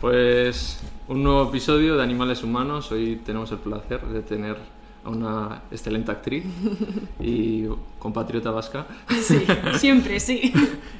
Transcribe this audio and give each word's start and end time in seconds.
Pues 0.00 0.78
un 1.08 1.22
nuevo 1.24 1.48
episodio 1.48 1.96
de 1.96 2.02
Animales 2.02 2.42
Humanos. 2.44 2.92
Hoy 2.92 3.20
tenemos 3.24 3.50
el 3.50 3.58
placer 3.58 4.00
de 4.06 4.22
tener 4.22 4.56
a 5.04 5.10
una 5.10 5.62
excelente 5.72 6.12
actriz 6.12 6.44
y 7.20 7.64
compatriota 7.98 8.50
vasca, 8.50 8.86
Sí, 9.20 9.44
siempre, 9.78 10.20
sí. 10.20 10.52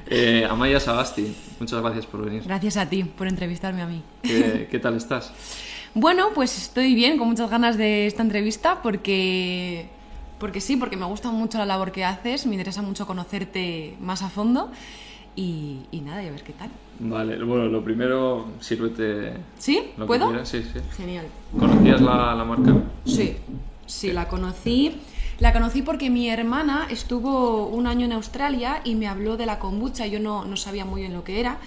eh, 0.07 0.45
Amaya 0.49 0.79
Sagasti. 0.79 1.33
Muchas 1.59 1.81
gracias 1.81 2.05
por 2.07 2.25
venir. 2.25 2.43
Gracias 2.43 2.75
a 2.77 2.89
ti 2.89 3.03
por 3.03 3.27
entrevistarme 3.27 3.81
a 3.81 3.87
mí. 3.87 4.01
¿Qué, 4.21 4.67
qué 4.69 4.79
tal 4.79 4.95
estás? 4.95 5.31
Bueno, 5.93 6.29
pues 6.35 6.57
estoy 6.57 6.93
bien, 6.93 7.17
con 7.17 7.29
muchas 7.29 7.49
ganas 7.49 7.77
de 7.77 8.05
esta 8.05 8.21
entrevista 8.21 8.81
porque, 8.81 9.87
porque 10.39 10.59
sí, 10.61 10.75
porque 10.75 10.97
me 10.97 11.05
gusta 11.05 11.31
mucho 11.31 11.57
la 11.57 11.65
labor 11.65 11.91
que 11.91 12.03
haces, 12.03 12.45
me 12.45 12.55
interesa 12.55 12.81
mucho 12.81 13.07
conocerte 13.07 13.95
más 14.01 14.21
a 14.21 14.29
fondo 14.29 14.71
y, 15.39 15.79
y 15.91 16.01
nada, 16.01 16.21
y 16.23 16.27
a 16.27 16.31
ver 16.31 16.43
qué 16.43 16.53
tal. 16.53 16.69
Vale, 16.99 17.41
bueno, 17.43 17.65
lo 17.67 17.83
primero, 17.83 18.47
sírvete 18.59 19.33
¿Sí? 19.57 19.91
lo 19.97 20.05
¿Puedo? 20.05 20.45
Sí, 20.45 20.63
sí. 20.63 20.79
Genial. 20.97 21.25
¿Conocías 21.57 22.01
la, 22.01 22.35
la 22.35 22.43
marca? 22.43 22.73
Sí, 23.05 23.37
sí, 23.85 24.11
la 24.11 24.27
conocí. 24.27 24.97
La 25.39 25.53
conocí 25.53 25.81
porque 25.81 26.09
mi 26.09 26.29
hermana 26.29 26.87
estuvo 26.89 27.67
un 27.67 27.87
año 27.87 28.05
en 28.05 28.11
Australia 28.11 28.81
y 28.83 28.95
me 28.95 29.07
habló 29.07 29.37
de 29.37 29.45
la 29.45 29.57
kombucha. 29.59 30.05
Yo 30.07 30.19
no, 30.19 30.43
no 30.43 30.57
sabía 30.57 30.83
muy 30.83 30.99
bien 31.01 31.13
lo 31.13 31.23
que 31.23 31.39
era. 31.39 31.57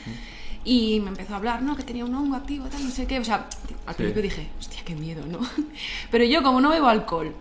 Y 0.65 1.01
me 1.01 1.09
empezó 1.09 1.33
a 1.33 1.37
hablar, 1.39 1.63
no, 1.63 1.75
que 1.75 1.83
tenía 1.83 2.05
un 2.05 2.15
hongo 2.15 2.37
activo, 2.37 2.67
tal, 2.67 2.85
no 2.85 2.91
sé 2.91 3.07
qué. 3.07 3.19
O 3.19 3.25
sea, 3.25 3.47
al 3.87 3.95
Sí. 3.95 3.97
principio 3.97 4.23
dije, 4.23 4.49
hostia, 4.61 4.83
qué 4.85 4.95
miedo, 4.95 5.25
¿no? 5.27 5.39
Pero 6.11 6.25
yo, 6.25 6.43
como 6.43 6.61
no 6.61 6.69
bebo 6.69 6.89
alcohol, 6.89 7.33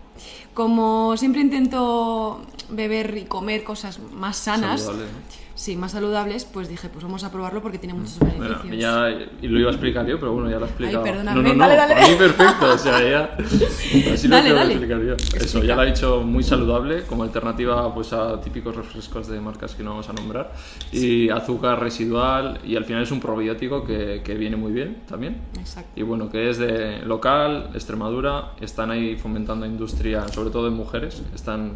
como 0.54 1.14
siempre 1.18 1.42
intento 1.42 2.40
beber 2.70 3.18
y 3.18 3.24
comer 3.26 3.62
cosas 3.62 4.00
más 4.14 4.38
sanas, 4.38 4.80
Saludable, 4.80 5.12
¿no? 5.12 5.41
Sí, 5.62 5.76
más 5.76 5.92
saludables, 5.92 6.44
pues 6.44 6.68
dije, 6.68 6.88
pues 6.88 7.04
vamos 7.04 7.22
a 7.22 7.30
probarlo 7.30 7.62
porque 7.62 7.78
tiene 7.78 7.94
muchos 7.94 8.18
Bueno, 8.18 8.40
beneficios. 8.40 8.78
ya 8.78 9.08
y 9.40 9.46
lo 9.46 9.60
iba 9.60 9.68
a 9.68 9.72
explicar 9.72 10.04
yo, 10.06 10.18
pero 10.18 10.32
bueno, 10.32 10.50
ya 10.50 10.58
lo 10.58 10.64
he 10.66 10.68
explicado. 10.68 11.04
perdóname, 11.04 11.40
no, 11.40 11.48
no, 11.50 11.54
no, 11.54 11.60
dale, 11.60 11.76
dale. 11.76 11.94
para 11.94 12.08
mí 12.08 12.14
perfecto, 12.16 12.72
o 12.74 12.78
sea, 12.78 13.00
ya 13.10 13.36
así 14.12 14.26
lo 14.26 14.34
Dale, 14.36 14.48
que 14.48 14.54
dale. 14.54 14.72
explicar 14.72 15.02
yo. 15.02 15.14
Eso, 15.14 15.36
Explica. 15.36 15.66
ya 15.68 15.76
lo 15.76 15.82
ha 15.82 15.84
dicho 15.84 16.20
muy 16.22 16.42
saludable, 16.42 17.02
como 17.04 17.22
alternativa 17.22 17.94
pues 17.94 18.12
a 18.12 18.40
típicos 18.40 18.74
refrescos 18.74 19.28
de 19.28 19.40
marcas 19.40 19.76
que 19.76 19.84
no 19.84 19.90
vamos 19.90 20.08
a 20.08 20.12
nombrar, 20.14 20.52
y 20.90 21.28
azúcar 21.30 21.78
residual, 21.80 22.58
y 22.64 22.74
al 22.74 22.84
final 22.84 23.04
es 23.04 23.12
un 23.12 23.20
probiótico 23.20 23.84
que, 23.84 24.22
que 24.24 24.34
viene 24.34 24.56
muy 24.56 24.72
bien 24.72 25.02
también. 25.08 25.36
Exacto. 25.58 25.92
Y 25.94 26.02
bueno, 26.02 26.28
que 26.28 26.50
es 26.50 26.58
de 26.58 26.98
local, 27.06 27.70
Extremadura, 27.74 28.52
están 28.60 28.90
ahí 28.90 29.14
fomentando 29.14 29.64
industria, 29.64 30.26
sobre 30.26 30.50
todo 30.50 30.66
en 30.66 30.74
mujeres, 30.74 31.22
están 31.34 31.74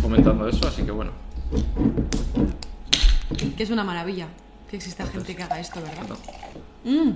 fomentando 0.00 0.48
eso, 0.48 0.66
así 0.66 0.82
que 0.82 0.90
bueno. 0.90 1.25
Que 3.56 3.62
es 3.62 3.70
una 3.70 3.84
maravilla 3.84 4.28
que 4.70 4.76
exista 4.76 5.06
gente 5.06 5.34
que 5.36 5.42
haga 5.42 5.58
esto, 5.60 5.80
¿verdad? 5.80 6.16
Mm, 6.84 7.10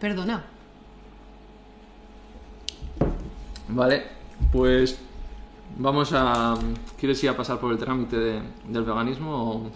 perdona. 0.00 0.44
Vale, 3.68 4.02
pues 4.52 4.98
vamos 5.78 6.12
a... 6.14 6.56
¿Quieres 6.98 7.22
ir 7.24 7.30
a 7.30 7.36
pasar 7.36 7.58
por 7.60 7.72
el 7.72 7.78
trámite 7.78 8.16
de- 8.16 8.42
del 8.66 8.84
veganismo 8.84 9.30
o...? 9.52 9.70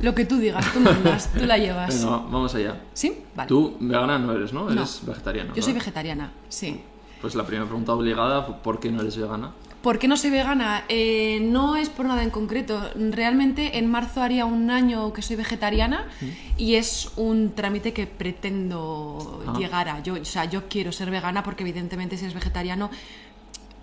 Lo 0.00 0.14
que 0.14 0.26
tú 0.26 0.36
digas, 0.36 0.64
tú 0.74 0.80
mandas, 0.80 1.32
tú 1.32 1.46
la 1.46 1.56
llevas. 1.58 2.04
Va- 2.06 2.18
vamos 2.18 2.54
allá. 2.54 2.80
¿Sí? 2.92 3.24
Vale. 3.34 3.48
Tú 3.48 3.76
vegana 3.80 4.18
no 4.18 4.32
eres, 4.32 4.52
¿no? 4.52 4.64
No. 4.64 4.72
Eres 4.72 5.00
vegetariana. 5.06 5.52
Yo 5.54 5.62
soy 5.62 5.72
¿no? 5.72 5.78
vegetariana, 5.78 6.32
sí. 6.48 6.82
Pues 7.20 7.34
la 7.34 7.44
primera 7.46 7.66
pregunta 7.66 7.92
obligada, 7.94 8.62
¿por 8.62 8.78
qué 8.78 8.90
no 8.90 9.00
eres 9.00 9.16
vegana? 9.16 9.52
¿Por 9.86 10.00
qué 10.00 10.08
no 10.08 10.16
soy 10.16 10.30
vegana? 10.30 10.82
Eh, 10.88 11.38
no 11.40 11.76
es 11.76 11.90
por 11.90 12.06
nada 12.06 12.24
en 12.24 12.30
concreto. 12.30 12.90
Realmente 12.96 13.78
en 13.78 13.88
marzo 13.88 14.20
haría 14.20 14.44
un 14.44 14.68
año 14.68 15.12
que 15.12 15.22
soy 15.22 15.36
vegetariana 15.36 16.08
y 16.56 16.74
es 16.74 17.12
un 17.14 17.52
trámite 17.54 17.92
que 17.92 18.08
pretendo 18.08 19.44
Ah. 19.46 19.54
llegar 19.56 19.88
a. 19.88 20.02
Yo, 20.02 20.14
o 20.14 20.24
sea, 20.24 20.46
yo 20.46 20.66
quiero 20.68 20.90
ser 20.90 21.08
vegana 21.12 21.44
porque 21.44 21.62
evidentemente 21.62 22.16
si 22.16 22.24
eres 22.24 22.34
vegetariano 22.34 22.90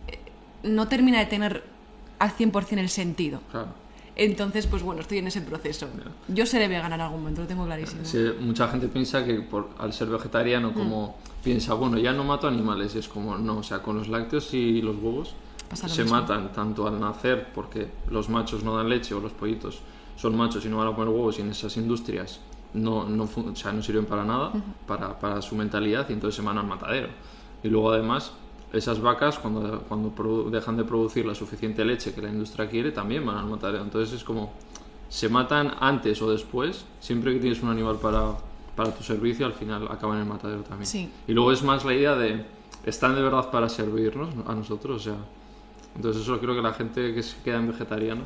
eh, 0.10 0.20
no 0.64 0.90
termina 0.90 1.20
de 1.20 1.26
tener 1.28 1.64
al 2.20 2.32
100% 2.32 2.80
el 2.82 2.90
sentido. 2.90 3.40
Claro. 3.50 3.70
Entonces, 4.18 4.68
pues 4.68 4.84
bueno, 4.84 5.00
estoy 5.00 5.20
en 5.20 5.28
ese 5.28 5.40
proceso. 5.40 5.88
Yo 6.28 6.46
seré 6.46 6.68
vegana 6.68 6.96
en 6.96 7.02
algún 7.02 7.22
momento, 7.22 7.44
lo 7.44 7.48
tengo 7.48 7.64
clarísimo. 7.64 8.04
Sí, 8.04 8.26
mucha 8.42 8.68
gente 8.68 8.90
piensa 8.90 9.24
que 9.24 9.36
por, 9.36 9.70
al 9.80 9.94
ser 9.94 10.10
vegetariano, 10.10 10.72
Mm. 10.72 10.74
como 10.74 11.16
piensa, 11.46 11.76
bueno, 11.76 11.98
ya 11.98 12.12
no 12.12 12.26
mato 12.26 12.50
animales, 12.50 12.94
es 12.96 13.08
como, 13.08 13.38
no, 13.38 13.60
o 13.60 13.64
sea, 13.64 13.82
con 13.82 13.96
los 13.96 14.10
lácteos 14.10 14.54
y 14.54 14.82
los 14.82 14.98
huevos 14.98 15.34
Pasa 15.70 15.88
se 15.88 16.04
mismo. 16.04 16.20
matan 16.20 16.52
tanto 16.52 16.88
al 16.88 17.00
nacer, 17.00 17.52
porque 17.54 17.90
los 18.10 18.30
machos 18.30 18.64
no 18.64 18.76
dan 18.76 18.90
leche 18.90 19.14
o 19.16 19.20
los 19.20 19.32
pollitos 19.32 19.82
son 20.16 20.36
machos 20.36 20.66
y 20.66 20.70
no 20.70 20.78
van 20.78 20.88
a 20.88 20.96
poner 20.96 21.14
huevos 21.14 21.40
y 21.40 21.42
en 21.42 21.50
esas 21.50 21.76
industrias 21.78 22.40
no, 22.74 23.08
no, 23.08 23.24
o 23.24 23.56
sea, 23.56 23.72
no 23.72 23.82
sirven 23.82 24.06
para 24.06 24.24
nada, 24.24 24.52
para, 24.88 25.20
para 25.20 25.42
su 25.42 25.56
mentalidad 25.56 26.08
y 26.10 26.14
entonces 26.14 26.36
se 26.36 26.42
van 26.42 26.58
al 26.58 26.66
matadero. 26.66 27.10
Y 27.64 27.70
luego 27.70 27.92
además, 27.92 28.32
esas 28.72 29.00
vacas 29.00 29.38
cuando, 29.38 29.82
cuando 29.88 30.50
dejan 30.50 30.78
de 30.78 30.84
producir 30.84 31.26
la 31.26 31.36
suficiente 31.36 31.86
leche 31.86 32.14
que 32.14 32.22
la 32.22 32.30
industria 32.30 32.68
quiere, 32.68 32.92
también 32.92 33.26
van 33.26 33.38
al 33.38 33.46
matadero. 33.46 33.84
Entonces 33.84 34.16
es 34.16 34.24
como, 34.24 34.54
se 35.08 35.30
matan 35.30 35.76
antes 35.80 36.22
o 36.22 36.32
después, 36.32 36.86
siempre 37.00 37.34
que 37.34 37.40
tienes 37.40 37.62
un 37.62 37.70
animal 37.70 37.98
para, 37.98 38.32
para 38.76 38.92
tu 38.92 39.04
servicio, 39.04 39.46
al 39.46 39.54
final 39.54 39.88
acaban 39.92 40.18
en 40.18 40.24
el 40.24 40.30
matadero 40.30 40.64
también. 40.64 40.88
Sí. 40.88 41.10
Y 41.28 41.34
luego 41.34 41.52
es 41.52 41.62
más 41.64 41.86
la 41.86 41.94
idea 41.94 42.16
de, 42.16 42.44
están 42.86 43.14
de 43.14 43.22
verdad 43.22 43.52
para 43.52 43.70
servirnos 43.70 44.30
a 44.48 44.56
nosotros, 44.56 45.02
o 45.02 45.04
sea, 45.04 45.18
entonces 45.96 46.22
eso 46.24 46.40
creo 46.40 46.56
que 46.56 46.62
la 46.62 46.74
gente 46.74 47.14
que 47.14 47.24
se 47.24 47.36
queda 47.44 47.58
en 47.58 47.68
vegetariano, 47.68 48.22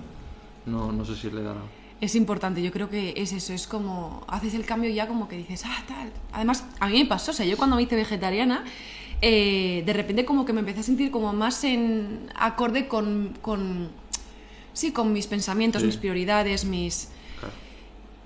no, 0.65 0.91
no 0.91 1.05
sé 1.05 1.15
si 1.15 1.29
le 1.29 1.41
dará. 1.43 1.59
Es 1.99 2.13
importante, 2.15 2.61
yo 2.61 2.71
creo 2.71 2.89
que 2.89 3.13
es 3.17 3.31
eso, 3.33 3.53
es 3.53 3.65
como 3.65 4.23
haces 4.27 4.53
el 4.53 4.65
cambio 4.65 4.89
ya 4.91 5.07
como 5.07 5.27
que 5.27 5.37
dices, 5.37 5.63
ah, 5.65 5.83
tal. 5.87 6.11
Además, 6.31 6.63
a 6.79 6.87
mí 6.87 6.99
me 6.99 7.05
pasó, 7.05 7.31
o 7.31 7.33
sea, 7.33 7.45
yo 7.45 7.57
cuando 7.57 7.75
me 7.75 7.81
hice 7.81 7.95
vegetariana, 7.95 8.63
eh, 9.21 9.81
de 9.85 9.93
repente 9.93 10.23
como 10.23 10.45
que 10.45 10.53
me 10.53 10.59
empecé 10.59 10.81
a 10.81 10.83
sentir 10.83 11.09
como 11.09 11.33
más 11.33 11.63
en 11.63 12.29
acorde 12.35 12.87
con, 12.87 13.35
con 13.41 13.89
sí, 14.73 14.91
con 14.91 15.11
mis 15.11 15.25
pensamientos, 15.25 15.81
Sí. 15.81 15.87
mis 15.87 15.97
prioridades, 15.97 16.65
mis... 16.65 17.09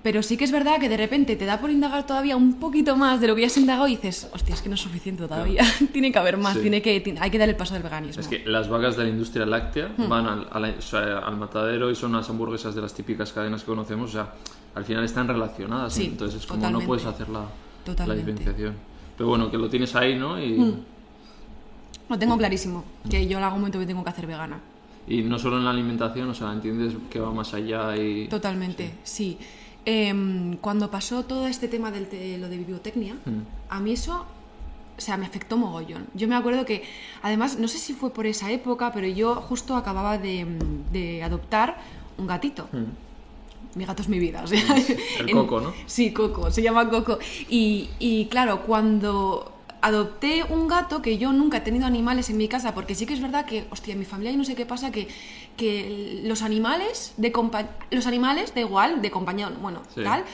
Pero 0.02 0.20
sí 0.24 0.36
que 0.36 0.42
es 0.44 0.50
verdad 0.50 0.80
que 0.80 0.88
de 0.88 0.96
repente 0.96 1.36
te 1.36 1.44
da 1.46 1.60
por 1.60 1.70
indagar 1.70 2.04
todavía 2.06 2.36
un 2.36 2.54
poquito 2.54 2.96
más 2.96 3.20
de 3.20 3.28
lo 3.28 3.36
que 3.36 3.42
ya 3.42 3.46
has 3.46 3.56
indagado 3.56 3.86
y 3.86 3.92
dices, 3.96 4.28
hostia, 4.34 4.52
es 4.54 4.60
que 4.60 4.68
no 4.68 4.74
es 4.74 4.80
suficiente 4.80 5.22
todavía, 5.28 5.62
tiene 5.92 6.10
que 6.10 6.18
haber 6.18 6.38
más, 6.38 6.54
Sí. 6.54 6.60
tiene 6.62 6.82
que, 6.82 7.16
hay 7.20 7.30
que 7.30 7.38
dar 7.38 7.48
el 7.48 7.54
paso 7.54 7.74
del 7.74 7.84
veganismo. 7.84 8.20
Es 8.20 8.26
que 8.26 8.42
las 8.44 8.68
vacas 8.68 8.96
de 8.96 9.04
la 9.04 9.10
industria 9.10 9.46
láctea 9.46 9.92
Hmm. 9.96 10.08
van 10.08 10.26
al, 10.26 10.48
a 10.50 10.58
la- 10.58 10.74
o 10.76 10.82
sea, 10.82 11.18
al 11.20 11.36
matadero 11.36 11.88
y 11.90 11.94
son 11.94 12.12
las 12.12 12.28
hamburguesas 12.28 12.74
de 12.74 12.80
las 12.82 12.92
típicas 12.94 13.32
cadenas 13.32 13.60
que 13.62 13.66
conocemos, 13.68 14.10
o 14.10 14.12
sea, 14.12 14.32
al 14.74 14.84
final 14.84 15.04
están 15.04 15.28
relacionadas, 15.28 15.92
Sí, 15.94 16.06
entonces 16.06 16.40
es 16.40 16.46
como 16.46 16.58
totalmente. 16.60 16.84
no 16.84 16.88
puedes 16.88 17.06
hacer 17.06 17.28
la, 17.28 17.44
la 18.06 18.14
diferenciación. 18.14 18.74
Pero 19.16 19.28
bueno, 19.28 19.50
que 19.52 19.58
lo 19.58 19.68
tienes 19.68 19.94
ahí, 19.94 20.16
¿no? 20.18 20.42
Y, 20.42 20.54
Hmm. 20.58 20.74
Lo 22.08 22.18
tengo 22.18 22.36
clarísimo, 22.36 22.84
que 23.08 23.26
yo 23.26 23.38
en 23.38 23.44
algún 23.44 23.60
momento 23.60 23.78
me 23.78 23.86
tengo 23.86 24.02
que 24.04 24.10
hacer 24.10 24.26
vegana. 24.26 24.58
y 25.06 25.22
no 25.22 25.36
solo 25.38 25.58
en 25.58 25.64
la 25.64 25.70
alimentación, 25.70 26.28
o 26.30 26.34
sea, 26.34 26.52
entiendes 26.52 26.94
que 27.10 27.18
va 27.18 27.32
más 27.32 27.54
allá 27.54 27.96
y... 27.96 28.28
Totalmente, 28.28 28.94
sí. 29.02 29.36
Em, 29.84 30.56
cuando 30.58 30.90
pasó 30.90 31.24
todo 31.24 31.46
este 31.48 31.66
tema 31.68 31.90
del 31.90 32.06
te- 32.06 32.38
lo 32.38 32.48
de 32.48 32.56
bibliotecnia, 32.56 33.14
Mm. 33.14 33.40
a 33.68 33.80
mí 33.80 33.92
eso, 33.92 34.24
o 34.96 35.00
sea, 35.00 35.16
me 35.16 35.26
afectó 35.26 35.56
mogollón. 35.56 36.06
Yo 36.14 36.28
me 36.28 36.36
acuerdo 36.36 36.64
que, 36.64 36.84
además, 37.22 37.58
no 37.58 37.66
sé 37.66 37.78
si 37.78 37.92
fue 37.92 38.10
por 38.12 38.26
esa 38.26 38.50
época, 38.52 38.92
pero 38.92 39.08
yo 39.08 39.34
justo 39.36 39.74
acababa 39.74 40.18
de, 40.18 40.46
de 40.92 41.22
adoptar 41.24 41.78
un 42.16 42.26
gatito. 42.28 42.68
Mm. 42.72 43.78
Mi 43.78 43.84
gato 43.86 44.02
es 44.02 44.08
mi 44.08 44.18
vida. 44.18 44.42
o 44.44 44.46
sea, 44.46 44.60
El 45.18 45.28
en- 45.30 45.36
Coco, 45.36 45.60
¿no? 45.60 45.72
Sí, 45.86 46.12
Coco, 46.12 46.50
se 46.50 46.62
llama 46.62 46.88
Coco. 46.88 47.18
Y, 47.48 47.88
y 47.98 48.26
claro, 48.26 48.62
cuando 48.64 49.51
adopté 49.82 50.44
un 50.48 50.68
gato, 50.68 51.02
que 51.02 51.18
yo 51.18 51.32
nunca 51.32 51.58
he 51.58 51.60
tenido 51.60 51.86
animales 51.86 52.30
en 52.30 52.36
mi 52.38 52.48
casa, 52.48 52.72
porque 52.72 52.94
sí 52.94 53.04
que 53.04 53.14
es 53.14 53.20
verdad 53.20 53.44
que, 53.44 53.66
hostia, 53.70 53.92
en 53.92 53.98
mi 53.98 54.04
familia 54.04 54.32
y 54.32 54.36
no 54.36 54.44
sé 54.44 54.54
qué 54.54 54.64
pasa, 54.64 54.90
que, 54.92 55.08
que 55.56 56.20
los 56.24 56.42
animales, 56.42 57.14
de 57.16 57.32
los 57.90 58.06
animales, 58.06 58.54
da 58.54 58.60
igual, 58.60 59.02
de 59.02 59.10
compañía, 59.10 59.50
bueno, 59.60 59.82
Sí. 59.94 60.02
tal, 60.04 60.24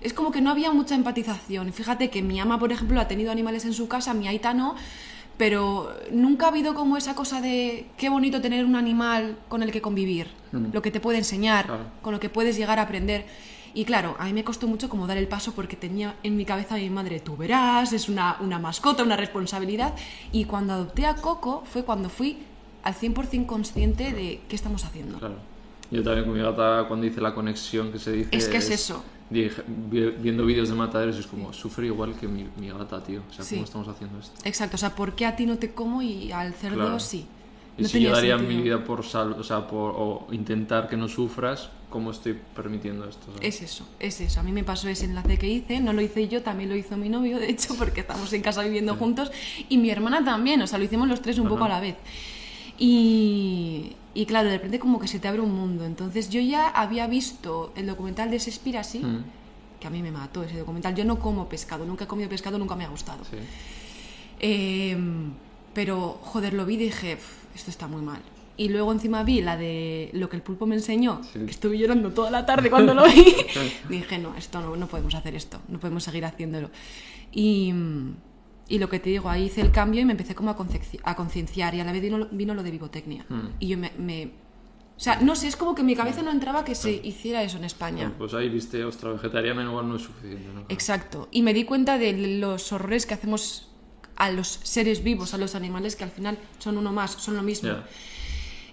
es 0.00 0.12
como 0.12 0.32
que 0.32 0.40
no 0.40 0.50
había 0.50 0.72
mucha 0.72 0.94
empatización. 0.96 1.72
Fíjate 1.72 2.10
que 2.10 2.20
mi 2.22 2.40
ama, 2.40 2.58
por 2.58 2.72
ejemplo, 2.72 3.00
ha 3.00 3.06
tenido 3.06 3.30
animales 3.30 3.64
en 3.64 3.72
su 3.74 3.86
casa, 3.86 4.12
mi 4.12 4.26
Aita 4.26 4.54
no, 4.54 4.74
pero 5.36 5.94
nunca 6.10 6.46
ha 6.46 6.48
habido 6.48 6.74
como 6.74 6.96
esa 6.96 7.14
cosa 7.14 7.40
de 7.40 7.86
qué 7.96 8.08
bonito 8.08 8.40
tener 8.40 8.64
un 8.64 8.74
animal 8.76 9.38
con 9.48 9.62
el 9.62 9.70
que 9.70 9.80
convivir, 9.80 10.26
Mm. 10.52 10.72
lo 10.72 10.82
que 10.82 10.90
te 10.90 10.98
puede 11.00 11.18
enseñar, 11.18 11.66
Claro. 11.66 11.84
con 12.02 12.12
lo 12.12 12.18
que 12.20 12.28
puedes 12.28 12.56
llegar 12.56 12.78
a 12.80 12.82
aprender. 12.82 13.24
Y 13.74 13.84
claro, 13.84 14.16
a 14.18 14.24
mí 14.24 14.32
me 14.32 14.42
costó 14.44 14.66
mucho 14.66 14.88
como 14.88 15.06
dar 15.06 15.16
el 15.16 15.28
paso 15.28 15.52
porque 15.52 15.76
tenía 15.76 16.16
en 16.22 16.36
mi 16.36 16.44
cabeza 16.44 16.74
a 16.74 16.78
mi 16.78 16.90
madre, 16.90 17.20
tú 17.20 17.36
verás, 17.36 17.92
es 17.92 18.08
una, 18.08 18.36
una 18.40 18.58
mascota, 18.58 19.02
una 19.02 19.16
responsabilidad. 19.16 19.94
Y 20.32 20.44
cuando 20.44 20.72
adopté 20.72 21.06
a 21.06 21.14
Coco 21.14 21.62
fue 21.70 21.84
cuando 21.84 22.08
fui 22.08 22.38
al 22.82 22.94
100% 22.94 23.46
consciente 23.46 24.12
de 24.12 24.40
qué 24.48 24.56
estamos 24.56 24.84
haciendo. 24.84 25.18
Claro. 25.18 25.36
Yo 25.90 26.02
también 26.02 26.24
con 26.24 26.34
mi 26.34 26.40
gata, 26.42 26.84
cuando 26.88 27.06
hice 27.06 27.20
la 27.20 27.34
conexión 27.34 27.90
que 27.92 27.98
se 27.98 28.12
dice... 28.12 28.28
Es 28.36 28.48
que 28.48 28.58
es 28.58 28.70
eso. 28.70 29.04
dije- 29.28 29.62
vi- 29.66 30.10
viendo 30.18 30.44
vídeos 30.46 30.68
de 30.68 30.74
mataderos 30.74 31.16
es 31.16 31.26
como, 31.26 31.52
sufre 31.52 31.86
igual 31.86 32.14
que 32.14 32.26
mi, 32.28 32.48
mi 32.58 32.68
gata, 32.70 33.02
tío. 33.02 33.22
O 33.28 33.32
sea, 33.32 33.44
Sí. 33.44 33.56
¿cómo 33.56 33.64
estamos 33.64 33.88
haciendo 33.88 34.18
esto? 34.18 34.32
Exacto, 34.44 34.76
o 34.76 34.78
sea, 34.78 34.94
¿por 34.94 35.14
qué 35.14 35.26
a 35.26 35.36
ti 35.36 35.46
no 35.46 35.58
te 35.58 35.72
como 35.72 36.00
y 36.02 36.30
al 36.32 36.54
cerdo 36.54 36.76
Claro. 36.76 37.00
sí? 37.00 37.26
Y 37.78 37.82
No 37.82 37.88
si 37.88 38.00
yo 38.02 38.10
daría 38.12 38.36
sentido. 38.36 38.56
mi 38.58 38.62
vida 38.64 38.84
por 38.84 39.04
sal, 39.04 39.32
o 39.32 39.42
sea, 39.44 39.66
por 39.66 39.94
o 39.96 40.26
intentar 40.32 40.88
que 40.88 40.96
no 40.96 41.08
sufras, 41.08 41.70
¿cómo 41.90 42.10
estoy 42.12 42.38
permitiendo 42.54 43.08
esto? 43.08 43.26
¿sabes? 43.34 43.56
Es 43.56 43.62
eso, 43.62 43.86
es 43.98 44.20
eso. 44.20 44.40
A 44.40 44.42
mí 44.42 44.52
me 44.52 44.64
pasó 44.64 44.88
ese 44.88 45.04
enlace 45.04 45.36
que 45.38 45.48
hice, 45.48 45.80
no 45.80 45.92
lo 45.92 46.00
hice 46.00 46.28
yo, 46.28 46.42
también 46.42 46.70
lo 46.70 46.76
hizo 46.76 46.96
mi 46.96 47.08
novio, 47.08 47.38
de 47.38 47.50
hecho, 47.50 47.74
porque 47.76 48.00
estamos 48.00 48.32
en 48.32 48.42
casa 48.42 48.62
viviendo 48.62 48.94
juntos, 48.96 49.30
y 49.68 49.76
mi 49.78 49.90
hermana 49.90 50.24
también, 50.24 50.62
o 50.62 50.66
sea, 50.66 50.78
lo 50.78 50.84
hicimos 50.84 51.08
los 51.08 51.20
tres 51.20 51.38
un 51.38 51.48
poco 51.48 51.64
a 51.64 51.68
la 51.68 51.80
vez. 51.80 51.96
Y, 52.78 53.94
y 54.14 54.24
claro, 54.26 54.48
de 54.48 54.56
repente 54.56 54.78
como 54.78 54.98
que 54.98 55.06
se 55.08 55.18
te 55.18 55.28
abre 55.28 55.40
un 55.42 55.52
mundo. 55.54 55.84
Entonces 55.84 56.30
yo 56.30 56.40
ya 56.40 56.68
había 56.68 57.06
visto 57.06 57.72
el 57.76 57.86
documental 57.86 58.30
de 58.30 58.38
Sespiracy, 58.40 59.00
Mm, 59.00 59.24
que 59.80 59.86
a 59.86 59.90
mí 59.90 60.02
me 60.02 60.10
mató 60.10 60.42
ese 60.42 60.58
documental. 60.58 60.94
Yo 60.94 61.04
no 61.04 61.18
como 61.18 61.48
pescado, 61.48 61.84
nunca 61.86 62.04
he 62.04 62.06
comido 62.06 62.28
pescado, 62.28 62.58
nunca 62.58 62.76
me 62.76 62.84
ha 62.84 62.88
gustado. 62.88 63.24
sí. 63.24 63.36
Eh, 64.40 64.96
pero, 65.74 66.18
joder, 66.22 66.54
lo 66.54 66.64
vi 66.66 66.74
y 66.74 66.78
dije, 66.78 67.16
"Pf, 67.16 67.26
esto 67.54 67.70
está 67.70 67.86
muy 67.86 68.02
mal. 68.02 68.20
Y 68.60 68.68
luego 68.68 68.92
encima 68.92 69.22
vi 69.24 69.40
la 69.40 69.56
de 69.56 70.10
lo 70.12 70.28
que 70.28 70.36
el 70.36 70.42
pulpo 70.42 70.66
me 70.66 70.74
enseñó, 70.74 71.22
Sí. 71.32 71.38
que 71.46 71.50
estuve 71.50 71.78
llorando 71.78 72.10
toda 72.10 72.30
la 72.30 72.44
tarde 72.44 72.68
cuando 72.68 72.92
lo 72.92 73.04
vi. 73.06 73.24
dije, 73.88 74.18
no, 74.18 74.36
esto 74.36 74.60
no, 74.60 74.76
no 74.76 74.86
podemos 74.86 75.14
hacer 75.14 75.34
esto, 75.34 75.60
no 75.68 75.78
podemos 75.80 76.04
seguir 76.04 76.26
haciéndolo. 76.26 76.68
Y, 77.32 77.72
y 78.68 78.78
lo 78.78 78.88
que 78.90 78.98
te 79.00 79.08
digo, 79.08 79.30
ahí 79.30 79.44
hice 79.44 79.62
el 79.62 79.70
cambio 79.70 80.02
y 80.02 80.04
me 80.04 80.12
empecé 80.12 80.34
como 80.34 80.50
a 80.50 81.14
concienciar 81.16 81.74
y 81.74 81.80
a 81.80 81.84
la 81.84 81.92
vez 81.92 82.02
vino, 82.02 82.18
lo- 82.18 82.28
vino 82.30 82.52
lo 82.54 82.62
de 82.62 82.70
vivotecnia. 82.70 83.24
Mm. 83.30 83.40
Y 83.60 83.68
yo 83.68 83.78
me, 83.78 83.92
me- 83.96 84.26
O 84.96 85.00
sea, 85.02 85.18
no 85.22 85.34
sé, 85.36 85.48
es 85.48 85.56
como 85.56 85.74
que 85.74 85.80
en 85.80 85.86
mi 85.86 85.96
cabeza 85.96 86.20
no 86.22 86.30
entraba 86.30 86.62
que 86.62 86.74
se 86.74 86.90
hiciera 86.92 87.42
eso 87.42 87.56
en 87.56 87.64
España. 87.64 88.02
Bueno, 88.04 88.14
pues 88.18 88.34
ahí 88.34 88.50
viste, 88.50 88.84
ostra, 88.84 89.10
vegetariana 89.12 89.62
igual 89.64 89.88
no 89.88 89.96
es 89.96 90.02
suficiente, 90.02 90.46
¿no? 90.54 90.64
Exacto. 90.68 91.28
Y 91.30 91.40
me 91.40 91.54
di 91.54 91.64
cuenta 91.64 91.96
de 91.96 92.12
los 92.38 92.72
horrores 92.74 93.06
que 93.06 93.14
hacemos 93.14 93.68
a 94.16 94.30
los 94.30 94.48
seres 94.64 95.02
vivos, 95.02 95.32
a 95.32 95.38
los 95.38 95.54
animales, 95.54 95.96
que 95.96 96.04
al 96.04 96.10
final 96.10 96.36
son 96.58 96.76
uno 96.76 96.92
más, 96.92 97.12
son 97.12 97.36
lo 97.36 97.42
mismo. 97.42 97.70
Ya. 97.70 97.86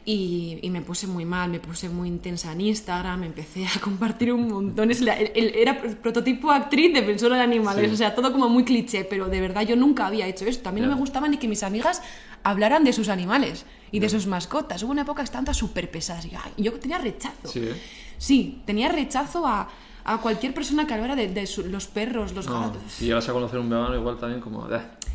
Y, 0.10 0.60
y 0.62 0.70
me 0.70 0.82
puse 0.82 1.06
muy 1.06 1.26
mal, 1.26 1.50
me 1.52 1.60
puse 1.60 1.90
muy 1.90 2.08
intensa 2.08 2.54
en 2.54 2.62
Instagram, 2.62 3.26
empecé 3.26 3.66
a 3.68 3.78
compartir 3.82 4.32
un 4.32 4.48
montón. 4.48 4.90
Es 4.90 5.02
la- 5.02 5.20
el- 5.20 5.34
el- 5.36 5.54
era 5.54 5.82
pr- 5.84 5.98
prototipo 5.98 6.50
actriz 6.50 6.94
defensora 6.94 7.36
de 7.36 7.42
animales, 7.44 7.90
Sí. 7.90 7.94
o 7.94 7.98
sea, 7.98 8.16
todo 8.16 8.32
como 8.32 8.48
muy 8.48 8.64
cliché, 8.64 9.04
pero 9.04 9.28
de 9.28 9.42
verdad 9.42 9.64
yo 9.64 9.76
nunca 9.76 10.08
había 10.08 10.26
hecho 10.26 10.46
esto. 10.46 10.70
A 10.70 10.72
mí 10.72 10.80
no 10.80 10.88
me 10.88 10.96
gustaba 10.96 11.28
ni 11.28 11.36
que 11.36 11.50
mis 11.50 11.62
amigas 11.62 12.02
hablaran 12.44 12.86
de 12.86 12.94
sus 12.94 13.10
animales 13.10 13.66
y 13.92 14.00
de 14.00 14.08
sus 14.08 14.28
mascotas. 14.28 14.82
Hubo 14.82 14.92
una 14.94 15.02
época 15.02 15.24
que 15.24 15.26
estaban 15.26 15.44
todas 15.44 15.58
súper 15.58 15.92
pesadas 15.92 16.24
y 16.26 16.32
ay, 16.36 16.54
yo 16.64 16.72
tenía 16.80 17.00
rechazo. 17.00 17.50
Sí, 17.50 17.60
¿eh? 17.66 17.76
Sí, 18.18 18.62
tenía 18.66 18.88
rechazo 18.88 19.46
a, 19.46 19.68
a 20.06 20.18
cualquier 20.22 20.54
persona 20.54 20.88
que 20.88 20.94
hablara 20.94 21.18
de, 21.18 21.28
de 21.28 21.46
su- 21.46 21.66
los 21.66 21.88
perros, 21.88 22.32
los 22.34 22.48
No, 22.48 22.62
gatos. 22.62 22.82
si 22.94 23.08
llegas 23.08 23.28
a 23.28 23.34
conocer 23.34 23.60
un 23.60 23.70
vegano 23.70 23.94
igual 23.94 24.18
también 24.18 24.40
como... 24.40 24.70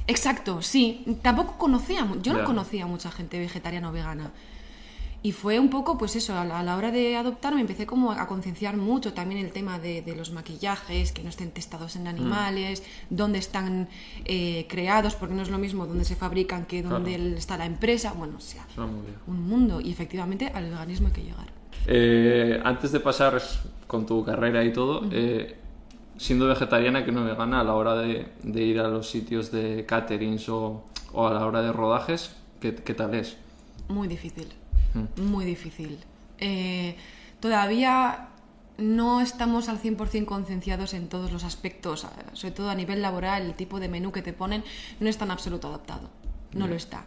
Exacto, 0.07 0.61
sí. 0.61 1.03
Tampoco 1.23 1.57
conocía, 1.57 2.07
yo 2.21 2.35
no 2.35 2.41
Ya. 2.41 2.45
conocía 2.45 2.85
a 2.85 2.87
mucha 2.87 3.11
gente 3.11 3.39
vegetariana 3.39 3.89
o 3.89 3.93
vegana. 3.93 4.33
Y 5.25 5.31
fue 5.31 5.61
un 5.61 5.71
poco, 5.71 5.97
pues 5.99 6.17
eso, 6.17 6.37
a 6.37 6.45
la, 6.45 6.59
a 6.59 6.63
la 6.65 6.77
hora 6.77 6.91
de 6.91 7.15
adoptar 7.17 7.55
me 7.55 7.61
empecé 7.61 7.87
como 7.87 8.11
a 8.11 8.27
concienciar 8.27 8.77
mucho 8.77 9.13
también 9.13 9.45
el 9.45 9.53
tema 9.53 9.79
de, 9.79 10.03
de 10.03 10.17
los 10.17 10.33
maquillajes, 10.33 11.13
que 11.13 11.23
no 11.23 11.29
estén 11.29 11.53
testados 11.53 11.95
Mm. 11.95 12.01
en 12.01 12.07
animales, 12.09 12.83
dónde 13.09 13.39
están 13.39 13.89
eh, 14.25 14.67
creados, 14.69 15.15
porque 15.15 15.35
no 15.37 15.43
es 15.43 15.49
lo 15.51 15.59
mismo 15.59 15.87
dónde 15.87 16.05
se 16.05 16.17
fabrican 16.17 16.67
que 16.67 16.83
dónde 16.83 17.15
Claro. 17.17 17.37
está 17.37 17.57
la 17.57 17.67
empresa. 17.67 18.13
Bueno, 18.15 18.35
o 18.37 18.41
sea, 18.41 18.67
un 19.29 19.47
mundo. 19.47 19.81
Y 19.81 19.93
efectivamente 19.93 20.51
al 20.53 20.65
veganismo 20.71 21.07
hay 21.09 21.13
que 21.13 21.23
llegar. 21.23 21.47
Eh, 21.87 22.61
antes 22.65 22.91
de 22.91 22.99
pasar 23.01 23.41
con 23.87 24.07
tu 24.07 24.25
carrera 24.25 24.65
y 24.65 24.73
todo, 24.73 25.03
eh, 25.13 25.57
siendo 26.17 26.47
vegetariana 26.49 27.05
que 27.05 27.13
no 27.13 27.25
vegana, 27.25 27.61
a 27.61 27.65
la 27.65 27.75
hora 27.75 27.95
de, 27.97 28.27
de 28.43 28.63
ir 28.63 28.81
a 28.81 28.89
los 28.89 29.09
sitios 29.09 29.53
de 29.53 29.85
caterings 29.87 30.49
o, 30.49 30.85
o 31.13 31.27
a 31.29 31.33
la 31.33 31.47
hora 31.47 31.63
de 31.63 31.73
rodajes, 31.73 32.35
¿qué, 32.61 32.75
qué 32.75 32.95
tal 32.95 33.15
es? 33.15 33.37
Muy 33.89 34.09
difícil, 34.09 34.47
Mm. 34.47 34.62
Muy 35.17 35.45
difícil. 35.45 35.99
Eh, 36.39 36.97
todavía 37.41 38.29
no 38.79 39.21
estamos 39.21 39.69
al 39.69 39.81
100% 39.81 40.25
concienciados 40.25 40.95
en 40.95 41.09
todos 41.09 41.33
los 41.33 41.45
aspectos, 41.45 42.05
eh, 42.05 42.09
sobre 42.33 42.53
todo 42.53 42.71
a 42.71 42.75
nivel 42.75 43.03
laboral, 43.03 43.43
el 43.43 43.55
tipo 43.55 43.81
de 43.81 43.89
menú 43.89 44.13
que 44.13 44.23
te 44.23 44.33
ponen 44.33 44.65
no 45.01 45.09
está 45.09 45.25
en 45.25 45.31
absoluto 45.31 45.69
adaptado, 45.69 46.11
no 46.53 46.67
lo 46.67 46.75
está. 46.75 47.05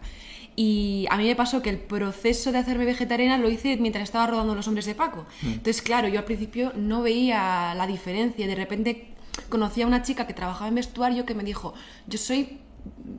Y 0.55 1.05
a 1.09 1.17
mí 1.17 1.25
me 1.25 1.35
pasó 1.35 1.61
que 1.61 1.69
el 1.69 1.79
proceso 1.79 2.51
de 2.53 2.59
hacerme 2.59 2.85
vegetariana 2.85 3.37
lo 3.37 3.49
hice 3.49 3.75
mientras 3.77 4.03
estaba 4.03 4.27
rodando 4.27 4.55
Los 4.55 4.67
Hombres 4.69 4.85
de 4.85 4.95
Paco. 4.95 5.25
Entonces, 5.43 5.81
claro, 5.81 6.07
yo 6.07 6.19
al 6.19 6.25
principio 6.25 6.71
no 6.77 7.01
veía 7.01 7.73
la 7.75 7.85
diferencia. 7.87 8.47
De 8.47 8.55
repente 8.55 9.09
conocí 9.49 9.81
a 9.81 9.87
una 9.87 10.01
chica 10.01 10.25
que 10.25 10.33
trabajaba 10.33 10.69
en 10.69 10.75
vestuario 10.75 11.25
que 11.25 11.35
me 11.35 11.43
dijo, 11.43 11.73
yo 12.07 12.17
soy 12.17 12.59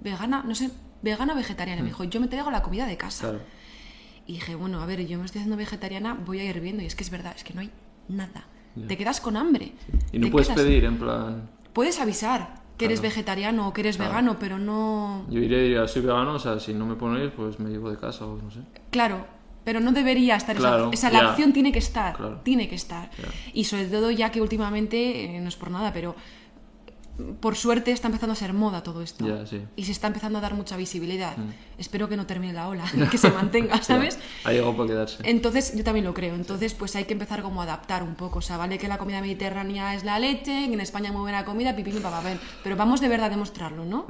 vegana, 0.02 0.44
no 0.46 0.54
sé, 0.54 0.70
vegana 1.02 1.34
o 1.34 1.36
vegetariana. 1.36 1.82
Me 1.82 1.88
dijo, 1.88 2.04
yo 2.04 2.20
me 2.20 2.28
traigo 2.28 2.50
la 2.50 2.62
comida 2.62 2.86
de 2.86 2.96
casa. 2.96 3.28
Claro. 3.28 3.40
Y 4.26 4.34
dije, 4.34 4.55
bueno, 4.55 4.81
a 4.82 4.87
ver, 4.87 5.06
yo 5.06 5.19
me 5.19 5.25
estoy 5.25 5.40
haciendo 5.40 5.56
vegetariana, 5.56 6.14
voy 6.14 6.40
a 6.40 6.44
ir 6.44 6.61
viendo. 6.61 6.82
Y 6.82 6.87
es 6.87 6.94
que 6.96 7.05
es 7.05 7.11
verdad, 7.11 7.32
es 7.37 7.44
que 7.44 7.55
no 7.55 7.61
hay 7.61 7.70
nada. 8.08 8.44
Te 8.88 8.96
quedas 8.96 9.20
con 9.20 9.37
hambre. 9.37 9.73
Y 10.12 10.19
no 10.19 10.31
puedes 10.31 10.49
quedas- 10.49 10.61
pedir, 10.62 10.84
en 10.84 10.99
plan... 10.99 11.49
Puedes 11.73 11.99
avisar 12.00 12.62
que 12.76 12.84
eres 12.87 13.00
vegetariano 13.00 13.69
o 13.69 13.73
que 13.73 13.81
eres 13.82 13.96
Claro. 13.96 14.11
vegano, 14.11 14.38
pero 14.38 14.58
no... 14.58 15.25
Yo 15.31 15.38
iré 15.40 15.64
y 15.64 15.69
diré, 15.70 15.88
soy 15.88 16.02
vegano, 16.02 16.34
o 16.34 16.38
sea, 16.38 16.58
si 16.61 16.75
no 16.75 16.84
me 16.87 16.94
ponéis, 16.94 17.31
pues 17.34 17.58
me 17.58 17.70
llevo 17.70 17.90
de 17.90 17.96
casa 17.96 18.26
o 18.26 18.37
no 18.37 18.50
sé. 18.50 18.61
Claro, 18.90 19.26
pero 19.64 19.81
no 19.81 19.93
debería 19.93 20.37
estar 20.37 20.56
Claro, 20.56 20.90
esa, 20.93 21.08
esa 21.08 21.11
la 21.11 21.25
ya. 21.25 21.31
opción 21.31 21.52
tiene 21.55 21.72
que 21.72 21.79
estar, 21.79 22.17
Claro. 22.17 22.40
tiene 22.43 22.69
que 22.69 22.75
estar. 22.75 23.11
Y 23.55 23.64
sobre 23.64 23.87
todo 23.87 24.11
ya 24.11 24.31
que 24.31 24.43
últimamente, 24.43 25.37
eh, 25.37 25.40
no 25.40 25.49
es 25.49 25.56
por 25.56 25.70
nada, 25.70 25.93
pero 25.93 26.14
por 27.40 27.56
suerte 27.56 27.92
está 27.92 28.08
empezando 28.08 28.32
a 28.32 28.36
ser 28.36 28.52
moda 28.52 28.82
todo 28.82 29.02
esto. 29.02 29.24
Sí. 29.46 29.62
Y 29.76 29.84
se 29.84 29.92
está 29.92 30.06
empezando 30.08 30.38
a 30.38 30.42
dar 30.42 30.54
mucha 30.54 30.76
visibilidad. 30.76 31.36
Mm. 31.36 31.50
Espero 31.78 32.08
que 32.08 32.16
no 32.16 32.26
termine 32.26 32.52
la 32.52 32.68
ola, 32.68 32.84
que 33.10 33.18
se 33.18 33.30
mantenga, 33.30 33.82
¿sabes? 33.82 34.18
Ha 34.44 34.52
llegado 34.52 34.76
para 34.76 34.88
quedarse. 34.88 35.22
Entonces, 35.24 35.74
yo 35.74 35.82
también 35.82 36.04
lo 36.04 36.14
creo. 36.14 36.34
Entonces, 36.34 36.74
pues 36.74 36.94
hay 36.96 37.04
que 37.04 37.14
empezar 37.14 37.42
como 37.42 37.60
a 37.60 37.64
adaptar 37.64 38.02
un 38.02 38.14
poco. 38.14 38.40
O 38.40 38.42
sea, 38.42 38.56
vale 38.56 38.78
que 38.78 38.88
la 38.88 38.98
comida 38.98 39.20
mediterránea 39.20 39.94
es 39.94 40.04
la 40.04 40.18
leche, 40.18 40.66
que 40.68 40.74
en 40.74 40.80
España 40.80 41.10
muy 41.10 41.22
buena 41.22 41.44
comida, 41.44 41.74
pipí, 41.74 41.90
papá, 41.92 42.22
Pero 42.62 42.76
vamos 42.76 43.00
de 43.00 43.08
verdad 43.08 43.26
a 43.26 43.30
demostrarlo, 43.30 43.84
¿no? 43.84 44.06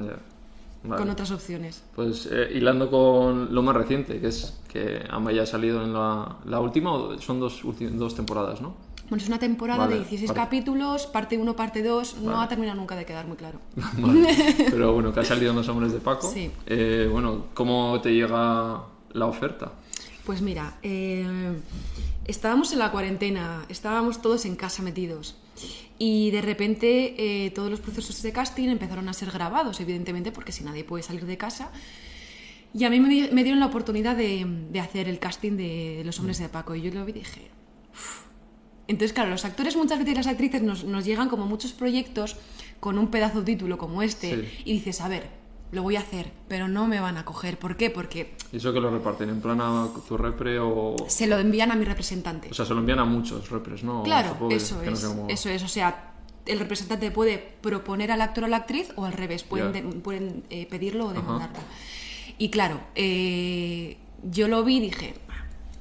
Vale. 0.83 1.01
Con 1.01 1.09
otras 1.09 1.31
opciones. 1.31 1.83
Pues 1.95 2.29
eh, 2.31 2.49
hilando 2.53 2.89
con 2.89 3.53
lo 3.53 3.61
más 3.61 3.75
reciente, 3.75 4.19
que 4.21 4.27
es 4.27 4.57
que 4.67 5.03
Amaya 5.09 5.43
ha 5.43 5.45
salido 5.45 5.83
en 5.83 5.91
la, 5.91 6.37
la 6.45 6.59
última, 6.59 6.93
o 6.93 7.19
son 7.19 7.39
dos, 7.39 7.61
dos 7.63 8.15
temporadas, 8.15 8.61
¿no? 8.61 8.86
Bueno, 9.09 9.21
es 9.23 9.27
una 9.29 9.39
temporada 9.39 9.79
Vale, 9.85 9.93
de 9.93 9.99
16 10.01 10.27
parte- 10.31 10.41
capítulos, 10.41 11.07
parte 11.07 11.37
1, 11.37 11.55
parte 11.55 11.81
2. 11.83 12.17
No 12.21 12.41
ha 12.41 12.47
terminado 12.49 12.77
nunca 12.77 12.95
de 12.95 13.05
quedar 13.05 13.25
muy 13.27 13.37
claro. 13.37 13.59
Vale. 13.97 14.35
Pero 14.69 14.93
bueno, 14.93 15.13
que 15.13 15.19
ha 15.21 15.25
salido 15.25 15.51
en 15.51 15.57
Los 15.57 15.67
Hombres 15.69 15.93
de 15.93 15.99
Paco. 15.99 16.29
Sí. 16.31 16.51
Eh, 16.65 17.07
bueno, 17.11 17.45
¿cómo 17.53 17.99
te 18.01 18.13
llega 18.13 18.81
la 19.13 19.25
oferta? 19.25 19.71
Pues 20.25 20.41
mira, 20.41 20.77
eh, 20.83 21.53
estábamos 22.25 22.73
en 22.73 22.79
la 22.79 22.91
cuarentena, 22.91 23.63
estábamos 23.69 24.21
todos 24.21 24.45
en 24.45 24.57
casa 24.57 24.83
metidos. 24.83 25.37
Y 25.99 26.29
de 26.31 26.41
repente 26.41 27.15
eh, 27.45 27.49
todos 27.51 27.71
los 27.71 27.79
procesos 27.79 28.21
de 28.21 28.31
casting 28.33 28.67
empezaron 28.67 29.07
a 29.09 29.13
ser 29.13 29.31
grabados, 29.31 29.79
evidentemente, 29.79 30.31
porque 30.33 30.51
si 30.51 30.63
nadie 30.65 30.83
puede 30.83 31.01
salir 31.01 31.25
de 31.25 31.37
casa. 31.37 31.71
Y 32.73 32.83
a 32.83 32.89
mí 32.89 32.99
me, 32.99 33.07
di- 33.09 33.29
me 33.31 33.43
dieron 33.43 33.59
la 33.61 33.65
oportunidad 33.67 34.15
de, 34.17 34.45
de 34.69 34.79
hacer 34.81 35.07
el 35.07 35.17
casting 35.17 35.53
de 35.53 36.03
Los 36.05 36.19
Hombres 36.19 36.37
de 36.39 36.49
Paco. 36.49 36.75
Y 36.75 36.81
yo 36.81 36.91
lo 36.91 37.05
vi 37.05 37.11
y 37.11 37.15
dije, 37.15 37.49
"Uf". 37.93 38.26
Entonces, 38.87 39.13
claro, 39.13 39.29
los 39.29 39.43
actores 39.45 39.75
muchas 39.75 39.99
veces 39.99 40.13
y 40.13 40.15
las 40.17 40.27
actrices 40.27 40.61
nos, 40.61 40.83
nos 40.85 41.03
llegan 41.05 41.27
como 41.29 41.45
muchos 41.45 41.73
proyectos 41.73 42.37
con 42.79 42.97
un 42.97 43.07
pedazo 43.09 43.39
de 43.39 43.45
título 43.53 43.77
como 43.77 44.01
este 44.01 44.35
Sí. 44.35 44.61
y 44.65 44.73
dices, 44.73 45.01
a 45.01 45.07
ver, 45.09 45.27
lo 45.71 45.83
voy 45.83 45.97
a 45.97 45.99
hacer, 45.99 46.31
pero 46.47 46.69
no 46.69 46.87
me 46.87 47.01
van 47.01 47.17
a 47.17 47.25
coger. 47.25 47.59
¿Por 47.59 47.75
qué? 47.75 47.89
Porque 47.89 48.33
¿Y 48.53 48.57
eso 48.57 48.71
que 48.71 48.79
lo 48.79 48.89
reparten 48.89 49.27
en 49.29 49.41
plan 49.41 49.59
a 49.59 49.89
tu 50.07 50.15
repre 50.15 50.59
o...? 50.59 50.95
se 51.09 51.27
lo 51.27 51.37
envían 51.39 51.71
a 51.71 51.75
mi 51.75 51.83
representante. 51.83 52.47
O 52.49 52.53
sea, 52.53 52.65
se 52.65 52.73
lo 52.73 52.79
envían 52.79 52.99
a 52.99 53.03
muchos 53.05 53.49
repres, 53.49 53.83
¿no? 53.83 54.03
Claro, 54.03 54.29
Supongo 54.29 54.49
que- 54.49 54.55
eso 54.55 54.79
que 54.79 54.85
no 54.87 54.93
es, 54.93 54.99
sé 54.99 55.07
cómo- 55.07 55.27
eso 55.29 55.49
es. 55.49 55.63
O 55.63 55.67
sea, 55.67 56.13
el 56.45 56.59
representante 56.59 57.11
puede 57.11 57.37
proponer 57.59 58.13
al 58.13 58.21
actor 58.21 58.45
o 58.45 58.47
la 58.47 58.55
actriz 58.57 58.93
o 58.95 59.03
al 59.03 59.11
revés, 59.11 59.43
pueden, 59.43 59.73
Ya. 59.73 59.81
de- 59.81 59.95
pueden 59.99 60.43
eh, 60.49 60.65
pedirlo 60.69 61.07
o 61.07 61.13
demandarlo. 61.13 61.57
Y 62.37 62.47
claro, 62.49 62.79
eh, 62.95 63.97
yo 64.23 64.47
lo 64.47 64.63
vi 64.63 64.77
y 64.77 64.79
dije, 64.79 65.15
"Ah, 65.26 65.26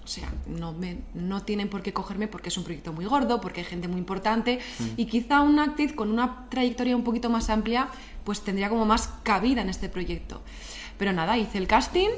o 0.07 0.09
sea, 0.09 0.33
no, 0.47 0.73
me, 0.73 0.99
no 1.15 1.43
tienen 1.43 1.69
por 1.69 1.83
qué 1.83 1.93
cogerme 1.93 2.29
porque 2.29 2.49
es 2.51 2.57
un 2.57 2.63
proyecto 2.63 2.93
muy 2.93 3.07
gordo, 3.07 3.41
porque 3.41 3.63
hay 3.63 3.67
gente 3.67 3.89
muy 3.89 3.99
importante 3.99 4.61
Mm. 4.79 4.85
y 4.97 5.07
quizá 5.07 5.41
una 5.41 5.65
actriz 5.65 5.93
con 5.93 6.13
una 6.13 6.47
trayectoria 6.49 6.95
un 6.97 7.03
poquito 7.03 7.29
más 7.29 7.51
amplia 7.51 7.89
pues 8.23 8.41
tendría 8.43 8.69
como 8.69 8.87
más 8.87 9.09
cabida 9.25 9.63
en 9.63 9.69
este 9.69 9.89
proyecto. 9.89 10.43
Pero 10.97 11.13
nada, 11.13 11.37
hice 11.39 11.59
el 11.59 11.67
casting, 11.67 12.11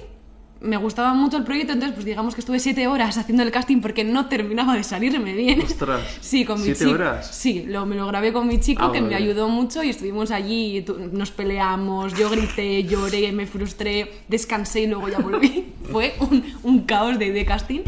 me 0.61 0.77
gustaba 0.77 1.15
mucho 1.15 1.37
el 1.37 1.45
proyecto, 1.45 1.73
entonces 1.73 1.95
pues 1.95 2.05
digamos 2.05 2.35
que 2.35 2.41
estuve 2.41 2.59
siete 2.59 2.87
horas 2.88 3.17
haciendo 3.17 3.43
el 3.45 3.50
casting 3.53 3.81
porque 3.81 4.03
no 4.05 4.27
terminaba 4.27 4.75
de 4.75 4.83
salirme 4.83 5.33
bien. 5.35 5.61
Ostras, 5.62 6.00
Sí, 6.21 6.45
con 6.45 6.59
mi 6.59 6.65
¿siete 6.65 6.81
chico. 6.81 6.91
horas? 6.93 7.31
Sí, 7.35 7.65
lo, 7.67 7.87
me 7.87 7.95
lo 7.97 8.07
grabé 8.09 8.33
con 8.33 8.47
mi 8.49 8.59
chico 8.59 8.83
Ah, 8.85 8.93
que 8.93 9.00
me 9.00 9.15
ayudó 9.15 9.49
mucho 9.49 9.83
y 9.85 9.91
estuvimos 9.91 10.31
allí, 10.33 10.79
y 10.79 10.85
nos 11.12 11.31
peleamos, 11.31 12.15
yo 12.19 12.29
grité, 12.31 12.83
lloré, 12.85 13.31
me 13.33 13.47
frustré, 13.47 14.11
descansé 14.29 14.81
y 14.83 14.87
luego 14.88 15.09
ya 15.09 15.19
volví. 15.19 15.67
Fue 15.93 16.15
un, 16.21 16.45
un 16.65 16.81
caos 16.81 17.19
de, 17.19 17.31
de 17.33 17.45
casting. 17.45 17.81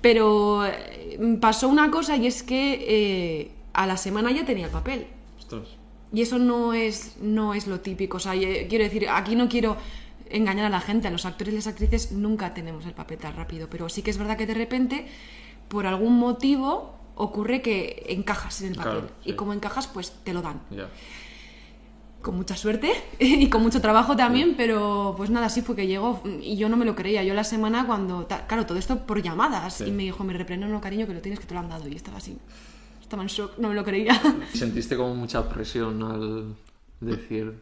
Pero 0.00 0.64
eh, 0.66 1.36
pasó 1.40 1.68
una 1.68 1.90
cosa 1.90 2.16
y 2.16 2.26
es 2.26 2.42
que 2.42 2.84
eh, 2.88 3.50
a 3.72 3.86
la 3.86 3.96
semana 3.96 4.30
ya 4.30 4.44
tenía 4.44 4.66
el 4.66 4.72
papel. 4.72 5.06
Ostras. 5.38 5.62
Y 6.12 6.22
eso 6.22 6.38
no 6.38 6.72
es, 6.72 7.16
no 7.20 7.54
es 7.54 7.66
lo 7.66 7.80
típico. 7.80 8.16
O 8.16 8.20
sea, 8.20 8.34
ye- 8.34 8.66
quiero 8.68 8.84
decir, 8.84 9.08
aquí 9.08 9.36
no 9.36 9.48
quiero 9.48 9.76
engañar 10.30 10.66
a 10.66 10.70
la 10.70 10.80
gente, 10.80 11.08
a 11.08 11.10
los 11.10 11.26
actores 11.26 11.52
y 11.52 11.56
las 11.56 11.66
actrices 11.66 12.12
nunca 12.12 12.54
tenemos 12.54 12.86
el 12.86 12.92
papel 12.92 13.18
tan 13.18 13.36
rápido, 13.36 13.68
pero 13.70 13.88
sí 13.88 14.02
que 14.02 14.10
es 14.10 14.18
verdad 14.18 14.36
que 14.36 14.46
de 14.46 14.54
repente, 14.54 15.06
por 15.68 15.86
algún 15.86 16.18
motivo, 16.18 16.94
ocurre 17.14 17.62
que 17.62 18.04
encajas 18.08 18.62
en 18.62 18.68
el 18.68 18.76
papel. 18.76 18.92
Claro, 18.92 19.08
sí. 19.22 19.30
Y 19.30 19.32
como 19.34 19.52
encajas, 19.52 19.86
pues 19.86 20.12
te 20.24 20.32
lo 20.32 20.42
dan. 20.42 20.60
Con 22.22 22.36
mucha 22.36 22.54
suerte 22.54 22.92
y 23.18 23.48
con 23.48 23.62
mucho 23.62 23.80
trabajo 23.80 24.14
también, 24.14 24.54
pero 24.56 25.14
pues 25.16 25.30
nada, 25.30 25.46
así 25.46 25.62
fue 25.62 25.76
que 25.76 25.86
llegó. 25.86 26.22
Y 26.42 26.56
yo 26.56 26.68
no 26.68 26.76
me 26.76 26.84
lo 26.84 26.94
creía. 26.94 27.24
Yo 27.24 27.34
la 27.34 27.44
semana 27.44 27.86
cuando. 27.86 28.26
Claro, 28.46 28.66
todo 28.66 28.78
esto 28.78 29.06
por 29.06 29.22
llamadas. 29.22 29.74
Sí. 29.74 29.84
Y 29.84 29.90
me 29.90 30.02
dijo, 30.02 30.22
me 30.24 30.32
reprendo, 30.32 30.66
no, 30.66 30.80
cariño, 30.80 31.06
que 31.06 31.14
lo 31.14 31.20
tienes, 31.20 31.40
que 31.40 31.46
te 31.46 31.54
lo 31.54 31.60
han 31.60 31.68
dado. 31.68 31.88
Y 31.88 31.96
estaba 31.96 32.18
así. 32.18 32.36
Estaba 33.00 33.22
en 33.22 33.28
shock, 33.28 33.58
no 33.58 33.68
me 33.68 33.74
lo 33.74 33.84
creía. 33.84 34.20
¿Sentiste 34.54 34.96
como 34.96 35.14
mucha 35.14 35.48
presión 35.48 36.02
al 36.02 36.54
decir, 37.00 37.58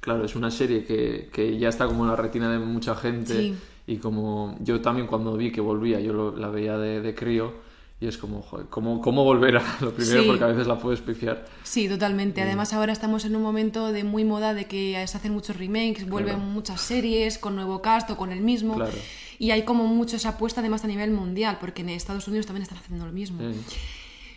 claro, 0.00 0.24
es 0.24 0.34
una 0.36 0.50
serie 0.50 0.84
que, 0.84 1.28
que 1.32 1.58
ya 1.58 1.68
está 1.68 1.86
como 1.86 2.04
en 2.04 2.10
la 2.10 2.16
retina 2.16 2.50
de 2.50 2.58
mucha 2.58 2.94
gente 2.94 3.34
Sí. 3.34 3.54
y 3.86 3.96
como 3.96 4.56
yo 4.60 4.80
también 4.80 5.06
cuando 5.06 5.36
vi 5.36 5.50
que 5.52 5.60
volvía, 5.60 6.00
yo 6.00 6.12
lo- 6.12 6.36
la 6.36 6.48
veía 6.48 6.76
de, 6.78 7.00
de 7.00 7.14
crío 7.14 7.66
y 8.00 8.06
es 8.06 8.16
como, 8.16 8.42
joder, 8.42 8.66
¿cómo, 8.70 9.00
cómo 9.00 9.24
volver 9.24 9.56
a 9.56 9.62
lo 9.80 9.92
primero? 9.92 10.22
Sí. 10.22 10.28
Porque 10.28 10.44
a 10.44 10.46
veces 10.46 10.68
la 10.68 10.78
puedes 10.78 11.00
pifiar. 11.00 11.44
Sí, 11.64 11.88
totalmente. 11.88 12.40
Mm. 12.40 12.44
Además, 12.44 12.72
ahora 12.72 12.92
estamos 12.92 13.24
en 13.24 13.34
un 13.34 13.42
momento 13.42 13.90
de 13.92 14.04
muy 14.04 14.22
moda 14.24 14.54
de 14.54 14.66
que 14.66 15.04
se 15.08 15.16
hacen 15.16 15.32
muchos 15.32 15.56
remakes, 15.56 16.08
vuelven 16.08 16.36
Claro. 16.36 16.48
muchas 16.50 16.80
series 16.80 17.38
con 17.38 17.56
nuevo 17.56 17.82
cast 17.82 18.08
o 18.10 18.16
con 18.16 18.30
el 18.30 18.40
mismo. 18.40 18.76
Claro. 18.76 18.92
Y 19.40 19.50
hay 19.50 19.62
como 19.62 19.84
mucho 19.86 20.14
esa 20.14 20.30
apuesta 20.30 20.60
además 20.60 20.84
a 20.84 20.86
nivel 20.86 21.10
mundial, 21.10 21.58
porque 21.60 21.82
en 21.82 21.88
Estados 21.88 22.28
Unidos 22.28 22.46
también 22.46 22.62
están 22.62 22.78
haciendo 22.78 23.04
lo 23.04 23.12
mismo. 23.12 23.42
Eh, 23.42 23.54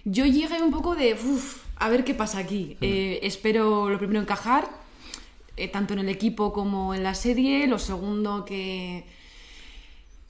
Yo 0.06 0.25
llegué 0.25 0.60
un 0.63 0.72
poco 0.72 0.96
de, 0.96 1.13
uff, 1.13 1.63
a 1.75 1.88
ver 1.89 2.03
qué 2.03 2.15
pasa 2.15 2.39
aquí. 2.39 2.77
Eh, 2.82 3.20
espero 3.22 3.89
lo 3.91 3.98
primero 4.00 4.20
encajar, 4.20 4.68
eh, 5.63 5.68
tanto 5.68 5.94
en 5.94 6.00
el 6.00 6.10
equipo 6.10 6.51
como 6.53 6.94
en 6.94 7.03
la 7.03 7.13
serie. 7.15 7.68
Lo 7.68 7.80
segundo, 7.80 8.46
que, 8.46 9.06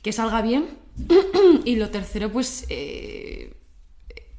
que 0.01 0.11
salga 0.11 0.41
bien. 0.41 0.65
y 1.65 1.75
lo 1.75 1.89
tercero, 1.89 2.31
pues, 2.31 2.65
eh, 2.69 3.53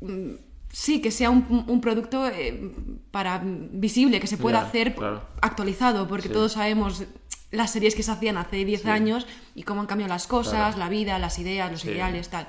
mm, 0.01 0.31
sí, 0.71 1.01
que 1.01 1.11
sea 1.11 1.31
un, 1.31 1.65
un 1.67 1.81
producto 1.81 2.27
eh, 2.29 2.73
para 3.11 3.43
visible, 3.45 4.21
que 4.21 4.27
se 4.27 4.37
pueda 4.37 4.61
hacer 4.61 4.95
claro. 4.95 5.23
actualizado, 5.41 6.07
porque 6.09 6.29
Sí. 6.29 6.35
todos 6.35 6.53
sabemos 6.53 7.05
las 7.51 7.71
series 7.71 7.95
que 7.95 8.03
se 8.03 8.11
hacían 8.11 8.37
hace 8.39 8.65
10 8.65 8.83
Sí. 8.83 8.89
años 8.89 9.27
y 9.55 9.63
cómo 9.63 9.81
han 9.83 9.87
cambiado 9.87 10.13
las 10.13 10.27
cosas, 10.27 10.75
Claro. 10.75 10.79
la 10.79 10.89
vida, 10.89 11.19
las 11.19 11.39
ideas, 11.39 11.71
los 11.71 11.83
Sí. 11.83 11.89
ideales, 11.91 12.29
tal. 12.31 12.47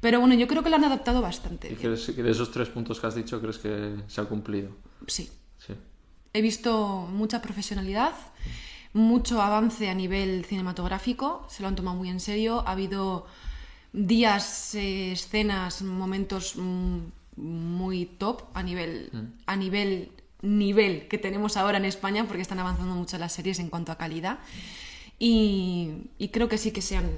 Pero 0.00 0.18
bueno, 0.20 0.34
yo 0.34 0.48
creo 0.48 0.62
que 0.62 0.70
lo 0.70 0.76
han 0.76 0.84
adaptado 0.84 1.20
bastante. 1.22 1.68
¿Y 1.68 1.74
bien. 1.76 1.80
crees 1.92 2.06
que 2.16 2.22
de 2.22 2.30
esos 2.30 2.50
tres 2.50 2.68
puntos 2.70 2.98
que 2.98 3.06
has 3.06 3.14
dicho 3.14 3.40
crees 3.40 3.58
que 3.58 3.94
se 4.08 4.20
ha 4.20 4.24
cumplido? 4.24 4.70
Sí. 5.06 5.30
He 6.34 6.40
visto 6.40 7.08
mucha 7.12 7.42
profesionalidad, 7.42 8.14
mucho 8.92 9.42
avance 9.42 9.88
a 9.88 9.94
nivel 9.94 10.44
cinematográfico, 10.44 11.46
se 11.48 11.62
lo 11.62 11.68
han 11.68 11.76
tomado 11.76 11.96
muy 11.96 12.08
en 12.08 12.20
serio. 12.20 12.64
Ha 12.66 12.72
habido 12.72 13.26
días, 13.92 14.74
eh, 14.74 15.12
escenas, 15.12 15.82
momentos 15.82 16.54
mm, 16.56 16.98
muy 17.36 18.06
top 18.06 18.44
a 18.54 18.62
nivel, 18.62 19.10
a 19.46 19.56
nivel 19.56 20.10
nivel 20.42 21.06
que 21.08 21.18
tenemos 21.18 21.56
ahora 21.56 21.78
en 21.78 21.84
España, 21.84 22.26
porque 22.26 22.42
están 22.42 22.58
avanzando 22.58 22.94
mucho 22.94 23.16
las 23.18 23.32
series 23.32 23.58
en 23.58 23.70
cuanto 23.70 23.92
a 23.92 23.98
calidad. 23.98 24.38
Y, 25.18 26.08
y 26.18 26.28
creo 26.28 26.48
que 26.48 26.58
sí 26.58 26.72
que 26.72 26.82
se 26.82 26.96
han 26.96 27.10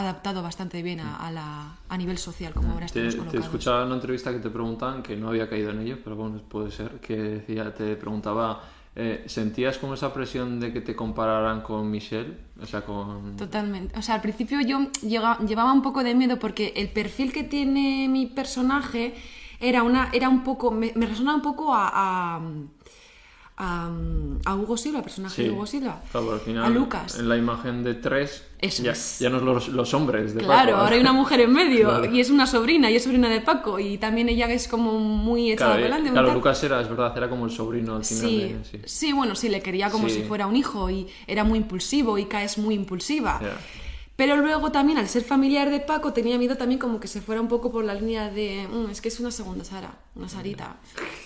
adaptado 0.00 0.42
bastante 0.42 0.82
bien 0.82 1.00
a, 1.00 1.16
a 1.16 1.30
la, 1.30 1.76
a 1.88 1.96
nivel 1.96 2.18
social, 2.18 2.52
como 2.54 2.72
ahora 2.72 2.86
Te, 2.86 3.06
estamos 3.06 3.12
te 3.14 3.18
colocados. 3.18 3.44
escuchaba 3.46 3.80
en 3.80 3.86
una 3.86 3.94
entrevista 3.96 4.32
que 4.32 4.38
te 4.38 4.50
preguntaban, 4.50 5.02
que 5.02 5.16
no 5.16 5.28
había 5.28 5.48
caído 5.48 5.70
en 5.70 5.80
ello, 5.80 5.98
pero 6.02 6.16
bueno, 6.16 6.38
puede 6.48 6.70
ser, 6.70 7.00
que 7.00 7.16
decía, 7.16 7.74
te 7.74 7.96
preguntaba, 7.96 8.62
eh, 8.94 9.24
¿sentías 9.26 9.78
como 9.78 9.94
esa 9.94 10.12
presión 10.14 10.58
de 10.60 10.72
que 10.72 10.80
te 10.80 10.94
compararan 10.96 11.60
con 11.60 11.90
Michelle? 11.90 12.36
O 12.62 12.66
sea, 12.66 12.82
con... 12.82 13.36
Totalmente. 13.36 13.98
O 13.98 14.02
sea, 14.02 14.14
al 14.16 14.22
principio 14.22 14.60
yo 14.62 14.90
llevaba 15.02 15.72
un 15.72 15.82
poco 15.82 16.02
de 16.02 16.14
miedo 16.14 16.38
porque 16.38 16.72
el 16.76 16.88
perfil 16.88 17.32
que 17.32 17.42
tiene 17.44 18.08
mi 18.08 18.26
personaje 18.26 19.14
era, 19.60 19.82
una, 19.82 20.10
era 20.12 20.28
un 20.28 20.42
poco. 20.42 20.70
Me, 20.70 20.92
me 20.96 21.06
resona 21.06 21.34
un 21.34 21.42
poco 21.42 21.74
a. 21.74 21.90
a, 22.36 22.40
a- 23.58 23.90
a 24.44 24.54
Hugo 24.54 24.76
Silva, 24.76 25.02
personaje 25.02 25.44
de 25.44 25.50
Hugo 25.50 25.66
Silva. 25.66 26.02
Claro, 26.12 26.32
al 26.32 26.40
final, 26.40 26.64
a 26.64 26.68
Lucas. 26.68 27.18
en 27.18 27.28
la 27.28 27.36
imagen 27.38 27.82
de 27.84 27.94
tres, 27.94 28.44
Eso 28.58 28.82
ya, 28.82 28.92
es. 28.92 29.18
ya 29.18 29.30
no 29.30 29.38
es 29.38 29.42
los, 29.42 29.68
los 29.68 29.94
hombres 29.94 30.34
de 30.34 30.40
Claro, 30.42 30.72
Paco, 30.72 30.82
ahora 30.82 30.94
hay 30.94 31.00
una 31.00 31.12
mujer 31.14 31.40
en 31.40 31.52
medio 31.52 31.88
Claro. 32.00 32.14
y 32.14 32.20
es 32.20 32.28
una 32.30 32.46
sobrina 32.46 32.90
y 32.90 32.96
es 32.96 33.04
sobrina 33.04 33.28
de 33.30 33.40
Paco 33.40 33.78
y 33.78 33.96
también 33.98 34.28
ella 34.28 34.46
es 34.52 34.68
como 34.68 34.98
muy 34.98 35.52
echada 35.52 35.72
Claro, 35.76 35.82
adelante. 35.86 36.10
claro. 36.12 36.34
Lucas 36.34 36.62
era, 36.64 36.80
es 36.82 36.88
verdad, 36.88 37.16
era 37.16 37.28
como 37.30 37.46
el 37.46 37.50
sobrino 37.50 37.96
al 37.96 38.04
final. 38.04 38.22
Sí, 38.28 38.38
de- 38.40 38.64
sí. 38.64 38.80
sí, 38.84 39.12
bueno, 39.12 39.34
sí, 39.34 39.48
le 39.48 39.62
quería 39.62 39.90
como 39.90 40.08
Sí. 40.08 40.16
si 40.16 40.22
fuera 40.24 40.46
un 40.46 40.56
hijo 40.56 40.90
y 40.90 41.06
era 41.26 41.42
muy 41.44 41.58
impulsivo 41.58 42.18
y 42.18 42.26
Ka 42.26 42.42
es 42.44 42.58
muy 42.58 42.74
impulsiva. 42.74 43.38
Ya. 43.40 43.56
Pero 44.16 44.38
luego 44.38 44.72
también, 44.72 44.96
al 44.98 45.08
ser 45.08 45.24
familiar 45.24 45.68
de 45.68 45.78
Paco, 45.80 46.14
tenía 46.14 46.38
miedo 46.38 46.56
también 46.56 46.78
como 46.78 46.98
que 47.00 47.06
se 47.06 47.20
fuera 47.20 47.38
un 47.40 47.48
poco 47.48 47.70
por 47.70 47.84
la 47.84 47.92
línea 47.92 48.30
de, 48.30 48.66
"Mm, 48.66 48.88
es 48.90 49.02
que 49.02 49.08
es 49.08 49.20
una 49.20 49.30
segunda 49.30 49.62
Sara, 49.62 49.92
una 50.14 50.26
Sarita. 50.26 50.76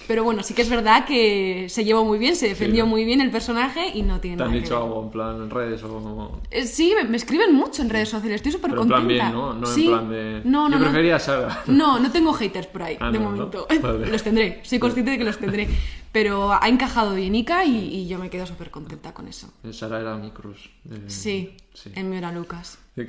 Pero 0.08 0.24
bueno, 0.24 0.42
sí 0.42 0.54
que 0.54 0.62
es 0.62 0.68
verdad 0.68 1.04
que 1.06 1.66
se 1.68 1.84
llevó 1.84 2.04
muy 2.04 2.18
bien, 2.18 2.34
se 2.34 2.48
defendió 2.48 2.82
¿no? 2.84 2.90
muy 2.90 3.04
bien 3.04 3.20
el 3.20 3.30
personaje 3.30 3.92
y 3.94 4.02
no 4.02 4.18
tiene 4.18 4.36
¿Te 4.38 4.42
han 4.42 4.48
nada 4.48 4.58
que 4.58 4.64
dicho 4.64 4.74
ver. 4.74 4.84
algo 4.88 5.02
en 5.04 5.10
plan 5.10 5.36
en 5.36 5.50
redes 5.50 5.82
o...? 5.84 6.40
Eh, 6.50 6.66
Sí, 6.66 6.92
me, 7.00 7.04
me 7.08 7.16
escriben 7.16 7.54
mucho 7.54 7.82
en 7.82 7.90
redes 7.90 8.08
sociales, 8.08 8.36
estoy 8.36 8.50
súper 8.50 8.70
Pero 8.70 8.82
en 8.82 8.88
contenta. 8.88 9.14
plan 9.20 9.30
bien, 9.30 9.40
¿no? 9.40 9.54
No 9.54 9.66
Sí. 9.66 9.84
en 9.84 9.90
plan 9.92 10.10
de... 10.10 10.40
No, 10.44 10.68
no, 10.68 10.70
Yo 10.76 10.78
no. 10.80 10.84
prefería 10.90 11.14
a 11.14 11.18
Sara. 11.20 11.62
No, 11.68 12.00
no 12.00 12.10
tengo 12.10 12.32
haters 12.32 12.66
por 12.66 12.82
ahí, 12.82 12.96
Ah, 12.98 13.12
de 13.12 13.18
no, 13.20 13.24
¿no? 13.26 13.30
momento. 13.36 13.68
Vale. 13.82 14.06
Los 14.10 14.22
tendré, 14.24 14.60
soy 14.64 14.80
consciente 14.80 15.12
de 15.12 15.18
que 15.18 15.24
los 15.24 15.38
tendré. 15.38 15.68
Pero 16.12 16.52
ha 16.52 16.68
encajado 16.68 17.14
bien 17.14 17.34
Ica 17.36 17.64
y, 17.64 17.76
y 17.76 18.08
yo 18.08 18.18
me 18.18 18.30
quedo 18.30 18.44
súper 18.46 18.70
contenta 18.70 19.14
con 19.14 19.28
eso. 19.28 19.52
Sara 19.72 20.00
era 20.00 20.16
mi 20.16 20.30
cruz. 20.32 20.70
de- 20.84 21.08
Sí, 21.08 21.56
Sí. 21.72 21.92
en 21.94 22.10
mi 22.10 22.16
hora 22.18 22.32
Lucas. 22.32 22.78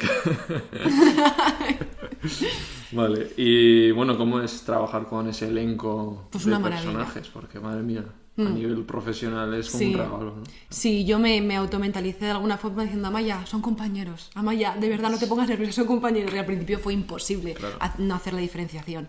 vale, 2.91 3.31
y 3.37 3.91
bueno, 3.91 4.17
¿cómo 4.17 4.39
es 4.41 4.61
trabajar 4.63 5.07
con 5.07 5.27
ese 5.27 5.47
elenco 5.47 6.27
Pues 6.31 6.45
de 6.45 6.51
maravilla. 6.51 6.81
Mm. 6.81 6.93
personajes? 6.93 7.27
Porque, 7.29 7.59
madre 7.59 7.81
mía, 7.81 8.05
a 8.37 8.41
nivel 8.43 8.83
profesional 8.85 9.53
es 9.55 9.69
como 9.69 9.79
Sí. 9.79 9.93
un 9.93 9.97
regalo, 9.99 10.35
¿no? 10.37 10.43
Sí, 10.69 11.05
yo 11.05 11.19
me, 11.19 11.41
me 11.41 11.55
automentalicé 11.57 12.25
de 12.25 12.31
alguna 12.31 12.57
forma 12.57 12.83
diciendo, 12.83 13.07
Amaya, 13.07 13.45
son 13.45 13.61
compañeros. 13.61 14.29
Amaya, 14.35 14.75
de 14.79 14.89
verdad 14.89 15.09
no 15.11 15.17
te 15.17 15.27
pongas 15.27 15.49
nerviosa, 15.49 15.73
son 15.73 15.87
compañeros. 15.87 16.33
Y 16.33 16.37
al 16.37 16.45
principio 16.45 16.79
fue 16.79 16.93
imposible 16.93 17.53
Claro. 17.55 17.77
no 17.97 18.15
hacer 18.15 18.33
la 18.33 18.39
diferenciación. 18.41 19.07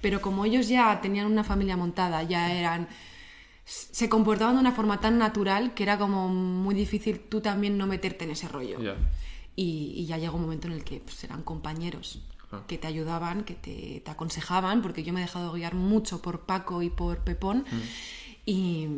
Pero 0.00 0.20
como 0.20 0.44
ellos 0.44 0.68
ya 0.68 1.00
tenían 1.00 1.26
una 1.26 1.44
familia 1.44 1.76
montada, 1.76 2.22
ya 2.22 2.52
eran... 2.52 2.88
Se 3.92 4.08
comportaban 4.08 4.54
de 4.56 4.60
una 4.60 4.72
forma 4.72 5.00
tan 5.00 5.16
natural 5.18 5.72
que 5.74 5.82
era 5.82 5.98
como 5.98 6.28
muy 6.28 6.74
difícil 6.74 7.20
tú 7.20 7.40
también 7.40 7.78
no 7.78 7.86
meterte 7.86 8.24
en 8.24 8.30
ese 8.32 8.48
rollo. 8.48 8.78
Y, 9.56 9.92
y 9.96 10.06
ya 10.06 10.18
llegó 10.18 10.36
un 10.36 10.42
momento 10.42 10.66
en 10.66 10.74
el 10.74 10.84
que 10.84 11.00
pues, 11.00 11.22
eran 11.24 11.42
compañeros 11.42 12.20
Claro. 12.50 12.66
que 12.66 12.76
te 12.76 12.86
ayudaban, 12.86 13.44
que 13.44 13.54
te, 13.54 14.02
te 14.04 14.10
aconsejaban, 14.10 14.82
porque 14.82 15.02
yo 15.04 15.14
me 15.14 15.20
he 15.20 15.22
dejado 15.24 15.52
guiar 15.54 15.74
mucho 15.74 16.20
por 16.20 16.40
Paco 16.40 16.82
y 16.82 16.90
por 16.90 17.18
Pepón. 17.20 17.64
Mm. 17.70 17.80
Y, 18.44 18.88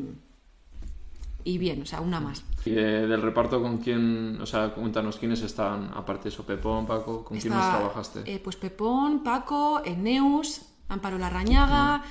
y 1.45 1.59
bien, 1.59 1.83
o 1.83 1.87
sea, 1.87 2.01
una 2.01 2.19
más. 2.19 2.43
Y 2.65 2.71
de- 2.71 3.07
del 3.07 3.23
reparto 3.23 3.61
con 3.63 3.79
quién, 3.79 4.39
o 4.41 4.47
sea, 4.47 4.71
cuéntanos 4.75 5.19
quiénes 5.19 5.43
estaban, 5.43 5.91
aparte 5.95 6.25
de 6.25 6.29
eso, 6.31 6.45
Pepón, 6.45 6.85
Paco, 6.87 7.23
¿con 7.25 7.39
quiénes 7.39 7.59
Está, 7.61 7.77
trabajaste? 7.79 8.23
eh, 8.27 8.41
pues 8.43 8.57
Pepón, 8.57 9.23
Paco, 9.23 9.83
Eneus, 9.85 10.63
Amparo 10.89 11.17
Larrañaga, 11.19 12.03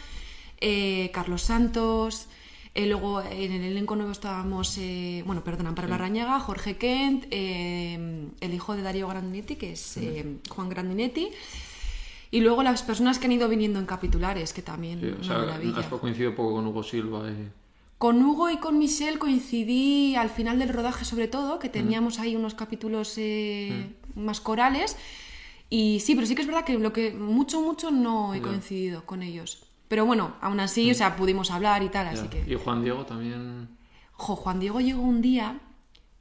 eh, 0.62 1.12
Carlos 1.14 1.42
Santos. 1.42 2.28
Eh, 2.76 2.88
luego 2.88 3.22
en 3.22 3.52
el 3.52 3.64
elenco 3.64 3.96
nuevo 3.96 4.12
estábamos, 4.12 4.78
eh, 4.80 5.24
bueno, 5.26 5.44
perdón, 5.44 5.68
Amparo 5.68 5.88
Larrañaga, 5.88 6.40
Jorge 6.40 6.78
Kent, 6.78 7.26
eh, 7.32 8.28
el 8.42 8.54
hijo 8.54 8.76
de 8.76 8.82
Darío 8.82 9.08
Grandinetti, 9.08 9.56
que 9.58 9.74
es 9.74 9.98
eh, 9.98 10.38
Juan 10.50 10.70
Grandinetti. 10.70 11.30
Y 12.32 12.40
luego 12.42 12.64
las 12.64 12.82
personas 12.82 13.20
que 13.20 13.28
han 13.28 13.32
ido 13.34 13.48
viniendo 13.48 13.78
en 13.80 13.86
capitulares, 13.86 14.54
que 14.54 14.64
también 14.64 15.00
Sí, 15.00 15.06
o 15.08 15.16
una 15.18 15.24
sea, 15.24 15.38
maravilla. 15.38 15.80
has 15.80 15.86
coincidido 15.86 16.34
poco 16.36 16.54
con 16.54 16.66
Hugo 16.66 16.82
Silva 16.82 17.30
y... 17.30 17.50
Con 18.00 18.22
Hugo 18.22 18.50
y 18.50 18.58
con 18.58 18.80
Michelle 18.80 19.18
coincidí 19.20 20.16
al 20.16 20.30
final 20.30 20.60
del 20.60 20.70
rodaje 20.70 21.06
sobre 21.06 21.28
todo, 21.30 21.60
que 21.60 21.70
teníamos 21.70 22.20
ahí 22.20 22.36
unos 22.36 22.54
capítulos 22.54 23.14
eh, 23.18 23.94
más 24.16 24.42
corales. 24.42 24.98
Y 25.70 26.02
sí, 26.02 26.14
pero 26.16 26.28
sí 26.28 26.36
que 26.36 26.42
es 26.42 26.48
verdad 26.48 26.66
que 26.66 26.78
lo 26.78 26.92
que 26.92 27.14
mucho, 27.14 27.62
mucho 27.62 27.92
no 27.92 28.34
he 28.34 28.42
coincidido 28.42 29.06
con 29.06 29.22
ellos. 29.24 29.63
Pero 29.94 30.08
bueno, 30.08 30.34
aún 30.42 30.60
así, 30.60 30.90
o 30.90 30.96
sea, 30.96 31.16
pudimos 31.16 31.52
hablar 31.52 31.84
y 31.84 31.90
tal, 31.90 32.08
así 32.08 32.28
que... 32.28 32.44
Y 32.52 32.56
Juan 32.56 32.82
Diego 32.84 33.06
también... 33.06 33.70
Jo, 34.14 34.36
Juan 34.36 34.60
Diego 34.60 34.82
llegó 34.82 35.04
un 35.04 35.22
día. 35.22 35.60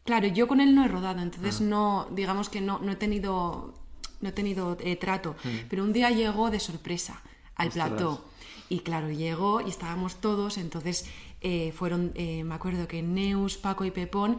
Claro, 0.05 0.27
yo 0.27 0.47
con 0.47 0.61
él 0.61 0.75
no 0.75 0.85
he 0.85 0.89
rodado, 0.89 1.23
entonces 1.23 1.63
Ah. 1.63 1.65
no, 1.65 2.07
digamos 2.11 2.51
que 2.51 2.61
no, 2.61 2.81
no 2.81 2.93
he 2.93 2.97
tenido, 2.97 3.73
no 4.21 4.29
he 4.29 4.33
tenido 4.33 4.77
eh, 4.79 4.97
trato. 4.97 5.37
Pero 5.71 5.85
un 5.85 5.95
día 5.95 6.11
llegó 6.11 6.51
de 6.51 6.61
sorpresa 6.61 7.23
al 7.55 7.69
Mm. 7.69 7.71
Ostras. 7.71 7.89
plató. 7.89 8.25
Y 8.69 8.81
claro, 8.81 9.11
llegó 9.11 9.63
y 9.63 9.71
estábamos 9.71 10.17
todos, 10.21 10.59
entonces 10.59 11.07
eh, 11.41 11.73
fueron, 11.75 12.13
eh, 12.15 12.45
me 12.45 12.55
acuerdo 12.55 12.87
que 12.87 13.01
Neus, 13.01 13.57
Paco 13.57 13.87
y 13.87 13.91
Pepón 13.91 14.39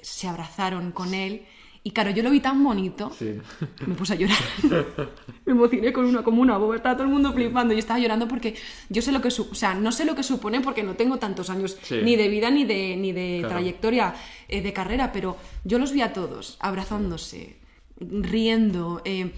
se 0.00 0.26
abrazaron 0.26 0.90
con 0.92 1.12
él 1.12 1.44
Y 1.82 1.92
claro, 1.92 2.10
yo 2.10 2.22
lo 2.22 2.30
vi 2.30 2.40
tan 2.40 2.62
bonito 2.62 3.10
Sí. 3.18 3.38
que 3.78 3.86
me 3.86 3.94
puse 3.94 4.12
a 4.12 4.16
llorar. 4.16 4.36
me 5.46 5.52
emocioné 5.52 5.92
con 5.94 6.04
una, 6.04 6.22
como 6.22 6.42
una 6.42 6.58
boba, 6.58 6.76
estaba 6.76 6.94
todo 6.94 7.06
el 7.06 7.12
mundo 7.12 7.32
flipando. 7.32 7.72
Yo 7.72 7.78
estaba 7.78 7.98
llorando 7.98 8.28
porque 8.28 8.54
yo 8.90 9.00
sé 9.00 9.12
lo 9.12 9.22
que, 9.22 9.28
o 9.28 9.54
sea, 9.54 9.74
no 9.74 9.90
sé 9.90 10.04
lo 10.04 10.14
que 10.14 10.22
supone 10.22 10.60
porque 10.60 10.82
no 10.82 10.94
tengo 10.94 11.16
tantos 11.18 11.48
años 11.48 11.78
Sí. 11.82 12.00
ni 12.04 12.16
de 12.16 12.28
vida 12.28 12.50
ni 12.50 12.64
de, 12.66 12.96
ni 12.98 13.12
de 13.12 13.38
Claro. 13.40 13.54
trayectoria 13.54 14.14
eh, 14.48 14.60
de 14.60 14.72
carrera, 14.74 15.10
pero 15.10 15.38
yo 15.64 15.78
los 15.78 15.92
vi 15.92 16.02
a 16.02 16.12
todos 16.12 16.58
abrazándose, 16.60 17.56
riendo, 17.98 19.00
eh, 19.04 19.32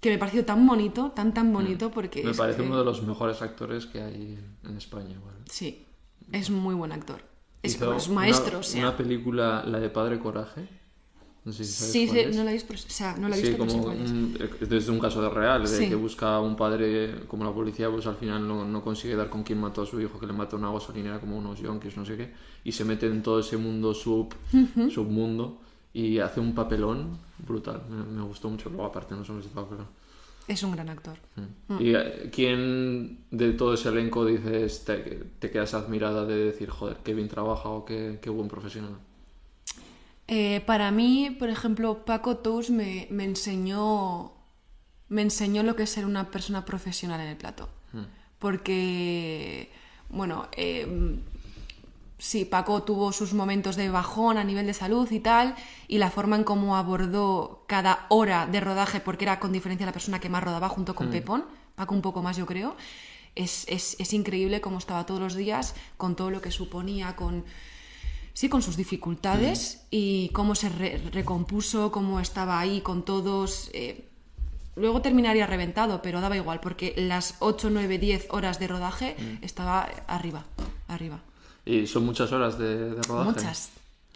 que 0.00 0.10
me 0.10 0.18
pareció 0.18 0.44
tan 0.44 0.66
bonito, 0.66 1.10
tan, 1.10 1.34
tan 1.34 1.52
bonito 1.52 1.90
porque... 1.90 2.22
Mm. 2.22 2.26
Me 2.26 2.34
parece 2.34 2.60
que- 2.62 2.66
uno 2.68 2.78
de 2.78 2.84
los 2.84 3.02
mejores 3.02 3.42
actores 3.42 3.86
que 3.86 4.00
hay 4.00 4.38
en 4.64 4.76
España. 4.76 5.16
Sí, 5.46 5.84
es 6.32 6.50
muy 6.50 6.74
buen 6.74 6.92
actor. 6.92 7.22
Es, 7.62 7.74
Hizo 7.74 7.94
es 7.94 8.08
maestro, 8.08 8.50
una, 8.50 8.58
o 8.58 8.62
sea... 8.62 8.82
Una 8.88 8.96
película, 8.96 9.64
la 9.66 9.80
de 9.80 9.90
Padre 9.90 10.18
Coraje. 10.18 10.66
No 11.42 11.52
sé 11.52 11.64
si 11.64 11.72
sabes 11.72 11.92
Sí, 11.92 12.06
cuál 12.06 12.18
sí, 12.18 12.24
es. 12.28 12.36
no 12.36 12.44
la 12.44 12.50
he 12.50 12.52
visto, 12.54 12.74
o 12.74 12.76
sea, 12.76 13.16
no 13.16 13.28
la 13.28 13.36
he 13.36 13.40
Sí, 13.40 13.48
visto, 13.48 13.64
sé 13.64 13.70
como 13.72 13.84
cuál 13.84 14.02
es. 14.02 14.10
un- 14.10 14.36
eh, 14.38 14.50
desde 14.68 14.92
un 14.92 14.98
caso 15.00 15.22
de 15.22 15.30
real, 15.30 15.62
de 15.62 15.68
Sí. 15.68 15.88
que 15.88 15.94
busca 15.94 16.34
a 16.36 16.40
un 16.40 16.54
padre, 16.54 17.22
como 17.28 17.44
la 17.44 17.52
policía, 17.52 17.90
pues 17.90 18.06
al 18.06 18.16
final 18.16 18.46
no, 18.46 18.64
no 18.66 18.82
consigue 18.84 19.16
dar 19.16 19.30
con 19.30 19.42
quién 19.42 19.58
mató 19.58 19.80
a 19.82 19.86
su 19.86 19.98
hijo, 20.00 20.18
que 20.20 20.26
le 20.26 20.34
mató 20.34 20.56
una 20.56 20.70
gasolinera 20.70 21.18
como 21.18 21.38
unos 21.38 21.58
yonkis, 21.58 21.96
no 21.96 22.04
sé 22.04 22.16
qué, 22.18 22.32
y 22.62 22.72
se 22.72 22.84
mete 22.84 23.06
en 23.06 23.22
todo 23.22 23.40
ese 23.40 23.56
mundo 23.56 23.94
sub, 23.94 24.34
submundo 24.90 25.58
y 25.92 26.18
hace 26.18 26.40
un 26.40 26.54
papelón 26.54 27.18
brutal. 27.46 27.82
Me, 27.88 28.04
me 28.04 28.22
gustó 28.22 28.48
mucho. 28.50 28.68
Luego, 28.68 28.84
aparte, 28.86 29.14
no 29.14 29.24
somos 29.24 29.44
de 29.44 29.50
pero- 29.50 29.86
Es 30.46 30.62
un 30.62 30.72
gran 30.72 30.88
actor. 30.88 31.16
¿Y 31.78 31.94
eh, 31.94 32.28
quién 32.32 33.20
de 33.30 33.52
todo 33.52 33.74
ese 33.74 33.88
elenco 33.88 34.24
dices, 34.26 34.84
te, 34.84 34.96
te 35.38 35.50
quedas 35.50 35.74
admirada 35.74 36.26
de 36.26 36.36
decir, 36.36 36.68
joder, 36.70 36.98
qué 37.04 37.14
bien 37.14 37.28
trabaja 37.28 37.68
o 37.68 37.84
qué, 37.84 38.18
qué 38.20 38.30
buen 38.30 38.48
profesional? 38.48 38.96
Eh, 40.32 40.60
para 40.64 40.92
mí, 40.92 41.34
por 41.38 41.48
ejemplo, 41.50 42.04
Paco 42.04 42.36
Tous 42.36 42.70
me, 42.70 43.08
me 43.10 43.24
enseñó 43.24 44.32
me 45.08 45.22
enseñó 45.22 45.64
lo 45.64 45.74
que 45.74 45.82
es 45.82 45.90
ser 45.90 46.06
una 46.06 46.30
persona 46.30 46.64
profesional 46.64 47.20
en 47.20 47.26
el 47.26 47.36
plato. 47.36 47.68
Porque, 48.38 49.70
bueno, 50.08 50.46
eh, 50.52 51.18
sí, 52.18 52.44
Paco 52.44 52.84
tuvo 52.84 53.12
sus 53.12 53.34
momentos 53.34 53.74
de 53.74 53.90
bajón 53.90 54.38
a 54.38 54.44
nivel 54.44 54.66
de 54.66 54.74
salud 54.74 55.10
y 55.10 55.18
tal, 55.20 55.56
y 55.88 55.98
la 55.98 56.10
forma 56.10 56.36
en 56.36 56.44
cómo 56.44 56.76
abordó 56.76 57.64
cada 57.66 58.06
hora 58.08 58.46
de 58.46 58.60
rodaje, 58.60 59.00
porque 59.00 59.24
era 59.24 59.40
con 59.40 59.50
diferencia 59.52 59.84
la 59.86 59.92
persona 59.92 60.20
que 60.20 60.28
más 60.28 60.44
rodaba 60.44 60.68
junto 60.68 60.94
con 60.94 61.08
Pepón, 61.10 61.44
Paco 61.74 61.94
un 61.94 62.02
poco 62.02 62.22
más 62.22 62.36
yo 62.36 62.46
creo, 62.46 62.76
es, 63.34 63.64
es- 63.68 63.96
es 63.98 64.12
increíble 64.12 64.60
cómo 64.60 64.78
estaba 64.78 65.06
todos 65.06 65.20
los 65.20 65.34
días, 65.34 65.74
con 65.96 66.14
todo 66.14 66.30
lo 66.30 66.40
que 66.40 66.50
suponía, 66.52 67.16
con... 67.16 67.44
Sí, 68.32 68.48
con 68.48 68.62
sus 68.62 68.76
dificultades 68.76 69.82
y 69.90 70.30
cómo 70.32 70.54
se 70.54 70.68
re- 70.68 70.98
recompuso, 71.12 71.90
cómo 71.92 72.20
estaba 72.20 72.58
ahí 72.60 72.80
con 72.80 73.04
todos. 73.04 73.70
eh, 73.74 74.06
Luego 74.76 75.02
terminaría 75.02 75.46
reventado, 75.46 76.00
pero 76.00 76.20
daba 76.20 76.36
igual, 76.36 76.60
porque 76.60 76.94
las 76.96 77.34
8, 77.40 77.68
9, 77.70 77.98
10 77.98 78.28
horas 78.30 78.58
de 78.60 78.68
rodaje 78.68 79.16
estaba 79.42 79.82
arriba, 80.06 80.44
arriba. 80.88 81.20
¿Y 81.66 81.86
son 81.86 82.06
muchas 82.06 82.32
horas 82.32 82.56
de, 82.56 82.94
de 82.94 83.02
rodaje? 83.02 83.30
Muchas, 83.30 83.70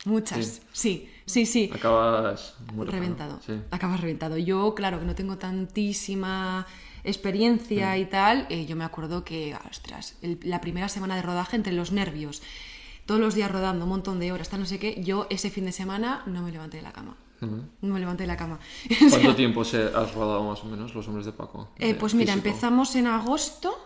muchas. 0.07 0.63
Sí, 0.73 1.11
sí, 1.27 1.45
sí. 1.45 1.71
Acabas 1.75 2.55
muerto, 2.73 2.93
¿no? 2.95 2.99
Reventado. 3.01 3.41
Sí. 3.45 3.53
Acabas 3.73 4.01
reventado. 4.01 4.39
Yo, 4.39 4.75
claro, 4.75 5.01
que 5.01 5.05
no 5.07 5.15
tengo 5.15 5.37
tantísima 5.37 6.67
experiencia 7.03 7.99
y 7.99 8.07
tal, 8.07 8.47
eh, 8.49 8.65
yo 8.65 8.77
me 8.77 8.85
acuerdo 8.85 9.25
que, 9.25 9.55
ostras, 9.71 10.15
el- 10.23 10.39
la 10.45 10.61
primera 10.61 10.89
semana 10.89 11.17
de 11.17 11.23
rodaje 11.23 11.57
entre 11.57 11.73
los 11.73 11.93
nervios, 11.93 12.43
todos 13.07 13.21
los 13.21 13.35
días 13.35 13.51
rodando, 13.51 13.85
un 13.85 13.91
montón 13.91 14.21
de 14.21 14.33
horas, 14.33 14.49
tal 14.49 14.61
no 14.61 14.67
sé 14.67 14.79
qué, 14.79 15.03
yo 15.03 15.27
ese 15.31 15.51
fin 15.51 15.65
de 15.65 15.73
semana 15.73 16.23
no 16.27 16.43
me 16.43 16.51
levanté 16.51 16.79
de 16.79 16.83
la 16.83 16.93
cama. 16.93 17.17
No 17.41 17.93
me 17.93 18.01
levanté 18.01 18.23
de 18.23 18.29
la 18.29 18.37
cama. 18.37 18.59
¿Cuánto 19.11 19.35
tiempo 19.35 19.65
se 19.65 19.83
has 19.83 20.15
rodado 20.15 20.43
más 20.45 20.63
o 20.63 20.67
menos 20.67 20.95
los 20.95 21.07
hombres 21.09 21.27
de 21.27 21.33
Paco? 21.33 21.69
Eh, 21.79 21.95
pues 21.95 22.15
mira, 22.15 22.33
empezamos 22.33 22.97
en 22.97 23.07
agosto 23.07 23.77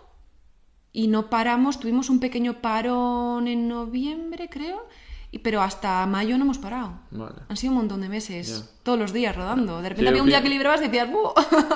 y 0.93 1.09
no 1.09 1.29
paramos, 1.29 1.81
tuvimos 1.81 2.09
un 2.09 2.21
pequeño 2.21 2.61
parón 2.61 3.49
en 3.49 3.69
noviembre, 3.69 4.49
creo, 4.49 4.87
y- 5.31 5.39
pero 5.39 5.61
hasta 5.63 6.07
mayo 6.07 6.37
no 6.39 6.45
hemos 6.45 6.59
parado. 6.59 6.93
Vale. 7.11 7.37
Han 7.49 7.57
sido 7.57 7.73
un 7.73 7.79
montón 7.79 8.01
de 8.01 8.09
meses, 8.09 8.71
todos 8.83 8.99
los 8.99 9.13
días 9.13 9.35
rodando. 9.37 9.81
De 9.83 9.89
repente 9.91 10.09
había 10.09 10.23
un 10.23 10.29
día 10.29 10.43
que 10.43 10.49
librabas 10.49 10.81
y 10.81 10.85
decías, 10.85 11.11
¡buh! 11.11 11.31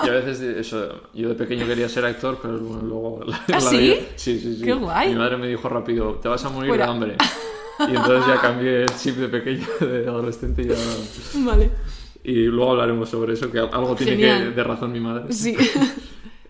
Y 0.05 0.09
a 0.09 0.13
veces, 0.13 0.41
eso, 0.41 1.03
yo 1.15 1.29
de 1.29 1.35
pequeño 1.35 1.67
quería 1.67 1.89
ser 1.89 2.05
actor, 2.05 2.39
pero 2.41 2.59
bueno, 2.59 2.83
luego... 2.83 3.21
La, 3.27 3.37
¿Ah, 3.37 3.45
la 3.49 3.61
sí? 3.61 3.99
Sí, 4.17 4.39
sí, 4.41 4.57
sí. 4.57 4.63
Qué 4.65 4.73
guay. 4.73 5.11
Mi 5.11 5.17
madre 5.17 5.37
me 5.37 5.49
dijo 5.49 5.69
rápido, 5.69 6.15
te 6.15 6.29
vas 6.29 6.45
a 6.45 6.49
morir 6.51 6.69
Fuera. 6.71 6.87
de 6.87 6.91
hambre. 6.93 7.17
Y 7.81 7.97
entonces 7.97 8.27
ya 8.29 8.41
cambié 8.41 8.83
el 8.83 8.97
chip 8.97 9.17
de 9.17 9.29
pequeño, 9.29 9.67
de 9.81 10.07
adolescente 10.07 10.63
y 10.63 10.69
ya... 10.69 10.75
vale. 11.45 11.71
Y 12.23 12.45
luego 12.45 12.73
hablaremos 12.73 13.09
sobre 13.09 13.33
eso, 13.33 13.51
que 13.51 13.59
algo 13.59 13.97
tiene 13.97 14.17
que 14.19 14.27
de 14.51 14.63
razón 14.63 14.93
mi 14.93 15.01
madre. 15.01 15.33
Sí. 15.33 15.57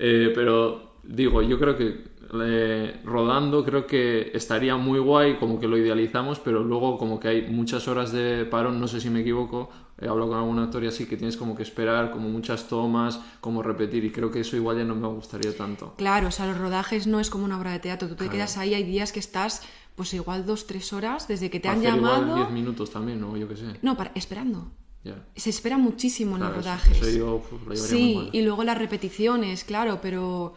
Eh, 0.04 0.32
pero 0.34 0.94
digo, 1.04 1.42
yo 1.42 1.60
creo 1.60 1.76
que 1.76 2.11
eh, 2.34 3.00
rodando 3.04 3.64
creo 3.64 3.86
que 3.86 4.30
estaría 4.34 4.76
muy 4.76 4.98
guay, 4.98 5.36
como 5.36 5.58
que 5.60 5.68
lo 5.68 5.76
idealizamos, 5.76 6.38
pero 6.38 6.62
luego 6.62 6.96
como 6.98 7.20
que 7.20 7.28
hay 7.28 7.42
muchas 7.50 7.88
horas 7.88 8.12
de 8.12 8.44
parón, 8.46 8.80
no 8.80 8.88
sé 8.88 9.00
si 9.00 9.10
me 9.10 9.20
equivoco, 9.20 9.68
he 10.00 10.08
hablado 10.08 10.30
con 10.30 10.38
algún 10.38 10.58
actor 10.58 10.82
y 10.84 10.86
así, 10.86 11.06
que 11.06 11.16
tienes 11.16 11.36
como 11.36 11.54
que 11.54 11.62
esperar, 11.62 12.10
como 12.10 12.28
muchas 12.28 12.68
tomas, 12.68 13.20
como 13.40 13.62
repetir, 13.62 14.04
y 14.04 14.10
creo 14.10 14.30
que 14.30 14.40
eso 14.40 14.56
igual 14.56 14.78
ya 14.78 14.84
no 14.84 14.94
me 14.94 15.06
gustaría 15.08 15.54
tanto. 15.56 15.94
Claro, 15.98 16.28
o 16.28 16.30
sea, 16.30 16.46
los 16.46 16.58
rodajes 16.58 17.06
no 17.06 17.20
es 17.20 17.28
como 17.30 17.44
una 17.44 17.58
obra 17.58 17.72
de 17.72 17.78
teatro. 17.80 18.08
Tú 18.08 18.14
te 18.14 18.24
Claro. 18.24 18.32
quedas 18.32 18.56
ahí, 18.56 18.74
hay 18.74 18.84
días 18.84 19.12
que 19.12 19.20
estás, 19.20 19.62
pues 19.94 20.14
igual 20.14 20.46
dos, 20.46 20.66
tres 20.66 20.92
horas 20.92 21.28
desde 21.28 21.50
que 21.50 21.60
te 21.60 21.68
han 21.68 21.80
Hacer 21.80 21.96
igual 21.96 22.20
llamado. 22.22 22.36
10 22.36 22.50
minutos 22.50 22.90
también, 22.90 23.22
o 23.24 23.36
yo 23.36 23.46
qué 23.46 23.56
sé. 23.56 23.64
No, 23.82 23.96
para, 23.96 24.10
esperando. 24.14 24.72
Ya. 25.04 25.16
Se 25.36 25.50
espera 25.50 25.78
muchísimo 25.78 26.36
en 26.36 26.44
los 26.44 26.54
rodajes. 26.56 26.96
eso 27.02 27.18
yo, 27.18 27.34
uf, 27.36 27.52
lo 27.52 27.74
llevaría 27.74 27.78
sí, 27.78 28.28
y 28.32 28.42
luego 28.42 28.62
las 28.64 28.78
repeticiones, 28.78 29.64
claro, 29.64 29.98
pero 30.00 30.54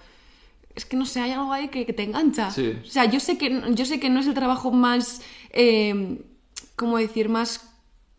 es 0.76 0.86
que 0.86 0.98
no 0.98 1.06
sé, 1.06 1.22
hay 1.22 1.32
algo 1.32 1.52
ahí 1.54 1.70
que, 1.70 1.86
que 1.86 1.94
te 1.94 2.04
engancha. 2.04 2.52
Sí. 2.52 2.74
O 2.84 2.86
sea, 2.86 3.06
yo 3.06 3.20
sé 3.20 3.38
que 3.38 3.62
yo 3.74 3.86
sé 3.86 4.00
que 4.00 4.10
no 4.10 4.20
es 4.20 4.28
el 4.28 4.34
trabajo 4.34 4.72
más, 4.72 5.22
eh, 5.52 6.22
¿cómo 6.76 6.98
decir? 6.98 7.30
Más 7.30 7.72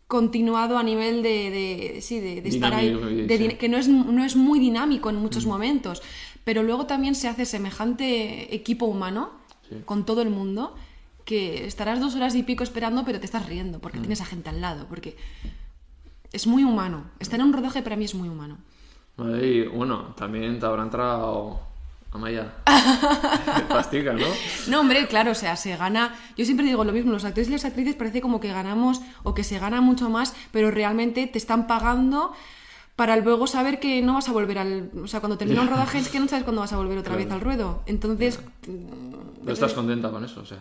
continuado 0.07 0.77
a 0.77 0.83
nivel 0.83 1.21
de, 1.21 1.51
de- 1.51 2.01
sí, 2.01 2.19
de, 2.19 2.41
de 2.41 2.49
estar 2.49 2.73
ahí, 2.73 2.93
de 3.27 3.37
sí. 3.37 3.47
que 3.57 3.67
no 3.69 3.77
es, 3.77 3.87
no 3.89 4.23
es 4.23 4.35
muy 4.37 4.57
dinámico 4.59 5.09
en 5.09 5.17
muchos 5.17 5.45
momentos, 5.45 6.01
pero 6.45 6.63
luego 6.63 6.85
también 6.85 7.13
se 7.13 7.27
hace 7.27 7.45
semejante 7.45 8.55
equipo 8.55 8.85
humano 8.85 9.31
Sí. 9.69 9.75
con 9.83 10.05
todo 10.05 10.21
el 10.21 10.29
mundo 10.29 10.75
que 11.25 11.65
estarás 11.67 11.99
dos 11.99 12.15
horas 12.15 12.33
y 12.35 12.43
pico 12.43 12.63
esperando, 12.63 13.03
pero 13.03 13.19
te 13.19 13.25
estás 13.25 13.45
riendo 13.47 13.79
porque 13.79 13.99
tienes 13.99 14.21
a 14.21 14.25
gente 14.25 14.49
al 14.49 14.61
lado, 14.61 14.85
porque 14.87 15.17
es 16.31 16.47
muy 16.47 16.63
humano. 16.63 17.03
Estar 17.19 17.37
en 17.41 17.47
un 17.47 17.51
rodaje 17.51 17.81
para 17.81 17.97
mí 17.97 18.05
es 18.05 18.15
muy 18.15 18.29
humano. 18.29 18.59
Y 19.41 19.63
bueno, 19.63 20.13
también 20.15 20.57
te 20.57 20.65
habrá 20.65 20.83
entrado 20.83 21.59
Amaya. 22.11 22.53
Pastica, 23.69 24.13
¿no? 24.13 24.25
No, 24.67 24.79
hombre, 24.81 25.07
claro, 25.07 25.31
o 25.31 25.35
sea, 25.35 25.55
se 25.55 25.75
gana. 25.75 26.15
Yo 26.37 26.45
siempre 26.45 26.65
digo 26.65 26.83
lo 26.83 26.93
mismo, 26.93 27.11
los 27.11 27.25
actores 27.25 27.49
y 27.49 27.51
las 27.51 27.65
actrices 27.65 27.95
parece 27.95 28.21
como 28.21 28.39
que 28.39 28.47
ganamos 28.51 29.01
o 29.23 29.33
que 29.33 29.43
se 29.43 29.59
gana 29.59 29.81
mucho 29.81 30.09
más, 30.09 30.33
pero 30.51 30.71
realmente 30.71 31.27
te 31.27 31.37
están 31.37 31.67
pagando 31.67 32.33
para 32.95 33.15
luego 33.17 33.45
saber 33.45 33.79
que 33.79 34.01
no 34.01 34.13
vas 34.15 34.27
a 34.29 34.31
volver 34.31 34.57
al. 34.57 34.89
O 35.03 35.07
sea, 35.07 35.19
cuando 35.19 35.37
termina 35.37 35.61
un 35.61 35.67
rodaje 35.67 35.99
es 35.99 36.09
que 36.09 36.19
no 36.19 36.27
sabes 36.27 36.43
cuándo 36.43 36.61
vas 36.61 36.73
a 36.73 36.77
volver 36.77 36.97
otra 36.97 37.13
Claro. 37.13 37.25
vez 37.25 37.33
al 37.33 37.41
ruedo. 37.41 37.83
Entonces. 37.85 38.39
¿No 39.43 39.51
estás 39.53 39.73
contenta 39.73 40.09
con 40.09 40.23
eso? 40.25 40.41
O 40.41 40.45
sea, 40.45 40.57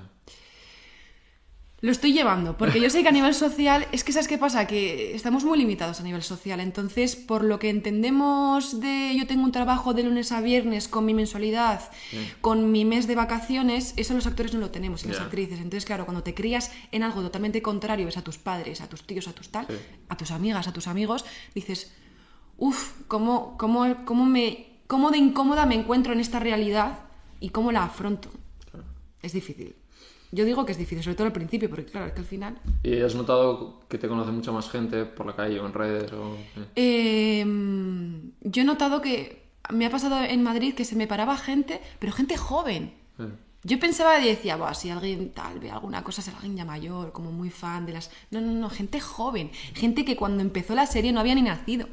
Lo 1.86 1.92
estoy 1.92 2.12
llevando, 2.12 2.56
porque 2.56 2.80
yo 2.80 2.90
sé 2.90 3.02
que 3.02 3.08
a 3.10 3.12
nivel 3.12 3.32
social, 3.32 3.86
es 3.92 4.02
que 4.02 4.10
¿sabes 4.10 4.26
qué 4.26 4.38
pasa? 4.38 4.66
Que 4.66 5.14
estamos 5.14 5.44
muy 5.44 5.56
limitados 5.56 6.00
a 6.00 6.02
nivel 6.02 6.24
social. 6.24 6.58
Entonces, 6.58 7.14
por 7.14 7.44
lo 7.44 7.60
que 7.60 7.70
entendemos 7.70 8.80
de 8.80 9.14
yo 9.16 9.24
tengo 9.28 9.44
un 9.44 9.52
trabajo 9.52 9.94
de 9.94 10.02
lunes 10.02 10.32
a 10.32 10.40
viernes 10.40 10.88
con 10.88 11.04
mi 11.04 11.14
mensualidad, 11.14 11.80
con 12.40 12.72
mi 12.72 12.84
mes 12.84 13.06
de 13.06 13.14
vacaciones, 13.14 13.94
eso 13.96 14.14
los 14.14 14.26
actores 14.26 14.52
no 14.52 14.58
lo 14.58 14.70
tenemos 14.72 15.04
y 15.04 15.08
las 15.10 15.20
actrices. 15.20 15.58
Entonces, 15.58 15.84
claro, 15.84 16.06
cuando 16.06 16.24
te 16.24 16.34
crías 16.34 16.72
en 16.90 17.04
algo 17.04 17.22
totalmente 17.22 17.62
contrario, 17.62 18.06
ves 18.06 18.16
a 18.16 18.24
tus 18.24 18.36
padres, 18.36 18.80
a 18.80 18.88
tus 18.88 19.06
tíos, 19.06 19.28
a 19.28 19.32
tus 19.32 19.50
tal, 19.50 19.68
Sí. 19.68 19.74
a 20.08 20.16
tus 20.16 20.32
amigas, 20.32 20.66
a 20.66 20.72
tus 20.72 20.88
amigos, 20.88 21.24
dices, 21.54 21.92
uff, 22.58 22.94
¿cómo, 23.06 23.56
cómo, 23.58 24.04
cómo, 24.04 24.26
me, 24.26 24.80
¿cómo 24.88 25.12
de 25.12 25.18
incómoda 25.18 25.66
me 25.66 25.76
encuentro 25.76 26.12
en 26.12 26.18
esta 26.18 26.40
realidad 26.40 26.98
y 27.38 27.50
cómo 27.50 27.70
la 27.70 27.84
afronto? 27.84 28.28
Es 29.22 29.32
difícil. 29.34 29.76
Yo 30.32 30.44
digo 30.44 30.64
que 30.66 30.72
es 30.72 30.78
difícil, 30.78 31.02
sobre 31.04 31.16
todo 31.16 31.26
al 31.28 31.32
principio, 31.32 31.68
porque 31.70 31.84
claro, 31.86 32.06
es 32.06 32.12
que 32.12 32.20
al 32.20 32.26
final... 32.26 32.58
¿y 32.82 33.00
has 33.00 33.14
notado 33.14 33.80
que 33.88 33.96
te 33.98 34.08
conoce 34.08 34.32
mucha 34.32 34.52
más 34.52 34.68
gente 34.68 35.04
por 35.04 35.26
la 35.26 35.36
calle 35.36 35.58
o 35.60 35.66
en 35.66 35.72
redes? 35.72 36.12
O... 36.12 36.36
eh? 36.74 37.42
Eh, 37.44 38.20
yo 38.42 38.62
he 38.62 38.64
notado 38.64 39.00
que 39.00 39.42
me 39.72 39.86
ha 39.86 39.90
pasado 39.90 40.22
en 40.22 40.42
Madrid 40.42 40.74
que 40.74 40.84
se 40.84 40.96
me 40.96 41.06
paraba 41.06 41.36
gente, 41.36 41.80
pero 41.98 42.12
gente 42.12 42.36
joven. 42.36 42.92
Eh, 43.18 43.28
Yo 43.64 43.80
pensaba 43.80 44.20
y 44.20 44.28
decía, 44.28 44.56
"Buah, 44.56 44.74
si 44.74 44.90
alguien 44.90 45.30
tal 45.32 45.58
ve 45.58 45.70
alguna 45.70 46.04
cosa, 46.04 46.20
es 46.20 46.28
alguien 46.28 46.56
ya 46.56 46.64
mayor, 46.64 47.10
como 47.12 47.32
muy 47.32 47.50
fan 47.50 47.84
de 47.86 47.94
las... 47.94 48.10
No, 48.30 48.40
no, 48.40 48.52
no, 48.52 48.70
gente 48.70 49.00
joven. 49.00 49.50
Gente 49.74 50.04
que 50.04 50.14
cuando 50.16 50.40
empezó 50.42 50.74
la 50.76 50.86
serie 50.86 51.12
no 51.12 51.18
había 51.20 51.34
ni 51.34 51.42
nacido. 51.42 51.88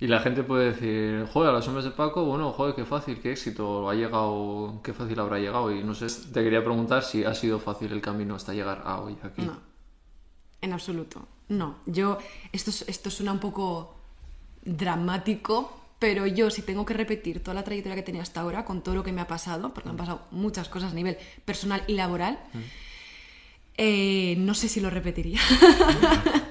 Y 0.00 0.06
la 0.08 0.18
gente 0.20 0.42
puede 0.42 0.72
decir, 0.72 1.26
joder, 1.32 1.50
a 1.50 1.52
los 1.52 1.66
hombres 1.68 1.84
de 1.84 1.92
Paco, 1.92 2.24
bueno, 2.24 2.52
joder, 2.52 2.74
qué 2.74 2.84
fácil, 2.84 3.20
qué 3.20 3.30
éxito, 3.32 3.88
ha 3.88 3.94
llegado, 3.94 4.80
qué 4.82 4.92
fácil 4.92 5.18
habrá 5.20 5.38
llegado. 5.38 5.72
Y 5.72 5.82
no 5.84 5.94
sé, 5.94 6.06
te 6.32 6.42
quería 6.42 6.62
preguntar 6.64 7.02
si 7.04 7.24
ha 7.24 7.32
sido 7.34 7.58
fácil 7.60 7.92
el 7.92 8.00
camino 8.02 8.34
hasta 8.34 8.52
llegar 8.52 8.82
a 8.84 9.00
hoy 9.00 9.16
aquí. 9.22 9.42
No, 9.42 9.56
en 10.60 10.72
absoluto. 10.72 11.26
no. 11.48 11.76
Yo, 11.86 12.18
esto, 12.52 12.70
es- 12.70 12.84
esto 12.88 13.08
suena 13.10 13.32
un 13.32 13.38
poco 13.38 13.94
dramático, 14.64 15.80
pero 16.00 16.26
yo 16.26 16.50
si 16.50 16.62
tengo 16.62 16.84
que 16.84 16.94
repetir 16.94 17.40
toda 17.42 17.54
la 17.54 17.64
trayectoria 17.64 17.94
que 17.96 18.02
tenía 18.02 18.22
hasta 18.22 18.40
ahora, 18.40 18.64
con 18.64 18.82
todo 18.82 18.94
lo 18.96 19.04
que 19.04 19.12
me 19.12 19.20
ha 19.20 19.28
pasado, 19.28 19.72
porque 19.72 19.88
me 19.88 19.92
han 19.92 19.96
pasado 19.96 20.22
muchas 20.32 20.68
cosas 20.68 20.92
a 20.92 20.94
nivel 20.94 21.16
personal 21.44 21.82
y 21.86 21.94
laboral, 21.94 22.38
eh, 23.76 24.34
no 24.38 24.54
sé 24.54 24.68
si 24.68 24.80
lo 24.80 24.90
repetiría. 24.90 25.40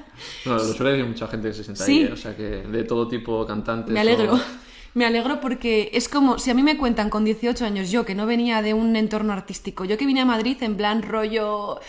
No, 0.46 0.54
lo 0.56 0.60
suele 0.74 0.92
decir 0.94 1.06
mucha 1.06 1.28
gente 1.28 1.48
que 1.50 1.54
se 1.54 1.64
sienta 1.64 1.86
Sí. 1.86 2.04
ahí, 2.04 2.12
o 2.12 2.18
sea, 2.18 2.36
que 2.36 2.44
de 2.44 2.84
todo 2.84 3.08
tipo, 3.08 3.46
cantantes. 3.46 3.94
Me 3.94 4.00
alegro. 4.00 4.36
o- 4.36 4.40
Me 4.96 5.06
alegro 5.08 5.40
porque 5.42 5.90
es 5.94 6.08
como 6.08 6.38
si 6.38 6.52
a 6.52 6.54
mí 6.54 6.62
me 6.62 6.78
cuentan 6.78 7.10
con 7.10 7.26
18 7.26 7.66
años, 7.66 7.90
yo 7.90 8.06
que 8.06 8.14
no 8.14 8.28
venía 8.28 8.62
de 8.62 8.76
un 8.76 8.96
entorno 8.96 9.34
artístico, 9.34 9.86
yo 9.86 9.98
que 9.98 10.06
vine 10.06 10.22
a 10.22 10.26
Madrid 10.26 10.56
en 10.62 10.78
plan 10.78 11.02
rollo... 11.02 11.80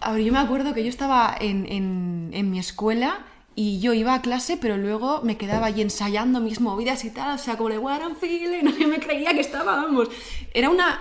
A 0.00 0.12
ver, 0.12 0.22
yo 0.22 0.32
me 0.32 0.38
acuerdo 0.38 0.72
que 0.74 0.82
yo 0.82 0.88
estaba 0.88 1.36
en, 1.38 1.66
en- 1.70 2.30
en 2.32 2.50
mi 2.50 2.58
escuela 2.58 3.20
y 3.54 3.80
yo 3.80 3.92
iba 3.92 4.14
a 4.14 4.22
clase, 4.22 4.56
pero 4.56 4.78
luego 4.78 5.20
me 5.22 5.36
quedaba 5.36 5.66
allí 5.66 5.82
ensayando 5.82 6.40
mis 6.40 6.60
movidas 6.60 7.04
y 7.04 7.10
tal, 7.10 7.34
o 7.34 7.38
sea, 7.38 7.56
como 7.58 7.68
de 7.68 7.78
what 7.78 8.00
I'm 8.00 8.16
feeling, 8.16 8.62
no 8.64 8.70
yo 8.78 8.88
me 8.88 8.98
creía 8.98 9.32
que 9.34 9.40
estaba, 9.40 9.76
vamos, 9.76 10.08
era 10.54 10.70
una... 10.70 11.00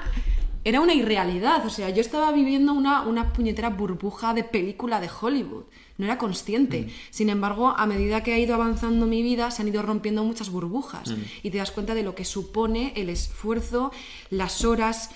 Era 0.66 0.82
una 0.82 0.94
irrealidad, 0.94 1.66
o 1.66 1.70
sea, 1.70 1.90
yo 1.90 2.02
estaba 2.02 2.32
viviendo 2.34 2.74
una, 2.74 3.04
una 3.04 3.32
puñetera 3.34 3.70
burbuja 3.70 4.34
de 4.34 4.44
película 4.44 5.00
de 5.00 5.10
Hollywood, 5.10 5.64
no 5.98 6.06
era 6.06 6.18
consciente. 6.18 6.90
Sin 7.12 7.30
embargo, 7.30 7.70
a 7.78 7.86
medida 7.86 8.24
que 8.24 8.34
ha 8.34 8.38
ido 8.40 8.56
avanzando 8.56 9.06
mi 9.06 9.22
vida, 9.24 9.52
se 9.52 9.62
han 9.62 9.70
ido 9.70 9.82
rompiendo 9.82 10.24
muchas 10.24 10.50
burbujas 10.50 11.10
y 11.44 11.50
te 11.52 11.58
das 11.60 11.72
cuenta 11.72 11.94
de 11.96 12.04
lo 12.04 12.14
que 12.14 12.26
supone 12.26 12.92
el 12.98 13.10
esfuerzo, 13.10 13.92
las 14.30 14.66
horas, 14.66 15.12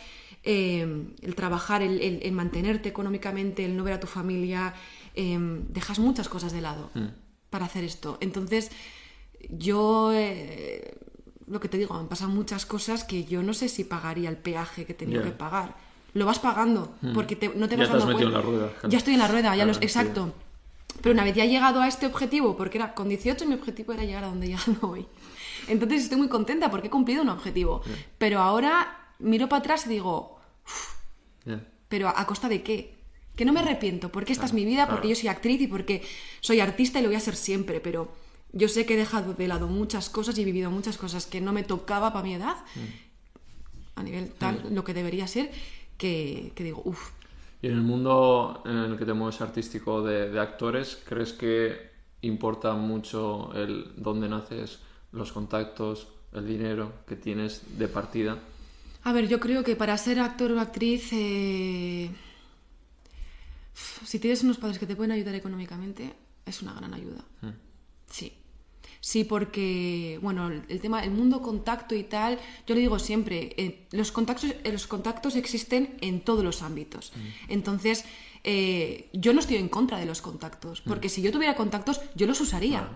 eh, 0.46 1.06
el 1.22 1.36
trabajar, 1.36 1.82
el, 1.82 2.00
el- 2.02 2.22
el 2.24 2.32
mantenerte 2.32 2.88
económicamente, 2.90 3.66
el 3.66 3.76
no 3.78 3.84
ver 3.84 3.94
a 3.96 4.00
tu 4.00 4.08
familia, 4.08 4.74
eh, 5.16 5.38
dejas 5.70 6.00
muchas 6.00 6.28
cosas 6.30 6.52
de 6.54 6.62
lado 6.62 6.90
para 7.50 7.66
hacer 7.66 7.84
esto. 7.84 8.18
Entonces, 8.22 8.72
yo, 9.50 10.12
eh, 10.14 10.96
lo 11.54 11.60
que 11.60 11.70
te 11.70 11.78
digo, 11.78 11.96
han 11.96 12.08
pasado 12.08 12.30
muchas 12.32 12.66
cosas 12.66 13.04
que 13.04 13.24
yo 13.26 13.44
no 13.44 13.54
sé 13.54 13.70
si 13.70 13.84
pagaría 13.84 14.30
el 14.30 14.38
peaje 14.38 14.86
que 14.86 14.94
tenía 14.94 15.20
Ya. 15.20 15.24
que 15.26 15.32
pagar. 15.32 15.76
Lo 16.14 16.26
vas 16.26 16.40
pagando, 16.40 16.94
porque 17.14 17.36
te- 17.36 17.50
no 17.50 17.68
te 17.70 17.76
Ya 17.76 17.82
vas 17.84 17.90
te 17.90 17.98
has 17.98 18.00
dando 18.00 18.08
metido 18.08 18.28
en 18.30 18.34
la 18.34 18.42
rueda, 18.42 18.70
claro. 18.74 18.90
Ya 18.90 18.98
estoy 18.98 19.14
en 19.14 19.20
la 19.20 19.28
rueda, 19.28 19.50
ya 19.50 19.56
Claro, 19.56 19.68
los, 19.70 19.78
sí. 19.78 19.84
exacto. 19.84 20.34
Pero 21.02 21.14
una 21.14 21.24
vez 21.24 21.36
ya 21.36 21.44
he 21.46 21.50
llegado 21.50 21.82
a 21.82 21.88
este 21.88 22.06
objetivo, 22.06 22.56
porque 22.56 22.78
era 22.78 22.94
con 22.94 23.10
18 23.10 23.46
mi 23.48 23.56
objetivo 23.56 23.94
era 23.94 24.04
llegar 24.04 24.24
a 24.24 24.28
donde 24.28 24.46
he 24.46 24.50
llegado 24.50 24.88
hoy. 24.88 25.08
Entonces 25.68 26.04
estoy 26.04 26.18
muy 26.18 26.28
contenta 26.28 26.70
porque 26.70 26.88
he 26.88 26.92
cumplido 26.92 27.22
un 27.24 27.30
objetivo. 27.30 27.82
Pero 28.18 28.40
ahora 28.42 28.98
miro 29.20 29.48
para 29.50 29.60
atrás 29.62 29.86
y 29.86 29.90
digo, 29.90 30.40
Ya. 31.46 31.64
¿pero 31.90 32.08
a, 32.10 32.20
a 32.22 32.28
costa 32.28 32.48
de 32.50 32.62
qué? 32.64 32.96
Que 33.36 33.46
no 33.46 33.54
me 33.54 33.62
arrepiento, 33.62 34.12
porque 34.12 34.34
esta 34.34 34.46
es 34.46 34.54
mi 34.54 34.64
vida, 34.66 34.88
porque 34.88 35.10
yo 35.10 35.16
soy 35.16 35.28
actriz 35.30 35.60
y 35.62 35.68
porque 35.68 36.04
soy 36.42 36.60
artista 36.60 37.00
y 37.00 37.02
lo 37.02 37.10
voy 37.10 37.16
a 37.16 37.20
ser 37.20 37.36
siempre, 37.36 37.80
pero 37.80 38.14
yo 38.54 38.68
sé 38.70 38.86
que 38.86 38.94
he 38.94 38.98
dejado 38.98 39.34
de 39.34 39.48
lado 39.48 39.68
muchas 39.68 40.10
cosas 40.10 40.38
y 40.38 40.44
he 40.44 40.46
vivido 40.46 40.72
muchas 40.72 40.98
cosas 40.98 41.26
que 41.26 41.42
no 41.42 41.52
me 41.54 41.64
tocaba 41.64 42.14
para 42.14 42.24
mi 42.24 42.34
edad, 42.36 42.58
a 43.96 44.04
nivel 44.04 44.32
tal, 44.38 44.64
lo 44.72 44.84
que 44.84 44.94
debería 44.94 45.28
ser, 45.28 45.52
que, 45.98 46.52
que 46.56 46.64
digo, 46.64 46.82
uff, 46.86 47.12
Y 47.62 47.68
en 47.68 47.74
el 47.74 47.82
mundo 47.82 48.62
en 48.66 48.78
el 48.78 48.98
que 48.98 49.06
te 49.06 49.14
mueves 49.14 49.42
artístico 49.42 50.04
de, 50.04 50.30
de 50.30 50.40
actores, 50.40 51.00
¿crees 51.06 51.34
que 51.34 51.92
importa 52.22 52.74
mucho 52.76 53.52
el 53.54 53.92
dónde 53.98 54.28
naces, 54.30 54.80
los 55.12 55.32
contactos, 55.32 56.08
el 56.34 56.46
dinero 56.48 56.94
que 57.08 57.16
tienes 57.16 57.78
de 57.78 57.88
partida? 57.88 58.38
A 59.04 59.14
ver, 59.14 59.28
yo 59.28 59.40
creo 59.40 59.64
que 59.64 59.76
para 59.76 59.98
ser 59.98 60.20
actor 60.20 60.52
o 60.52 60.60
actriz, 60.60 61.10
eh, 61.12 62.10
si 64.06 64.20
tienes 64.20 64.44
unos 64.44 64.58
padres 64.58 64.80
que 64.80 64.86
te 64.86 64.96
pueden 64.96 65.12
ayudar 65.12 65.36
económicamente, 65.36 66.14
es 66.46 66.62
una 66.62 66.74
gran 66.74 66.94
ayuda. 66.94 67.24
Sí. 68.10 68.32
Sí, 69.06 69.26
porque, 69.26 70.18
bueno, 70.22 70.50
el 70.70 70.80
tema, 70.80 71.04
el 71.04 71.12
mundo 71.12 71.42
contacto 71.42 71.94
y 71.94 72.04
tal, 72.04 72.40
yo 72.66 72.74
le 72.74 72.80
digo 72.80 73.00
siempre, 73.00 73.54
eh, 73.58 73.86
los, 73.92 74.14
contactos, 74.14 74.52
eh, 74.64 74.72
los 74.72 74.88
contactos 74.88 75.36
existen 75.36 75.98
en 76.00 76.22
todos 76.22 76.42
los 76.42 76.62
ámbitos. 76.62 77.12
Entonces, 77.50 78.06
eh, 78.46 79.10
yo 79.12 79.34
no 79.34 79.42
estoy 79.42 79.58
en 79.58 79.68
contra 79.68 79.98
de 80.00 80.06
los 80.06 80.22
contactos, 80.22 80.80
porque 80.80 81.10
si 81.10 81.22
yo 81.22 81.34
tuviera 81.34 81.54
contactos, 81.54 82.00
yo 82.16 82.28
los 82.28 82.40
usaría. 82.40 82.88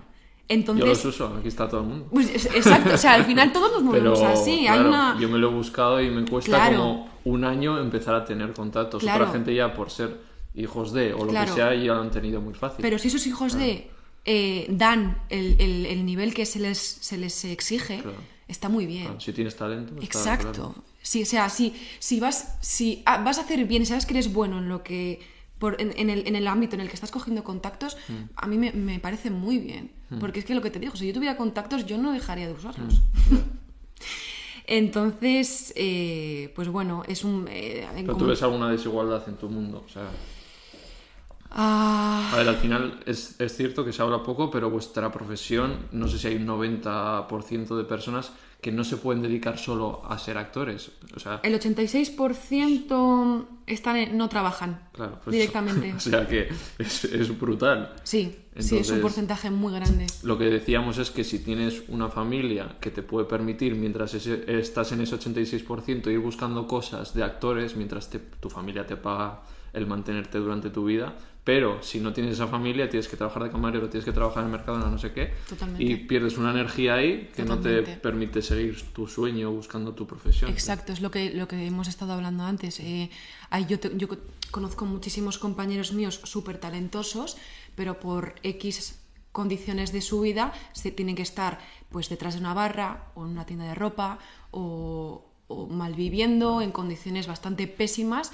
Entonces, 0.48 0.86
Yo 0.86 0.90
los 0.90 1.04
uso, 1.04 1.28
aquí 1.38 1.50
está 1.50 1.68
todo 1.68 1.82
el 1.82 1.88
mundo. 1.88 2.08
pues, 2.10 2.30
es- 2.34 2.46
exacto, 2.56 2.94
o 2.94 2.98
sea, 2.98 3.16
al 3.16 3.26
final 3.26 3.52
todos 3.52 3.84
nos 3.84 3.94
Pero 3.94 4.12
movemos 4.12 4.40
así. 4.40 4.60
hay 4.66 4.80
claro, 4.80 4.88
una... 4.88 5.18
yo 5.20 5.28
me 5.28 5.38
lo 5.40 5.50
he 5.50 5.54
buscado 5.54 6.00
y 6.02 6.10
me 6.10 6.24
cuesta 6.24 6.52
Claro. 6.52 6.78
como 6.78 7.10
un 7.26 7.44
año 7.44 7.78
empezar 7.82 8.16
a 8.16 8.24
tener 8.24 8.54
contactos. 8.54 9.02
Claro. 9.04 9.26
Otra 9.26 9.34
gente 9.34 9.54
ya 9.54 9.74
por 9.74 9.92
ser 9.92 10.22
hijos 10.56 10.94
de 10.94 11.14
o 11.14 11.26
lo 11.26 11.34
que 11.34 11.48
sea 11.48 11.76
ya 11.76 11.96
lo 11.96 12.02
han 12.02 12.12
tenido 12.12 12.40
muy 12.40 12.54
fácil. 12.54 12.78
Pero 12.82 12.98
si 12.98 13.10
esos 13.10 13.28
hijos 13.28 13.56
de 13.58 13.92
eh, 14.28 14.68
dan 14.70 15.18
el, 15.30 15.56
el- 15.60 15.86
el 15.88 16.06
nivel 16.06 16.34
que 16.36 16.46
se 16.46 16.60
les, 16.60 16.78
se 16.78 17.18
les 17.18 17.44
exige, 17.46 18.02
Claro. 18.02 18.18
está 18.48 18.70
muy 18.70 18.86
bien. 18.86 19.06
Claro, 19.06 19.20
si 19.22 19.34
tienes 19.34 19.56
talento. 19.56 19.94
está 20.00 20.06
Exacto. 20.06 20.52
claro. 20.52 20.76
Sí, 21.02 21.24
o 21.24 21.26
sea, 21.26 21.50
si, 21.50 21.74
si, 22.00 22.20
vas, 22.20 22.58
si 22.62 23.02
ah, 23.06 23.24
vas 23.24 23.38
a 23.38 23.42
hacer 23.42 23.64
bien 23.66 23.82
y 23.84 23.86
sabes 23.86 24.06
que 24.06 24.14
eres 24.14 24.32
bueno 24.34 24.60
en 24.60 24.68
lo 24.70 24.84
que. 24.84 25.22
por- 25.58 25.82
en, 25.82 25.92
en 25.98 26.10
el, 26.12 26.28
en 26.28 26.36
el 26.36 26.46
ámbito 26.48 26.76
en 26.76 26.82
el 26.82 26.88
que 26.90 26.94
estás 26.96 27.10
cogiendo 27.12 27.44
contactos, 27.44 27.98
Mm. 28.10 28.14
a 28.36 28.46
mí 28.48 28.58
me, 28.58 28.72
me 28.74 29.00
parece 29.00 29.30
muy 29.32 29.58
bien. 29.58 29.92
Porque 30.22 30.40
es 30.40 30.46
que 30.46 30.54
lo 30.56 30.62
que 30.62 30.70
te 30.72 30.80
digo, 30.80 30.96
si 30.96 31.06
yo 31.08 31.14
tuviera 31.14 31.36
contactos, 31.36 31.86
yo 31.86 31.98
no 31.98 32.12
dejaría 32.14 32.46
de 32.48 32.54
usarlos. 32.54 33.02
Mm. 33.30 33.36
Entonces, 34.70 35.72
eh, 35.76 36.52
pues 36.56 36.68
bueno, 36.68 37.04
es 37.08 37.24
un. 37.24 37.48
eh, 37.50 37.88
Pero 37.96 38.18
tú 38.18 38.26
ves 38.26 38.42
alguna 38.44 38.70
desigualdad 38.70 39.24
en 39.28 39.36
tu 39.38 39.50
mundo. 39.50 39.84
O 39.86 39.90
sea, 39.90 40.10
Ah, 41.52 42.30
a 42.34 42.38
ver, 42.38 42.48
al 42.50 42.58
final 42.58 43.00
es, 43.06 43.40
es 43.40 43.56
cierto 43.56 43.86
que 43.86 43.94
se 43.94 44.02
habla 44.02 44.22
poco, 44.24 44.52
pero 44.52 44.70
vuestra 44.70 45.12
profesión, 45.12 45.88
no 45.92 46.08
sé 46.08 46.18
si 46.20 46.28
hay 46.28 46.36
un 46.36 46.46
90% 46.48 47.76
de 47.78 47.84
personas 47.84 48.32
que 48.62 48.72
no 48.72 48.84
se 48.84 48.98
pueden 48.98 49.22
dedicar 49.22 49.58
solo 49.58 50.02
a 50.10 50.18
ser 50.18 50.38
actores. 50.38 50.92
O 51.16 51.20
sea, 51.20 51.40
el 51.44 51.54
86% 51.54 53.46
están 53.68 53.98
en- 53.98 54.18
no 54.18 54.30
trabajan 54.30 54.82
claro, 54.94 55.20
pues- 55.24 55.32
directamente. 55.34 55.94
o 55.98 56.00
sea 56.00 56.28
que 56.28 56.50
es, 56.80 57.06
es 57.06 57.40
brutal. 57.40 57.94
Sí, 58.04 58.36
sí, 58.58 58.78
es 58.80 58.90
un 58.90 59.00
porcentaje 59.02 59.52
muy 59.52 59.74
grande. 59.74 60.08
Lo 60.24 60.38
que 60.38 60.46
decíamos 60.46 60.98
es 60.98 61.12
que 61.12 61.24
si 61.24 61.40
tienes 61.40 61.84
una 61.88 62.10
familia 62.10 62.78
que 62.82 62.90
te 62.92 63.04
puede 63.04 63.26
permitir, 63.28 63.76
mientras 63.76 64.14
ese- 64.16 64.44
estás 64.60 64.92
en 64.92 65.02
ese 65.02 65.16
86%, 65.16 66.10
ir 66.12 66.20
buscando 66.20 66.68
cosas 66.68 67.14
de 67.14 67.24
actores, 67.24 67.76
mientras 67.76 68.10
te- 68.10 68.20
tu 68.20 68.50
familia 68.50 68.86
te 68.88 68.96
paga 68.98 69.42
el 69.74 69.86
mantenerte 69.86 70.40
durante 70.40 70.70
tu 70.72 70.86
vida, 70.86 71.14
pero 71.48 71.82
si 71.82 72.02
no 72.02 72.12
tienes 72.12 72.34
esa 72.34 72.46
familia, 72.48 72.90
tienes 72.90 73.08
que 73.08 73.16
trabajar 73.16 73.42
de 73.46 73.50
camarero, 73.50 73.88
tienes 73.88 74.04
que 74.04 74.12
trabajar 74.12 74.40
en 74.44 74.48
el 74.48 74.52
mercado, 74.52 74.80
no 74.80 74.98
sé 74.98 75.14
qué, 75.14 75.32
Totalmente. 75.48 75.82
y 75.82 75.96
pierdes 75.96 76.38
una 76.38 76.52
energía 76.52 76.96
ahí 76.96 77.30
que 77.34 77.44
no 77.46 77.58
te 77.60 77.84
permite 77.84 78.42
seguir 78.42 78.76
tu 78.92 79.08
sueño 79.08 79.50
buscando 79.50 79.94
tu 79.94 80.06
profesión. 80.06 80.52
Exacto, 80.52 80.92
es 80.92 81.00
lo 81.00 81.10
que, 81.10 81.30
lo 81.34 81.48
que 81.48 81.66
hemos 81.66 81.88
estado 81.88 82.12
hablando 82.12 82.44
antes. 82.44 82.82
Eh, 82.82 83.10
yo, 83.70 83.80
te- 83.80 83.96
yo 83.96 84.10
co- 84.10 84.18
conozco 84.52 84.84
muchísimos 84.86 85.38
compañeros 85.38 85.94
míos 85.94 86.20
súper 86.26 86.58
talentosos, 86.58 87.38
pero 87.76 87.98
por 87.98 88.36
X 88.44 89.00
condiciones 89.32 89.94
de 89.94 90.02
su 90.02 90.20
vida 90.20 90.52
se 90.74 90.92
tienen 90.92 91.16
que 91.16 91.22
estar 91.22 91.60
pues 91.90 92.10
detrás 92.10 92.34
de 92.34 92.42
una 92.42 92.54
barra 92.54 93.06
o 93.16 93.24
en 93.24 93.32
una 93.32 93.46
tienda 93.46 93.64
de 93.66 93.74
ropa 93.76 94.20
o, 94.52 95.24
o 95.48 95.68
malviviendo 95.68 96.62
en 96.62 96.72
condiciones 96.74 97.26
bastante 97.26 97.68
pésimas 97.68 98.34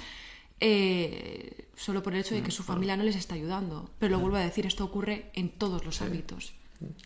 eh, 0.60 1.68
solo 1.76 2.02
por 2.02 2.14
el 2.14 2.20
hecho 2.20 2.34
de 2.34 2.42
que 2.42 2.50
su 2.50 2.62
familia 2.62 2.96
no 2.96 3.04
les 3.04 3.16
está 3.16 3.34
ayudando. 3.34 3.90
Pero 3.98 4.12
lo 4.12 4.20
vuelvo 4.20 4.36
a 4.36 4.40
decir, 4.40 4.66
esto 4.66 4.84
ocurre 4.84 5.30
en 5.34 5.50
todos 5.50 5.84
los 5.84 6.00
ámbitos. 6.02 6.54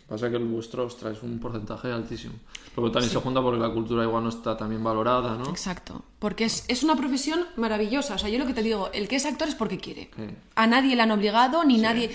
Pasa 0.07 0.29
que 0.29 0.35
el 0.35 0.45
vuestro, 0.45 0.85
ostras, 0.85 1.17
es 1.17 1.23
un 1.23 1.39
porcentaje 1.39 1.91
altísimo. 1.91 2.33
Luego 2.75 2.91
también 2.91 3.11
se 3.11 3.19
junta 3.19 3.41
porque 3.41 3.59
la 3.59 3.71
cultura 3.71 4.03
igual 4.03 4.23
no 4.23 4.29
está 4.29 4.57
tan 4.57 4.69
bien 4.69 4.83
valorada, 4.83 5.37
¿no? 5.37 5.49
Exacto, 5.49 6.03
porque 6.17 6.45
es, 6.45 6.65
es 6.67 6.83
una 6.83 6.95
profesión 6.95 7.45
maravillosa. 7.55 8.15
O 8.15 8.17
sea, 8.17 8.29
yo 8.29 8.39
lo 8.39 8.45
que 8.45 8.53
te 8.53 8.63
digo, 8.63 8.89
el 8.93 9.07
que 9.07 9.15
es 9.15 9.25
actor 9.25 9.47
es 9.47 9.55
porque 9.55 9.77
quiere. 9.77 10.09
Sí. 10.15 10.23
A 10.55 10.67
nadie 10.67 10.95
le 10.95 11.01
han 11.01 11.11
obligado, 11.11 11.63
ni 11.63 11.77
nadie... 11.77 12.11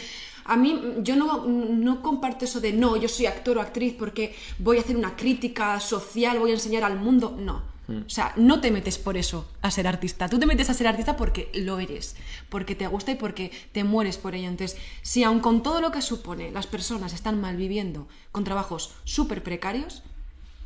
A 0.46 0.56
mí, 0.56 0.78
yo 0.98 1.16
no, 1.16 1.46
no 1.46 2.02
comparto 2.02 2.44
eso 2.44 2.60
de 2.60 2.74
no, 2.74 2.96
yo 2.96 3.08
soy 3.08 3.24
actor 3.24 3.56
o 3.56 3.62
actriz 3.62 3.94
porque 3.98 4.34
voy 4.58 4.76
a 4.76 4.80
hacer 4.80 4.94
una 4.94 5.16
crítica 5.16 5.80
social, 5.80 6.38
voy 6.38 6.50
a 6.50 6.54
enseñar 6.54 6.84
al 6.84 6.98
mundo. 6.98 7.34
No. 7.38 7.62
O 7.88 8.08
sea, 8.08 8.32
no 8.36 8.60
te 8.60 8.70
metes 8.70 8.96
por 8.96 9.16
eso 9.16 9.46
a 9.60 9.70
ser 9.70 9.86
artista. 9.86 10.28
Tú 10.28 10.38
te 10.38 10.46
metes 10.46 10.70
a 10.70 10.74
ser 10.74 10.86
artista 10.86 11.16
porque 11.16 11.50
lo 11.54 11.78
eres, 11.78 12.16
porque 12.48 12.74
te 12.74 12.86
gusta 12.86 13.12
y 13.12 13.16
porque 13.16 13.50
te 13.72 13.84
mueres 13.84 14.16
por 14.16 14.34
ello. 14.34 14.48
Entonces, 14.48 14.78
si 15.02 15.22
aun 15.22 15.40
con 15.40 15.62
todo 15.62 15.80
lo 15.80 15.92
que 15.92 16.00
supone 16.00 16.50
las 16.50 16.66
personas 16.66 17.12
están 17.12 17.40
mal 17.40 17.56
viviendo 17.56 18.08
con 18.32 18.44
trabajos 18.44 18.94
súper 19.04 19.42
precarios, 19.42 20.02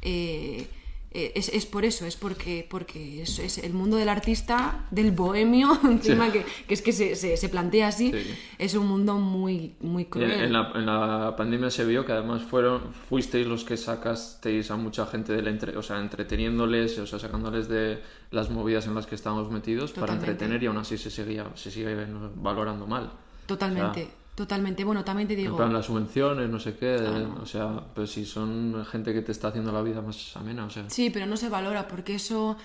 eh, 0.02 0.68
es, 1.10 1.48
es 1.48 1.64
por 1.66 1.84
eso, 1.84 2.04
es 2.06 2.16
porque, 2.16 2.66
porque 2.68 3.22
es, 3.22 3.38
es 3.38 3.58
el 3.58 3.72
mundo 3.72 3.96
del 3.96 4.08
artista, 4.10 4.84
del 4.90 5.10
bohemio, 5.12 5.78
encima 5.84 6.30
que, 6.30 6.44
que 6.66 6.74
es 6.74 6.82
que 6.82 6.92
se, 6.92 7.16
se- 7.16 7.36
se 7.36 7.48
plantea 7.48 7.88
así, 7.88 8.12
Sí. 8.12 8.34
es 8.58 8.74
un 8.74 8.86
mundo 8.86 9.14
muy, 9.14 9.74
muy 9.80 10.02
En, 10.02 10.08
cruel. 10.10 10.30
en 10.32 10.52
la, 10.52 10.72
en 10.74 10.86
la 10.86 11.34
pandemia 11.36 11.70
se 11.70 11.84
vio 11.86 12.04
que 12.04 12.12
además 12.12 12.42
fueron 12.42 12.92
fuisteis 13.08 13.46
los 13.46 13.64
que 13.64 13.76
sacasteis 13.76 14.70
a 14.70 14.76
mucha 14.76 15.06
gente 15.06 15.32
del 15.32 15.46
entre, 15.48 15.76
o 15.76 15.82
sea, 15.82 15.98
entreteniéndoles, 16.00 16.98
o 16.98 17.06
sea, 17.06 17.18
sacándoles 17.18 17.68
de 17.68 18.00
las 18.30 18.50
movidas 18.50 18.86
en 18.86 18.94
las 18.94 19.06
que 19.06 19.14
estábamos 19.14 19.50
metidos 19.50 19.92
para 19.92 20.12
entretener 20.12 20.62
y 20.62 20.66
aún 20.66 20.76
así 20.76 20.98
se 20.98 21.10
seguía 21.10 21.46
se 21.54 21.70
sigue 21.70 21.96
valorando 22.36 22.86
mal. 22.86 23.10
Totalmente, 23.46 24.08
totalmente. 24.38 24.84
Bueno, 24.84 25.04
también 25.04 25.26
te 25.26 25.34
En 25.34 25.40
digo... 25.40 25.56
plan, 25.56 25.72
las 25.72 25.86
subvenciones, 25.86 26.48
no 26.48 26.60
sé 26.60 26.76
qué, 26.76 26.94
o 26.94 27.44
sea, 27.44 27.82
pero 27.92 28.06
si 28.06 28.24
son 28.24 28.86
gente 28.86 29.12
que 29.12 29.20
te 29.20 29.32
está 29.32 29.48
haciendo 29.48 29.72
la 29.72 29.82
vida 29.82 30.00
más 30.00 30.36
amena, 30.36 30.64
o 30.64 30.70
sea. 30.70 30.88
Sí, 30.88 31.10
pero 31.10 31.26
no 31.26 31.36
se 31.36 31.48
valora 31.48 31.88
porque 31.88 32.14
eso 32.14 32.56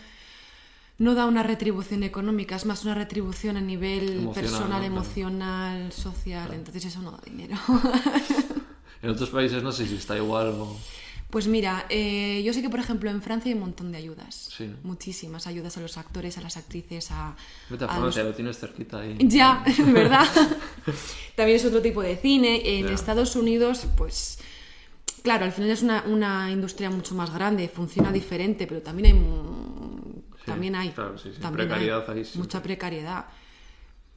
no 0.99 1.15
da 1.15 1.25
una 1.25 1.41
retribución 1.41 2.03
económica, 2.03 2.55
es 2.55 2.67
más 2.67 2.85
una 2.85 2.93
retribución 2.93 3.57
a 3.57 3.61
nivel 3.61 4.19
Emocional, 4.19 4.33
personal, 4.33 4.83
emocional, 4.83 5.91
social, 5.91 6.53
entonces 6.53 6.85
eso 6.85 7.01
no 7.01 7.11
da 7.11 7.19
dinero. 7.25 7.55
En 9.01 9.09
otros 9.09 9.31
países 9.31 9.61
no 9.61 9.73
sé 9.73 9.85
si 9.85 9.95
está 9.95 10.15
igual 10.15 10.47
o... 10.47 10.77
pues 11.33 11.47
mira, 11.47 11.87
eh, 11.89 12.43
yo 12.45 12.53
sé 12.53 12.61
que 12.61 12.69
por 12.69 12.79
ejemplo 12.79 13.09
en 13.09 13.19
Francia 13.23 13.49
hay 13.49 13.55
un 13.55 13.61
montón 13.61 13.91
de 13.91 13.97
ayudas, 13.97 14.51
Sí, 14.55 14.71
muchísimas 14.83 15.47
ayudas 15.47 15.75
a 15.77 15.81
los 15.81 15.97
actores, 15.97 16.37
a 16.37 16.41
las 16.41 16.57
actrices, 16.57 17.09
a... 17.09 17.35
Vete 17.71 17.85
a 17.85 17.87
a 17.87 17.95
Francia, 17.97 18.21
los- 18.21 18.31
lo 18.31 18.35
tienes 18.35 18.59
cerquita 18.59 18.99
ahí. 18.99 19.17
Ya, 19.19 19.63
¿verdad? 19.87 20.27
También 21.35 21.55
es 21.55 21.65
otro 21.65 21.81
tipo 21.81 22.03
de 22.03 22.17
cine. 22.17 22.61
En. 22.77 22.87
Estados 22.89 23.35
Unidos, 23.35 23.87
pues... 23.97 24.37
Claro, 25.23 25.45
al 25.45 25.51
final 25.53 25.71
es 25.71 25.81
una, 25.81 26.03
una 26.05 26.51
industria 26.51 26.91
mucho 26.91 27.15
más 27.15 27.33
grande, 27.33 27.67
funciona 27.67 28.11
diferente, 28.11 28.67
pero 28.67 28.81
también 28.83 29.07
hay... 29.07 29.13
Sí, 30.37 30.45
también 30.45 30.75
hay, 30.75 30.89
claro, 30.91 31.17
sí, 31.17 31.29
sí, 31.33 31.41
también 31.41 31.67
precariedad 31.67 32.09
hay 32.11 32.19
ahí 32.19 32.29
mucha 32.35 32.61
precariedad. 32.61 33.25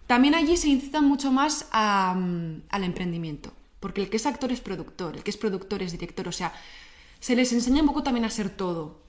También 0.07 0.35
allí 0.35 0.55
se 0.59 0.68
incita 0.68 1.00
mucho 1.00 1.33
más 1.33 1.66
a, 1.72 2.14
mm, 2.14 2.62
al 2.68 2.85
emprendimiento, 2.85 3.52
porque 3.81 4.02
el 4.02 4.11
que 4.11 4.18
es 4.18 4.26
actor 4.26 4.52
es 4.52 4.61
productor, 4.61 5.16
el 5.16 5.22
que 5.22 5.31
es 5.31 5.37
productor 5.38 5.83
es 5.83 5.92
director, 5.92 6.29
o 6.29 6.33
sea, 6.33 6.52
se 7.27 7.35
les 7.35 7.53
enseña 7.53 7.81
un 7.83 7.89
poco 7.89 8.05
también 8.05 8.25
a 8.25 8.31
ser 8.31 8.51
todo, 8.51 9.03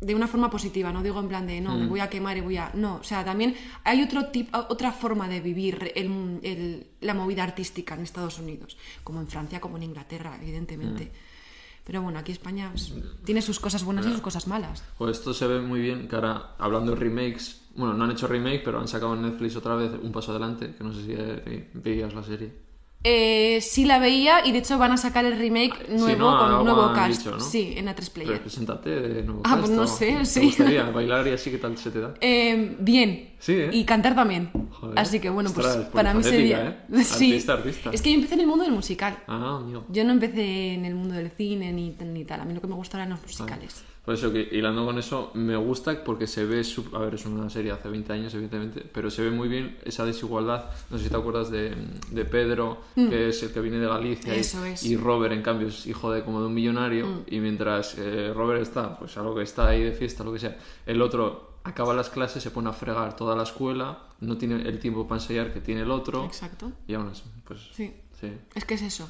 de 0.00 0.14
una 0.14 0.28
forma 0.28 0.48
positiva, 0.50 0.92
no 0.92 1.02
digo 1.02 1.18
en 1.20 1.28
plan 1.28 1.46
de 1.46 1.60
no, 1.60 1.74
Mm. 1.74 1.80
me 1.80 1.86
voy 1.88 2.00
a 2.00 2.08
quemar 2.08 2.36
y 2.36 2.40
voy 2.42 2.56
a. 2.56 2.70
No, 2.74 2.96
o 2.96 3.02
sea, 3.02 3.24
también 3.24 3.56
hay 3.84 4.02
otro 4.02 4.26
tipo, 4.26 4.56
otra 4.68 4.92
forma 4.92 5.26
de 5.28 5.40
vivir 5.40 5.92
el- 5.96 6.38
el- 6.42 6.86
la 7.00 7.12
movida 7.14 7.42
artística 7.42 7.94
en 7.96 8.02
Estados 8.02 8.38
Unidos, 8.38 8.78
como 9.02 9.20
en 9.20 9.26
Francia, 9.26 9.60
como 9.60 9.76
en 9.78 9.82
Inglaterra, 9.82 10.38
evidentemente. 10.40 11.04
Mm. 11.06 11.84
Pero 11.84 12.02
bueno, 12.02 12.18
aquí 12.20 12.30
España 12.32 12.70
pues, 12.72 12.94
tiene 13.24 13.42
sus 13.42 13.58
cosas 13.58 13.82
buenas 13.84 14.06
y 14.06 14.12
sus 14.12 14.20
cosas 14.20 14.46
malas. 14.46 14.84
Pues 14.96 15.18
esto 15.18 15.34
se 15.34 15.46
ve 15.48 15.60
muy 15.60 15.80
bien, 15.80 16.06
que 16.08 16.14
ahora, 16.14 16.54
hablando 16.58 16.92
de 16.92 16.98
remakes, 17.00 17.62
bueno, 17.74 17.94
no 17.94 18.04
han 18.04 18.12
hecho 18.12 18.28
remake, 18.28 18.62
pero 18.64 18.78
han 18.80 18.86
sacado 18.86 19.14
en 19.14 19.22
Netflix 19.22 19.56
otra 19.56 19.74
vez 19.74 19.90
un 20.00 20.12
paso 20.12 20.30
adelante, 20.30 20.72
que 20.76 20.84
no 20.84 20.92
sé 20.94 21.02
si 21.04 21.12
eh, 21.16 21.68
veías 21.74 22.14
la 22.14 22.22
serie. 22.22 22.69
Eh, 23.02 23.60
sí 23.62 23.86
la 23.86 23.98
veía 23.98 24.46
y 24.46 24.52
de 24.52 24.58
hecho 24.58 24.76
van 24.76 24.92
a 24.92 24.98
sacar 24.98 25.24
el 25.24 25.38
remake 25.38 25.88
nuevo 25.88 26.30
¿no? 26.32 26.38
con 26.38 26.52
un 26.52 26.64
nuevo 26.66 26.92
cast. 26.92 27.18
dicho, 27.18 27.30
¿no? 27.30 27.40
Sí, 27.40 27.72
en 27.76 27.86
A3 27.86 27.94
Pero 27.96 28.10
Player. 28.12 28.40
preséntate 28.42 28.90
de 28.90 29.22
nuevo. 29.22 29.40
Ah, 29.44 29.56
pues 29.58 29.70
no 29.70 29.84
esto. 29.84 29.96
sé, 29.96 30.12
¿Te 30.18 30.24
sí. 30.26 30.40
gustaría 30.46 30.84
bailar 30.90 31.26
y 31.26 31.30
así 31.30 31.50
qué 31.50 31.56
tal 31.56 31.78
se 31.78 31.90
te 31.90 32.00
da? 32.00 32.12
Eh, 32.20 32.76
bien. 32.78 33.30
Sí, 33.38 33.52
¿eh? 33.54 33.70
Y 33.72 33.84
cantar 33.84 34.14
también. 34.14 34.50
Joder. 34.70 34.98
Así 34.98 35.18
que 35.18 35.30
bueno, 35.30 35.50
pues 35.54 35.66
Ostras, 35.66 35.86
para 35.86 36.12
mí 36.12 36.22
sería. 36.22 36.78
¿eh? 36.92 37.02
Sí. 37.04 37.30
Artista, 37.32 37.52
artista. 37.54 37.90
Es 37.90 38.02
que 38.02 38.10
yo 38.10 38.16
empecé 38.16 38.34
en 38.34 38.40
el 38.40 38.46
mundo 38.46 38.64
del 38.64 38.74
musical. 38.74 39.18
Ah, 39.26 39.60
amigo. 39.62 39.86
Yo 39.88 40.04
no 40.04 40.12
empecé 40.12 40.74
en 40.74 40.84
el 40.84 40.94
mundo 40.94 41.14
del 41.14 41.30
cine 41.30 41.72
ni, 41.72 41.96
ni 42.04 42.24
tal. 42.26 42.42
A 42.42 42.44
mí 42.44 42.52
lo 42.52 42.60
que 42.60 42.66
me 42.66 42.74
gusta 42.74 42.98
eran 42.98 43.08
los 43.08 43.22
musicales. 43.22 43.82
Por 44.10 44.18
eso 44.18 44.32
que 44.32 44.48
hilando 44.50 44.84
con 44.84 44.98
eso, 44.98 45.30
me 45.34 45.54
gusta 45.54 46.02
porque 46.02 46.26
se 46.26 46.44
ve, 46.44 46.64
su- 46.64 46.90
a 46.96 46.98
ver, 46.98 47.14
es 47.14 47.26
una 47.26 47.48
serie 47.48 47.70
hace 47.70 47.88
20 47.88 48.12
años, 48.12 48.34
evidentemente, 48.34 48.80
pero 48.92 49.08
se 49.08 49.22
ve 49.22 49.30
muy 49.30 49.46
bien 49.46 49.78
esa 49.84 50.04
desigualdad. 50.04 50.64
No 50.90 50.98
sé 50.98 51.04
si 51.04 51.10
te 51.10 51.16
acuerdas 51.16 51.48
de, 51.52 51.76
de 52.10 52.24
Pedro, 52.24 52.80
que 52.96 53.28
es 53.28 53.40
el 53.44 53.52
que 53.52 53.60
viene 53.60 53.78
de 53.78 53.86
Galicia, 53.86 54.34
y- 54.34 54.38
Mm. 54.38 54.40
Eso 54.40 54.64
es. 54.64 54.82
Mm. 54.84 54.86
y 54.90 54.96
Robert, 54.96 55.32
en 55.32 55.42
cambio, 55.42 55.68
es 55.68 55.86
hijo 55.86 56.10
de 56.10 56.24
como 56.24 56.40
de 56.40 56.48
un 56.48 56.54
millonario, 56.54 57.22
y 57.28 57.38
mientras 57.38 57.94
eh, 57.98 58.32
Robert 58.34 58.62
está, 58.62 58.98
pues 58.98 59.16
a 59.16 59.22
lo 59.22 59.32
que 59.32 59.42
está 59.42 59.68
ahí 59.68 59.84
de 59.84 59.92
fiesta, 59.92 60.24
lo 60.24 60.32
que 60.32 60.40
sea, 60.40 60.58
el 60.86 61.00
otro 61.02 61.60
acaba 61.62 61.94
las 61.94 62.10
clases, 62.10 62.42
se 62.42 62.50
pone 62.50 62.68
a 62.68 62.72
fregar 62.72 63.14
toda 63.14 63.36
la 63.36 63.44
escuela, 63.44 64.06
no 64.18 64.36
tiene 64.38 64.56
el 64.68 64.80
tiempo 64.80 65.06
para 65.06 65.20
ensayar 65.22 65.52
que 65.52 65.60
tiene 65.60 65.82
el 65.82 65.90
otro, 65.92 66.24
Exacto. 66.24 66.72
y 66.88 66.94
aún 66.94 67.06
así, 67.10 67.22
pues 67.44 67.60
Sí. 67.76 67.94
sí, 68.20 68.32
Es 68.56 68.64
que 68.64 68.74
es 68.74 68.82
eso. 68.82 69.08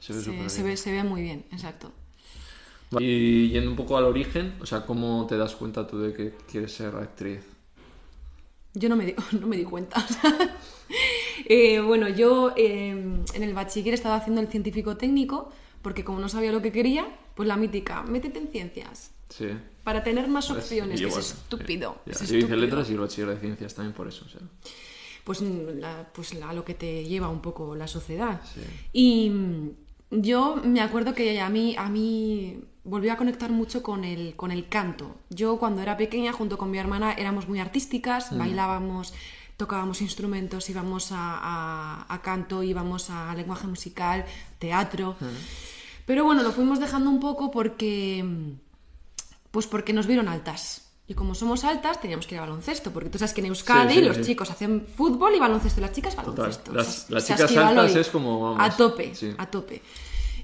se 0.00 0.12
ve 0.12 0.18
Se, 0.18 0.24
súper 0.24 0.50
se 0.50 0.56
bien. 0.62 0.72
ve, 0.72 0.76
se 0.76 0.90
ve 0.90 1.04
muy 1.04 1.22
bien, 1.22 1.46
exacto. 1.52 1.92
Y 2.98 3.50
yendo 3.50 3.70
un 3.70 3.76
poco 3.76 3.96
al 3.96 4.04
origen, 4.04 4.54
o 4.60 4.66
sea, 4.66 4.84
¿cómo 4.84 5.26
te 5.28 5.36
das 5.36 5.54
cuenta 5.54 5.86
tú 5.86 5.98
de 6.00 6.12
que 6.12 6.34
quieres 6.50 6.72
ser 6.72 6.94
actriz? 6.96 7.40
Yo 8.74 8.88
no 8.88 8.96
me 8.96 9.06
di, 9.06 9.14
no 9.40 9.46
me 9.46 9.56
di 9.56 9.64
cuenta. 9.64 10.04
Eh, 11.46 11.80
bueno, 11.80 12.08
yo 12.08 12.52
eh, 12.56 12.90
en 12.90 13.42
el 13.42 13.54
bachiller 13.54 13.94
estaba 13.94 14.16
haciendo 14.16 14.40
el 14.40 14.48
científico 14.48 14.96
técnico 14.96 15.50
porque 15.82 16.04
como 16.04 16.18
no 16.20 16.28
sabía 16.28 16.52
lo 16.52 16.60
que 16.60 16.70
quería, 16.70 17.06
pues 17.34 17.48
la 17.48 17.56
mítica, 17.56 18.02
métete 18.02 18.38
en 18.40 18.48
ciencias 18.48 19.10
Sí. 19.30 19.46
para 19.82 20.02
tener 20.04 20.28
más 20.28 20.48
Pues, 20.48 20.58
opciones, 20.64 21.00
que 21.00 21.06
es 21.06 21.16
estúpido. 21.16 21.96
sí. 22.04 22.10
Es 22.10 22.18
Yo 22.18 22.24
hice 22.24 22.36
estúpido. 22.38 22.56
letras 22.58 22.90
y 22.90 22.92
el 22.92 22.98
bachiller 23.00 23.30
de 23.30 23.38
ciencias 23.40 23.74
también 23.74 23.94
por 23.94 24.06
eso. 24.08 24.24
O 24.26 24.28
sea, 24.28 24.40
pues, 25.24 25.40
la- 25.40 26.10
pues 26.12 26.34
a 26.42 26.52
lo 26.52 26.64
que 26.64 26.74
te 26.74 27.04
lleva 27.04 27.28
un 27.28 27.40
poco 27.40 27.74
la 27.74 27.86
sociedad. 27.86 28.40
Sí. 28.52 28.60
Y 28.92 29.32
yo 30.10 30.56
me 30.64 30.80
acuerdo 30.80 31.14
que 31.14 31.40
a 31.40 31.48
mí, 31.48 31.74
a 31.78 31.88
mí 31.88 32.64
volvió 32.84 33.12
a 33.12 33.16
conectar 33.16 33.50
mucho 33.50 33.82
con 33.82 34.04
el, 34.04 34.34
con 34.36 34.50
el 34.50 34.68
canto. 34.68 35.16
Yo 35.30 35.58
cuando 35.58 35.82
era 35.82 35.96
pequeña, 35.96 36.32
junto 36.32 36.58
con 36.58 36.70
mi 36.70 36.78
hermana, 36.78 37.12
éramos 37.12 37.46
muy 37.48 37.58
Mm. 37.58 37.62
artísticas, 37.62 38.36
bailábamos, 38.36 39.12
tocábamos 39.56 40.00
instrumentos, 40.00 40.68
íbamos 40.70 41.12
a, 41.12 41.16
a- 41.40 42.06
a 42.14 42.22
canto, 42.22 42.62
íbamos 42.62 43.10
a 43.10 43.34
lenguaje 43.34 43.66
musical, 43.66 44.24
teatro. 44.58 45.16
Mm. 45.20 45.24
Pero 46.06 46.24
bueno, 46.24 46.42
lo 46.42 46.50
fuimos 46.52 46.80
dejando 46.80 47.10
un 47.10 47.20
poco 47.20 47.50
porque, 47.50 48.24
pues 49.50 49.66
porque 49.66 49.92
nos 49.92 50.06
vieron 50.06 50.28
altas. 50.28 50.89
Y 51.10 51.14
como 51.14 51.34
somos 51.34 51.64
altas, 51.64 52.00
teníamos 52.00 52.28
que 52.28 52.36
ir 52.36 52.38
a 52.38 52.42
baloncesto, 52.42 52.92
porque 52.92 53.10
tú 53.10 53.18
sabes 53.18 53.34
que 53.34 53.40
en 53.40 53.48
Euskadi 53.48 53.94
Sí, 53.94 53.98
sí, 54.00 54.04
los 54.06 54.16
sí. 54.18 54.22
chicos 54.22 54.48
hacen 54.48 54.86
fútbol 54.96 55.34
y 55.34 55.40
baloncesto, 55.40 55.80
las 55.80 55.90
chicas 55.90 56.14
Total. 56.14 56.34
baloncesto. 56.36 56.72
Las- 56.72 57.26
chicas 57.26 57.56
altas 57.56 57.96
es 57.96 58.08
como, 58.10 58.40
vamos, 58.40 58.58
A 58.62 58.70
tope, 58.76 59.12
a 59.36 59.46
tope. 59.46 59.82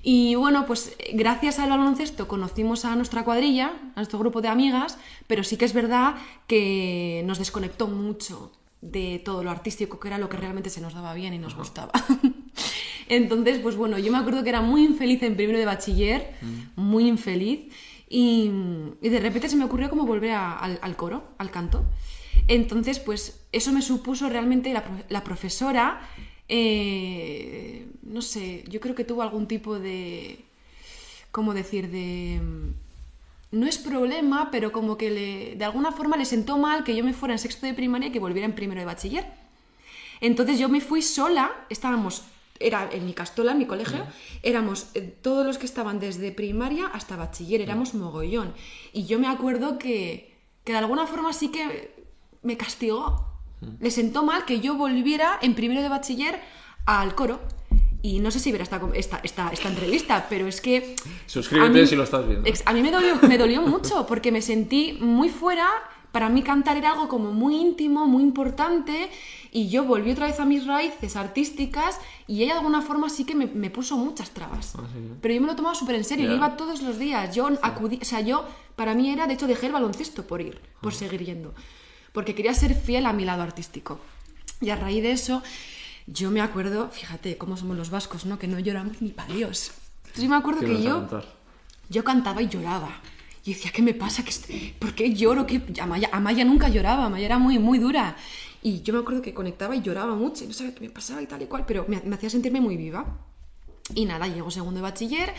Y 0.03 0.35
bueno, 0.35 0.67
pues 0.67 0.97
gracias 1.15 1.61
al 1.61 1.71
baloncesto 1.71 2.27
conocimos 2.27 2.85
a 2.85 2.97
nuestra 2.97 3.23
cuadrilla, 3.25 3.75
a 3.95 4.01
nuestro 4.01 4.19
grupo 4.19 4.41
de 4.43 4.49
amigas, 4.49 4.99
pero 5.29 5.45
sí 5.45 5.57
que 5.57 5.67
es 5.67 5.73
verdad 5.73 6.17
que 6.49 7.23
nos 7.27 7.39
desconectó 7.39 7.87
mucho 7.87 8.51
de 8.83 9.23
todo 9.25 9.45
lo 9.45 9.53
artístico, 9.53 10.01
que 10.01 10.09
era 10.09 10.19
lo 10.19 10.29
que 10.29 10.37
realmente 10.37 10.69
se 10.71 10.81
nos 10.81 10.95
daba 10.95 11.15
bien 11.15 11.33
y 11.33 11.39
nos 11.39 11.55
gustaba. 11.55 11.93
Entonces, 13.09 13.59
pues 13.61 13.77
bueno, 13.77 13.99
yo 13.99 14.11
me 14.11 14.19
acuerdo 14.19 14.43
que 14.43 14.49
era 14.49 14.63
muy 14.63 14.85
infeliz 14.85 15.23
en 15.23 15.37
primero 15.37 15.59
de 15.61 15.65
bachiller, 15.65 16.35
Mm. 16.43 16.81
muy 16.81 17.07
infeliz, 17.09 17.73
y, 18.09 18.51
de 19.01 19.21
repente 19.21 19.49
se 19.49 19.57
me 19.57 19.65
ocurrió 19.65 19.91
como 19.91 20.07
volver 20.07 20.33
al, 20.33 20.97
coro, 20.97 21.25
al 21.39 21.51
canto. 21.51 21.85
Entonces, 22.49 22.99
pues 23.01 23.41
eso 23.53 23.73
me 23.73 23.83
supuso 23.83 24.29
realmente 24.29 24.73
la, 24.73 24.85
pro- 24.85 25.05
la 25.09 25.25
profesora, 25.25 26.01
eh, 26.49 27.87
no 28.03 28.23
sé, 28.23 28.65
yo 28.69 28.81
creo 28.81 28.95
que 28.95 29.05
tuvo 29.05 29.23
algún 29.23 29.49
tipo 29.49 29.79
de, 29.79 30.45
¿cómo 31.33 31.55
decir?, 31.55 31.91
de... 31.91 32.41
No 33.53 33.67
es 33.67 33.79
problema, 33.79 34.51
pero 34.51 34.73
como 34.73 34.97
que 34.97 35.09
le, 35.09 35.55
de 35.55 35.65
alguna 35.65 35.93
forma 35.93 36.17
le 36.17 36.25
sentó 36.25 36.59
mal 36.59 36.83
que 36.85 36.97
yo 36.97 37.05
me 37.05 37.15
fuera 37.15 37.33
en 37.35 37.39
sexto 37.39 37.65
de 37.65 37.75
primaria 37.75 38.09
y 38.09 38.13
que 38.13 38.19
volviera 38.19 38.45
en 38.45 38.55
primero 38.55 38.81
de 38.81 38.85
bachiller. 38.85 39.25
Entonces 40.21 40.59
yo 40.59 40.69
me 40.69 40.81
fui 40.81 41.01
sola, 41.01 41.53
estábamos, 41.71 42.25
era 42.61 42.89
en 42.93 43.05
mi 43.07 43.13
castola, 43.15 43.53
en 43.53 43.59
mi 43.59 43.67
colegio, 43.67 44.05
éramos 44.43 44.91
eh, 44.95 45.01
todos 45.23 45.45
los 45.47 45.59
que 45.59 45.67
estaban 45.67 45.99
desde 46.01 46.33
primaria 46.33 46.87
hasta 46.87 47.17
bachiller, 47.17 47.61
éramos 47.61 47.95
mogollón. 47.95 48.55
Y 48.93 49.07
yo 49.07 49.19
me 49.19 49.29
acuerdo 49.29 49.79
que, 49.79 50.35
que 50.65 50.73
de 50.73 50.79
alguna 50.79 51.07
forma 51.07 51.33
sí 51.33 51.49
que 51.49 51.95
me 52.43 52.57
castigó. 52.57 53.33
Le 53.81 53.91
sentó 53.91 54.23
mal 54.23 54.45
que 54.45 54.61
yo 54.61 54.75
volviera 54.77 55.39
en 55.43 55.55
primero 55.55 55.83
de 55.83 55.89
bachiller 55.89 56.41
al 56.85 57.15
coro. 57.15 57.41
Y 58.03 58.21
no 58.21 58.31
sé 58.31 58.39
si 58.39 58.53
verá 58.53 58.63
esta, 58.63 58.81
esta, 58.95 59.19
esta, 59.25 59.49
esta 59.49 59.69
entrevista, 59.69 60.27
pero 60.29 60.47
es 60.47 60.61
que... 60.61 60.95
Suscríbete 61.27 61.81
mí- 61.81 61.87
si 61.87 61.97
lo 61.97 62.05
estás 62.05 62.27
viendo. 62.29 62.49
A 62.67 62.73
mí 62.73 62.83
me 62.83 62.93
dolió, 62.93 63.17
me 63.23 63.37
dolió 63.39 63.63
mucho 63.63 64.07
porque 64.07 64.31
me 64.31 64.43
sentí 64.43 64.97
muy 65.01 65.29
fuera. 65.29 65.69
Para 66.13 66.29
mí 66.29 66.43
cantar 66.43 66.77
era 66.77 66.93
algo 66.93 67.09
como 67.09 67.33
muy 67.33 67.57
íntimo, 67.57 68.07
muy 68.07 68.23
importante 68.23 69.11
y 69.53 69.69
yo 69.69 69.85
volví 69.85 70.13
otra 70.13 70.27
vez 70.27 70.41
a 70.41 70.45
mis 70.45 70.67
raíces 70.67 71.17
artísticas 71.17 71.99
y 72.27 72.43
ella 72.43 72.55
de 72.55 72.59
alguna 72.61 72.83
forma 72.83 73.11
sí 73.11 73.25
que 73.25 73.35
me, 73.35 73.47
me 73.47 73.71
puso 73.71 73.97
muchas 73.97 74.31
trabas. 74.31 74.75
Ah, 74.77 74.85
sí. 74.93 75.01
Pero 75.21 75.35
yo 75.35 75.41
me 75.41 75.47
lo 75.47 75.57
tomaba 75.57 75.75
súper 75.75 75.97
en 75.97 76.05
serio, 76.05 76.27
yo 76.29 76.37
iba 76.37 76.57
todos 76.57 76.83
los 76.83 76.99
días, 76.99 77.35
yo 77.35 77.49
acudí, 77.63 77.99
o 78.01 78.05
sea, 78.05 78.21
yo, 78.21 78.47
para 78.77 78.95
mí 78.95 79.11
era, 79.11 79.27
de 79.27 79.35
hecho, 79.35 79.47
dejé 79.47 79.67
el 79.67 79.73
baloncesto 79.73 80.27
por 80.27 80.41
ir, 80.41 80.61
por 80.81 80.95
seguir 80.95 81.25
yendo, 81.25 81.55
porque 82.13 82.35
quería 82.35 82.55
ser 82.55 82.75
fiel 82.75 83.07
a 83.07 83.13
mi 83.13 83.25
lado 83.25 83.43
artístico. 83.43 84.01
Y 84.61 84.71
a 84.71 84.77
raíz 84.77 85.03
de 85.03 85.13
eso, 85.13 85.43
yo 86.07 86.31
me 86.31 86.41
acuerdo, 86.41 86.89
fíjate 86.91 87.37
cómo 87.37 87.57
somos 87.57 87.77
los 87.77 87.91
vascos, 87.91 88.25
¿no? 88.25 88.39
Que 88.39 88.49
no 88.49 88.59
lloramos 88.59 89.03
ni 89.03 89.11
para 89.11 89.35
Dios. 89.35 89.73
Entonces 89.99 90.25
yo 90.25 90.31
me 90.31 90.37
acuerdo 90.37 90.61
¿Qué 90.61 90.67
que 90.67 90.83
yo... 90.83 91.01
cantar? 91.01 91.37
Yo 91.89 92.03
cantaba 92.05 92.43
y 92.43 92.49
lloraba. 92.49 93.01
Y 93.47 93.55
decía, 93.55 93.71
¿qué 93.73 93.81
me 93.81 93.95
pasa? 93.95 94.25
¿Qué 94.25 94.75
¿Por 94.79 94.93
qué 94.95 95.15
lloro? 95.15 95.47
¿Qué? 95.47 95.63
Amaya, 95.81 96.11
Amaya 96.13 96.45
nunca 96.45 96.69
lloraba, 96.69 97.05
Amaya 97.07 97.27
era 97.27 97.39
muy, 97.39 97.59
muy 97.61 97.79
dura. 97.79 98.17
Y 98.63 98.83
yo 98.83 98.93
me 98.93 98.99
acuerdo 98.99 99.23
que 99.23 99.33
conectaba 99.33 99.77
y 99.77 99.83
lloraba 99.83 100.17
mucho 100.17 100.43
y 100.43 100.49
no 100.49 100.53
sabía 100.53 100.75
qué 100.75 100.81
me 100.81 100.91
pasaba 100.91 101.23
y 101.23 101.27
tal 101.27 101.43
y 101.43 101.47
cual, 101.47 101.65
pero 101.65 101.87
me, 101.87 101.97
hacía 102.15 102.29
sentirme 102.29 102.61
muy 102.61 102.77
viva. 102.77 103.21
Y 103.95 104.05
nada, 104.05 104.27
llegó 104.27 104.51
segundo 104.51 104.79
de 104.79 104.83
bachiller, 104.83 105.33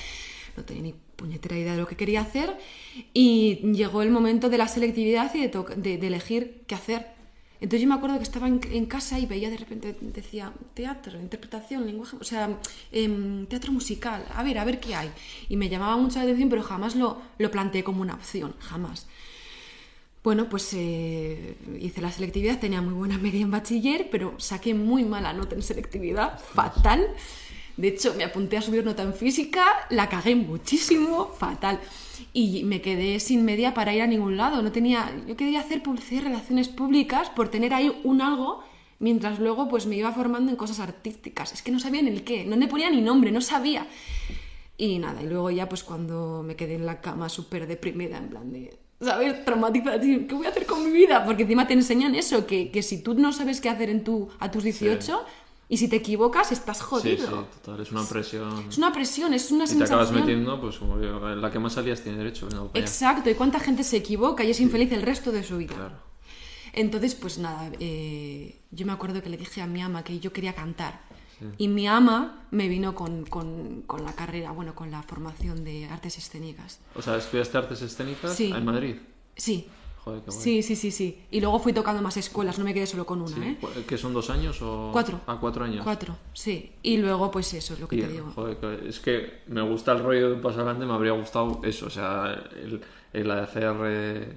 no 0.56 0.64
tenía 0.64 0.84
ni 0.84 0.96
puñetera 1.18 1.58
idea 1.58 1.74
de 1.74 1.80
lo 1.82 1.88
que 1.88 1.98
quería 1.98 2.22
hacer 2.22 2.58
y 3.14 3.56
llegó 3.74 4.02
el 4.02 4.10
momento 4.12 4.50
de 4.50 4.58
la 4.58 4.70
selectividad 4.70 5.34
y 5.36 5.48
de- 5.48 5.98
de 5.98 6.08
elegir 6.08 6.64
qué 6.66 6.76
hacer. 6.76 7.17
Entonces 7.60 7.82
yo 7.82 7.88
me 7.88 7.96
acuerdo 7.96 8.18
que 8.18 8.24
estaba 8.24 8.48
en, 8.48 8.60
en 8.72 8.86
casa 8.86 9.20
y 9.20 9.26
veía 9.26 9.50
de 9.50 9.58
repente, 9.58 9.98
decía, 10.02 10.54
teatro, 10.74 11.20
interpretación, 11.20 11.86
lenguaje, 11.86 12.16
o 12.20 12.24
sea, 12.24 12.58
em, 12.92 13.46
teatro 13.48 13.72
musical, 13.72 14.24
a 14.34 14.44
ver, 14.44 14.60
a 14.60 14.66
ver 14.66 14.80
qué 14.80 14.96
hay. 14.96 15.10
Y 15.50 15.58
me 15.58 15.70
llamaba 15.70 15.98
mucho 15.98 16.20
la 16.20 16.24
atención, 16.24 16.50
pero 16.50 16.62
jamás 16.64 16.96
lo, 16.96 17.22
lo 17.38 17.50
planteé 17.52 17.84
como 17.84 18.02
una 18.02 18.14
opción, 18.14 18.54
jamás. 18.60 19.08
Bueno, 20.24 20.50
pues 20.50 20.74
eh, 20.74 21.56
hice 21.80 22.02
la 22.02 22.12
selectividad, 22.12 22.60
tenía 22.60 22.82
muy 22.82 22.94
buena 22.94 23.18
media 23.18 23.42
en 23.42 23.50
bachiller, 23.50 24.10
pero 24.12 24.38
saqué 24.40 24.74
muy 24.74 25.06
mala 25.06 25.32
nota 25.34 25.56
en 25.56 25.62
selectividad, 25.62 26.38
fatal. 26.40 27.08
De 27.78 27.90
hecho, 27.90 28.16
me 28.16 28.24
apunté 28.24 28.58
a 28.58 28.62
subir 28.62 28.84
nota 28.84 29.04
en 29.04 29.14
física, 29.14 29.64
la 29.92 30.10
cagué 30.10 30.36
muchísimo, 30.36 31.28
fatal. 31.28 31.80
Y 32.34 32.64
me 32.64 32.82
quedé 32.82 33.20
sin 33.20 33.46
media 33.46 33.76
para 33.76 33.94
ir 33.94 34.02
a 34.02 34.08
ningún 34.08 34.36
lado. 34.36 34.64
No 34.64 34.72
tenía, 34.72 35.16
yo 35.28 35.38
quería 35.38 35.60
hacer 35.60 35.84
publicidad 35.84 36.22
y 36.22 36.26
relaciones 36.26 36.70
públicas 36.70 37.30
por 37.30 37.50
tener 37.50 37.76
ahí 37.76 37.96
un 38.04 38.22
algo, 38.22 38.64
mientras 38.98 39.40
luego 39.40 39.70
pues 39.70 39.86
me 39.86 39.96
iba 39.96 40.12
formando 40.12 40.50
en 40.50 40.58
cosas 40.58 40.80
artísticas. 40.80 41.54
Es 41.54 41.62
que 41.62 41.72
no 41.72 41.80
sabía 41.80 42.02
ni 42.02 42.10
el 42.10 42.24
qué, 42.24 42.46
no 42.46 42.58
me 42.58 42.68
ponía 42.68 42.90
ni 42.90 43.02
nombre, 43.02 43.32
no 43.32 43.42
sabía. 43.42 43.86
Y 44.76 44.98
nada, 44.98 45.22
y 45.22 45.28
luego 45.28 45.52
ya 45.52 45.70
pues 45.70 45.84
cuando 45.84 46.44
me 46.44 46.56
quedé 46.56 46.76
en 46.76 46.86
la 46.88 47.00
cama 47.00 47.30
súper 47.30 47.68
deprimida, 47.68 48.18
en 48.18 48.30
plan 48.30 48.52
de, 48.52 48.76
¿sabes? 49.00 49.46
Traumatizada, 49.46 50.00
¿qué 50.00 50.34
voy 50.34 50.48
a 50.48 50.50
hacer 50.50 50.66
con 50.66 50.84
mi 50.84 50.92
vida? 50.92 51.26
Porque 51.26 51.44
encima 51.44 51.68
te 51.68 51.74
enseñan 51.74 52.16
eso, 52.16 52.48
que, 52.48 52.72
que 52.72 52.82
si 52.82 53.04
tú 53.04 53.14
no 53.14 53.34
sabes 53.34 53.62
qué 53.62 53.70
hacer 53.70 53.92
en 53.92 54.04
tu, 54.04 54.30
a 54.40 54.50
tus 54.50 54.64
18... 54.64 55.26
Y 55.70 55.78
si 55.78 55.90
te 55.90 55.98
equivocas, 55.98 56.52
estás 56.54 56.78
Sí, 56.78 56.84
jodido. 56.86 57.28
sí, 57.28 57.60
total, 57.62 57.82
es 57.82 57.92
una 57.92 58.04
presión. 58.06 58.66
Es 58.70 58.78
una 58.78 58.94
presión, 58.94 59.34
es 59.34 59.52
una 59.52 59.66
Y 59.66 59.68
te 59.68 59.72
sensación. 59.74 60.00
acabas 60.00 60.14
metiendo, 60.18 60.62
pues 60.62 60.78
como 60.78 61.00
yo, 61.02 61.20
la 61.36 61.52
que 61.52 61.60
más 61.60 61.74
salías 61.74 62.02
tiene 62.02 62.18
derecho. 62.20 62.48
allá. 62.48 62.62
Exacto, 62.74 63.30
y 63.30 63.34
cuánta 63.36 63.60
gente 63.60 63.84
se 63.84 63.98
equivoca 63.98 64.44
y 64.46 64.52
es 64.52 64.60
infeliz 64.62 64.92
el 64.94 65.02
resto 65.02 65.32
de 65.32 65.44
su 65.44 65.58
vida. 65.58 65.76
Claro. 65.76 65.96
Entonces, 66.74 67.16
pues 67.16 67.38
nada, 67.40 67.70
eh, 67.80 68.62
yo 68.72 68.86
me 68.86 68.92
acuerdo 68.94 69.22
que 69.22 69.30
le 69.30 69.38
dije 69.38 69.62
a 69.62 69.68
mi 69.68 69.82
ama 69.82 70.04
que 70.04 70.20
yo 70.20 70.32
quería 70.32 70.54
cantar. 70.54 71.02
Y 71.60 71.68
mi 71.68 71.86
ama 71.88 72.48
me 72.50 72.68
vino 72.68 72.96
con, 72.96 73.24
con- 73.26 73.84
con 73.84 74.04
la 74.04 74.14
carrera, 74.14 74.52
bueno, 74.54 74.74
con 74.74 74.90
la 74.90 75.04
formación 75.04 75.64
de 75.64 75.86
artes 75.86 76.18
escénicas. 76.18 76.80
O 76.96 77.02
sea, 77.04 77.16
estudiaste 77.18 77.58
artes 77.60 77.82
escénicas 77.84 78.34
Sí. 78.36 78.52
en 78.52 78.66
Madrid. 78.66 78.96
Sí, 79.36 79.68
Joder, 80.08 80.22
qué 80.24 80.32
guay. 80.32 80.42
sí, 80.42 80.64
sí, 80.64 80.76
sí, 80.76 80.92
sí. 80.92 81.20
Y 81.32 81.42
luego 81.42 81.60
fui 81.60 81.74
tocando 81.74 82.02
más 82.02 82.16
escuelas, 82.18 82.58
no 82.58 82.64
me 82.66 82.74
quedé 82.74 82.86
solo 82.88 83.06
con 83.06 83.22
una, 83.22 83.36
Sí. 83.36 83.42
¿eh? 83.44 83.58
¿Que 83.88 83.98
son 83.98 84.14
dos 84.14 84.30
años 84.30 84.62
o...? 84.62 84.90
Cuatro. 84.94 85.20
Ah, 85.28 85.38
cuatro 85.40 85.66
años. 85.66 85.84
Cuatro, 85.84 86.16
sí. 86.34 86.72
Y 86.84 86.98
luego, 86.98 87.30
pues 87.32 87.54
eso 87.54 87.74
es 87.74 87.80
lo 87.80 87.88
que 87.88 87.98
Y, 87.98 88.02
te 88.02 88.08
digo. 88.08 88.32
joder, 88.34 88.84
es 88.88 89.00
que 89.00 89.42
me 89.48 89.62
gusta 89.62 89.92
el 89.92 90.00
rollo 90.04 90.30
de 90.30 90.34
un 90.36 90.42
paso 90.42 90.60
adelante, 90.60 90.86
me 90.86 90.94
habría 90.94 91.12
gustado 91.14 91.60
eso, 91.64 91.88
o 91.88 91.90
sea, 91.90 92.34
el, 92.56 92.82
el 93.14 93.32
hacer 93.32 93.76
eh, 93.86 94.34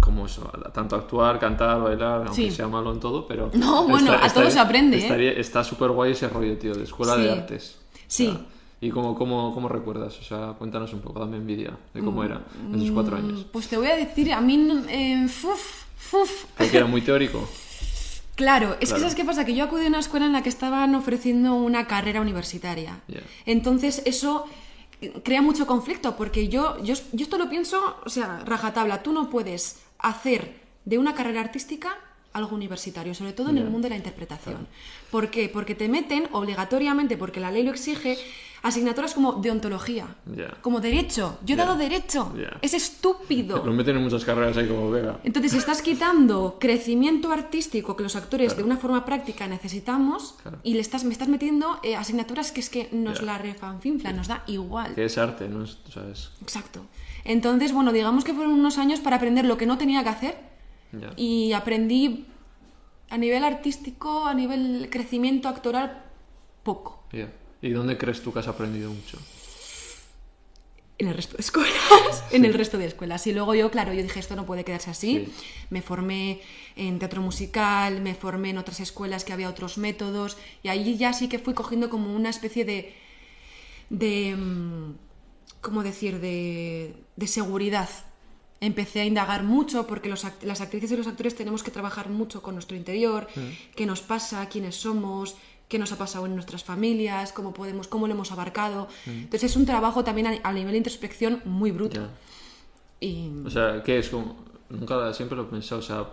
como 0.00 0.26
eso, 0.26 0.50
tanto 0.72 0.96
actuar, 0.96 1.38
cantar, 1.38 1.80
bailar, 1.82 2.18
aunque 2.26 2.34
Sí. 2.34 2.50
sea 2.50 2.68
malo 2.68 2.92
en 2.92 3.00
todo, 3.00 3.26
pero... 3.26 3.50
No, 3.54 3.84
bueno, 3.88 4.12
a 4.12 4.28
todo 4.32 4.50
se 4.50 4.58
aprende, 4.58 4.98
¿eh? 4.98 5.40
Está 5.40 5.62
súper 5.64 5.90
guay 5.90 6.12
ese 6.12 6.28
rollo, 6.28 6.56
tío, 6.58 6.74
de 6.74 6.84
escuela 6.84 7.16
de 7.16 7.30
artes. 7.30 7.78
Sí. 8.06 8.28
O 8.28 8.32
sea, 8.32 8.40
¿Y 8.84 8.90
cómo, 8.90 9.14
cómo, 9.14 9.54
cómo 9.54 9.66
recuerdas? 9.68 10.18
O 10.18 10.22
sea, 10.22 10.52
cuéntanos 10.58 10.92
un 10.92 11.00
poco, 11.00 11.18
dame 11.20 11.38
envidia 11.38 11.72
de 11.94 12.00
cómo 12.02 12.22
era 12.22 12.42
en 12.70 12.78
tus 12.78 12.90
cuatro 12.90 13.16
años. 13.16 13.46
Pues 13.50 13.66
te 13.66 13.78
voy 13.78 13.86
a 13.86 13.96
decir, 13.96 14.30
a 14.30 14.42
mí, 14.42 14.84
eh, 14.90 15.26
fuf, 15.26 15.84
fuf. 15.96 16.44
Porque 16.58 16.76
era 16.76 16.84
muy 16.86 17.00
teórico. 17.00 17.48
Claro, 18.34 18.76
es 18.80 18.90
Claro. 18.90 18.94
que 18.96 19.00
¿sabes 19.00 19.14
qué 19.14 19.24
pasa? 19.24 19.46
Que 19.46 19.54
yo 19.54 19.64
acudí 19.64 19.86
a 19.86 19.88
una 19.88 20.00
escuela 20.00 20.26
en 20.26 20.32
la 20.32 20.42
que 20.42 20.50
estaban 20.50 20.94
ofreciendo 20.94 21.54
una 21.54 21.86
carrera 21.86 22.20
universitaria. 22.20 23.00
Entonces 23.46 24.02
eso 24.04 24.44
crea 25.22 25.40
mucho 25.40 25.66
conflicto 25.66 26.14
porque 26.16 26.48
yo, 26.48 26.76
yo, 26.84 26.94
yo 27.12 27.24
esto 27.24 27.38
lo 27.38 27.48
pienso, 27.48 27.96
o 28.04 28.10
sea, 28.10 28.40
rajatabla, 28.44 29.02
tú 29.02 29.12
no 29.12 29.30
puedes 29.30 29.80
hacer 29.98 30.60
de 30.84 30.98
una 30.98 31.14
carrera 31.14 31.40
artística 31.40 31.96
algo 32.34 32.54
universitario, 32.56 33.14
sobre 33.14 33.32
todo 33.32 33.50
en 33.50 33.58
el 33.58 33.70
mundo 33.70 33.86
de 33.86 33.90
la 33.90 33.96
interpretación. 33.96 34.66
¿Por 35.10 35.30
qué? 35.30 35.48
Porque 35.48 35.74
te 35.76 35.88
meten 35.88 36.28
obligatoriamente, 36.32 37.16
porque 37.16 37.38
la 37.38 37.52
ley 37.52 37.62
lo 37.62 37.70
exige, 37.70 38.18
asignaturas 38.64 39.14
como 39.14 39.34
deontología, 39.34 40.06
Ya. 40.34 40.48
como 40.62 40.80
derecho. 40.80 41.38
Yo 41.44 41.54
he 41.54 41.56
dado 41.58 41.76
derecho. 41.76 42.32
Es 42.62 42.74
estúpido. 42.74 43.62
Lo 43.64 43.72
meten 43.72 43.96
en 43.96 44.02
muchas 44.02 44.24
carreras 44.24 44.56
ahí 44.56 44.66
como 44.66 44.90
Vega. 44.90 45.20
Entonces 45.22 45.52
estás 45.54 45.82
quitando 45.82 46.56
crecimiento 46.58 47.30
artístico 47.30 47.94
que 47.94 48.02
los 48.02 48.16
actores 48.16 48.56
de 48.56 48.62
una 48.62 48.78
forma 48.78 49.04
práctica 49.04 49.46
necesitamos 49.46 50.34
Claro. 50.42 50.58
y 50.62 50.74
le 50.74 50.80
estás, 50.80 51.04
me 51.04 51.12
estás 51.12 51.28
metiendo 51.28 51.78
eh, 51.82 51.94
asignaturas 51.94 52.50
que 52.52 52.60
es 52.60 52.70
que 52.70 52.88
nos 52.90 53.20
la 53.22 53.36
refanfinflan, 53.38 54.16
nos 54.16 54.28
da 54.28 54.42
igual. 54.46 54.94
Que 54.94 55.04
es 55.04 55.18
arte, 55.18 55.46
¿no? 55.48 55.62
Es, 55.64 55.76
o 55.86 55.90
sea, 55.92 56.08
es... 56.10 56.30
Exacto. 56.40 56.80
Entonces, 57.24 57.72
bueno, 57.72 57.92
digamos 57.92 58.24
que 58.24 58.32
fueron 58.34 58.52
unos 58.54 58.78
años 58.78 59.00
para 59.00 59.16
aprender 59.16 59.44
lo 59.44 59.56
que 59.58 59.66
no 59.66 59.76
tenía 59.78 60.02
que 60.02 60.08
hacer 60.08 60.36
y 61.16 61.52
aprendí 61.52 62.26
a 63.10 63.18
nivel 63.18 63.44
artístico, 63.44 64.24
a 64.24 64.32
nivel 64.32 64.88
crecimiento 64.90 65.48
actoral, 65.48 66.02
poco. 66.62 67.04
Ya. 67.12 67.28
¿Y 67.64 67.70
dónde 67.70 67.96
crees 67.96 68.20
tú 68.22 68.30
que 68.30 68.40
has 68.40 68.48
aprendido 68.48 68.90
mucho? 68.90 69.16
En 70.98 71.08
el 71.08 71.14
resto 71.14 71.36
de 71.36 71.40
escuelas, 71.40 72.24
en 72.30 72.44
el 72.44 72.52
resto 72.52 72.76
de 72.76 72.84
escuelas. 72.86 73.26
Y 73.26 73.32
luego 73.32 73.54
yo, 73.54 73.70
claro, 73.70 73.94
yo 73.94 74.02
dije, 74.02 74.20
esto 74.20 74.36
no 74.36 74.44
puede 74.44 74.64
quedarse 74.64 74.90
así. 74.90 75.24
Sí. 75.26 75.32
Me 75.70 75.80
formé 75.80 76.42
en 76.76 76.98
teatro 76.98 77.22
musical, 77.22 78.02
me 78.02 78.14
formé 78.14 78.50
en 78.50 78.58
otras 78.58 78.80
escuelas 78.80 79.24
que 79.24 79.32
había 79.32 79.48
otros 79.48 79.78
métodos, 79.78 80.36
y 80.62 80.68
ahí 80.68 80.96
ya 80.98 81.14
sí 81.14 81.28
que 81.28 81.38
fui 81.38 81.54
cogiendo 81.54 81.88
como 81.88 82.14
una 82.14 82.28
especie 82.28 82.66
de, 82.66 82.94
de 83.88 84.36
mm, 84.36 84.94
¿cómo 85.62 85.82
decir?, 85.82 86.20
de, 86.20 86.94
de 87.16 87.26
seguridad. 87.26 87.88
Empecé 88.60 89.00
a 89.00 89.04
indagar 89.04 89.42
mucho 89.42 89.86
porque 89.86 90.08
los 90.10 90.24
act- 90.24 90.42
las 90.42 90.60
actrices 90.60 90.92
y 90.92 90.96
los 90.96 91.06
actores 91.06 91.34
tenemos 91.34 91.62
que 91.62 91.70
trabajar 91.70 92.08
mucho 92.08 92.40
con 92.42 92.54
nuestro 92.54 92.76
interior, 92.76 93.26
qué 93.74 93.84
nos 93.84 94.00
pasa, 94.00 94.48
quiénes 94.48 94.76
somos, 94.76 95.36
qué 95.68 95.78
nos 95.78 95.92
ha 95.92 95.98
pasado 95.98 96.26
en 96.26 96.34
nuestras 96.34 96.64
familias, 96.64 97.32
cómo 97.32 97.52
podemos, 97.52 97.88
cómo 97.88 98.06
lo 98.06 98.14
hemos 98.14 98.32
abarcado. 98.32 98.88
Entonces 99.06 99.50
es 99.50 99.56
un 99.56 99.66
trabajo 99.66 100.04
también 100.04 100.26
a, 100.26 100.38
a 100.42 100.52
nivel 100.52 100.72
de 100.72 100.78
introspección 100.78 101.40
muy 101.44 101.70
bruto. 101.70 102.00
Ya. 102.00 102.10
Y 103.00 103.30
O 103.44 103.50
sea, 103.50 103.82
¿qué 103.82 103.98
es 103.98 104.08
como.? 104.08 104.36
Nunca, 104.70 105.12
siempre 105.12 105.36
lo 105.36 105.44
he 105.44 105.46
pensado, 105.46 105.80
o 105.80 105.82
sea, 105.82 106.06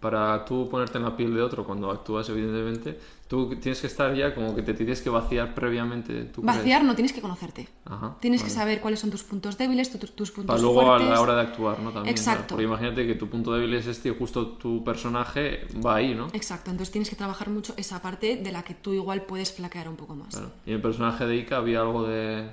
para 0.00 0.44
tú 0.44 0.68
ponerte 0.68 0.98
en 0.98 1.04
la 1.04 1.16
piel 1.16 1.34
de 1.34 1.42
otro 1.42 1.64
cuando 1.64 1.90
actúas, 1.90 2.28
evidentemente, 2.28 2.98
tú 3.28 3.54
tienes 3.60 3.80
que 3.80 3.86
estar 3.86 4.14
ya 4.14 4.34
como 4.34 4.54
que 4.56 4.62
te 4.62 4.74
tienes 4.74 5.00
que 5.02 5.10
vaciar 5.10 5.54
previamente. 5.54 6.24
¿tú 6.24 6.40
crees? 6.42 6.56
vaciar 6.56 6.82
no 6.84 6.94
tienes 6.94 7.12
que 7.12 7.20
conocerte. 7.20 7.68
Ajá, 7.84 8.16
Tienes 8.20 8.42
que 8.42 8.50
saber 8.50 8.80
cuáles 8.80 9.00
son 9.00 9.10
tus 9.10 9.22
puntos 9.22 9.56
débiles, 9.58 9.90
tu- 9.92 9.98
tus 9.98 10.30
puntos 10.30 10.46
Para 10.56 10.60
luego 10.62 10.92
a 10.92 10.98
la 10.98 11.20
hora 11.20 11.34
de 11.34 11.42
actuar, 11.42 11.78
¿no? 11.80 11.90
También, 11.92 12.14
Exacto. 12.16 12.54
Porque 12.54 12.64
imagínate 12.64 13.06
que 13.06 13.14
tu 13.14 13.28
punto 13.28 13.52
débil 13.52 13.74
es 13.74 13.86
este 13.86 14.08
y 14.08 14.16
justo 14.18 14.48
tu 14.48 14.82
personaje 14.82 15.66
va 15.84 15.96
ahí, 15.96 16.14
¿no? 16.14 16.28
Exacto, 16.32 16.70
entonces 16.70 16.90
tienes 16.90 17.10
que 17.10 17.16
trabajar 17.16 17.50
mucho 17.50 17.74
esa 17.76 18.00
parte 18.02 18.36
de 18.36 18.50
la 18.52 18.62
que 18.62 18.74
tú 18.74 18.92
igual 18.94 19.22
puedes 19.22 19.52
flaquear 19.52 19.88
un 19.88 19.96
poco 19.96 20.14
más. 20.16 20.30
Claro. 20.34 20.50
Y 20.66 20.70
en 20.70 20.76
el 20.76 20.82
personaje 20.82 21.26
de 21.26 21.36
Ika 21.36 21.58
había 21.58 21.80
algo 21.80 22.04
de. 22.08 22.48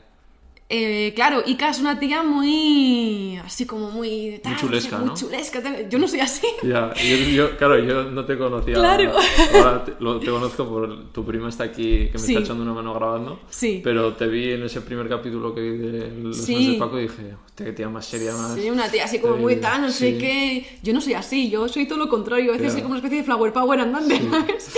Eh, 0.68 1.14
claro, 1.16 1.44
Ika 1.46 1.70
es 1.70 1.80
una 1.80 2.00
tía 2.00 2.24
muy. 2.24 3.38
así 3.46 3.68
como 3.68 3.92
muy. 3.92 4.42
chulesca, 4.60 4.98
muy 4.98 5.10
¿no? 5.10 5.14
chulesca. 5.14 5.62
Yo 5.90 6.00
no 6.00 6.08
soy 6.08 6.22
así. 6.22 6.48
Ya, 6.64 6.92
yo, 6.96 7.16
yo- 7.30 7.58
claro, 7.58 7.78
yo 7.84 8.06
no 8.06 8.26
te 8.26 8.36
conocía. 8.36 8.74
Claro. 8.74 9.12
Ahora 9.54 9.84
te, 9.86 9.94
lo- 10.00 10.20
te 10.20 10.26
conozco 10.32 10.68
por 10.68 11.12
tu 11.12 11.24
prima 11.24 11.50
está 11.50 11.66
aquí 11.66 12.08
que 12.08 12.14
me 12.14 12.20
Sí. 12.20 12.32
está 12.34 12.46
echando 12.46 12.64
una 12.64 12.74
mano 12.74 12.96
grabando. 12.96 13.40
Sí. 13.52 13.82
Pero 13.84 14.14
te 14.14 14.26
vi 14.26 14.54
en 14.54 14.64
ese 14.64 14.82
primer 14.82 15.08
capítulo 15.08 15.54
que 15.54 15.62
vi 15.62 15.78
de 15.78 16.12
Los 16.24 16.38
Sí. 16.38 16.74
De 16.74 16.80
Paco 16.80 16.98
y 16.98 17.04
dije, 17.04 17.36
hostia, 17.46 17.66
qué 17.68 17.72
tía 17.72 17.88
más 17.90 18.06
seria, 18.08 18.34
más. 18.34 18.54
Soy 18.56 18.72
una 18.72 18.90
tía 18.90 19.06
así 19.06 19.20
como 19.20 19.38
muy 19.38 19.58
tal, 19.58 19.84
no 19.84 19.92
sé 19.92 20.14
sí. 20.14 20.18
qué. 20.18 20.66
Yo 20.82 20.94
no 20.94 21.02
soy 21.02 21.14
así, 21.14 21.48
yo 21.52 21.68
soy 21.68 21.88
todo 21.88 22.00
lo 22.00 22.10
contrario. 22.10 22.52
A 22.52 22.58
veces 22.58 22.74
soy 22.74 22.82
como 22.82 22.94
una 22.94 23.00
especie 23.02 23.20
de 23.20 23.24
flower 23.24 23.54
power 23.54 23.82
andante, 23.82 24.20
¿sabes? 24.32 24.72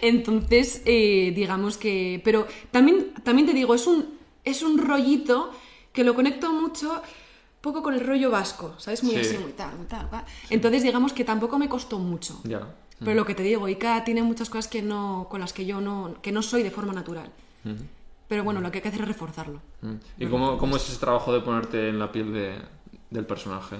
Entonces, 0.00 0.80
eh, 0.86 1.32
digamos 1.36 1.76
que. 1.76 2.20
Pero 2.24 2.46
también, 2.70 3.12
también 3.22 3.46
te 3.46 3.52
digo, 3.52 3.74
es 3.74 3.86
un, 3.86 4.13
es 4.44 4.62
un 4.62 4.78
rollito 4.78 5.50
que 5.92 6.04
lo 6.04 6.14
conecto 6.14 6.52
mucho 6.52 7.02
poco 7.60 7.82
con 7.82 7.94
el 7.94 8.00
rollo 8.06 8.30
vasco, 8.30 8.74
¿sabes? 8.78 9.02
Muy 9.02 9.14
Sí. 9.14 9.20
así, 9.20 9.38
muy 9.38 9.52
tal, 9.52 9.76
muy 9.76 9.86
tal. 9.86 10.08
Entonces, 10.50 10.82
digamos 10.82 11.12
que 11.12 11.24
tampoco 11.24 11.58
me 11.58 11.68
costó 11.68 11.98
mucho. 11.98 12.40
Ya. 12.44 12.60
Pero 12.98 13.14
lo 13.14 13.24
que 13.24 13.34
te 13.34 13.42
digo, 13.42 13.68
Ika 13.68 14.04
tiene 14.04 14.22
muchas 14.22 14.48
cosas 14.50 14.68
que 14.68 14.82
no, 14.82 15.26
con 15.30 15.40
las 15.40 15.52
que 15.52 15.64
yo 15.66 15.80
no, 15.80 16.14
que 16.22 16.30
no 16.32 16.42
soy 16.42 16.62
de 16.62 16.70
forma 16.70 16.92
natural. 16.92 17.30
Pero 18.28 18.44
bueno, 18.44 18.60
lo 18.60 18.70
que 18.70 18.78
hay 18.78 18.82
que 18.82 18.88
hacer 18.88 19.02
es 19.02 19.08
reforzarlo. 19.08 19.60
Mm. 19.82 19.94
¿Y 20.18 20.26
cómo, 20.26 20.58
cómo 20.58 20.76
es 20.76 20.88
ese 20.88 20.98
trabajo 20.98 21.32
de 21.32 21.40
ponerte 21.40 21.88
en 21.88 21.98
la 21.98 22.10
piel 22.12 22.32
de, 22.32 22.58
del 23.10 23.26
personaje? 23.26 23.76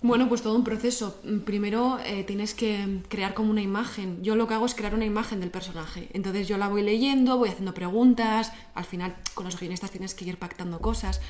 Bueno, 0.00 0.28
pues 0.28 0.42
todo 0.42 0.54
un 0.54 0.62
proceso. 0.62 1.20
Primero 1.44 1.98
eh, 2.04 2.22
tienes 2.24 2.54
que 2.54 3.00
crear 3.08 3.34
como 3.34 3.50
una 3.50 3.62
imagen. 3.62 4.22
Yo 4.22 4.36
lo 4.36 4.46
que 4.46 4.54
hago 4.54 4.66
es 4.66 4.74
crear 4.76 4.94
una 4.94 5.04
imagen 5.04 5.40
del 5.40 5.50
personaje. 5.50 6.08
Entonces 6.12 6.46
yo 6.46 6.56
la 6.56 6.68
voy 6.68 6.82
leyendo, 6.82 7.36
voy 7.36 7.48
haciendo 7.48 7.74
preguntas. 7.74 8.52
Al 8.74 8.84
final 8.84 9.16
con 9.34 9.44
los 9.44 9.58
guionistas 9.58 9.90
tienes 9.90 10.14
que 10.14 10.24
ir 10.24 10.36
pactando 10.38 10.78
cosas. 10.78 11.20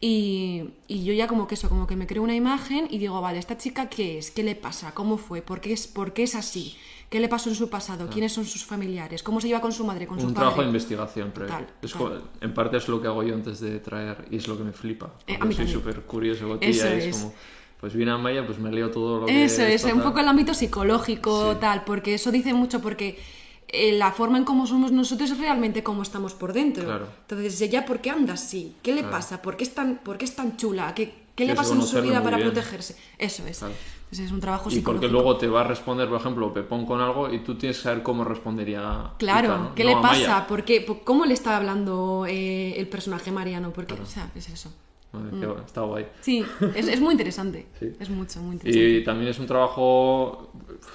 Y, 0.00 0.70
y 0.88 1.04
yo 1.04 1.12
ya 1.12 1.28
como 1.28 1.46
que 1.46 1.54
eso, 1.54 1.68
como 1.68 1.86
que 1.86 1.94
me 1.96 2.06
creo 2.06 2.22
una 2.22 2.34
imagen 2.34 2.86
y 2.90 2.98
digo, 2.98 3.20
vale, 3.20 3.38
¿esta 3.38 3.56
chica 3.56 3.88
qué 3.88 4.18
es? 4.18 4.30
¿Qué 4.30 4.42
le 4.42 4.54
pasa? 4.56 4.92
¿Cómo 4.94 5.16
fue? 5.16 5.42
¿Por 5.42 5.60
qué 5.60 5.72
es, 5.72 5.86
por 5.86 6.12
qué 6.12 6.24
es 6.24 6.34
así? 6.34 6.76
¿Qué 7.08 7.20
le 7.20 7.28
pasó 7.28 7.50
en 7.50 7.56
su 7.56 7.68
pasado? 7.70 8.08
¿Quiénes 8.08 8.32
son 8.32 8.44
sus 8.44 8.64
familiares? 8.64 9.22
¿Cómo 9.22 9.40
se 9.40 9.46
lleva 9.48 9.60
con 9.60 9.70
su 9.72 9.84
madre, 9.84 10.06
con 10.06 10.18
su 10.18 10.26
Un 10.26 10.32
padre? 10.32 10.42
trabajo 10.44 10.60
de 10.62 10.66
investigación 10.68 11.30
previo. 11.30 11.54
Es 11.82 11.92
total. 11.92 12.20
co- 12.22 12.28
en 12.40 12.54
parte 12.54 12.78
es 12.78 12.88
lo 12.88 13.00
que 13.02 13.06
hago 13.08 13.22
yo 13.22 13.34
antes 13.34 13.60
de 13.60 13.78
traer 13.80 14.26
y 14.30 14.36
es 14.36 14.48
lo 14.48 14.56
que 14.56 14.64
me 14.64 14.72
flipa. 14.72 15.12
Eh, 15.26 15.36
a 15.40 15.44
mí 15.44 15.54
soy 15.54 15.68
súper 15.68 16.00
curioso, 16.02 16.58
y 16.60 16.70
es, 16.70 16.82
es. 16.82 17.16
como... 17.16 17.34
pues 17.82 17.94
vine 17.94 18.12
a 18.12 18.16
Maya, 18.16 18.46
pues 18.46 18.60
me 18.60 18.70
leo 18.70 18.92
todo 18.92 19.18
lo 19.20 19.26
que... 19.26 19.44
Eso 19.44 19.62
es, 19.62 19.82
un 19.84 20.00
poco 20.02 20.20
el 20.20 20.28
ámbito 20.28 20.54
psicológico, 20.54 21.52
Sí. 21.54 21.58
tal, 21.60 21.82
porque 21.84 22.14
eso 22.14 22.30
dice 22.30 22.54
mucho, 22.54 22.80
porque 22.80 23.18
eh, 23.66 23.90
la 23.98 24.12
forma 24.12 24.38
en 24.38 24.44
cómo 24.44 24.68
somos 24.68 24.92
nosotros 24.92 25.32
es 25.32 25.38
realmente 25.38 25.82
cómo 25.82 26.02
estamos 26.02 26.32
por 26.32 26.52
dentro. 26.52 26.84
Claro. 26.84 27.08
Entonces, 27.22 27.60
ella, 27.60 27.84
¿por 27.84 27.98
qué 28.00 28.10
anda 28.10 28.34
así? 28.34 28.76
¿Qué 28.82 28.92
le 28.92 29.00
Claro. 29.00 29.16
pasa? 29.16 29.42
¿Por 29.42 29.56
qué 29.56 29.64
es 29.64 29.74
tan, 29.74 29.96
por 29.96 30.16
qué 30.16 30.26
es 30.26 30.36
tan 30.36 30.56
chula? 30.56 30.94
¿Qué, 30.94 31.12
le 31.36 31.54
pasa 31.56 31.74
en 31.74 31.82
su 31.82 32.00
vida 32.00 32.22
para 32.22 32.36
bien. 32.36 32.50
protegerse? 32.52 32.94
Eso 33.18 33.44
es. 33.48 33.58
Claro. 33.58 33.74
Entonces, 34.04 34.26
es 34.26 34.32
un 34.32 34.40
trabajo 34.40 34.68
Y 34.68 34.74
psicológico. 34.74 35.00
porque 35.00 35.08
luego 35.12 35.36
te 35.38 35.48
va 35.48 35.62
a 35.62 35.64
responder, 35.64 36.08
por 36.08 36.20
ejemplo, 36.20 36.52
Pepón 36.54 36.86
con 36.86 37.00
algo 37.00 37.32
y 37.32 37.40
tú 37.40 37.56
tienes 37.56 37.78
que 37.78 37.82
saber 37.82 38.04
cómo 38.04 38.22
respondería. 38.22 39.10
Claro. 39.18 39.72
¿qué 39.74 39.82
No 39.82 39.90
le 39.90 39.96
pasa? 39.96 40.46
¿Por 40.46 40.62
qué? 40.64 40.82
¿Por- 40.82 41.02
¿Cómo 41.02 41.24
le 41.24 41.34
está 41.34 41.56
hablando 41.56 42.26
eh, 42.28 42.74
el 42.78 42.86
personaje 42.88 43.32
Mariano? 43.32 43.72
Porque, 43.72 43.94
o 43.94 44.06
sea, 44.06 44.30
es 44.36 44.48
eso. 44.50 44.70
Bueno, 45.12 45.56
está 45.66 45.82
guay. 45.82 46.06
Sí, 46.20 46.44
es, 46.74 46.88
es 46.88 47.00
muy 47.00 47.12
interesante. 47.12 47.66
Sí. 47.78 47.92
Es 48.00 48.08
mucho, 48.10 48.40
muy 48.40 48.54
interesante. 48.54 48.88
Y 48.88 49.04
también 49.04 49.28
es 49.30 49.38
un 49.38 49.46
trabajo, 49.46 50.52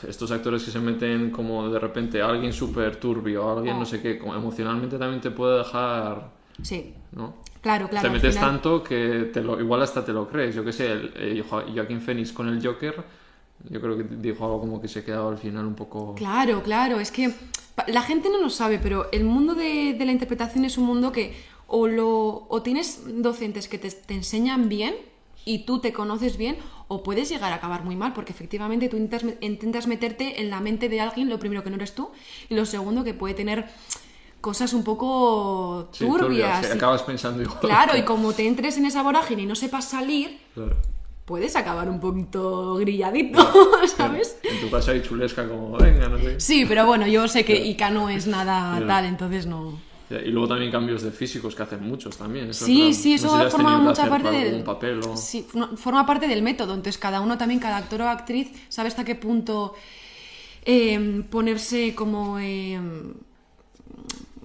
estos 0.07 0.31
actores 0.31 0.63
que 0.63 0.71
se 0.71 0.79
meten 0.79 1.29
como 1.31 1.69
de 1.69 1.79
repente 1.79 2.21
a 2.21 2.27
alguien 2.29 2.51
súper 2.53 2.95
turbio, 2.97 3.47
a 3.47 3.53
alguien 3.57 3.75
Oh. 3.75 3.79
no 3.79 3.85
sé 3.85 4.01
qué, 4.01 4.17
como 4.17 4.33
emocionalmente 4.35 4.97
también 4.97 5.21
te 5.21 5.31
puede 5.31 5.59
dejar, 5.59 6.31
Sí, 6.61 6.93
¿no? 7.11 7.35
claro, 7.61 7.87
claro. 7.89 8.07
te 8.07 8.11
metes 8.13 8.35
final- 8.35 8.49
tanto 8.51 8.83
que 8.83 9.29
te 9.33 9.41
lo, 9.41 9.59
igual 9.59 9.81
hasta 9.83 10.03
te 10.03 10.13
lo 10.13 10.27
crees. 10.27 10.55
Yo 10.55 10.63
qué 10.65 10.71
sé, 10.73 10.91
el, 10.91 11.13
eh, 11.15 11.43
Jo- 11.47 11.63
Joaquín 11.73 12.01
Phoenix 12.01 12.31
con 12.31 12.47
el 12.47 12.65
Joker, 12.65 12.95
yo 13.69 13.79
creo 13.81 13.97
que 13.97 14.03
dijo 14.03 14.45
algo 14.45 14.59
como 14.61 14.81
que 14.81 14.87
se 14.87 15.03
quedaba 15.03 15.29
al 15.29 15.37
final 15.37 15.65
un 15.65 15.75
poco... 15.75 16.15
Claro, 16.15 16.63
claro, 16.63 16.99
es 16.99 17.11
que 17.11 17.33
la 17.87 18.01
gente 18.01 18.29
no 18.29 18.39
lo 18.41 18.49
sabe, 18.49 18.79
pero 18.81 19.07
el 19.11 19.23
mundo 19.25 19.53
de, 19.53 19.93
de 19.97 20.05
la 20.05 20.11
interpretación 20.11 20.65
es 20.65 20.77
un 20.79 20.85
mundo 20.85 21.11
que 21.11 21.35
o, 21.67 21.87
lo, 21.87 22.45
o 22.49 22.61
tienes 22.61 23.01
docentes 23.21 23.67
que 23.67 23.77
te, 23.77 23.91
te 23.91 24.13
enseñan 24.13 24.69
bien 24.69 24.95
y 25.45 25.59
tú 25.59 25.79
te 25.79 25.93
conoces 25.93 26.35
bien, 26.37 26.57
o 26.89 27.03
puedes 27.03 27.29
llegar 27.29 27.51
a 27.53 27.55
acabar 27.55 27.83
muy 27.83 27.95
mal, 27.95 28.13
porque 28.13 28.31
efectivamente 28.33 28.89
tú 28.89 28.97
intentas, 28.97 29.33
intentas 29.41 29.87
meterte 29.87 30.41
en 30.41 30.49
la 30.49 30.59
mente 30.59 30.89
de 30.89 30.99
alguien, 30.99 31.29
lo 31.29 31.39
primero 31.39 31.63
que 31.63 31.69
no 31.69 31.77
eres 31.77 31.95
tú, 31.95 32.09
y 32.49 32.55
lo 32.55 32.65
segundo 32.65 33.03
que 33.05 33.13
puede 33.13 33.33
tener 33.33 33.65
cosas 34.41 34.73
un 34.73 34.83
poco 34.83 35.87
Sí, 35.93 36.05
turbias. 36.05 36.65
sí, 36.65 36.71
y- 36.73 36.75
acabas 36.75 37.01
pensando 37.03 37.41
igual. 37.41 37.59
Claro, 37.59 37.97
y 37.97 38.01
como 38.05 38.33
te 38.33 38.45
entres 38.47 38.77
en 38.77 38.85
esa 38.85 39.03
vorágine 39.03 39.43
y 39.43 39.45
no 39.45 39.55
sepas 39.55 39.85
salir, 39.85 40.37
Claro. 40.53 40.75
puedes 41.25 41.55
acabar 41.55 41.89
un 41.89 41.99
poquito 41.99 42.75
grilladito, 42.75 43.39
¿sabes? 43.97 44.37
En 44.43 44.59
tu 44.59 44.69
casa 44.69 44.91
hay 44.91 45.01
chulesca 45.01 45.47
como, 45.47 45.77
venga, 45.77 46.07
no 46.09 46.17
sé. 46.19 46.39
Sí, 46.39 46.65
pero 46.67 46.85
bueno, 46.85 47.07
yo 47.07 47.27
sé 47.27 47.43
que 47.45 47.55
Ica 47.65 47.89
no 47.89 48.09
es 48.09 48.27
nada 48.27 48.81
tal, 48.85 49.05
entonces 49.05 49.45
no. 49.45 49.79
Y 50.09 50.29
luego 50.29 50.47
también 50.47 50.71
cambios 50.71 51.01
de 51.01 51.11
físicos 51.11 51.53
que 51.53 51.63
hacen 51.63 51.83
muchos 51.83 52.15
también. 52.17 52.49
eso 52.49 52.65
Sí, 52.65 52.93
sí, 52.93 53.13
eso 53.15 53.25
No 53.27 53.31
sé 53.33 53.37
si 53.39 53.45
has 53.45 53.51
forma 53.51 53.77
mucha 53.77 54.09
parte 54.09 54.31
del. 54.31 54.47
algún 54.49 54.63
papel 54.63 54.99
o... 55.05 55.17
Sí, 55.17 55.45
forma- 55.75 56.05
parte 56.05 56.27
del 56.27 56.41
método. 56.41 56.73
Entonces, 56.75 56.97
cada 56.97 57.19
uno 57.19 57.37
también, 57.37 57.59
cada 57.59 57.77
actor 57.77 58.01
o 58.03 58.07
actriz, 58.09 58.49
sabe 58.69 58.87
hasta 58.87 59.03
qué 59.03 59.15
punto 59.15 59.73
eh, 60.65 61.23
ponerse 61.29 61.93
como. 61.95 62.39
eh, 62.39 62.79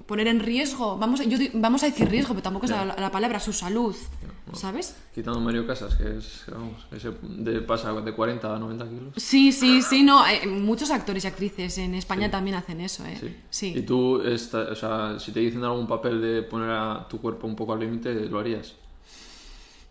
poner 0.06 0.26
en 0.28 0.40
riesgo. 0.40 0.98
Vamos, 0.98 1.20
a- 1.20 1.24
yo 1.24 1.38
vamos 1.54 1.82
a 1.82 1.86
decir 1.86 2.08
riesgo, 2.08 2.30
pero 2.34 2.42
tampoco 2.42 2.66
es 2.66 2.70
la, 2.72 2.84
la 2.84 3.10
palabra, 3.10 3.38
su 3.40 3.52
salud. 3.52 3.94
¿Sabes? 4.54 4.96
Quitando 5.14 5.40
Mario 5.40 5.66
Casas, 5.66 5.94
que 5.94 6.18
es, 6.18 6.42
vamos, 6.50 6.86
ese 6.92 7.10
de, 7.22 7.60
pasa 7.60 7.92
de 7.92 8.12
40 8.12 8.54
a 8.54 8.58
90 8.58 8.84
kilos. 8.88 9.12
Sí, 9.16 9.52
sí, 9.52 9.82
sí, 9.82 10.02
no. 10.02 10.26
eh, 10.26 10.46
muchos 10.46 10.90
actores 10.90 11.24
y 11.24 11.26
actrices 11.26 11.78
en 11.78 11.94
España 11.94 12.30
también 12.30 12.56
hacen 12.56 12.80
eso, 12.80 13.04
¿eh? 13.06 13.16
Sí. 13.20 13.36
Sí. 13.50 13.74
Y 13.76 13.82
tú, 13.82 14.22
esta- 14.22 14.68
o 14.70 14.74
sea, 14.74 15.18
si 15.18 15.32
te 15.32 15.40
dicen 15.40 15.62
algún 15.64 15.86
papel 15.86 16.20
de 16.20 16.42
poner 16.42 16.70
a 16.70 17.06
tu 17.08 17.20
cuerpo 17.20 17.46
un 17.46 17.56
poco 17.56 17.72
al 17.72 17.80
límite, 17.80 18.14
¿lo 18.26 18.38
harías? 18.38 18.74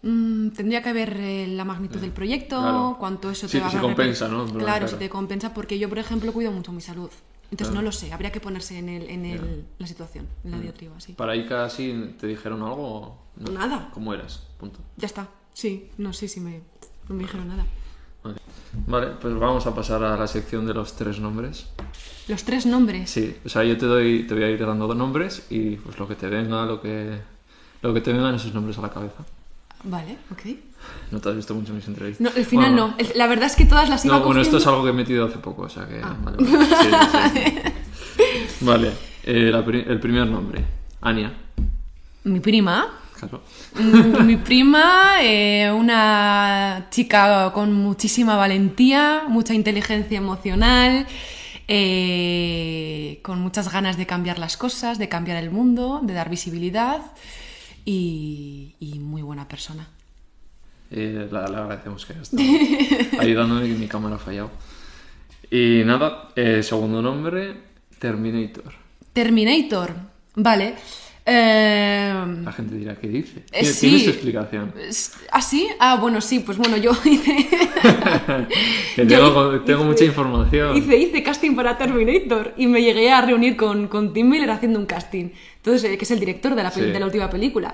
Mm, 0.03 0.49
tendría 0.49 0.81
que 0.81 0.93
ver 0.93 1.15
eh, 1.19 1.47
la 1.47 1.63
magnitud 1.63 1.99
del 1.99 2.11
proyecto, 2.11 2.57
claro. 2.59 2.95
cuánto 2.99 3.29
eso 3.29 3.47
te 3.47 3.59
va 3.59 3.67
a 3.67 3.69
si 3.69 3.77
reper- 3.77 3.81
compensa, 3.81 4.27
¿no? 4.27 4.45
Claro, 4.45 4.59
claro. 4.65 4.87
si 4.87 4.95
te 4.95 5.09
compensa, 5.09 5.53
porque 5.53 5.77
yo, 5.77 5.89
por 5.89 5.99
ejemplo, 5.99 6.33
cuido 6.33 6.51
mucho 6.51 6.71
mi 6.71 6.81
salud. 6.81 7.09
Entonces 7.51 7.67
Claro. 7.71 7.81
no 7.81 7.85
lo 7.85 7.91
sé, 7.91 8.11
habría 8.13 8.31
que 8.31 8.39
ponerse 8.39 8.77
en, 8.79 8.89
el, 8.89 9.09
en 9.09 9.25
el- 9.25 9.65
la 9.77 9.85
situación, 9.85 10.25
en 10.43 10.51
la 10.51 10.59
diatriba, 10.59 10.99
sí. 10.99 11.13
¿Para 11.13 11.35
Ica 11.35 11.69
sí 11.69 12.15
te 12.19 12.25
dijeron 12.25 12.63
algo 12.63 13.20
no? 13.37 13.51
Nada. 13.51 13.89
¿Cómo 13.93 14.13
eras? 14.13 14.43
Punto. 14.59 14.79
Ya 14.97 15.05
está, 15.07 15.27
sí, 15.53 15.89
no 15.97 16.13
sé 16.13 16.27
si 16.27 16.39
me, 16.39 16.61
no 17.09 17.15
me 17.15 17.23
dijeron 17.23 17.47
nada. 17.47 17.65
Vale. 18.23 18.37
Vale, 18.87 19.07
pues 19.19 19.33
vamos 19.37 19.65
a 19.67 19.73
pasar 19.75 20.03
a 20.03 20.15
la 20.15 20.27
sección 20.27 20.65
de 20.65 20.73
los 20.73 20.95
tres 20.95 21.19
nombres. 21.19 21.67
Los 22.27 22.43
tres 22.43 22.65
nombres. 22.65 23.09
Sí, 23.09 23.35
o 23.43 23.49
sea, 23.49 23.63
yo 23.63 23.77
te 23.77 23.85
doy, 23.85 24.23
te 24.27 24.33
voy 24.35 24.43
a 24.43 24.49
ir 24.49 24.63
dando 24.65 24.87
dos 24.87 24.95
nombres 24.95 25.45
y 25.49 25.75
pues 25.77 25.97
lo 25.97 26.07
que 26.07 26.15
te 26.15 26.27
venga, 26.27 26.65
lo 26.65 26.79
que, 26.81 27.19
lo 27.81 27.93
que 27.93 28.01
te 28.01 28.13
vengan 28.13 28.35
esos 28.35 28.53
nombres 28.53 28.77
a 28.77 28.81
la 28.81 28.89
cabeza. 28.89 29.23
Vale, 29.83 30.17
ok. 30.31 30.41
No 31.09 31.19
te 31.19 31.29
has 31.29 31.35
visto 31.35 31.55
mucho 31.55 31.73
mis 31.73 31.87
entrevistas. 31.87 32.21
No, 32.23 32.39
el 32.39 32.45
final 32.45 32.71
Bueno, 32.71 32.87
no. 32.89 32.95
El- 32.99 33.17
la 33.17 33.25
verdad 33.27 33.45
es 33.47 33.55
que 33.55 33.65
todas 33.65 33.89
las 33.89 34.05
iba 34.05 34.19
No, 34.19 34.23
bueno, 34.25 34.41
esto 34.41 34.57
es 34.57 34.67
algo 34.67 34.83
que 34.83 34.91
he 34.91 34.93
metido 34.93 35.25
hace 35.25 35.39
poco, 35.39 35.63
o 35.63 35.69
sea 35.69 35.87
que... 35.87 35.99
Ah. 36.03 36.15
Vale, 36.23 36.37
vale. 36.39 36.67
Sí, 37.33 37.45
sí. 38.15 38.65
Vale, 38.65 38.91
eh, 39.23 39.49
la 39.51 39.65
pri- 39.65 39.85
el 39.87 39.99
primer 39.99 40.27
nombre, 40.27 40.63
Ania. 41.01 41.33
Mi 42.25 42.39
prima. 42.39 42.99
Claro. 43.29 43.43
Mm, 43.75 44.25
Mi 44.25 44.37
prima, 44.37 45.21
eh, 45.21 45.71
una 45.71 46.87
chica 46.89 47.51
con 47.53 47.71
muchísima 47.73 48.35
valentía, 48.35 49.23
mucha 49.27 49.53
inteligencia 49.53 50.17
emocional, 50.17 51.05
eh, 51.67 53.19
con 53.21 53.39
muchas 53.39 53.71
ganas 53.71 53.97
de 53.97 54.05
cambiar 54.07 54.39
las 54.39 54.57
cosas, 54.57 54.97
de 54.97 55.07
cambiar 55.07 55.37
el 55.37 55.51
mundo, 55.51 55.99
de 56.03 56.13
dar 56.13 56.29
visibilidad 56.29 57.01
y, 57.85 58.75
y 58.79 58.99
muy 58.99 59.21
buena 59.21 59.47
persona. 59.47 59.87
Eh, 60.89 61.27
la, 61.31 61.47
le 61.47 61.57
agradecemos 61.57 62.05
que 62.05 62.13
haya 62.13 62.21
estado 62.23 62.43
ayudándome 63.19 63.67
que 63.67 63.75
mi 63.75 63.87
cámara 63.87 64.15
ha 64.15 64.19
fallado. 64.19 64.51
Y 65.49 65.83
nada, 65.85 66.29
eh, 66.35 66.63
segundo 66.63 67.01
nombre, 67.01 67.55
Terminator. 67.99 68.73
Terminator, 69.13 69.93
vale. 70.35 70.75
Eh, 71.25 72.13
La 72.43 72.51
gente 72.51 72.75
dirá, 72.75 72.95
¿qué 72.95 73.07
dice? 73.07 73.39
Eh, 73.51 73.59
¿Tienes, 73.59 73.75
sí. 73.75 73.87
tienes 73.87 74.07
explicación? 74.07 74.73
¿Ah, 75.31 75.41
sí? 75.41 75.67
Ah, 75.79 75.97
bueno, 75.97 76.19
sí, 76.19 76.39
pues 76.39 76.57
bueno, 76.57 76.77
yo 76.77 76.91
hice... 77.05 77.35
Que 78.95 79.05
Yo 79.07 79.17
tengo, 79.27 79.55
hice- 79.55 79.75
mucha 79.85 80.03
información. 80.05 80.75
Hice, 80.77 80.97
hice 80.97 81.23
casting 81.23 81.55
para 81.55 81.77
Terminator 81.77 82.53
y 82.57 82.67
me 82.67 82.81
llegué 82.81 83.11
a 83.11 83.21
reunir 83.21 83.55
con, 83.55 83.87
con 83.87 84.13
Tim 84.13 84.29
Miller 84.29 84.49
haciendo 84.49 84.79
un 84.79 84.85
casting. 84.85 85.29
Entonces, 85.57 85.91
eh, 85.91 85.97
que 85.97 86.05
es 86.05 86.11
el 86.11 86.19
director 86.19 86.55
de 86.55 86.63
la, 86.63 86.71
peli- 86.71 86.87
Sí. 86.87 86.91
de 86.91 86.99
la 86.99 87.05
última 87.05 87.29
película. 87.29 87.73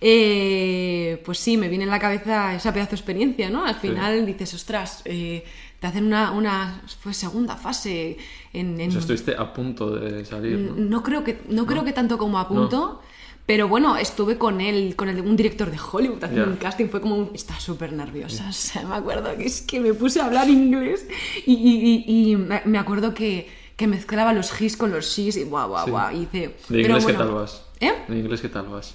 Eh, 0.00 1.22
pues 1.24 1.38
sí, 1.38 1.56
me 1.56 1.68
viene 1.68 1.84
en 1.84 1.90
la 1.90 1.98
cabeza 1.98 2.54
esa 2.54 2.72
pedazo 2.72 2.90
de 2.90 2.96
experiencia, 2.96 3.48
¿no? 3.50 3.64
Al 3.64 3.76
final 3.76 4.26
dices, 4.26 4.52
ostras, 4.54 5.02
eh, 5.04 5.44
te 5.80 5.86
hacen 5.86 6.04
una, 6.06 6.32
una 6.32 6.82
pues, 7.02 7.16
segunda 7.16 7.56
fase 7.56 8.16
en... 8.52 8.80
en- 8.80 8.88
O 8.88 8.92
sea, 8.92 9.00
estuviste 9.00 9.34
a 9.36 9.52
punto 9.52 9.90
de 9.90 10.24
salir, 10.24 10.58
¿no? 10.58 10.74
no 10.76 11.02
creo 11.02 11.24
que, 11.24 11.40
no, 11.48 11.66
creo 11.66 11.84
que 11.84 11.92
tanto 11.92 12.18
como 12.18 12.38
a 12.38 12.48
punto, 12.48 13.00
pero 13.46 13.66
bueno, 13.68 13.96
estuve 13.96 14.38
con 14.38 14.60
él, 14.60 14.94
con 14.96 15.08
el, 15.08 15.20
un 15.20 15.36
director 15.36 15.70
de 15.70 15.78
Hollywood 15.78 16.22
haciendo 16.22 16.46
Ya. 16.46 16.52
un 16.52 16.56
casting, 16.58 16.86
fue 16.88 17.00
como 17.00 17.16
un... 17.16 17.30
Estaba 17.34 17.58
súper 17.60 17.92
nerviosa, 17.92 18.48
o 18.48 18.52
sea, 18.52 18.82
me 18.86 18.94
acuerdo 18.94 19.36
que 19.36 19.44
es 19.46 19.62
que 19.62 19.80
me 19.80 19.94
puse 19.94 20.20
a 20.20 20.26
hablar 20.26 20.48
inglés 20.48 21.06
y, 21.46 21.52
y- 21.54 22.04
y- 22.06 22.32
y 22.32 22.36
me 22.36 22.78
acuerdo 22.78 23.14
que, 23.14 23.48
que 23.76 23.86
mezclaba 23.86 24.32
los 24.32 24.60
his 24.60 24.76
con 24.76 24.92
los 24.92 25.06
shis 25.06 25.36
y 25.36 25.44
guau, 25.44 25.68
guau, 25.70 25.84
Sí. 25.86 25.90
guau, 25.90 26.14
y 26.16 26.22
hice... 26.22 26.54
¿De 26.68 26.80
inglés 26.82 27.04
qué 27.06 27.14
tal 27.14 27.30
vas? 27.32 27.62
¿Eh? 27.80 27.92
¿De 28.06 28.18
inglés 28.18 28.40
qué 28.40 28.48
tal 28.48 28.66
vas? 28.68 28.94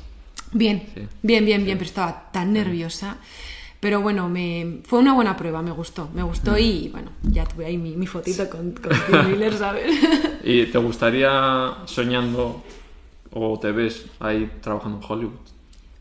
Bien, 0.53 0.87
Sí. 0.93 1.01
bien, 1.23 1.43
bien, 1.43 1.65
bien, 1.65 1.77
pero 1.77 1.87
estaba 1.89 2.29
tan 2.31 2.53
nerviosa. 2.53 3.17
Pero 3.79 4.01
bueno, 4.01 4.27
me, 4.27 4.79
fue 4.85 4.99
una 4.99 5.13
buena 5.13 5.37
prueba, 5.37 5.61
me 5.61 5.71
gustó, 5.71 6.09
me 6.13 6.23
gustó 6.23 6.53
Mm. 6.53 6.57
y 6.59 6.89
bueno, 6.89 7.11
ya 7.23 7.45
tuve 7.45 7.65
ahí 7.67 7.77
mi, 7.77 7.95
mi 7.95 8.07
fotito 8.07 8.49
con, 8.49 8.71
con 8.71 8.91
Tim 9.05 9.29
Miller, 9.31 9.55
¿sabes? 9.57 9.93
¿Y 10.43 10.65
te 10.65 10.77
gustaría 10.79 11.75
soñando 11.85 12.63
o 13.31 13.59
te 13.59 13.71
ves 13.71 14.05
ahí 14.19 14.49
trabajando 14.61 14.97
en 14.97 15.03
Hollywood? 15.11 15.33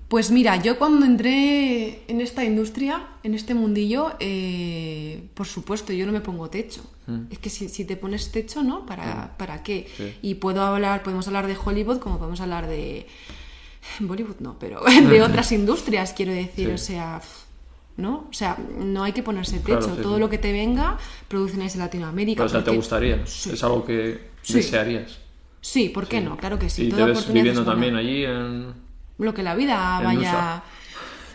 Pues 0.08 0.30
mira, 0.30 0.56
yo 0.62 0.78
cuando 0.78 1.04
entré 1.04 2.04
en 2.08 2.20
esta 2.20 2.44
industria, 2.44 3.04
en 3.24 3.34
este 3.34 3.54
mundillo, 3.54 4.12
eh, 4.20 5.28
por 5.34 5.46
supuesto, 5.46 5.92
yo 5.92 6.06
no 6.06 6.12
me 6.12 6.20
pongo 6.20 6.48
techo. 6.48 6.82
Es 7.30 7.38
que 7.40 7.50
si, 7.50 7.68
si 7.68 7.84
te 7.84 7.96
pones 7.96 8.30
techo, 8.32 8.62
¿no? 8.62 8.86
¿Para, 8.86 9.36
¿para 9.36 9.62
qué? 9.62 9.86
Sí. 9.96 10.14
Y 10.22 10.34
puedo 10.36 10.62
hablar, 10.62 11.02
podemos 11.02 11.26
hablar 11.28 11.46
de 11.48 11.56
Hollywood 11.62 11.98
como 11.98 12.18
podemos 12.18 12.40
hablar 12.40 12.66
de... 12.68 13.06
Bollywood 14.00 14.36
no, 14.40 14.56
pero 14.58 14.80
de 15.10 15.22
otras 15.28 15.50
industrias, 15.52 16.12
quiero 16.14 16.32
decir, 16.32 16.68
Sí. 16.68 16.72
o 16.72 16.78
sea... 16.78 17.20
¿No? 17.96 18.26
O 18.28 18.32
sea, 18.32 18.58
no 18.78 19.04
hay 19.04 19.12
que 19.12 19.22
ponerse 19.22 19.58
techo. 19.60 19.78
Claro, 19.78 19.96
sí, 19.96 20.02
Todo 20.02 20.14
sí. 20.16 20.20
lo 20.20 20.28
que 20.28 20.38
te 20.38 20.52
venga, 20.52 20.98
producciones 21.28 21.74
en 21.74 21.80
Latinoamérica. 21.80 22.44
o 22.44 22.48
sea, 22.48 22.62
¿te 22.62 22.70
gustaría? 22.70 23.26
Sí. 23.26 23.50
¿Es 23.54 23.64
algo 23.64 23.84
que 23.86 24.20
desearías? 24.48 25.18
Sí, 25.62 25.88
¿por 25.88 26.06
qué 26.06 26.20
no? 26.20 26.36
Claro 26.36 26.58
que 26.58 26.68
sí. 26.68 26.84
¿Y 26.84 26.88
toda 26.90 27.06
te 27.06 27.12
ves 27.12 27.32
viviendo 27.32 27.64
también 27.64 27.96
allí 27.96 28.24
en...? 28.24 28.74
lo 29.18 29.32
que 29.32 29.42
la 29.42 29.54
vida 29.54 30.00
vaya 30.04 30.62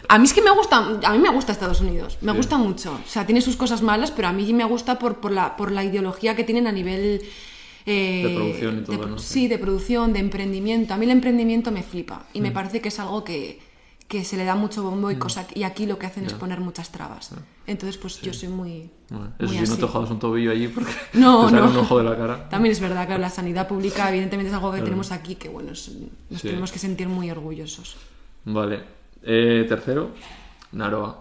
a 0.07 0.17
mí 0.19 0.25
es 0.25 0.33
que 0.33 0.41
me 0.43 0.51
gusta 0.51 0.77
a 1.03 1.11
mí 1.13 1.17
me 1.17 1.31
gusta 1.31 1.51
Estados 1.51 1.81
Unidos 1.81 2.19
me 2.21 2.31
gusta 2.31 2.59
mucho 2.59 2.91
o 3.03 3.09
sea 3.09 3.25
tiene 3.25 3.41
sus 3.41 3.55
cosas 3.55 3.81
malas 3.81 4.11
pero 4.11 4.27
a 4.27 4.33
mí 4.33 4.53
me 4.53 4.65
gusta 4.65 4.99
por, 4.99 5.15
por 5.19 5.31
la 5.31 5.55
por 5.55 5.71
la 5.71 5.83
ideología 5.83 6.35
que 6.35 6.43
tienen 6.43 6.67
a 6.67 6.71
nivel 6.71 7.23
eh, 7.87 8.23
De 8.27 8.35
producción 8.35 8.77
y 8.77 8.81
todo, 8.83 8.97
de- 8.97 9.11
¿no? 9.13 9.17
sí 9.17 9.47
de 9.47 9.57
producción 9.57 10.13
de 10.13 10.19
emprendimiento 10.19 10.93
a 10.93 10.97
mí 10.97 11.05
el 11.05 11.11
emprendimiento 11.11 11.71
me 11.71 11.81
flipa 11.81 12.27
y 12.33 12.41
me 12.41 12.51
parece 12.51 12.81
que 12.81 12.89
es 12.89 12.99
algo 12.99 13.23
que 13.23 13.59
que 14.11 14.25
se 14.25 14.35
le 14.35 14.43
da 14.43 14.55
mucho 14.55 14.83
bombo 14.83 15.09
y, 15.09 15.15
cosa, 15.15 15.47
y 15.55 15.63
aquí 15.63 15.85
lo 15.85 15.97
que 15.97 16.05
hacen 16.05 16.25
es 16.25 16.33
poner 16.33 16.59
muchas 16.59 16.91
trabas. 16.91 17.31
Entonces, 17.65 17.95
pues 17.97 18.19
yo 18.21 18.33
soy 18.33 18.49
muy. 18.49 18.89
Bueno, 19.09 19.31
eso 19.39 19.53
muy 19.53 19.65
sí, 19.65 19.71
no 19.71 19.77
te 19.77 19.87
jodas 19.87 20.09
un 20.11 20.19
tobillo 20.19 20.51
allí 20.51 20.67
porque 20.67 20.91
No, 21.13 21.45
te 21.49 21.55
no. 21.55 21.69
un 21.69 21.77
ojo 21.77 21.97
de 21.99 22.03
la 22.03 22.17
cara. 22.17 22.49
También 22.49 22.73
es 22.73 22.81
verdad 22.81 23.07
que 23.07 23.17
la 23.17 23.29
sanidad 23.29 23.69
pública, 23.69 24.09
evidentemente, 24.09 24.49
es 24.49 24.53
algo 24.55 24.73
que 24.73 24.81
tenemos 24.81 25.13
aquí 25.13 25.35
que, 25.35 25.47
bueno, 25.47 25.71
es- 25.71 25.89
nos 26.29 26.41
Sí. 26.41 26.49
tenemos 26.49 26.73
que 26.73 26.79
sentir 26.79 27.07
muy 27.07 27.31
orgullosos. 27.31 27.95
Vale. 28.43 28.81
Eh, 29.23 29.65
tercero, 29.69 30.11
Naroa. 30.73 31.17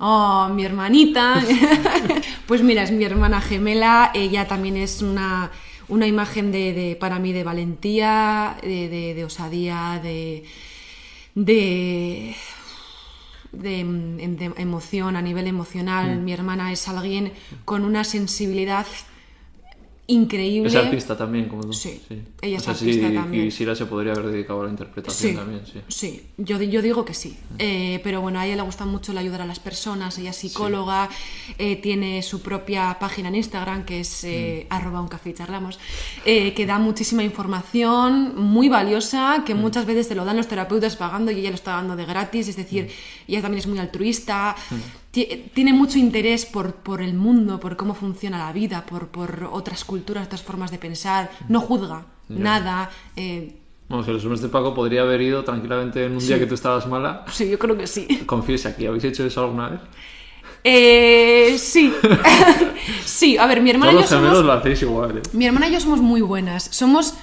Oh, 0.00 0.48
mi 0.52 0.64
hermanita. 0.66 1.40
pues 2.46 2.62
mira, 2.62 2.82
es 2.82 2.90
mi 2.92 3.04
hermana 3.04 3.40
gemela. 3.40 4.10
Ella 4.12 4.46
también 4.46 4.76
es 4.76 5.00
una, 5.00 5.50
una 5.88 6.06
imagen 6.06 6.52
de, 6.52 6.74
de- 6.74 6.96
para 6.96 7.18
mí 7.18 7.32
de 7.32 7.42
valentía, 7.44 8.56
de, 8.62 8.88
de- 8.90 9.14
de 9.14 9.24
osadía, 9.24 9.98
de. 10.02 10.44
De. 11.34 12.34
de, 13.52 13.84
de 13.84 14.52
emoción, 14.56 15.16
a 15.16 15.22
nivel 15.22 15.46
emocional. 15.46 16.18
Mi 16.20 16.32
hermana 16.32 16.72
es 16.72 16.88
alguien 16.88 17.32
con 17.64 17.84
una 17.84 18.04
sensibilidad 18.04 18.86
increíble. 20.06 20.68
Es 20.68 20.74
artista 20.76 21.16
también, 21.16 21.48
como 21.48 21.62
tú. 21.64 21.72
Sí, 21.72 22.00
ella 22.42 22.56
es 22.58 22.62
O 22.62 22.64
sea, 22.64 22.72
artista 22.74 23.08
si 23.08 23.14
también. 23.14 23.44
quisiera 23.44 23.74
se 23.74 23.86
podría 23.86 24.12
haber 24.12 24.26
dedicado 24.26 24.60
a 24.60 24.64
la 24.64 24.70
interpretación 24.70 25.30
Sí, 25.32 25.36
también, 25.36 25.62
sí. 25.66 25.80
sí, 25.88 26.26
yo, 26.36 26.60
yo 26.60 26.82
digo 26.82 27.04
que 27.04 27.14
sí. 27.14 27.36
Eh, 27.58 28.00
pero 28.04 28.20
bueno, 28.20 28.38
a 28.38 28.46
ella 28.46 28.56
le 28.56 28.62
gusta 28.62 28.84
mucho 28.84 29.12
el 29.12 29.18
ayudar 29.18 29.40
a 29.42 29.46
las 29.46 29.60
personas, 29.60 30.18
ella 30.18 30.30
es 30.30 30.36
psicóloga, 30.36 31.08
eh, 31.58 31.76
tiene 31.76 32.22
su 32.22 32.42
propia 32.42 32.96
página 33.00 33.28
en 33.28 33.36
Instagram 33.36 33.84
que 33.84 34.00
es 34.00 34.24
eh, 34.24 34.66
Mm. 34.70 34.72
arroba 34.74 35.00
un 35.00 35.08
café 35.08 35.30
y 35.30 35.34
charlamos, 35.34 35.78
eh, 36.24 36.52
que 36.54 36.66
da 36.66 36.78
muchísima 36.78 37.22
información 37.24 38.34
muy 38.36 38.68
valiosa, 38.68 39.38
Mm. 39.38 39.44
que 39.44 39.54
muchas 39.54 39.86
veces 39.86 40.08
te 40.08 40.14
lo 40.14 40.24
dan 40.24 40.36
los 40.36 40.48
terapeutas 40.48 40.96
pagando 40.96 41.30
y 41.30 41.36
ella 41.40 41.48
lo 41.50 41.56
está 41.56 41.72
dando 41.72 41.96
de 41.96 42.04
gratis, 42.04 42.48
es 42.48 42.56
decir, 42.56 42.84
Mm. 42.84 43.30
ella 43.32 43.42
también 43.42 43.58
es 43.60 43.66
muy 43.66 43.78
altruista. 43.78 44.54
Ti- 45.14 45.50
Tiene 45.54 45.72
mucho 45.72 45.96
interés 45.98 46.44
por, 46.44 46.66
por 46.74 47.00
el 47.00 47.14
mundo, 47.14 47.60
por 47.60 47.76
cómo 47.76 47.94
funciona 47.94 48.36
la 48.46 48.52
vida, 48.52 48.84
por, 48.84 49.08
por 49.08 49.48
otras 49.52 49.84
culturas, 49.84 50.26
otras 50.26 50.42
formas 50.42 50.70
de 50.70 50.78
pensar. 50.78 51.30
No 51.48 51.60
juzga 51.60 52.04
nada. 52.28 52.90
eh, 53.16 53.56
Vamos, 53.88 54.08
el 54.08 54.14
resumen 54.14 54.40
de 54.40 54.48
Paco 54.48 54.74
podría 54.74 55.02
haber 55.02 55.20
ido 55.20 55.44
tranquilamente 55.44 56.04
en 56.06 56.12
un 56.12 56.18
día 56.26 56.38
que 56.38 56.46
tú 56.46 56.54
estabas 56.54 56.86
mala. 56.86 57.24
Sí, 57.30 57.48
yo 57.50 57.58
creo 57.58 57.76
que 57.76 57.86
sí. 57.86 58.06
Confiesa 58.26 58.70
aquí, 58.70 58.86
¿habéis 58.86 59.04
hecho 59.04 59.24
eso 59.24 59.42
alguna 59.44 59.68
vez? 59.68 59.80
Eh, 60.64 61.56
sí. 61.58 61.92
sí, 63.04 63.36
a 63.36 63.46
ver, 63.46 63.60
mi 63.60 63.70
hermana, 63.70 63.92
y 63.92 63.94
yo 63.96 64.00
los 64.00 64.08
somos, 64.10 64.42
lo 64.44 64.52
hacéis 64.52 64.82
igual, 64.82 65.18
¿eh? 65.18 65.22
mi 65.34 65.44
hermana 65.46 65.68
y 65.68 65.72
yo 65.72 65.80
somos 65.80 66.00
muy 66.00 66.22
buenas. 66.22 66.64
Somos 66.72 67.14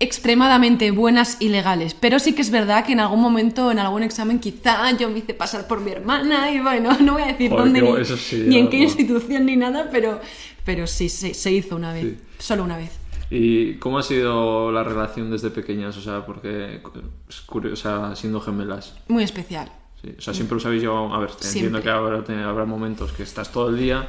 extremadamente 0.00 0.90
buenas 0.90 1.38
y 1.40 1.48
legales. 1.48 1.94
Pero 1.94 2.18
sí 2.18 2.34
que 2.34 2.42
es 2.42 2.50
verdad 2.50 2.84
que 2.84 2.92
en 2.92 3.00
algún 3.00 3.20
momento, 3.20 3.70
en 3.70 3.78
algún 3.78 4.02
examen, 4.02 4.38
quizá 4.38 4.96
yo 4.96 5.10
me 5.10 5.18
hice 5.18 5.34
pasar 5.34 5.66
por 5.66 5.80
mi 5.80 5.90
hermana 5.90 6.50
y 6.52 6.60
bueno, 6.60 6.96
no 7.00 7.14
voy 7.14 7.22
a 7.22 7.26
decir 7.26 7.50
Joder, 7.50 7.64
dónde 7.64 7.82
ni, 7.82 8.04
sí, 8.04 8.56
en 8.56 8.70
qué 8.70 8.78
institución 8.78 9.46
ni 9.46 9.56
nada, 9.56 9.88
pero, 9.90 10.20
pero 10.64 10.86
sí, 10.86 11.08
se, 11.08 11.34
se 11.34 11.52
hizo 11.52 11.76
una 11.76 11.92
vez. 11.92 12.04
Sí. 12.04 12.18
Solo 12.38 12.64
una 12.64 12.76
vez. 12.76 12.92
¿Y 13.30 13.74
cómo 13.74 13.98
ha 13.98 14.02
sido 14.02 14.72
la 14.72 14.84
relación 14.84 15.30
desde 15.30 15.50
pequeñas? 15.50 15.96
O 15.96 16.00
sea, 16.00 16.24
porque 16.24 16.80
es 17.28 17.78
sea, 17.78 18.16
siendo 18.16 18.40
gemelas. 18.40 18.94
Muy 19.08 19.22
especial. 19.22 19.70
Sí. 20.00 20.14
O 20.16 20.20
sea, 20.20 20.32
siempre 20.32 20.56
os 20.56 20.64
habéis 20.64 20.82
llevado. 20.82 21.12
A 21.12 21.18
ver, 21.18 21.30
entiendo 21.30 21.80
Siempre. 21.80 21.82
que 21.82 22.34
habrá 22.34 22.64
momentos 22.64 23.12
que 23.12 23.24
estás 23.24 23.50
todo 23.52 23.68
el 23.68 23.78
día. 23.78 24.08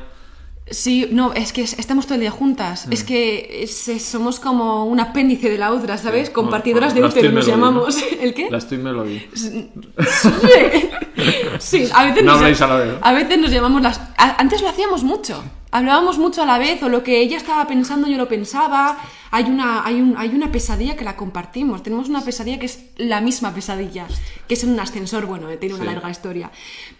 Sí, 0.72 1.08
no, 1.12 1.34
es 1.34 1.52
que 1.54 1.62
es- 1.64 1.78
estamos 1.80 2.06
todo 2.06 2.16
el 2.16 2.22
día 2.22 2.32
juntas. 2.32 2.88
Mm. 2.88 2.94
Es 2.94 3.04
que 3.04 3.64
es- 3.64 4.04
somos 4.04 4.40
como 4.40 4.86
un 4.86 5.00
apéndice 5.00 5.50
de 5.50 5.58
la 5.58 5.72
otra, 5.72 5.98
¿sabes? 5.98 6.28
Sí. 6.28 6.34
Compartidoras 6.34 6.94
Bueno, 6.94 7.08
de 7.10 7.14
útero 7.20 7.32
nos 7.34 7.46
llamamos. 7.48 7.98
¿El 8.22 8.34
qué? 8.34 8.50
La 8.52 8.58
estoy 8.60 8.78
melody. 8.78 9.20
Sí, 9.36 9.70
sí, 11.60 11.90
a 11.94 12.06
veces, 12.06 12.24
No 12.24 12.32
nos, 12.32 12.36
habláis 12.38 12.62
a 12.62 12.68
la 12.68 12.76
vez, 12.78 12.88
¿no? 12.94 13.00
a 13.02 13.14
veces 13.14 13.38
nos 13.38 13.52
llamamos 13.52 13.82
las... 13.82 14.02
Antes 14.18 14.62
lo 14.62 14.70
hacíamos 14.70 15.04
mucho. 15.04 15.44
Hablábamos 15.72 16.18
mucho 16.18 16.42
a 16.42 16.46
la 16.48 16.58
vez, 16.58 16.82
o 16.82 16.90
lo 16.90 17.04
que 17.04 17.20
ella 17.22 17.38
estaba 17.38 17.68
pensando 17.68 18.08
yo 18.08 18.18
lo 18.18 18.28
pensaba. 18.28 18.98
Hay 19.32 19.44
una, 19.46 19.86
hay, 19.86 20.02
un- 20.02 20.16
hay 20.18 20.30
una 20.30 20.52
pesadilla 20.52 20.96
que 20.96 21.04
la 21.04 21.16
compartimos. 21.16 21.84
Tenemos 21.84 22.10
una 22.10 22.22
pesadilla 22.22 22.58
que 22.60 22.66
es 22.66 22.80
la 22.98 23.22
misma 23.22 23.54
pesadilla, 23.54 24.08
que 24.48 24.56
es 24.56 24.64
en 24.64 24.72
un 24.72 24.80
ascensor, 24.80 25.26
bueno, 25.28 25.48
tiene 25.60 25.76
una 25.76 25.84
Sí. 25.86 25.92
larga 25.92 26.10
historia. 26.10 26.50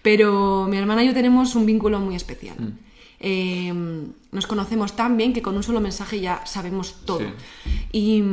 Pero 0.04 0.68
mi 0.70 0.78
hermana 0.78 1.04
y 1.04 1.08
yo 1.08 1.14
tenemos 1.14 1.56
un 1.56 1.66
vínculo 1.66 2.00
muy 2.00 2.16
especial. 2.16 2.56
Mm. 2.60 2.89
Eh, 3.20 3.74
nos 4.32 4.48
conocemos 4.48 4.96
tan 4.96 5.18
bien 5.18 5.34
que 5.34 5.42
con 5.42 5.56
un 5.56 5.64
solo 5.64 5.80
mensaje 5.82 6.20
ya 6.20 6.46
sabemos 6.46 6.96
todo. 7.06 7.20
Sí. 7.20 7.90
Y... 7.92 8.24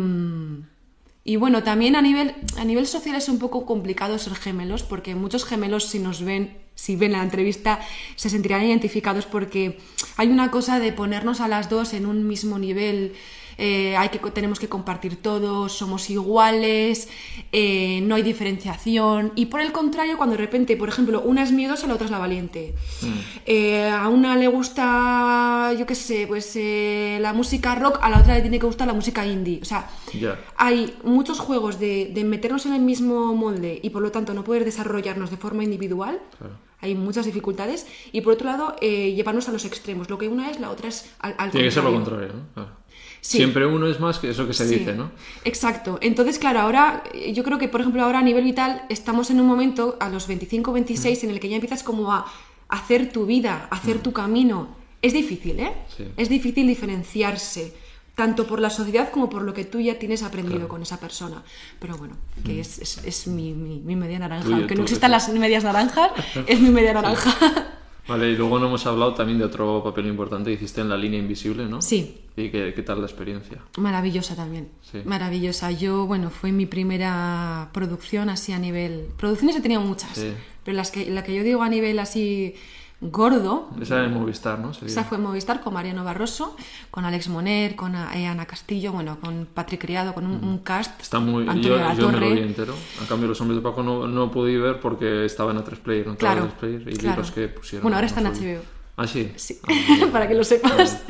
y 1.25 1.37
bueno, 1.37 1.63
también 1.63 1.97
a 1.97 2.03
nivel, 2.03 2.35
a 2.57 2.65
nivel 2.65 2.87
social 2.87 3.17
es 3.17 3.29
un 3.29 3.39
poco 3.39 3.67
complicado 3.67 4.19
ser 4.19 4.35
gemelos, 4.35 4.83
porque 4.83 5.15
muchos 5.15 5.45
gemelos 5.45 5.85
si 5.85 5.99
nos 5.99 6.23
ven, 6.23 6.57
si 6.75 6.95
ven 6.95 7.13
la 7.13 7.23
entrevista, 7.23 7.81
se 8.15 8.31
sentirán 8.31 8.65
identificados 8.65 9.27
porque 9.27 9.79
hay 10.17 10.29
una 10.29 10.51
cosa 10.51 10.79
de 10.79 10.93
ponernos 10.93 11.41
a 11.41 11.49
las 11.49 11.69
dos 11.69 11.93
en 11.95 12.07
un 12.07 12.29
mismo 12.29 12.59
nivel. 12.59 13.15
Eh, 13.59 13.97
hay 13.97 14.09
que, 14.11 14.19
tenemos 14.31 14.59
que 14.59 14.69
compartir 14.69 15.23
todo, 15.23 15.69
somos 15.69 16.11
iguales, 16.11 17.09
eh, 17.53 18.01
no 18.03 18.15
hay 18.15 18.23
diferenciación. 18.23 19.33
Y 19.35 19.47
por 19.47 19.61
el 19.61 19.73
contrario, 19.73 20.17
cuando 20.17 20.37
de 20.37 20.43
repente, 20.43 20.77
por 20.77 20.89
ejemplo, 20.89 21.23
una 21.23 21.43
es 21.43 21.53
miedosa, 21.53 21.87
la 21.87 21.95
otra 21.95 22.07
es 22.07 22.11
la 22.11 22.19
valiente. 22.19 22.75
Eh, 23.47 23.89
a 23.89 24.09
una 24.09 24.37
le 24.37 24.49
gusta, 24.49 25.73
yo 25.79 25.87
qué 25.87 25.95
sé, 25.95 26.27
pues 26.27 26.59
la 27.21 27.33
música 27.33 27.75
rock, 27.75 27.99
a 28.03 28.11
la 28.11 28.21
otra 28.21 28.35
le 28.35 28.41
tiene 28.43 28.59
que 28.59 28.67
gustar 28.67 28.87
la 28.87 28.95
música 28.95 29.27
indie. 29.27 29.61
O 29.63 29.65
sea, 29.65 29.89
hay 30.57 30.97
muchos 31.03 31.39
juegos 31.39 31.79
de, 31.79 32.11
de 32.13 32.25
meternos 32.25 32.67
en 32.67 32.75
el 32.75 32.83
mismo 32.83 33.35
molde 33.35 33.81
y 33.83 33.91
por 33.91 34.03
lo 34.03 34.11
tanto 34.11 34.35
no 34.35 34.45
poder 34.45 34.65
desarrollarnos 34.65 35.31
de 35.31 35.37
forma 35.37 35.65
individual. 35.65 36.21
Claro. 36.39 36.67
Hay 36.81 36.95
muchas 36.95 37.25
dificultades. 37.25 37.87
Y 38.13 38.21
por 38.21 38.35
otro 38.35 38.47
lado, 38.47 38.77
eh, 38.81 39.13
llevarnos 39.15 39.49
a 39.49 39.53
los 39.53 39.65
extremos. 39.65 40.11
Lo 40.11 40.19
que 40.19 40.29
una 40.29 40.51
es, 40.51 40.61
la 40.61 40.71
otra 40.71 40.89
es 40.89 41.11
al, 41.21 41.35
al 41.39 41.51
Tiene 41.51 41.67
que 41.67 41.73
ser 41.73 41.85
lo 41.85 41.93
contrario. 41.93 42.33
¿no? 42.55 42.86
Sí. 43.27 43.39
Siempre 43.39 43.67
uno 43.67 43.89
es 43.89 43.99
más 43.99 44.19
que 44.21 44.31
eso 44.31 44.47
que 44.47 44.53
se 44.53 44.69
Sí, 44.69 44.77
dice, 44.77 44.95
¿no? 44.95 45.11
Exacto. 45.45 45.99
Entonces, 46.01 46.39
claro, 46.39 46.61
ahora 46.61 47.03
yo 47.35 47.43
creo 47.43 47.59
que, 47.59 47.67
por 47.69 47.81
ejemplo, 47.81 48.05
ahora 48.05 48.21
a 48.21 48.23
nivel 48.23 48.45
vital 48.45 48.83
estamos 48.89 49.31
en 49.31 49.41
un 49.41 49.47
momento, 49.49 49.97
a 49.99 50.09
los 50.09 50.29
25 50.29 50.73
26, 50.73 51.23
Mm. 51.23 51.27
en 51.27 51.33
el 51.33 51.41
que 51.41 51.49
ya 51.49 51.57
empiezas 51.57 51.83
como 51.83 52.13
a 52.13 52.25
hacer 52.69 53.11
tu 53.11 53.27
vida, 53.27 53.67
a 53.71 53.77
hacer 53.77 53.99
tu 53.99 54.13
camino. 54.13 54.69
Es 55.03 55.13
difícil, 55.13 55.59
¿eh? 55.59 55.73
Sí. 55.97 56.05
Es 56.17 56.29
difícil 56.29 56.67
diferenciarse, 56.69 57.75
tanto 58.15 58.47
por 58.47 58.61
la 58.61 58.71
sociedad 58.71 59.11
como 59.11 59.29
por 59.29 59.43
lo 59.43 59.53
que 59.55 59.65
tú 59.65 59.81
ya 59.81 59.99
tienes 59.99 60.23
aprendido 60.23 60.69
con 60.69 60.83
esa 60.83 60.99
persona. 61.01 61.43
Pero 61.81 61.97
bueno, 61.99 62.17
que 62.45 62.61
es, 62.61 62.79
es- 62.79 63.01
es 63.05 63.27
mi, 63.27 63.53
mi- 63.53 63.81
mi 63.81 63.97
media 63.97 64.19
naranja. 64.21 64.45
Mm. 64.45 64.47
Tuyo, 64.51 64.57
Aunque 64.59 64.75
no 64.77 64.83
existan 64.85 65.11
las 65.11 65.29
medias 65.31 65.65
naranjas, 65.65 66.11
es 66.47 66.61
mi 66.61 66.71
media 66.71 66.93
naranja. 66.95 67.35
Vale, 68.09 68.31
y 68.31 68.37
luego 68.37 68.59
no 68.59 68.67
hemos 68.67 68.87
hablado 68.87 69.15
también 69.15 69.39
de 69.39 69.45
otro 69.45 69.83
papel 69.83 70.07
importante 70.07 70.51
que 70.51 70.55
hiciste 70.57 70.81
en 70.81 70.89
La 70.89 70.97
Línea 70.97 71.19
Invisible, 71.19 71.67
¿no? 71.67 71.83
Sí. 71.83 72.19
¿Y 72.37 72.51
qué, 72.51 72.73
qué 72.75 72.83
tal 72.83 73.01
la 73.01 73.07
experiencia? 73.07 73.59
Maravillosa 73.79 74.37
también. 74.37 74.69
Sí. 74.83 74.99
Maravillosa. 75.05 75.71
Yo, 75.73 76.07
bueno, 76.07 76.31
fue 76.31 76.53
mi 76.53 76.67
primera 76.67 77.71
producción 77.73 78.29
así 78.29 78.53
a 78.53 78.59
nivel. 78.59 79.07
Producciones 79.17 79.57
he 79.57 79.61
tenido 79.61 79.81
muchas, 79.81 80.11
Sí. 80.17 80.33
pero 80.65 80.77
las 80.77 80.91
que, 80.91 81.11
la 81.11 81.25
que 81.25 81.35
yo 81.35 81.43
digo 81.43 81.63
a 81.63 81.69
nivel 81.69 81.99
así 81.99 82.55
gordo. 83.01 83.69
Esa 83.81 83.97
de 83.97 84.09
Movistar, 84.09 84.59
¿no? 84.59 84.73
Sería. 84.73 84.89
Esa 84.89 85.05
fue 85.05 85.19
en 85.19 85.25
Movistar 85.25 85.61
con 85.61 85.75
Mariano 85.75 86.03
Barroso, 86.05 86.57
con 86.91 87.05
Alex 87.05 87.29
Moner, 87.29 87.77
con 87.77 87.95
a- 87.95 88.17
eh, 88.19 88.27
Ana 88.27 88.47
Castillo, 88.47 88.93
bueno, 88.93 89.19
con 89.21 89.47
Patrick 89.53 89.81
Criado, 89.83 90.15
con 90.15 90.27
un, 90.27 90.43
un 90.45 90.59
cast. 90.59 91.01
Está 91.01 91.19
muy... 91.21 91.43
Antonio 91.49 91.79
yo 91.79 91.95
yo 92.01 92.13
me 92.13 92.21
lo 92.21 92.31
vi 92.35 92.41
entero. 92.41 92.75
A 93.03 93.07
cambio, 93.07 93.29
Los 93.29 93.41
Hombres 93.41 93.57
de 93.59 93.63
Paco 93.63 93.83
no, 93.83 94.07
no 94.07 94.31
pude 94.31 94.57
ver 94.59 94.81
porque 94.81 95.25
estaba 95.27 95.53
en 95.53 95.59
A3 95.59 95.79
Player, 95.79 96.07
no 96.07 96.17
Claro, 96.17 96.45
en 96.45 96.49
A3 96.51 96.53
Player, 96.55 96.89
y 96.89 96.97
claro. 96.97 97.21
los 97.23 97.31
que 97.31 97.49
pusieron. 97.49 97.83
Bueno, 97.83 97.97
ahora 97.97 98.07
está 98.07 98.21
en 98.21 98.27
HBO. 98.29 98.63
Ah, 98.97 99.07
sí. 99.07 99.31
Sí, 99.37 99.59
Ah, 99.69 100.07
para 100.13 100.27
que 100.27 100.35
lo 100.35 100.43
sepas. 100.43 101.03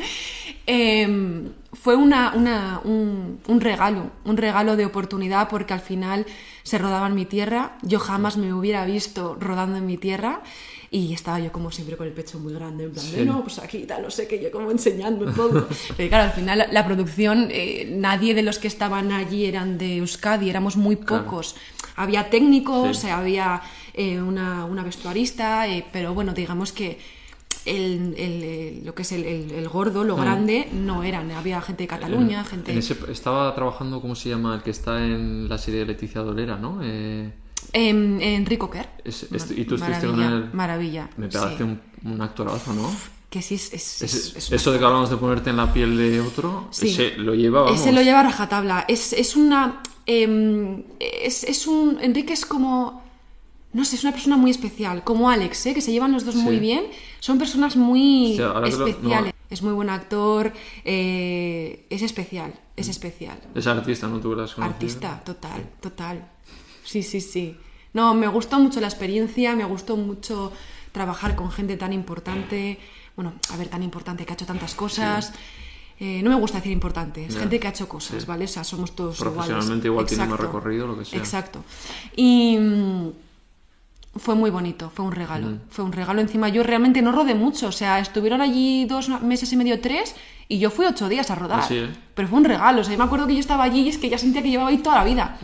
Eh, 0.67 1.49
fue 1.73 1.95
una, 1.95 2.33
una- 2.35 2.81
un, 2.83 3.39
un 3.47 3.61
regalo, 3.61 4.11
un 4.25 4.37
regalo 4.37 4.75
de 4.77 4.85
oportunidad 4.87 5.49
porque 5.49 5.73
al 5.75 5.81
final 5.81 6.27
se 6.65 6.79
rodaba 6.79 7.07
en 7.07 7.15
mi 7.15 7.27
tierra. 7.27 7.79
Yo 7.83 8.01
jamás 8.01 8.37
me 8.37 8.53
hubiera 8.53 8.85
visto 8.85 9.37
rodando 9.41 9.77
en 9.79 9.87
mi 9.87 9.97
tierra 9.99 10.41
y 10.91 11.13
estaba 11.13 11.41
yo 11.41 11.51
como 11.53 11.71
siempre 11.71 11.97
con 11.97 12.07
el 12.07 12.13
pecho 12.13 12.39
muy 12.39 12.53
grande, 12.53 12.85
en 12.85 12.93
plan 12.93 13.05
Sí. 13.05 13.25
no, 13.25 13.43
pues 13.43 13.59
aquí 13.59 13.85
tal, 13.87 14.03
no 14.03 14.11
sé 14.11 14.27
qué, 14.29 14.41
yo 14.43 14.51
como 14.51 14.71
enseñando 14.71 15.31
todo. 15.35 15.69
Pero 15.97 16.09
claro, 16.09 16.25
al 16.25 16.33
final 16.33 16.59
la, 16.59 16.67
la 16.73 16.85
producción, 16.87 17.49
eh, 17.51 17.89
nadie 17.97 18.35
de 18.35 18.43
los 18.43 18.59
que 18.59 18.69
estaban 18.69 19.13
allí 19.13 19.47
eran 19.47 19.79
de 19.79 19.99
Euskadi, 19.99 20.49
éramos 20.51 20.77
muy 20.77 20.97
Claro. 20.97 21.25
pocos. 21.25 21.57
Había 21.97 22.31
técnicos, 22.31 22.99
Sí. 22.99 23.07
eh, 23.09 23.11
había 23.11 23.63
eh, 23.95 24.21
una, 24.21 24.65
una 24.67 24.83
vestuarista, 24.83 25.67
eh, 25.69 25.85
pero 25.93 26.13
bueno, 26.15 26.35
digamos 26.35 26.71
que 26.73 26.99
el, 27.65 28.15
el- 28.17 28.43
el- 28.45 28.85
lo 28.87 28.95
que 28.95 29.03
es 29.03 29.11
el, 29.13 29.25
el- 29.25 29.69
gordo, 29.69 30.05
lo 30.05 30.15
grande, 30.15 30.69
no 30.73 31.03
eran. 31.03 31.33
Había 31.33 31.61
gente 31.63 31.83
de 31.83 31.89
Cataluña, 31.89 32.41
En- 32.41 32.45
gente... 32.47 32.73
en 32.73 32.79
ese- 32.79 32.97
estaba 33.11 33.53
trabajando, 33.55 34.01
¿cómo 34.01 34.15
se 34.15 34.29
llama? 34.29 34.55
El 34.55 34.63
que 34.63 34.71
está 34.71 35.05
en 35.05 35.49
la 35.49 35.59
serie 35.59 35.81
de 35.81 35.87
Leticia 35.87 36.21
Dolera, 36.21 36.57
¿no? 36.59 36.79
Eh, 36.83 37.33
Em, 37.73 38.21
Enrico 38.21 38.71
Kerr. 38.71 38.89
Es- 39.05 39.25
es- 39.33 39.51
y 39.51 39.65
tú 39.65 39.75
estuviste 39.77 40.07
con 40.07 40.23
él. 40.23 40.51
Maravilla. 40.53 41.09
me 41.17 41.31
sí. 41.31 41.37
parece 41.39 41.65
un, 41.65 41.81
un 42.05 42.21
actorazo, 42.23 42.73
¿no? 42.73 42.91
Que 43.31 43.43
sí, 43.43 43.57
es, 43.57 43.73
es- 43.73 44.03
Es- 44.03 44.15
es- 44.15 44.37
es 44.37 44.53
eso 44.53 44.73
de 44.73 44.79
que 44.79 44.85
hablamos 44.85 45.11
de 45.11 45.17
ponerte 45.17 45.51
en 45.51 45.57
la 45.57 45.73
piel 45.73 45.97
de 45.97 46.21
otro, 46.21 46.69
Sí. 46.71 46.89
ese 46.91 47.17
lo 47.19 47.35
lleva, 47.35 47.63
vamos. 47.63 47.81
Ese 47.81 47.93
lo 47.93 48.01
lleva 48.03 48.21
a 48.21 48.25
rajatabla. 48.25 48.85
Es, 48.89 49.13
es 49.13 49.37
una. 49.37 49.83
em, 50.07 50.85
es, 51.01 51.45
es 51.45 51.67
un. 51.67 51.99
Enrique 52.01 52.33
es 52.33 52.47
como. 52.47 53.05
no 53.73 53.85
sé, 53.85 53.97
es 53.97 54.05
una 54.05 54.13
persona 54.13 54.37
muy 54.39 54.51
especial, 54.51 55.05
como 55.05 55.29
Alex, 55.29 55.67
¿eh? 55.67 55.75
que 55.75 55.83
se 55.83 55.93
llevan 55.93 56.11
los 56.13 56.25
dos 56.25 56.35
muy 56.37 56.55
Sí. 56.55 56.61
bien, 56.61 56.85
son 57.21 57.39
personas 57.39 57.77
muy 57.77 58.33
Sí, 58.35 58.39
lo- 58.39 58.65
especiales. 58.65 59.35
no. 59.35 59.37
Es 59.51 59.61
muy 59.63 59.73
buen 59.75 59.91
actor, 59.91 60.53
eh, 60.85 61.87
es 61.91 62.03
especial, 62.03 62.55
es 62.77 62.89
especial. 62.89 63.39
Es 63.55 63.67
artista, 63.67 64.07
¿no? 64.09 64.19
Tú 64.19 64.35
lo 64.35 64.43
has 64.45 64.55
conocido. 64.55 64.75
Artista, 64.75 65.23
total, 65.25 65.63
total. 65.81 66.27
Sí, 66.87 67.03
sí, 67.03 67.21
sí. 67.21 67.57
No, 67.93 68.15
me 68.15 68.29
gustó 68.29 68.59
mucho 68.59 68.81
la 68.81 68.87
experiencia, 68.87 69.55
me 69.57 69.65
gustó 69.65 69.97
mucho 69.97 70.53
trabajar 70.93 71.35
con 71.35 71.51
gente 71.51 71.77
tan 71.77 71.93
importante. 71.93 72.79
Bueno, 73.17 73.33
a 73.53 73.57
ver, 73.57 73.69
tan 73.69 73.83
importante, 73.83 74.25
que 74.25 74.33
ha 74.33 74.35
hecho 74.35 74.47
tantas 74.47 74.75
cosas. 74.75 75.33
Eh, 75.99 76.21
no 76.23 76.29
me 76.31 76.37
gusta 76.37 76.59
decir 76.59 76.73
importante, 76.73 77.25
es 77.25 77.39
gente 77.39 77.59
que 77.59 77.67
ha 77.67 77.71
hecho 77.71 77.89
cosas, 77.89 78.21
Sí. 78.23 78.29
¿vale? 78.29 78.45
O 78.45 78.49
sea, 78.49 78.65
somos 78.65 78.95
todos 78.95 79.17
iguales. 79.19 79.35
Profesionalmente 79.35 79.87
igual 79.89 80.05
tiene 80.07 80.25
más 80.27 80.35
Exacto. 80.35 80.47
recorrido, 80.59 80.87
lo 80.87 80.99
que 80.99 81.07
sea. 81.07 81.19
Exacto. 81.19 81.65
Y 82.15 82.59
mm, 82.59 83.09
fue 84.19 84.35
muy 84.35 84.51
bonito, 84.51 84.91
fue 84.95 85.07
un 85.07 85.13
regalo. 85.13 85.59
Fue 85.71 85.85
un 85.85 85.93
regalo. 85.93 86.21
Encima, 86.21 86.51
yo 86.51 86.63
realmente 86.63 87.01
no 87.01 87.13
rodé 87.13 87.35
mucho. 87.35 87.69
O 87.69 87.73
sea, 87.73 87.99
estuvieron 87.99 88.43
allí 88.43 88.85
dos 88.85 89.09
meses 89.23 89.51
y 89.53 89.57
medio, 89.57 89.81
tres, 89.81 90.15
y 90.49 90.59
yo 90.59 90.71
fui 90.71 90.85
ocho 90.85 91.09
días 91.09 91.31
a 91.31 91.35
rodar. 91.35 91.61
Así, 91.61 91.77
¿eh? 91.79 91.89
Pero 92.15 92.29
fue 92.29 92.39
un 92.39 92.45
regalo. 92.45 92.83
O 92.83 92.85
sea, 92.85 92.93
yo 92.93 92.99
me 92.99 93.05
acuerdo 93.05 93.27
que 93.27 93.33
yo 93.35 93.41
estaba 93.41 93.65
allí 93.65 93.81
y 93.81 93.89
es 93.89 93.97
que 93.97 94.11
ya 94.11 94.19
sentía 94.19 94.43
que 94.43 94.51
llevaba 94.51 94.69
ahí 94.69 94.79
toda 94.79 94.97
la 94.97 95.05
vida. 95.05 95.39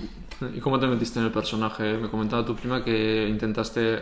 ¿Y 0.55 0.61
cómo 0.61 0.79
te 0.79 0.87
metiste 0.87 1.19
en 1.19 1.27
el 1.27 1.33
personaje? 1.33 1.97
Me 1.99 2.09
comentaba 2.09 2.45
tu 2.45 2.55
prima 2.57 2.83
que 2.85 3.27
intentaste 3.29 4.01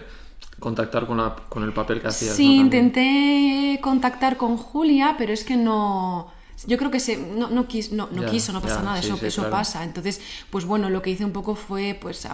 contactar 0.59 1.07
con, 1.07 1.19
la, 1.19 1.35
con 1.49 1.63
el 1.65 1.73
papel 1.73 2.01
que 2.01 2.09
hacías. 2.09 2.37
Sí, 2.37 2.59
¿no? 2.59 2.65
Intenté 2.65 3.79
contactar 3.83 4.37
con 4.37 4.57
Julia, 4.57 5.15
pero 5.19 5.33
es 5.33 5.45
que 5.45 5.57
no. 5.57 6.33
Yo 6.67 6.77
creo 6.77 6.91
que 6.91 7.01
se, 7.01 7.17
no, 7.17 7.49
no, 7.49 7.67
quis- 7.67 7.91
no, 7.91 8.09
no 8.13 8.27
quiso, 8.27 8.53
no 8.53 8.61
pasa 8.61 8.83
nada, 8.83 9.01
sí, 9.01 9.07
eso, 9.09 9.17
sí, 9.17 9.27
eso 9.27 9.43
claro. 9.43 9.57
pasa. 9.57 9.83
Entonces, 9.83 10.21
pues 10.51 10.67
bueno, 10.67 10.91
lo 10.91 11.01
que 11.01 11.09
hice 11.11 11.25
un 11.25 11.33
poco 11.33 11.55
fue 11.55 11.99
pues 11.99 12.27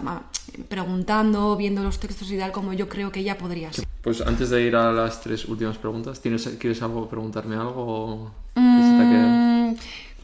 preguntando, 0.67 1.55
viendo 1.55 1.81
los 1.81 1.99
textos 1.99 2.29
y 2.31 2.37
tal, 2.37 2.51
como 2.51 2.73
yo 2.73 2.89
creo 2.89 3.09
que 3.11 3.21
ella 3.21 3.37
podría 3.37 3.71
ser. 3.71 3.85
Pues 4.01 4.19
antes 4.21 4.49
de 4.49 4.61
ir 4.61 4.75
a 4.75 4.91
las 4.91 5.21
tres 5.21 5.45
últimas 5.45 5.77
preguntas, 5.77 6.19
¿tienes, 6.19 6.45
¿quieres 6.59 6.81
algo 6.81 7.07
preguntarme 7.07 7.55
algo 7.55 7.83
o? 7.85 8.31
Mm, 8.55 9.75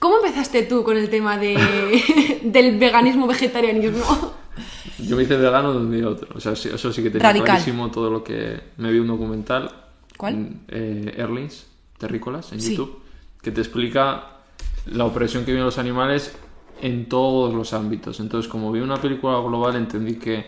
¿Cómo 0.04 0.18
empezaste 0.18 0.64
tú 0.64 0.84
con 0.84 0.98
el 0.98 1.10
tema 1.10 1.38
de, 1.38 1.58
del 2.44 2.78
veganismo, 2.78 3.26
vegetarianismo? 3.26 4.04
Yo 5.00 5.16
me 5.16 5.24
hice 5.24 5.38
vegano 5.38 5.72
de 5.72 5.78
un 5.80 5.92
día 5.94 6.04
a 6.08 6.10
otro. 6.10 6.28
O 6.36 6.42
sea, 6.42 6.52
eso 6.52 6.92
sí 6.92 7.02
que 7.02 7.10
tenía 7.10 7.30
Radical. 7.30 7.46
clarísimo 7.46 7.90
todo 7.90 8.10
lo 8.10 8.22
que... 8.22 8.60
Me 8.76 8.92
vi 8.92 9.00
un 9.00 9.08
documental. 9.08 9.72
¿Cuál? 10.18 10.36
mm, 10.36 10.60
Eh, 10.68 11.14
Erlings, 11.18 11.68
Terrícolas, 11.98 12.52
en 12.52 12.60
Sí. 12.60 12.72
YouTube, 12.72 13.00
que 13.42 13.52
te 13.52 13.62
explica 13.62 14.26
la 14.88 15.06
opresión 15.06 15.46
que 15.46 15.52
viven 15.52 15.64
los 15.64 15.78
animales 15.78 16.36
en 16.82 17.08
todos 17.08 17.54
los 17.54 17.72
ámbitos. 17.72 18.20
Entonces, 18.20 18.52
como 18.52 18.74
vi 18.74 18.82
una 18.82 18.98
película 18.98 19.40
global, 19.40 19.78
entendí 19.78 20.16
que 20.16 20.48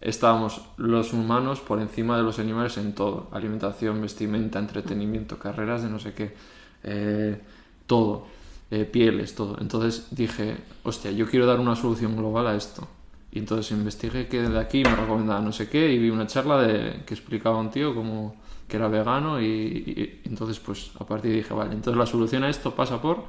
estábamos 0.00 0.60
los 0.76 1.12
humanos 1.12 1.60
por 1.60 1.80
encima 1.80 2.16
de 2.16 2.24
los 2.24 2.40
animales 2.40 2.76
en 2.78 2.96
todo. 2.96 3.28
Alimentación, 3.30 4.02
vestimenta, 4.02 4.58
entretenimiento, 4.58 5.38
carreras 5.38 5.84
de 5.84 5.88
no 5.88 6.00
sé 6.00 6.14
qué. 6.14 6.34
eh, 6.82 7.40
todo. 7.86 8.26
Eh, 8.70 8.84
pieles, 8.84 9.34
todo. 9.34 9.56
Entonces 9.60 10.08
dije, 10.10 10.56
hostia, 10.82 11.10
yo 11.10 11.26
quiero 11.28 11.46
dar 11.46 11.60
una 11.60 11.76
solución 11.76 12.16
global 12.16 12.46
a 12.46 12.56
esto. 12.56 12.86
Y 13.30 13.38
entonces 13.40 13.70
investigué 13.72 14.26
que 14.28 14.42
de 14.42 14.58
aquí 14.58 14.82
me 14.84 14.94
recomendaba 14.96 15.40
no 15.40 15.52
sé 15.52 15.68
qué 15.68 15.92
y 15.92 15.98
vi 15.98 16.10
una 16.10 16.26
charla 16.26 16.58
de, 16.62 17.02
que 17.06 17.14
explicaba 17.14 17.58
un 17.58 17.70
tío 17.70 17.94
como 17.94 18.34
que 18.66 18.76
era 18.76 18.88
vegano 18.88 19.40
y, 19.40 19.44
y- 19.46 20.20
entonces 20.24 20.58
pues 20.60 20.90
a 20.98 21.04
partir 21.06 21.32
dije, 21.34 21.52
vale, 21.54 21.72
entonces 21.74 21.98
la 21.98 22.06
solución 22.06 22.44
a 22.44 22.48
esto 22.50 22.74
pasa 22.74 23.00
por, 23.00 23.24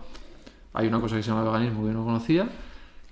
hay 0.73 0.87
una 0.87 0.99
cosa 1.01 1.15
que 1.15 1.23
se 1.23 1.29
llama 1.29 1.43
veganismo 1.43 1.85
que 1.85 1.93
no 1.93 2.03
conocía, 2.05 2.47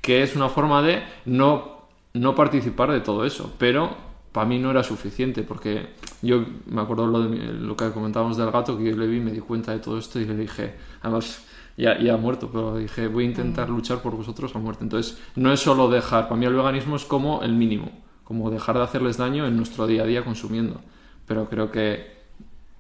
que 0.02 0.24
es 0.24 0.36
una 0.36 0.50
forma 0.50 0.82
de 0.82 1.04
no, 1.26 1.88
no 2.14 2.36
participar 2.36 2.92
de 2.92 3.02
todo 3.02 3.26
eso, 3.26 3.54
pero 3.58 3.96
para 4.32 4.48
mí 4.48 4.60
no 4.60 4.72
era 4.72 4.84
suficiente 4.84 5.44
porque 5.44 5.90
yo 6.22 6.46
me 6.68 6.82
acuerdo 6.82 7.08
lo, 7.08 7.22
de 7.24 7.54
lo 7.54 7.76
que 7.76 7.90
comentábamos 7.92 8.38
del 8.38 8.52
gato 8.52 8.78
que 8.78 8.86
yo 8.92 8.96
le 8.96 9.08
vi, 9.08 9.20
me 9.20 9.32
di 9.32 9.40
cuenta 9.40 9.72
de 9.72 9.80
todo 9.80 9.98
esto 9.98 10.20
y 10.20 10.26
le 10.26 10.36
dije, 10.36 10.76
además 11.02 11.44
ya, 11.78 11.98
ya 12.00 12.16
ha 12.16 12.18
muerto, 12.18 12.50
pero 12.52 12.78
dije, 12.78 13.08
voy 13.08 13.24
a 13.26 13.28
intentar 13.28 13.70
luchar 13.70 14.02
por 14.02 14.16
vosotros 14.16 14.54
a 14.56 14.60
muerte. 14.60 14.84
Entonces, 14.84 15.18
no 15.36 15.54
es 15.54 15.60
solo 15.60 15.90
dejar, 15.90 16.24
para 16.28 16.36
mí 16.40 16.46
el 16.46 16.54
veganismo 16.56 16.96
es 16.96 17.06
como 17.06 17.42
el 17.44 17.54
mínimo, 17.54 17.92
como 18.24 18.50
dejar 18.50 18.76
de 18.78 18.84
hacerles 18.84 19.18
daño 19.18 19.46
en 19.46 19.56
nuestro 19.56 19.88
día 19.88 20.04
a 20.04 20.06
día 20.06 20.24
consumiendo. 20.26 20.82
Pero 21.28 21.48
creo 21.50 21.72
que 21.72 22.18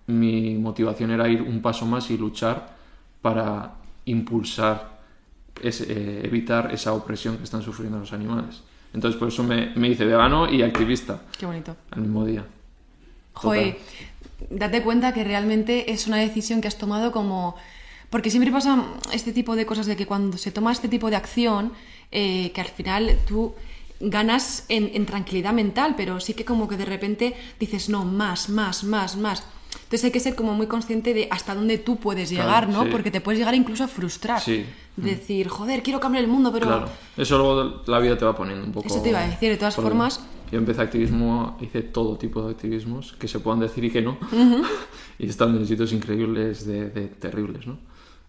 mi 0.07 0.55
motivación 0.55 1.11
era 1.11 1.27
ir 1.29 1.41
un 1.41 1.61
paso 1.61 1.85
más 1.85 2.09
y 2.11 2.17
luchar 2.17 2.75
para 3.21 3.73
impulsar, 4.05 4.97
ese- 5.61 5.85
eh, 5.91 6.21
evitar 6.23 6.73
esa 6.73 6.93
opresión 6.93 7.37
que 7.37 7.43
están 7.43 7.61
sufriendo 7.61 7.99
los 7.99 8.13
animales. 8.13 8.61
Entonces, 8.93 9.19
por 9.19 9.27
eso 9.27 9.43
me, 9.43 9.73
me 9.75 9.89
hice 9.89 10.05
vegano 10.05 10.49
y 10.51 10.61
activista 10.63 11.21
Qué 11.37 11.45
bonito. 11.45 11.75
al 11.91 12.01
mismo 12.01 12.25
día. 12.25 12.45
Joder, 13.33 13.77
date 14.49 14.81
cuenta 14.81 15.13
que 15.13 15.23
realmente 15.23 15.91
es 15.91 16.07
una 16.07 16.17
decisión 16.17 16.61
que 16.61 16.67
has 16.67 16.77
tomado 16.77 17.11
como... 17.11 17.55
Porque 18.09 18.29
siempre 18.29 18.51
pasa 18.51 18.85
este 19.13 19.31
tipo 19.33 19.55
de 19.55 19.65
cosas 19.65 19.85
de 19.85 19.95
que 19.95 20.05
cuando 20.05 20.37
se 20.37 20.51
toma 20.51 20.71
este 20.71 20.87
tipo 20.87 21.09
de 21.09 21.15
acción, 21.17 21.73
eh, 22.11 22.51
que 22.53 22.61
al 22.61 22.67
final 22.67 23.17
tú 23.27 23.53
ganas 23.99 24.65
en, 24.69 24.91
en 24.93 25.05
tranquilidad 25.05 25.53
mental, 25.53 25.95
pero 25.97 26.19
sí 26.19 26.33
que 26.33 26.45
como 26.45 26.67
que 26.67 26.77
de 26.77 26.85
repente 26.85 27.35
dices, 27.59 27.89
no, 27.89 28.05
más, 28.05 28.49
más, 28.49 28.83
más, 28.83 29.17
más. 29.17 29.43
Entonces 29.75 30.05
hay 30.05 30.11
que 30.11 30.19
ser 30.19 30.35
como 30.35 30.53
muy 30.53 30.67
consciente 30.67 31.13
de 31.13 31.27
hasta 31.31 31.53
dónde 31.53 31.77
tú 31.77 31.97
puedes 31.97 32.29
Claro, 32.29 32.45
llegar, 32.47 32.69
¿no? 32.69 32.83
sí. 32.83 32.89
Porque 32.91 33.11
te 33.11 33.21
puedes 33.21 33.39
llegar 33.39 33.55
incluso 33.55 33.83
a 33.83 33.87
frustrar. 33.87 34.39
Sí. 34.41 34.65
Decir, 34.95 35.47
joder, 35.49 35.83
quiero 35.83 35.99
cambiar 35.99 36.23
el 36.23 36.29
mundo, 36.29 36.51
pero... 36.51 36.65
Claro, 36.67 36.89
eso 37.17 37.37
luego 37.37 37.81
la 37.85 37.99
vida 37.99 38.17
te 38.17 38.25
va 38.25 38.35
poniendo 38.35 38.65
un 38.65 38.71
poco. 38.71 38.87
Eso 38.87 39.01
te 39.01 39.09
iba 39.09 39.19
a 39.19 39.27
decir, 39.27 39.49
de 39.49 39.57
todas 39.57 39.75
formas- 39.75 40.21
Yo 40.51 40.57
empecé 40.57 40.81
activismo, 40.81 41.57
hice 41.61 41.81
todo 41.83 42.17
tipo 42.17 42.41
de 42.41 42.51
activismos 42.51 43.13
que 43.19 43.27
se 43.27 43.39
puedan 43.39 43.59
decir 43.59 43.83
y 43.83 43.91
que 43.91 44.01
no. 44.01 44.17
y 45.19 45.25
he 45.25 45.29
estado 45.29 45.55
en 45.57 45.67
sitios 45.67 45.91
increíbles, 45.93 46.65
de, 46.65 46.89
de 46.89 47.07
terribles, 47.07 47.67
¿no? 47.67 47.77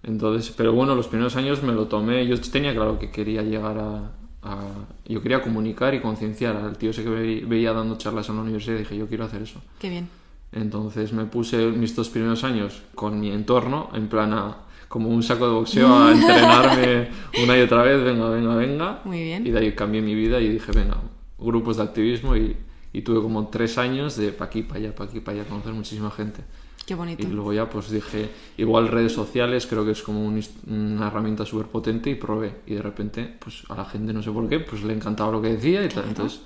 Entonces, 0.03 0.53
pero 0.57 0.72
bueno, 0.72 0.94
los 0.94 1.09
primeros 1.09 1.36
años 1.36 1.62
me 1.62 1.72
lo 1.72 1.86
tomé. 1.86 2.26
Yo 2.26 2.40
tenía 2.40 2.72
claro 2.74 2.99
que 2.99 3.11
quería 3.11 3.42
llegar 3.42 3.78
a. 3.78 4.12
a- 4.42 4.86
yo 5.07 5.20
quería 5.22 5.42
comunicar 5.42 5.94
y 5.94 6.01
concienciar 6.01 6.57
al 6.57 6.78
tío 6.78 6.90
ese 6.90 7.03
que 7.03 7.11
ve- 7.11 7.44
veía 7.46 7.72
dando 7.72 7.96
charlas 7.99 8.28
en 8.28 8.36
la 8.36 8.42
universidad 8.42 8.76
y 8.76 8.78
dije, 8.80 8.96
yo 8.96 9.09
quiero 9.09 9.24
hacer 9.24 9.42
eso. 9.42 9.61
Qué 9.80 9.88
bien. 9.90 10.09
Entonces 10.53 11.12
me 11.12 11.24
puse 11.26 11.66
mis 11.66 11.94
dos 11.94 12.09
primeros 12.09 12.42
años 12.44 12.82
con 12.94 13.20
mi 13.20 13.30
entorno, 13.30 13.90
en 13.94 14.09
plan 14.09 14.32
a- 14.32 14.57
como 14.88 15.11
un 15.11 15.22
saco 15.22 15.46
de 15.46 15.53
boxeo, 15.53 15.92
a 15.92 16.12
entrenarme 16.12 17.09
una 17.42 17.59
y 17.59 17.61
otra 17.62 17.82
vez, 17.82 18.03
venga, 18.03 18.30
venga, 18.30 18.55
venga. 18.55 19.01
Muy 19.05 19.22
bien. 19.22 19.46
Y 19.46 19.51
de 19.51 19.59
ahí 19.59 19.72
cambié 19.72 20.01
mi 20.01 20.14
vida 20.14 20.40
y 20.40 20.49
dije, 20.49 20.72
venga, 20.72 20.96
grupos 21.38 21.76
de 21.76 21.82
activismo 21.82 22.36
y, 22.36 22.57
y 22.92 23.03
tuve 23.03 23.20
como 23.20 23.49
tres 23.49 23.76
años 23.76 24.16
de 24.16 24.32
pa' 24.32 24.46
aquí, 24.46 24.62
pa' 24.62 24.76
allá, 24.76 24.94
pa' 24.94 25.05
aquí, 25.05 25.20
pa' 25.20 25.32
allá, 25.32 25.44
conocer 25.44 25.74
muchísima 25.74 26.11
gente. 26.11 26.42
Qué 26.89 26.95
bonito. 26.95 27.22
Y 27.22 27.30
luego 27.30 27.53
ya 27.53 27.68
pues 27.68 27.91
dije, 27.91 28.30
igual 28.57 28.89
redes 28.89 29.12
sociales 29.12 29.66
creo 29.66 29.84
que 29.84 29.91
es 29.91 30.03
como 30.03 30.24
un 30.24 30.43
una 30.68 31.09
herramienta 31.09 31.45
súper 31.45 31.66
potente 31.66 32.09
y 32.09 32.14
probé. 32.14 32.62
Y 32.66 32.74
de 32.76 32.80
repente, 32.82 33.36
pues 33.39 33.62
a 33.68 33.74
la 33.76 33.84
gente 33.84 34.14
no 34.14 34.22
sé 34.22 34.30
por 34.30 34.49
qué, 34.49 34.61
pues 34.61 34.82
le 34.84 34.95
encantaba 34.95 35.30
lo 35.30 35.43
que 35.43 35.49
decía 35.51 35.84
y 35.84 35.89
tal. 35.91 36.05
Entonces, 36.09 36.41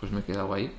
pues 0.00 0.10
me 0.10 0.20
he 0.20 0.22
quedado 0.22 0.54
ahí, 0.54 0.72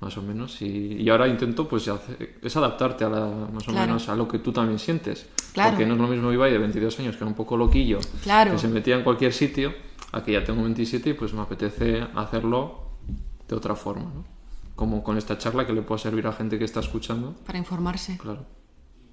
más 0.00 0.16
o 0.18 0.22
menos. 0.22 0.60
Y, 0.62 0.96
y 1.00 1.08
ahora 1.10 1.28
intento 1.28 1.68
pues 1.68 1.86
hacer- 1.86 2.38
es 2.42 2.56
adaptarte 2.56 3.04
a 3.04 3.08
la, 3.08 3.26
más 3.52 3.68
o 3.68 3.70
Claro. 3.70 3.86
menos 3.86 4.08
a 4.08 4.16
lo 4.16 4.26
que 4.26 4.40
tú 4.40 4.50
también 4.50 4.80
sientes. 4.80 5.28
Claro. 5.52 5.70
Porque 5.70 5.86
no 5.86 5.94
es 5.94 6.00
lo 6.00 6.08
mismo 6.08 6.32
Ibai 6.32 6.50
de 6.50 6.58
22 6.58 6.98
años, 6.98 7.14
que 7.16 7.18
era 7.22 7.28
un 7.28 7.34
poco 7.36 7.56
loquillo, 7.56 8.00
Claro. 8.24 8.50
que 8.50 8.58
se 8.58 8.66
metía 8.66 8.96
en 8.96 9.04
cualquier 9.04 9.32
sitio, 9.32 9.72
a 10.10 10.24
que 10.24 10.32
ya 10.32 10.42
tengo 10.42 10.60
27 10.64 11.10
y 11.10 11.12
pues 11.14 11.32
me 11.34 11.42
apetece 11.42 12.04
hacerlo 12.16 12.80
de 13.48 13.54
otra 13.54 13.76
forma, 13.76 14.10
¿no? 14.12 14.39
Como 14.80 15.02
con 15.04 15.18
esta 15.18 15.36
charla 15.36 15.66
que 15.66 15.74
le 15.74 15.82
pueda 15.82 15.98
servir 15.98 16.26
a 16.26 16.32
gente 16.32 16.58
que 16.58 16.64
está 16.64 16.80
escuchando. 16.80 17.34
Para 17.44 17.58
informarse. 17.58 18.16
Claro. 18.16 18.46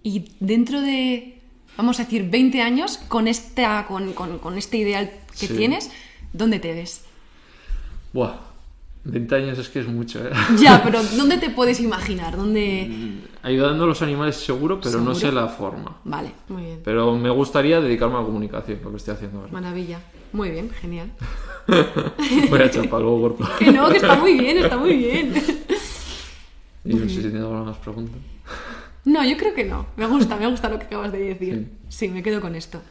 Y 0.01 0.31
dentro 0.39 0.79
de, 0.79 1.41
vamos 1.75 1.99
a 1.99 2.03
decir, 2.05 2.29
20 2.29 2.61
años, 2.61 2.99
con, 3.09 3.27
esta, 3.27 3.85
con, 3.85 4.13
con- 4.13 4.39
con 4.39 4.57
este 4.57 4.77
ideal 4.77 5.11
que 5.37 5.47
Sí. 5.47 5.53
tienes, 5.57 5.91
¿dónde 6.31 6.59
te 6.59 6.73
ves? 6.73 7.03
Buah, 8.13 8.35
20 9.03 9.35
años 9.35 9.57
es 9.59 9.67
que 9.67 9.81
es 9.81 9.87
mucho, 9.89 10.25
¿eh? 10.25 10.31
Ya, 10.57 10.81
pero 10.85 11.03
¿dónde 11.17 11.37
te 11.37 11.49
puedes 11.49 11.81
imaginar? 11.81 12.37
¿Dónde...? 12.37 13.17
Ayudando 13.43 13.83
a 13.83 13.87
los 13.87 14.01
animales 14.01 14.37
seguro, 14.37 14.79
pero 14.81 15.01
no 15.01 15.13
¿Seguro? 15.13 15.15
sé 15.15 15.31
la 15.33 15.47
forma. 15.49 15.97
Vale, 16.05 16.31
muy 16.47 16.61
bien. 16.63 16.79
Pero 16.85 17.13
me 17.17 17.29
gustaría 17.29 17.81
dedicarme 17.81 18.15
a 18.15 18.19
la 18.19 18.25
comunicación, 18.25 18.79
lo 18.81 18.91
que 18.91 18.97
estoy 18.97 19.15
haciendo 19.15 19.39
ahora. 19.39 19.51
Maravilla. 19.51 19.99
Muy 20.31 20.49
bien, 20.49 20.69
genial. 20.69 21.11
Voy 22.49 22.61
a 22.61 22.71
chapar, 22.71 23.01
luego 23.01 23.21
corto. 23.21 23.49
Que 23.59 23.71
no, 23.71 23.89
que 23.89 23.97
está 23.97 24.15
muy 24.15 24.37
bien, 24.39 24.57
está 24.57 24.77
muy 24.77 24.95
bien. 24.97 25.33
Y 26.85 26.93
no 26.93 26.99
sé 27.01 27.09
si 27.09 27.21
tienes 27.21 27.41
alguna 27.41 27.63
más 27.63 27.77
pregunta. 27.77 28.17
No, 29.05 29.23
yo 29.23 29.37
creo 29.37 29.53
que 29.53 29.63
no. 29.63 29.87
Me 29.97 30.05
gusta, 30.05 30.35
me 30.37 30.47
gusta 30.47 30.69
lo 30.69 30.79
que 30.79 30.85
acabas 30.85 31.11
de 31.11 31.19
decir. 31.19 31.71
Sí, 31.89 32.07
me 32.09 32.23
quedo 32.23 32.41
con 32.41 32.55
esto. 32.55 32.81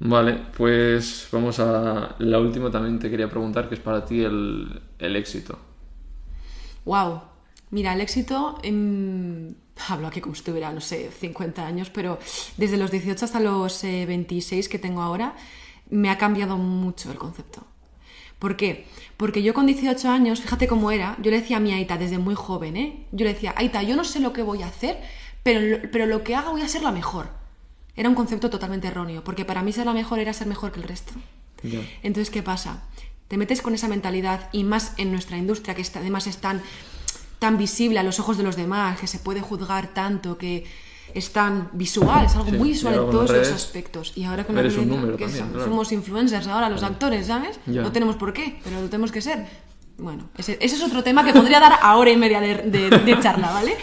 Vale, 0.00 0.40
pues 0.56 1.28
vamos 1.30 1.60
a 1.60 2.16
la 2.18 2.38
última 2.38 2.70
también 2.70 2.98
te 2.98 3.10
quería 3.10 3.28
preguntar, 3.28 3.68
que 3.68 3.74
es 3.74 3.80
para 3.80 4.04
ti 4.04 4.22
el, 4.22 4.80
el 4.98 5.16
éxito. 5.16 5.58
Wow. 6.84 7.20
Mira, 7.70 7.92
el 7.92 8.00
éxito, 8.00 8.58
em, 8.62 9.54
hablo 9.88 10.08
aquí 10.08 10.20
como 10.20 10.34
si 10.34 10.42
tuviera, 10.42 10.72
no 10.72 10.80
sé, 10.80 11.10
50 11.10 11.66
años, 11.66 11.90
pero 11.90 12.18
desde 12.56 12.76
los 12.78 12.90
18 12.90 13.24
hasta 13.24 13.40
los 13.40 13.84
eh, 13.84 14.06
26 14.06 14.68
que 14.68 14.78
tengo 14.78 15.02
ahora, 15.02 15.36
me 15.90 16.10
ha 16.10 16.18
cambiado 16.18 16.56
mucho 16.56 17.10
el 17.12 17.18
concepto. 17.18 17.64
¿Por 18.40 18.56
qué? 18.56 18.86
Porque 19.16 19.42
yo 19.44 19.54
con 19.54 19.66
18 19.66 20.08
años, 20.10 20.40
fíjate 20.40 20.66
cómo 20.66 20.90
era, 20.90 21.16
yo 21.22 21.30
le 21.30 21.40
decía 21.40 21.58
a 21.58 21.60
mi 21.60 21.72
Aita 21.72 21.96
desde 21.98 22.18
muy 22.18 22.34
joven, 22.34 22.76
¿eh? 22.76 23.06
Yo 23.12 23.24
le 23.24 23.34
decía, 23.34 23.54
Aita, 23.56 23.82
yo 23.84 23.94
no 23.94 24.02
sé 24.02 24.18
lo 24.18 24.32
que 24.32 24.42
voy 24.42 24.62
a 24.62 24.66
hacer, 24.66 24.98
pero, 25.44 25.60
lo- 25.60 25.90
pero 25.92 26.06
lo 26.06 26.24
que 26.24 26.34
haga 26.34 26.50
voy 26.50 26.62
a 26.62 26.68
ser 26.68 26.82
la 26.82 26.90
mejor. 26.90 27.28
Era 27.96 28.08
un 28.08 28.14
concepto 28.16 28.50
totalmente 28.50 28.88
erróneo, 28.88 29.22
porque 29.22 29.44
para 29.44 29.62
mí 29.62 29.72
ser 29.72 29.86
la 29.86 29.92
mejor 29.92 30.18
era 30.18 30.32
ser 30.32 30.46
mejor 30.48 30.72
que 30.72 30.80
el 30.80 30.88
resto. 30.88 31.12
Entonces, 32.02 32.30
¿qué 32.30 32.42
pasa? 32.42 32.82
Te 33.28 33.36
metes 33.36 33.60
con 33.62 33.74
esa 33.74 33.88
mentalidad 33.88 34.48
y 34.52 34.64
más 34.64 34.94
en 34.96 35.12
nuestra 35.12 35.36
industria, 35.36 35.74
que 35.74 35.82
está- 35.82 36.00
además 36.00 36.26
es 36.26 36.38
tan, 36.38 36.62
tan 37.38 37.58
visible 37.58 37.98
a 37.98 38.02
los 38.02 38.18
ojos 38.20 38.38
de 38.38 38.42
los 38.42 38.56
demás, 38.56 38.98
que 38.98 39.06
se 39.06 39.18
puede 39.18 39.40
juzgar 39.42 39.88
tanto, 39.88 40.38
que 40.38 40.64
es 41.14 41.32
tan 41.32 41.68
visual, 41.72 42.24
es 42.26 42.34
algo 42.36 42.50
Sí, 42.50 42.56
muy 42.56 42.68
visual 42.70 42.94
en 42.94 43.00
ahora 43.00 43.10
todos 43.12 43.30
los 43.30 43.48
aspectos. 43.52 44.12
Y 44.16 44.24
ahora 44.24 44.44
con 44.44 44.54
la 44.56 44.62
que 44.62 44.68
también, 44.70 45.30
so- 45.46 45.52
claro. 45.52 45.64
somos 45.64 45.92
influencers 45.92 46.46
ahora, 46.46 46.68
los 46.68 46.82
actores, 46.82 47.26
¿sabes? 47.26 47.58
Ya. 47.66 47.82
No 47.82 47.92
tenemos 47.92 48.16
por 48.16 48.32
qué, 48.32 48.58
pero 48.64 48.80
lo 48.80 48.88
tenemos 48.88 49.12
que 49.12 49.20
ser. 49.20 49.46
Bueno, 49.98 50.28
ese, 50.38 50.56
ese 50.60 50.76
es 50.76 50.82
otro 50.82 51.02
tema 51.02 51.24
que 51.24 51.32
podría 51.32 51.60
dar 51.60 51.78
a 51.82 51.96
hora 51.96 52.10
y 52.10 52.16
media 52.16 52.40
de, 52.40 52.54
de- 52.56 52.90
de 52.90 53.20
charla, 53.20 53.50
¿vale? 53.50 53.76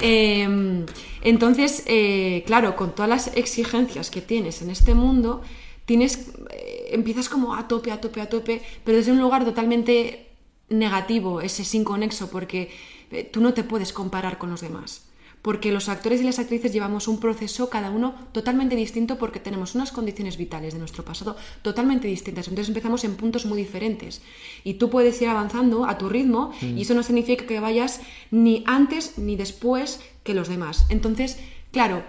Eh, 0.00 0.84
entonces, 1.22 1.82
eh, 1.86 2.42
claro, 2.46 2.74
con 2.74 2.94
todas 2.94 3.08
las 3.08 3.36
exigencias 3.36 4.10
que 4.10 4.20
tienes 4.22 4.62
en 4.62 4.70
este 4.70 4.94
mundo, 4.94 5.42
tienes, 5.84 6.30
eh, 6.50 6.88
empiezas 6.92 7.28
como 7.28 7.54
a 7.54 7.68
tope, 7.68 7.92
a 7.92 8.00
tope, 8.00 8.20
a 8.20 8.28
tope, 8.28 8.62
pero 8.84 8.96
desde 8.98 9.12
un 9.12 9.20
lugar 9.20 9.44
totalmente 9.44 10.28
negativo, 10.68 11.40
ese 11.40 11.64
sin 11.64 11.84
conexo, 11.84 12.30
porque 12.30 12.70
eh, 13.10 13.24
tú 13.30 13.40
no 13.40 13.52
te 13.52 13.62
puedes 13.62 13.92
comparar 13.92 14.38
con 14.38 14.50
los 14.50 14.60
demás. 14.62 15.04
Porque 15.42 15.72
los 15.72 15.88
actores 15.88 16.20
y 16.20 16.24
las 16.24 16.38
actrices 16.38 16.72
llevamos 16.72 17.08
un 17.08 17.18
proceso 17.18 17.68
cada 17.68 17.90
uno 17.90 18.14
totalmente 18.30 18.76
distinto 18.76 19.18
porque 19.18 19.40
tenemos 19.40 19.74
unas 19.74 19.90
condiciones 19.90 20.36
vitales 20.36 20.72
de 20.72 20.78
nuestro 20.78 21.04
pasado 21.04 21.36
totalmente 21.62 22.06
distintas. 22.06 22.46
Entonces 22.46 22.68
empezamos 22.68 23.02
en 23.02 23.16
puntos 23.16 23.44
muy 23.44 23.58
diferentes. 23.58 24.22
Y 24.62 24.74
tú 24.74 24.88
puedes 24.88 25.20
ir 25.20 25.28
avanzando 25.28 25.84
a 25.86 25.98
tu 25.98 26.08
ritmo 26.08 26.52
y 26.62 26.82
eso 26.82 26.94
no 26.94 27.02
significa 27.02 27.44
que 27.44 27.58
vayas 27.58 28.00
ni 28.30 28.62
antes 28.68 29.18
ni 29.18 29.34
después 29.34 30.00
que 30.22 30.32
los 30.34 30.46
demás. 30.48 30.86
Entonces, 30.90 31.38
claro, 31.72 32.04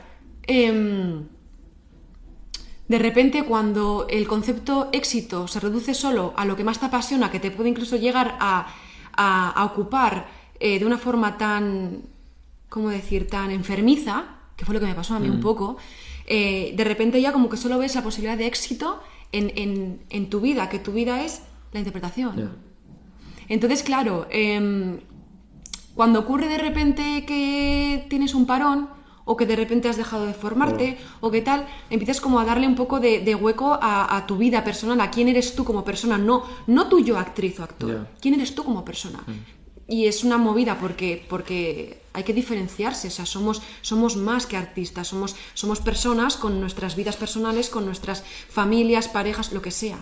em, 0.45 1.23
de 2.87 2.99
repente, 2.99 3.45
cuando 3.45 4.05
el 4.09 4.27
concepto 4.27 4.89
éxito 4.91 5.47
se 5.47 5.59
reduce 5.59 5.93
solo 5.95 6.33
a 6.35 6.45
lo 6.45 6.55
que 6.55 6.63
más 6.63 6.79
te 6.79 6.85
apasiona, 6.85 7.31
que 7.31 7.39
te 7.39 7.49
puede 7.49 7.69
incluso 7.69 7.95
llegar 7.95 8.37
a, 8.39 8.67
a- 9.15 9.49
a 9.51 9.65
ocupar 9.65 10.27
eh, 10.59 10.77
de 10.79 10.85
una 10.85 10.97
forma 10.97 11.37
tan, 11.37 12.03
¿cómo 12.73 12.89
decir?, 12.89 13.27
tan 13.27 13.51
enfermiza, 13.51 14.15
que 14.57 14.65
fue 14.65 14.73
lo 14.73 14.79
que 14.81 14.87
me 14.87 14.95
pasó 14.95 15.13
a 15.15 15.19
mí 15.19 15.29
un 15.29 15.41
poco, 15.41 15.77
eh, 16.25 16.73
de 16.75 16.83
repente 16.83 17.21
ya 17.21 17.31
como 17.31 17.47
que 17.49 17.57
solo 17.57 17.77
ves 17.77 17.93
la 17.95 18.01
posibilidad 18.01 18.37
de 18.37 18.47
éxito 18.47 18.87
en, 19.31 19.45
en- 19.55 19.99
en 20.09 20.29
tu 20.31 20.39
vida, 20.41 20.69
que 20.69 20.79
tu 20.79 20.91
vida 20.91 21.23
es 21.23 21.43
la 21.71 21.79
interpretación. 21.79 22.33
Entonces, 23.47 23.83
claro, 23.83 24.25
em, 24.31 24.99
cuando 25.93 26.19
ocurre 26.21 26.47
de 26.47 26.57
repente 26.57 27.25
que 27.27 28.05
tienes 28.09 28.33
un 28.33 28.45
parón 28.47 28.89
o 29.25 29.37
que 29.37 29.45
de 29.45 29.55
repente 29.55 29.87
has 29.89 29.97
dejado 29.97 30.25
de 30.25 30.33
formarte 30.33 30.97
o 31.21 31.29
que 31.31 31.41
tal, 31.41 31.65
empiezas 31.89 32.19
como 32.19 32.39
a 32.39 32.45
darle 32.45 32.65
un 32.67 32.75
poco 32.75 32.99
de, 32.99 33.19
de 33.21 33.35
hueco 33.35 33.77
a, 33.81 34.15
a 34.17 34.25
tu 34.25 34.35
vida 34.37 34.63
personal, 34.63 34.99
a 35.01 35.11
quién 35.11 35.27
eres 35.29 35.55
tú 35.55 35.63
como 35.63 35.83
persona, 35.83 36.17
no, 36.17 36.43
no 36.67 36.87
tú 36.89 36.99
yo 36.99 37.17
actriz 37.17 37.59
o 37.59 37.63
actor, 37.63 38.07
quién 38.21 38.33
eres 38.33 38.55
tú 38.55 38.63
como 38.63 38.83
persona. 38.83 39.19
Y 39.87 40.05
es 40.07 40.23
una 40.23 40.37
movida 40.37 40.79
porque, 40.79 41.25
porque 41.29 41.99
hay 42.13 42.23
que 42.23 42.33
diferenciarse, 42.33 43.07
o 43.09 43.11
sea, 43.11 43.25
somos, 43.25 43.61
somos 43.81 44.15
más 44.15 44.45
que 44.45 44.55
artistas, 44.55 45.07
somos, 45.09 45.35
somos 45.53 45.79
personas 45.81 46.37
con 46.37 46.59
nuestras 46.61 46.95
vidas 46.95 47.17
personales, 47.17 47.69
con 47.69 47.85
nuestras 47.85 48.23
familias, 48.49 49.07
parejas, 49.09 49.51
lo 49.51 49.61
que 49.61 49.71
sea. 49.71 49.97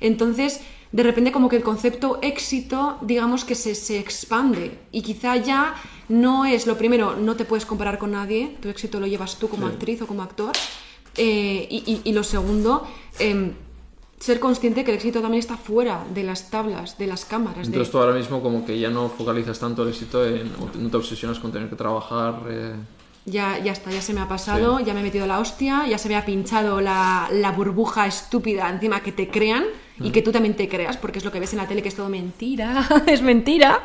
Entonces, 0.00 0.60
de 0.92 1.02
repente 1.02 1.32
como 1.32 1.48
que 1.48 1.56
el 1.56 1.62
concepto 1.62 2.18
éxito, 2.22 2.98
digamos 3.00 3.44
que 3.44 3.54
se, 3.54 3.74
se 3.74 3.98
expande 3.98 4.78
y 4.92 5.02
quizá 5.02 5.36
ya 5.36 5.74
no 6.08 6.44
es 6.44 6.66
lo 6.66 6.76
primero, 6.76 7.16
no 7.16 7.36
te 7.36 7.44
puedes 7.44 7.64
comparar 7.64 7.98
con 7.98 8.12
nadie, 8.12 8.56
tu 8.60 8.68
éxito 8.68 9.00
lo 9.00 9.06
llevas 9.06 9.38
tú 9.38 9.48
como 9.48 9.66
Sí. 9.68 9.72
actriz 9.72 10.02
o 10.02 10.06
como 10.06 10.22
actor. 10.22 10.52
Eh, 11.16 11.66
y, 11.70 11.76
y- 11.90 12.00
y 12.04 12.12
lo 12.12 12.22
segundo, 12.22 12.86
em, 13.18 13.54
ser 14.18 14.40
consciente 14.40 14.82
que 14.84 14.90
el 14.92 14.96
éxito 14.96 15.20
también 15.20 15.40
está 15.40 15.56
fuera 15.56 16.04
de 16.14 16.22
las 16.22 16.50
tablas, 16.50 16.96
de 16.98 17.06
las 17.06 17.24
cámaras. 17.24 17.66
de- 17.66 17.72
Entonces 17.74 17.90
tú 17.92 17.98
ahora 17.98 18.14
mismo 18.14 18.42
como 18.42 18.64
que 18.64 18.78
ya 18.78 18.90
no 18.90 19.08
focalizas 19.08 19.58
tanto 19.58 19.82
el 19.82 19.90
éxito 19.90 20.24
en, 20.26 20.50
no 20.78 20.90
te 20.90 20.96
obsesionas 20.96 21.38
con 21.38 21.52
tener 21.52 21.68
que 21.68 21.76
trabajar. 21.76 22.42
eh, 22.48 22.74
Ya, 23.28 23.58
ya 23.58 23.72
está, 23.72 23.90
ya 23.90 24.00
se 24.00 24.14
me 24.14 24.20
ha 24.20 24.28
pasado, 24.28 24.78
ya 24.80 24.94
me 24.94 25.00
he 25.00 25.02
metido 25.02 25.26
la 25.26 25.40
hostia, 25.40 25.84
ya 25.88 25.98
se 25.98 26.08
me 26.08 26.14
ha 26.16 26.24
pinchado 26.24 26.80
la, 26.80 27.28
la 27.32 27.50
burbuja 27.50 28.06
estúpida 28.06 28.70
encima 28.70 29.00
que 29.00 29.10
te 29.12 29.28
crean 29.28 29.64
y 30.00 30.10
que 30.12 30.22
tú 30.22 30.30
también 30.30 30.54
te 30.54 30.68
creas, 30.68 30.96
porque 30.96 31.18
es 31.18 31.24
lo 31.24 31.32
que 31.32 31.40
ves 31.40 31.52
en 31.52 31.58
la 31.58 31.66
tele 31.66 31.82
que 31.82 31.88
es 31.88 31.96
todo 31.96 32.08
mentira, 32.08 32.86
es 33.06 33.22
mentira. 33.22 33.82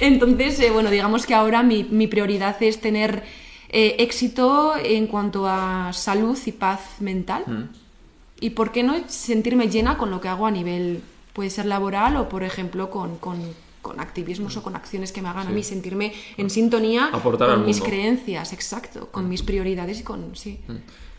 Entonces, 0.00 0.60
eh, 0.60 0.70
bueno, 0.70 0.90
digamos 0.90 1.26
que 1.26 1.34
ahora 1.34 1.62
mi, 1.62 1.84
mi 1.84 2.06
prioridad 2.06 2.62
es 2.62 2.80
tener 2.80 3.24
eh, 3.70 3.96
éxito 3.98 4.74
en 4.82 5.06
cuanto 5.06 5.46
a 5.48 5.92
salud 5.92 6.38
y 6.46 6.52
paz 6.52 6.80
mental. 7.00 7.42
Y 8.40 8.50
por 8.50 8.72
qué 8.72 8.82
no 8.82 8.94
sentirme 9.08 9.68
llena 9.68 9.96
con 9.96 10.10
lo 10.10 10.20
que 10.20 10.28
hago 10.28 10.46
a 10.46 10.50
nivel, 10.50 11.02
puede 11.32 11.50
ser 11.50 11.66
laboral 11.66 12.16
o, 12.16 12.28
por 12.28 12.42
ejemplo, 12.42 12.90
con, 12.90 13.16
con, 13.16 13.40
con 13.82 14.00
activismos 14.00 14.56
o 14.56 14.62
con 14.62 14.76
acciones 14.76 15.12
que 15.12 15.22
me 15.22 15.28
hagan 15.28 15.46
a 15.46 15.50
mí 15.50 15.62
sentirme 15.62 16.12
en 16.36 16.50
sintonía 16.50 17.10
Aportar 17.12 17.50
con 17.50 17.66
mis 17.66 17.80
creencias, 17.80 18.52
exacto, 18.52 19.08
con 19.10 19.28
mis 19.28 19.42
prioridades 19.42 20.00
y 20.00 20.02
con... 20.02 20.34
Sí. 20.34 20.60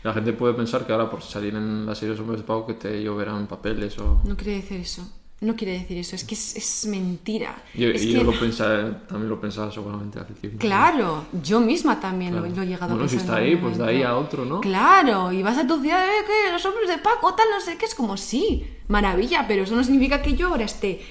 La 0.02 0.12
gente 0.12 0.32
puede 0.32 0.54
pensar 0.54 0.86
que 0.86 0.92
ahora 0.92 1.10
por 1.10 1.22
salir 1.22 1.54
en 1.54 1.84
las 1.84 1.98
series 1.98 2.20
Hombres 2.20 2.40
de 2.40 2.46
Pago 2.46 2.66
que 2.66 2.74
te 2.74 3.02
lloverán 3.02 3.46
papeles 3.46 3.98
o... 3.98 4.20
No 4.24 4.36
quiere 4.36 4.56
decir 4.56 4.80
eso. 4.80 5.02
No 5.40 5.54
quiere 5.54 5.74
decir 5.78 5.96
eso. 5.98 6.16
Es 6.16 6.24
que 6.24 6.34
es, 6.34 6.56
es 6.56 6.86
mentira. 6.86 7.62
Yo, 7.74 7.88
es 7.90 8.02
y 8.02 8.06
que- 8.08 8.12
yo 8.14 8.24
lo 8.24 8.32
pensaba, 8.38 9.06
también 9.06 9.28
lo 9.28 9.40
pensaba 9.40 9.70
seguramente 9.70 10.18
hace 10.18 10.34
tiempo. 10.34 10.58
Claro, 10.58 11.26
yo 11.44 11.60
misma 11.60 12.00
también 12.00 12.34
lo- 12.34 12.40
Claro. 12.42 12.56
lo, 12.56 12.62
he 12.62 12.66
llegado 12.66 12.88
Bueno, 12.94 13.04
a 13.04 13.08
si 13.08 13.18
pensar. 13.18 13.36
está 13.36 13.46
en 13.46 13.54
ahí, 13.56 13.62
pues 13.62 13.78
de 13.78 13.84
ahí 13.86 14.02
a 14.02 14.16
otro, 14.16 14.44
¿no? 14.44 14.60
Claro, 14.60 15.30
y 15.32 15.42
vas 15.44 15.56
a 15.58 15.64
tu 15.66 15.80
ciudad, 15.80 16.04
eh, 16.04 16.24
que 16.26 16.52
los 16.52 16.64
hombres 16.66 16.88
de 16.88 16.98
Paco, 16.98 17.34
tal, 17.34 17.46
no 17.54 17.60
sé 17.60 17.76
qué, 17.76 17.84
es 17.86 17.94
como 17.94 18.16
sí, 18.16 18.66
maravilla, 18.88 19.46
pero 19.46 19.62
eso 19.62 19.76
no 19.76 19.84
significa 19.84 20.22
que 20.22 20.34
yo 20.34 20.48
ahora 20.48 20.64
esté 20.64 21.02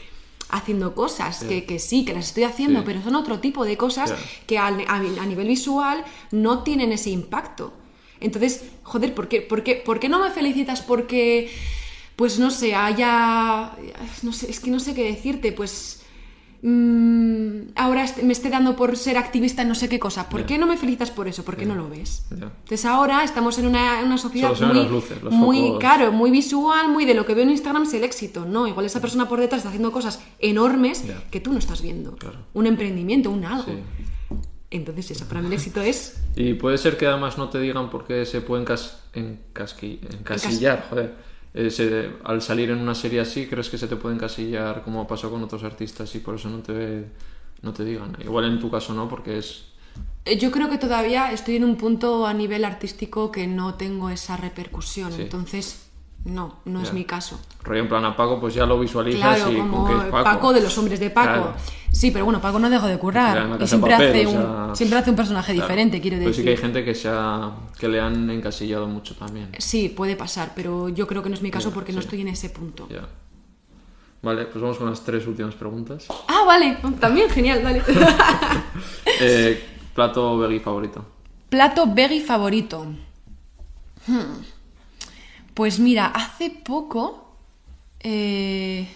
haciendo 0.49 0.93
cosas, 0.93 1.43
que, 1.45 1.65
que 1.65 1.79
sí, 1.79 2.03
que 2.03 2.13
las 2.13 2.27
estoy 2.27 2.43
haciendo, 2.43 2.79
Sí. 2.79 2.85
pero 2.85 3.01
son 3.01 3.15
otro 3.15 3.39
tipo 3.39 3.63
de 3.65 3.77
cosas 3.77 4.13
que 4.45 4.57
a, 4.57 4.67
a 4.67 5.25
nivel 5.25 5.47
visual 5.47 6.03
no 6.31 6.63
tienen 6.63 6.91
ese 6.91 7.11
impacto. 7.11 7.73
Entonces, 8.19 8.63
joder, 8.83 9.13
¿por 9.13 9.27
qué, 9.29 9.41
por 9.41 9.63
qué, 9.63 9.75
por 9.75 9.99
qué 9.99 10.09
no 10.09 10.19
me 10.19 10.31
felicitas 10.31 10.81
porque, 10.81 11.49
pues 12.17 12.37
no 12.39 12.51
sé, 12.51 12.75
haya, 12.75 13.71
no 14.23 14.33
sé, 14.33 14.49
es 14.49 14.59
que 14.59 14.69
no 14.69 14.79
sé 14.79 14.93
qué 14.93 15.03
decirte, 15.05 15.51
pues 15.53 16.01
mm, 16.63 17.69
ahora 17.75 18.05
me 18.23 18.33
esté 18.33 18.49
dando 18.49 18.75
por 18.75 18.97
ser 18.97 19.17
activista 19.17 19.61
en 19.61 19.67
no 19.69 19.75
sé 19.75 19.87
qué 19.87 19.99
cosa. 19.99 20.27
¿Por 20.27 20.45
qué 20.45 20.57
no 20.57 20.65
me 20.65 20.77
felicitas 20.77 21.11
por 21.11 21.27
eso? 21.27 21.45
¿Por 21.45 21.55
qué 21.57 21.65
no 21.65 21.75
lo 21.75 21.87
ves? 21.89 22.25
Entonces 22.31 22.85
ahora 22.85 23.23
estamos 23.23 23.57
en 23.59 23.67
una, 23.67 24.17
sociedad 24.17 24.49
muy, 24.59 24.77
las 24.81 24.89
luces, 24.89 25.21
los 25.21 25.31
muy 25.33 25.59
focos. 25.59 25.79
claro, 25.79 26.11
muy 26.11 26.31
visual, 26.31 26.89
muy 26.89 27.05
de 27.05 27.13
lo 27.13 27.25
que 27.25 27.33
veo 27.35 27.43
en 27.43 27.51
Instagram 27.51 27.83
es 27.83 27.93
el 27.93 28.03
éxito. 28.03 28.45
No, 28.45 28.67
igual 28.67 28.85
esa 28.87 28.99
persona 28.99 29.29
por 29.29 29.39
detrás 29.39 29.59
está 29.59 29.69
haciendo 29.69 29.91
cosas 29.91 30.19
enormes 30.39 31.03
que 31.31 31.39
tú 31.39 31.53
no 31.53 31.59
estás 31.59 31.81
viendo. 31.81 32.15
Claro. 32.15 32.39
Un 32.53 32.65
emprendimiento, 32.65 33.29
un 33.29 33.45
algo. 33.45 33.71
Sí. 33.71 33.77
Entonces 34.69 35.11
eso, 35.11 35.25
para 35.27 35.39
mí 35.41 35.47
el 35.47 35.53
éxito 35.53 35.81
es... 35.81 36.19
Y 36.35 36.55
puede 36.55 36.77
ser 36.77 36.97
que 36.97 37.07
además 37.07 37.37
no 37.37 37.47
te 37.49 37.59
digan 37.59 37.89
por 37.89 38.05
qué 38.05 38.25
se 38.25 38.41
pueden 38.41 38.65
cas- 38.65 38.97
encasqui- 39.13 39.99
encasillar, 40.19 40.87
joder. 40.89 41.26
Eh, 41.53 41.71
se- 41.71 42.11
al 42.23 42.41
salir 42.41 42.69
en 42.69 42.77
una 42.79 42.93
serie 42.95 43.19
así, 43.19 43.47
¿crees 43.47 43.69
que 43.69 43.77
se 43.77 43.87
te 43.87 43.95
puede 43.95 44.15
encasillar 44.15 44.83
como 44.83 45.07
pasó 45.07 45.29
con 45.31 45.41
otros 45.43 45.63
artistas 45.63 46.13
y 46.15 46.19
por 46.19 46.35
eso 46.35 46.49
no 46.49 46.59
te, 46.59 47.05
no 47.61 47.73
te 47.73 47.83
digan? 47.83 48.15
Igual 48.23 48.45
en 48.45 48.59
tu 48.59 48.69
caso 48.69 48.93
no, 48.93 49.07
porque 49.09 49.39
es... 49.39 49.65
Eh, 50.25 50.37
Yo 50.37 50.51
creo 50.51 50.69
que 50.69 50.77
todavía 50.77 51.31
estoy 51.31 51.55
en 51.55 51.63
un 51.63 51.75
punto 51.77 52.27
a 52.27 52.33
nivel 52.33 52.63
artístico 52.65 53.31
que 53.31 53.47
no 53.47 53.73
tengo 53.75 54.09
esa 54.09 54.37
repercusión. 54.37 55.11
Sí. 55.13 55.23
Entonces, 55.23 55.89
no, 56.25 56.57
no 56.65 56.81
es 56.81 56.89
Ya. 56.89 56.93
mi 56.93 57.05
caso. 57.05 57.39
Rollo 57.63 57.81
en 57.81 57.87
plan 57.89 58.05
a 58.05 58.15
Paco, 58.15 58.39
pues 58.39 58.53
ya 58.53 58.65
lo 58.65 58.79
visualizas 58.79 59.37
Claro, 59.37 59.51
y 59.51 59.57
como 59.57 59.85
con 59.87 59.99
que 59.99 60.05
es 60.05 60.11
Paco. 60.11 60.23
Paco. 60.23 60.53
de 60.53 60.61
los 60.61 60.77
hombres 60.77 60.99
de 60.99 61.09
Paco. 61.09 61.41
Claro. 61.43 61.55
Sí, 61.91 62.11
pero 62.11 62.25
bueno, 62.25 62.39
Paco 62.41 62.59
no 62.59 62.69
dejó 62.69 62.85
de 62.87 62.99
currar. 62.99 63.57
Y 63.61 63.67
siempre, 63.67 63.91
Papel, 63.91 64.09
hace 64.09 64.27
o 64.27 64.29
un, 64.29 64.35
sea, 64.67 64.75
siempre 64.75 64.99
hace 64.99 65.09
un 65.09 65.15
personaje 65.15 65.53
Claro. 65.53 65.67
diferente, 65.67 65.99
quiero 66.01 66.17
Pero 66.17 66.27
decir. 66.29 66.41
sí 66.41 66.45
que 66.45 66.51
hay 66.51 66.57
gente 66.57 66.85
que, 66.85 66.93
se 66.93 67.09
ha- 67.09 67.51
que 67.79 67.87
le 67.87 67.99
han 67.99 68.29
encasillado 68.29 68.87
mucho 68.87 69.15
también. 69.15 69.49
Sí, 69.57 69.89
puede 69.89 70.15
pasar, 70.15 70.51
pero 70.55 70.89
yo 70.89 71.07
creo 71.07 71.23
que 71.23 71.29
no 71.29 71.35
es 71.35 71.41
mi 71.41 71.49
caso 71.51 71.71
porque 71.71 71.93
no 71.93 71.99
estoy 71.99 72.21
en 72.21 72.27
ese 72.27 72.49
punto. 72.49 72.87
Ya. 72.89 73.07
Vale, 74.21 74.45
pues 74.45 74.61
vamos 74.61 74.77
con 74.77 74.89
las 74.89 75.03
tres 75.03 75.25
últimas 75.27 75.55
preguntas. 75.55 76.05
Ah, 76.27 76.43
vale, 76.45 76.77
también 76.99 77.29
genial, 77.29 77.63
dale. 77.63 77.81
Eh, 79.19 79.63
plato 79.95 80.37
veggie 80.37 80.59
favorito. 80.59 81.03
Plato 81.49 81.87
veggie 81.93 82.21
favorito. 82.21 82.85
Hmm. 84.05 84.41
Pues 85.53 85.79
mira, 85.79 86.07
hace 86.07 86.49
poco. 86.51 87.23
eh, 87.99 88.87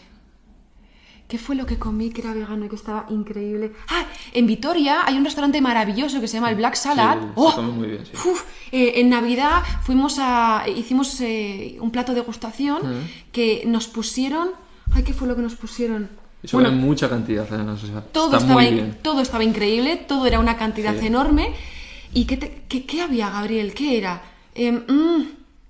¿Qué 1.31 1.37
fue 1.37 1.55
lo 1.55 1.65
que 1.65 1.77
comí 1.79 2.09
que 2.09 2.19
era 2.19 2.33
vegano 2.33 2.65
y 2.65 2.67
que 2.67 2.75
estaba 2.75 3.05
increíble? 3.09 3.71
Ah, 3.87 4.03
en 4.33 4.45
Vitoria 4.47 5.03
hay 5.05 5.15
un 5.15 5.23
restaurante 5.23 5.61
maravilloso 5.61 6.19
que 6.19 6.27
se 6.27 6.33
llama 6.35 6.49
el 6.49 6.57
Black 6.57 6.75
Salad. 6.75 7.19
Sí, 7.21 7.27
¡Oh! 7.35 7.61
muy 7.61 7.87
bien, 7.87 8.05
sí. 8.05 8.11
Uf, 8.29 8.43
eh, 8.73 8.93
en 8.97 9.07
Navidad 9.09 9.63
fuimos 9.83 10.17
a. 10.19 10.65
hicimos 10.67 11.21
eh, 11.21 11.77
un 11.79 11.89
plato 11.89 12.11
de 12.11 12.19
degustación 12.19 12.79
que 13.31 13.63
nos 13.65 13.87
pusieron 13.87 14.49
Ay, 14.93 15.03
¿qué 15.03 15.13
fue 15.13 15.25
lo 15.29 15.37
que 15.37 15.41
nos 15.41 15.55
pusieron? 15.55 16.09
Eso 16.43 16.57
Bueno, 16.57 16.67
hay 16.69 16.75
mucha 16.75 17.07
cantidad, 17.09 17.47
además. 17.49 17.81
O 17.81 17.87
sea, 17.87 18.01
todo 18.01 18.35
estaba, 18.35 18.65
in- 18.65 18.75
bien. 18.75 18.97
todo 19.01 19.21
estaba 19.21 19.45
increíble, 19.45 19.95
todo 19.95 20.25
era 20.25 20.37
una 20.37 20.57
cantidad 20.57 20.93
Sí. 20.99 21.05
enorme. 21.07 21.53
¿Y 22.13 22.25
qué, 22.25 22.35
te- 22.35 22.63
qué- 22.67 22.85
qué 22.85 23.01
había, 23.01 23.29
Gabriel? 23.29 23.73
¿Qué 23.73 23.97
era? 23.97 24.21
Mm, 24.57 25.21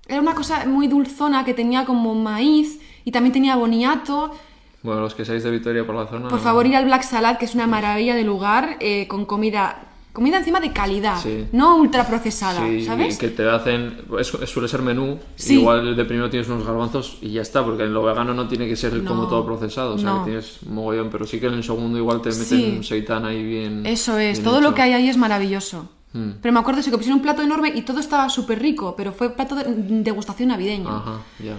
era 0.08 0.20
una 0.20 0.34
cosa 0.34 0.66
muy 0.66 0.88
dulzona 0.88 1.44
que 1.44 1.54
tenía 1.54 1.84
como 1.84 2.16
maíz 2.16 2.80
y 3.04 3.12
también 3.12 3.32
tenía 3.32 3.54
boniato. 3.54 4.36
Bueno, 4.82 5.00
los 5.00 5.14
que 5.14 5.24
seáis 5.24 5.42
de 5.44 5.50
Vitoria 5.50 5.86
por 5.86 5.94
la 5.94 6.06
zona. 6.06 6.28
Por 6.28 6.40
favor, 6.40 6.66
ir 6.66 6.74
al 6.76 6.84
Black 6.86 7.02
Salad, 7.02 7.38
que 7.38 7.44
es 7.44 7.54
una 7.54 7.66
maravilla 7.66 8.14
de 8.16 8.24
lugar, 8.24 8.76
eh, 8.80 9.06
con 9.08 9.24
comida 9.24 9.88
comida 10.12 10.36
encima 10.36 10.60
de 10.60 10.74
calidad, 10.74 11.16
Sí. 11.22 11.46
no 11.52 11.76
ultra 11.78 12.06
procesada, 12.06 12.66
Sí, 12.66 12.84
¿sabes? 12.84 13.16
que 13.16 13.28
te 13.28 13.48
hacen. 13.48 13.96
es- 14.20 14.26
suele 14.50 14.68
ser 14.68 14.82
menú. 14.82 15.18
Sí. 15.36 15.54
Igual 15.58 15.96
de 15.96 16.04
primero 16.04 16.28
tienes 16.28 16.50
unos 16.50 16.66
garbanzos 16.66 17.16
y 17.22 17.30
ya 17.30 17.40
está, 17.40 17.64
porque 17.64 17.84
en 17.84 17.94
lo 17.94 18.02
vegano 18.02 18.34
no 18.34 18.46
tiene 18.46 18.68
que 18.68 18.76
ser 18.76 18.90
como 19.04 19.22
No, 19.22 19.28
todo 19.28 19.46
procesado. 19.46 19.94
O 19.94 19.98
sea, 19.98 20.10
no. 20.10 20.18
que 20.24 20.32
tienes 20.32 20.58
mogollón, 20.68 21.08
pero 21.10 21.24
sí 21.26 21.40
que 21.40 21.46
en 21.46 21.54
el 21.54 21.64
segundo 21.64 21.96
igual 21.96 22.20
te 22.20 22.28
meten 22.30 22.76
un 22.76 22.84
seitán 22.84 23.24
ahí 23.24 23.42
bien. 23.42 23.86
Eso 23.86 24.18
es, 24.18 24.32
bien 24.38 24.44
todo 24.44 24.58
hecho. 24.58 24.68
lo 24.68 24.74
que 24.74 24.82
hay 24.82 24.92
ahí 24.92 25.08
es 25.08 25.16
maravilloso. 25.16 25.88
Mm. 26.12 26.30
Pero 26.42 26.52
me 26.52 26.60
acuerdo 26.60 26.80
eso, 26.80 26.90
que 26.90 26.96
pusieron 26.98 27.18
un 27.18 27.22
plato 27.22 27.42
enorme 27.42 27.72
y 27.74 27.82
todo 27.82 27.98
estaba 28.00 28.28
súper 28.28 28.60
rico, 28.60 28.94
pero 28.96 29.12
fue 29.12 29.34
plato 29.34 29.54
de 29.54 29.64
degustación 30.02 30.48
navideño. 30.50 30.88
Ajá, 30.90 31.22
ya. 31.42 31.56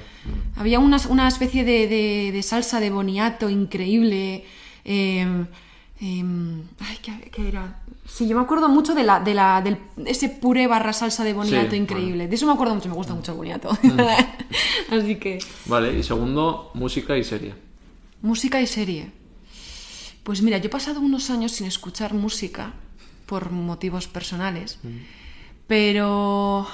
Había 0.55 0.79
una, 0.79 0.97
una 1.09 1.27
especie 1.27 1.63
de, 1.63 1.87
de- 1.87 2.31
de 2.31 2.43
salsa 2.43 2.79
de 2.79 2.89
boniato 2.91 3.49
increíble. 3.49 4.45
eh, 4.85 5.45
em, 5.99 6.61
ay, 6.79 6.97
¿qué, 7.01 7.31
qué 7.31 7.47
era? 7.47 7.79
Sí, 8.05 8.27
yo 8.27 8.35
me 8.35 8.43
acuerdo 8.43 8.67
mucho 8.69 8.93
de 8.93 9.03
la, 9.03 9.21
de 9.21 9.33
la, 9.33 9.61
del 9.61 9.77
ese 10.05 10.27
puré 10.29 10.67
barra 10.67 10.91
salsa 10.93 11.23
de 11.23 11.33
boniato 11.33 11.71
Sí, 11.71 11.77
increíble. 11.77 12.27
De 12.27 12.35
eso 12.35 12.45
me 12.45 12.51
acuerdo 12.53 12.75
mucho, 12.75 12.89
me 12.89 12.95
gusta 12.95 13.13
mucho 13.15 13.31
el 13.31 13.37
boniato. 13.37 13.69
Así 14.91 15.15
que, 15.15 15.39
Vale, 15.65 15.97
y 15.97 16.03
segundo, 16.03 16.69
música 16.73 17.17
y 17.17 17.23
serie. 17.23 17.55
música 18.21 18.61
y 18.61 18.67
serie. 18.67 19.11
Pues 20.23 20.41
mira, 20.41 20.57
yo 20.57 20.67
he 20.67 20.69
pasado 20.69 20.99
unos 20.99 21.29
años 21.29 21.53
sin 21.53 21.65
escuchar 21.67 22.13
música 22.13 22.73
por 23.25 23.51
motivos 23.51 24.07
personales, 24.07 24.79
pero 25.67 26.67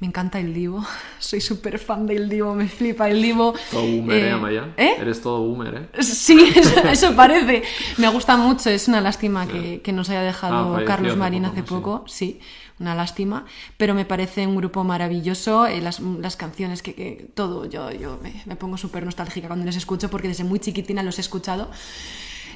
me 0.00 0.06
encanta 0.06 0.40
el 0.40 0.54
Divo. 0.54 0.84
Soy 1.18 1.40
súper 1.40 1.78
fan 1.78 2.06
del 2.06 2.28
Divo, 2.28 2.54
me 2.54 2.68
flipa 2.68 3.08
el 3.10 3.22
Divo. 3.22 3.54
Todo 3.70 3.82
boomer, 3.82 4.16
¿eh, 4.24 4.28
Eh, 4.28 4.30
Amaya? 4.32 4.74
¿eh? 4.76 4.94
Eres 4.98 5.20
todo 5.20 5.42
boomer, 5.42 5.90
¿eh? 5.94 6.02
Sí, 6.02 6.52
eso, 6.56 6.80
eso 6.88 7.14
parece. 7.16 7.62
Me 7.98 8.08
gusta 8.08 8.36
mucho. 8.36 8.70
Es 8.70 8.88
una 8.88 9.00
lástima 9.00 9.46
que, 9.46 9.80
que 9.82 9.92
nos 9.92 10.08
haya 10.10 10.20
Ah, 10.20 10.24
dejado 10.24 10.72
falleció 10.72 10.86
Carlos 10.86 11.16
Marín 11.16 11.44
hace 11.44 11.62
poco. 11.62 12.04
Sí, 12.08 12.40
una 12.78 12.94
lástima. 12.94 13.44
Pero 13.76 13.94
me 13.94 14.06
parece 14.06 14.46
un 14.46 14.56
grupo 14.56 14.84
maravilloso. 14.84 15.66
eh, 15.66 15.80
las, 15.82 16.00
las 16.00 16.36
canciones, 16.36 16.82
que, 16.82 16.94
que 16.94 17.30
todo. 17.34 17.66
Yo, 17.66 17.90
yo 17.92 18.18
me, 18.22 18.42
me 18.46 18.56
pongo 18.56 18.78
súper 18.78 19.04
nostálgica 19.04 19.48
cuando 19.48 19.66
les 19.66 19.76
escucho 19.76 20.08
porque 20.10 20.28
desde 20.28 20.44
muy 20.44 20.60
chiquitina 20.60 21.02
los 21.02 21.18
he 21.18 21.20
escuchado. 21.20 21.70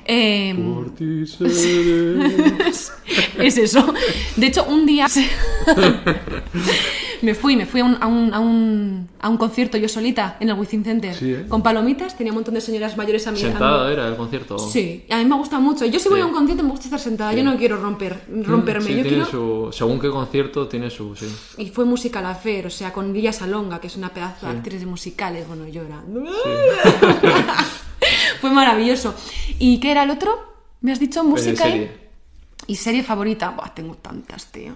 Eh, 0.07 0.55
Por 0.55 0.95
ti 0.95 1.27
seré. 1.49 2.31
es 3.39 3.57
eso. 3.59 3.95
De 4.37 4.47
hecho, 4.47 4.65
un 4.65 4.85
día 4.85 5.07
me 7.23 7.35
fui, 7.35 7.57
me 7.57 7.65
fui 7.65 7.81
a 7.81 7.85
un, 7.85 7.97
a 8.01 8.07
un, 8.07 8.35
a 8.35 8.39
un, 8.41 9.09
a 9.21 9.29
un 9.31 9.37
concierto 9.39 9.79
yo 9.79 9.89
solita 9.89 10.37
en 10.41 10.51
el 10.51 10.59
Within 10.59 10.85
Center 10.85 11.15
Sí, 11.15 11.33
¿eh? 11.33 11.47
con 11.49 11.63
palomitas. 11.63 12.17
Tenía 12.19 12.33
un 12.33 12.37
montón 12.37 12.55
de 12.55 12.61
señoras 12.61 12.97
mayores 12.99 13.27
a 13.27 13.33
mi 13.33 13.41
a 13.41 13.45
mi- 13.45 13.51
Sentada 13.51 13.91
era 13.93 14.07
el 14.09 14.17
concierto. 14.17 14.59
Sí, 14.59 15.05
a 15.11 15.17
mí 15.17 15.25
me 15.25 15.37
gusta 15.37 15.59
mucho. 15.59 15.87
Yo 15.87 15.99
si 15.99 16.09
voy 16.09 16.19
Sí. 16.19 16.23
a 16.23 16.27
un 16.27 16.33
concierto 16.35 16.63
me 16.65 16.71
gusta 16.71 16.85
estar 16.85 17.01
sentada. 17.01 17.33
Yo 17.33 17.43
no 17.43 17.57
quiero 17.57 17.79
romper, 17.79 18.21
romperme. 18.43 18.85
Sí, 18.87 18.97
yo 18.97 19.03
tiene 19.03 19.25
quiero... 19.25 19.31
su, 19.31 19.69
según 19.73 20.01
qué 20.01 20.11
concierto 20.11 20.69
tiene 20.69 20.91
su, 20.91 21.17
sí. 21.17 21.27
Y 21.59 21.69
fue 21.71 21.85
musical 21.87 22.27
affair, 22.27 22.67
o 22.67 22.71
sea, 22.71 22.93
con 22.93 23.13
Lidia 23.13 23.33
Salonga, 23.33 23.81
que 23.81 23.87
es 23.87 23.97
una 23.97 24.11
pedazo 24.13 24.47
de 24.47 24.53
actriz 24.53 24.81
de 24.81 24.87
musicales, 24.87 25.47
bueno, 25.49 25.67
llorando. 25.67 26.25
fue 28.41 28.51
maravilloso. 28.51 29.15
¿Y 29.59 29.79
qué 29.81 29.91
era 29.93 30.03
el 30.05 30.11
otro? 30.11 30.55
¿Me 30.81 30.93
has 30.93 31.01
dicho 31.01 31.23
música? 31.25 31.67
Eh, 31.67 31.69
y- 31.69 31.73
serie. 31.73 32.05
Y 32.67 32.77
serie 32.77 33.03
favorita, 33.03 33.51
Buah, 33.51 33.75
tengo 33.75 33.95
tantas, 33.97 34.47
tío. 34.47 34.75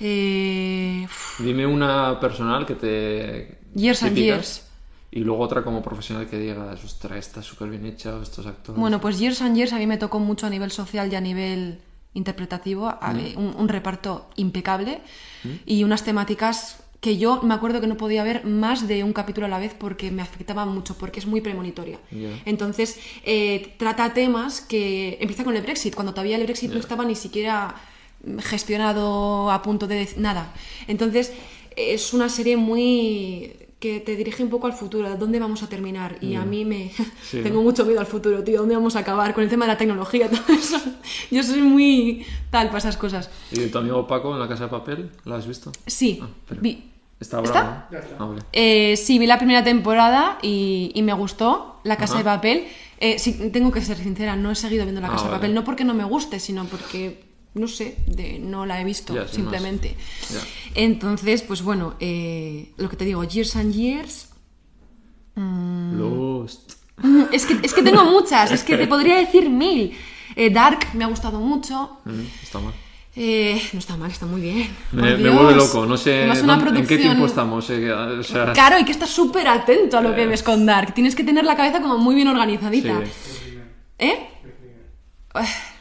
Eh, 0.00 1.06
Dime 1.40 1.66
una 1.66 2.18
personal 2.20 2.64
que 2.64 2.74
te. 2.74 3.58
Years 3.74 4.02
and 4.04 4.16
Years. 4.16 4.64
Y 5.10 5.20
luego 5.20 5.42
otra 5.42 5.64
como 5.64 5.82
profesional 5.82 6.28
que 6.28 6.38
digas, 6.38 6.84
ostras, 6.84 7.18
está 7.18 7.42
súper 7.42 7.70
bien 7.70 7.86
hecha, 7.86 8.20
estos 8.22 8.46
actores. 8.46 8.78
Bueno, 8.78 9.00
pues 9.00 9.18
Years 9.18 9.40
and 9.42 9.56
Years 9.56 9.72
a 9.72 9.78
mí 9.78 9.86
me 9.86 9.96
tocó 9.96 10.18
mucho 10.20 10.46
a 10.46 10.50
nivel 10.50 10.70
social 10.70 11.10
y 11.12 11.16
a 11.16 11.20
nivel 11.20 11.80
interpretativo, 12.14 12.88
a- 12.88 13.14
un, 13.36 13.54
un 13.56 13.68
reparto 13.68 14.28
impecable 14.36 15.00
y 15.66 15.82
unas 15.84 16.04
temáticas 16.04 16.76
que 17.00 17.16
yo 17.16 17.42
me 17.42 17.54
acuerdo 17.54 17.80
que 17.80 17.86
no 17.86 17.96
podía 17.96 18.24
ver 18.24 18.44
más 18.44 18.88
de 18.88 19.04
un 19.04 19.12
capítulo 19.12 19.46
a 19.46 19.48
la 19.48 19.58
vez 19.58 19.74
porque 19.78 20.10
me 20.10 20.22
afectaban 20.22 20.68
mucho, 20.68 20.98
porque 20.98 21.20
es 21.20 21.26
muy 21.26 21.40
premonitoria. 21.40 21.98
Entonces, 22.44 22.98
eh, 23.24 23.74
trata 23.78 24.12
temas 24.14 24.60
que 24.60 25.16
empieza 25.20 25.44
con 25.44 25.56
el 25.56 25.62
Brexit, 25.62 25.94
cuando 25.94 26.12
todavía 26.12 26.36
el 26.36 26.42
Brexit 26.44 26.72
no 26.72 26.80
estaba 26.80 27.04
ni 27.04 27.14
siquiera 27.14 27.76
gestionado 28.40 29.50
a 29.50 29.62
punto 29.62 29.86
de 29.86 30.08
nada. 30.16 30.52
Entonces, 30.88 31.32
es 31.76 32.12
una 32.12 32.28
serie 32.28 32.56
muy 32.56 33.52
que 33.78 34.00
te 34.00 34.16
dirige 34.16 34.42
un 34.42 34.50
poco 34.50 34.66
al 34.66 34.72
futuro, 34.72 35.08
dónde 35.16 35.38
vamos 35.38 35.62
a 35.62 35.68
terminar. 35.68 36.18
Y 36.20 36.34
a 36.34 36.44
mí 36.44 36.64
me 36.64 36.90
Sí, 37.22 37.40
tengo 37.42 37.56
¿no? 37.58 37.62
mucho 37.62 37.84
miedo 37.84 38.00
al 38.00 38.06
futuro, 38.06 38.42
tío, 38.42 38.58
dónde 38.60 38.74
vamos 38.74 38.96
a 38.96 39.00
acabar 39.00 39.32
con 39.34 39.44
el 39.44 39.50
tema 39.50 39.66
de 39.66 39.72
la 39.72 39.78
tecnología, 39.78 40.28
todo 40.30 40.52
eso. 40.54 40.78
Yo 41.30 41.42
soy 41.42 41.62
muy 41.62 42.26
tal 42.50 42.66
para 42.68 42.78
esas 42.78 42.96
cosas. 42.96 43.30
¿Y 43.52 43.66
tu 43.68 43.78
amigo 43.78 44.06
Paco 44.06 44.32
en 44.34 44.40
la 44.40 44.48
casa 44.48 44.64
de 44.64 44.70
papel? 44.70 45.10
¿La 45.24 45.36
has 45.36 45.46
visto? 45.46 45.70
Sí, 45.86 46.18
Ah, 46.22 46.28
pero- 46.48 46.60
vi, 46.60 46.84
Está 47.20 47.40
¿Está? 47.42 47.88
bravo. 47.90 48.06
¿no? 48.18 48.24
Ah, 48.24 48.28
vale. 48.28 48.42
Eh, 48.52 48.96
sí, 48.96 49.18
vi 49.18 49.26
la 49.26 49.38
primera 49.38 49.64
temporada 49.64 50.38
y, 50.40 50.92
y 50.94 51.02
me 51.02 51.12
gustó 51.12 51.80
La 51.82 51.96
Casa 51.96 52.14
Ajá. 52.14 52.18
de 52.18 52.24
Papel. 52.24 52.64
Eh, 53.00 53.18
sí, 53.18 53.50
tengo 53.52 53.72
que 53.72 53.80
ser 53.82 53.96
sincera, 53.96 54.36
no 54.36 54.50
he 54.52 54.54
seguido 54.54 54.84
viendo 54.84 55.00
La 55.00 55.08
Ah, 55.08 55.12
Casa 55.12 55.24
de. 55.24 55.30
Papel, 55.32 55.52
no 55.54 55.64
porque 55.64 55.84
no 55.84 55.94
me 55.94 56.04
guste, 56.04 56.38
sino 56.38 56.64
porque, 56.66 57.24
no 57.54 57.68
sé, 57.68 57.96
de, 58.06 58.38
no 58.38 58.66
la 58.66 58.80
he 58.80 58.84
visto, 58.84 59.14
simplemente. 59.28 59.96
Entonces, 60.74 61.42
pues 61.42 61.62
bueno, 61.62 61.94
eh, 62.00 62.72
lo 62.76 62.88
que 62.88 62.96
te 62.96 63.04
digo, 63.04 63.24
Years 63.24 63.56
and 63.56 63.72
Years. 63.74 64.28
Mm. 65.34 65.98
Lost. 65.98 66.72
Es 67.32 67.46
que, 67.46 67.56
es 67.62 67.72
que 67.72 67.82
tengo 67.82 68.04
muchas, 68.04 68.50
es 68.50 68.64
que 68.64 68.76
te 68.76 68.86
podría 68.94 69.16
decir 69.18 69.48
mil. 69.48 69.96
Eh, 70.34 70.50
Dark 70.50 70.80
me 70.94 71.04
ha 71.04 71.06
gustado 71.06 71.38
mucho. 71.38 71.98
Mm, 72.04 72.20
está 72.42 72.58
mal. 72.58 72.74
Eh, 73.14 73.60
no 73.72 73.78
está 73.80 73.96
mal, 73.96 74.10
está 74.10 74.26
muy 74.26 74.40
bien. 74.40 74.68
Me, 74.92 75.16
me 75.16 75.30
vuelve 75.30 75.56
loco, 75.56 75.86
no 75.86 75.96
sé 75.96 76.24
en 76.24 76.86
qué 76.86 76.98
tiempo 76.98 77.26
estamos. 77.26 77.68
eh, 77.70 77.80
que, 77.80 77.92
o 77.92 78.22
sea, 78.22 78.52
Claro, 78.52 78.76
hay 78.76 78.84
que 78.84 78.92
estar 78.92 79.08
súper 79.08 79.48
atento 79.48 79.98
a 79.98 80.00
lo 80.00 80.14
que 80.14 80.26
ves 80.26 80.42
con 80.42 80.64
Dark. 80.66 80.94
Tienes 80.94 81.16
que 81.16 81.24
tener 81.24 81.44
la 81.44 81.56
cabeza 81.56 81.80
como 81.80 81.98
muy 81.98 82.14
bien 82.14 82.28
organizadita. 82.28 83.00
sí. 83.04 83.58
¿Eh? 84.00 84.28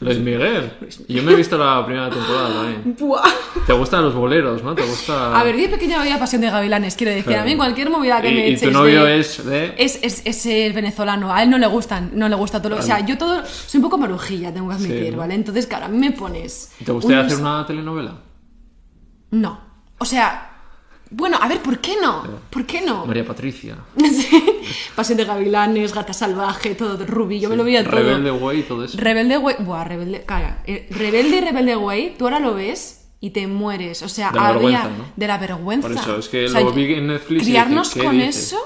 Luis 0.02 0.20
Miguel. 0.20 0.72
Yo 1.08 1.24
me 1.24 1.32
he 1.32 1.36
visto 1.36 1.58
la 1.58 1.84
primera 1.86 2.10
temporada 2.10 2.50
también. 2.54 2.96
Buah. 3.00 3.24
¿Te 3.66 3.74
gustan 3.74 4.04
los 4.04 4.14
boleros, 4.14 4.62
no? 4.64 4.76
¿Te 4.76 4.84
gusta...? 4.84 5.40
A 5.40 5.44
ver, 5.44 5.56
yo 5.56 5.62
de 5.64 5.70
pequeña 5.70 6.00
había 6.02 6.20
pasión 6.20 6.42
de 6.42 6.52
gavilanes, 6.52 6.96
quiero 6.96 7.12
decir. 7.12 7.26
Claro. 7.28 7.42
A 7.42 7.46
mí 7.46 7.56
cualquier 7.56 7.90
movida 7.90 8.22
que 8.22 8.30
Y- 8.30 8.34
me 8.36 8.50
y 8.50 8.54
eches 8.54 8.70
tu 8.70 8.72
novio 8.72 9.06
de- 9.06 9.20
es 9.20 9.46
de- 9.46 9.74
Es, 9.78 10.00
es, 10.04 10.22
es 10.26 10.46
el 10.46 10.74
venezolano, 10.74 11.34
a 11.34 11.42
él 11.42 11.50
no 11.50 11.58
le 11.58 11.66
gustan, 11.68 12.12
no 12.14 12.30
le 12.30 12.36
gusta 12.36 12.62
todo. 12.62 12.76
O 12.78 12.82
sea, 12.82 13.00
yo 13.06 13.18
todo... 13.18 13.44
Soy 13.46 13.80
un 13.80 13.84
poco 13.84 13.98
marujilla, 13.98 14.54
tengo 14.54 14.70
que 14.70 14.76
admitir, 14.76 15.14
¿no? 15.14 15.20
¿vale? 15.20 15.34
Entonces, 15.34 15.66
claro, 15.66 15.86
a 15.86 15.88
mí 15.90 15.98
me 15.98 16.12
pones... 16.12 16.72
¿Te 16.86 16.92
gustaría 16.92 17.22
unos- 17.22 17.32
hacer 17.34 17.44
una 17.44 17.66
telenovela? 17.66 18.14
No. 19.32 19.60
O 19.98 20.06
sea... 20.06 20.47
Bueno, 21.10 21.38
a 21.42 21.48
ver, 21.48 21.60
¿por 21.62 21.80
qué 21.80 21.96
no? 22.02 22.24
¿Por 22.50 22.66
qué 22.66 22.82
no? 22.82 23.06
María 23.06 23.26
Patricia. 23.26 23.78
Sí. 23.98 24.44
Pasión 24.96 25.18
de 25.18 25.26
gavilanes, 25.26 25.94
gata 25.94 26.12
salvaje, 26.14 26.76
todo 26.76 27.06
rubí, 27.06 27.40
yo 27.40 27.50
me 27.50 27.56
lo 27.56 27.64
veía 27.64 27.84
todo. 27.84 27.96
Rebelde 27.96 28.32
Way 28.32 28.64
todo 28.64 28.84
eso. 28.84 28.98
Rebelde 29.00 29.38
Way, 29.38 29.56
buah, 29.60 29.84
Rebelde, 29.84 30.24
cara, 30.26 30.64
eh, 30.66 30.88
Rebelde 30.90 31.38
y 31.38 31.42
Rebelde 31.42 31.76
Way, 31.78 32.16
tú 32.18 32.26
ahora 32.26 32.40
lo 32.40 32.54
ves 32.56 33.06
y 33.20 33.30
te 33.32 33.48
mueres, 33.48 34.02
o 34.04 34.10
sea, 34.10 34.32
De 34.32 34.40
la 34.40 34.48
había 34.48 34.60
vergüenza, 34.60 34.90
¿no? 34.90 35.06
de 35.16 35.28
la 35.28 35.38
vergüenza. 35.38 35.88
Por 35.88 35.98
eso, 35.98 36.18
es 36.18 36.28
que 36.30 36.46
O 36.46 36.50
sea, 36.50 36.62
lo 36.62 36.72
vi 36.72 36.94
en 36.94 37.08
Netflix 37.08 37.30
y 37.44 37.46
dije, 37.46 37.52
Criarnos 37.52 37.90
¿qué 37.94 38.04
con 38.04 38.18
dices? 38.18 38.38
eso, 38.48 38.58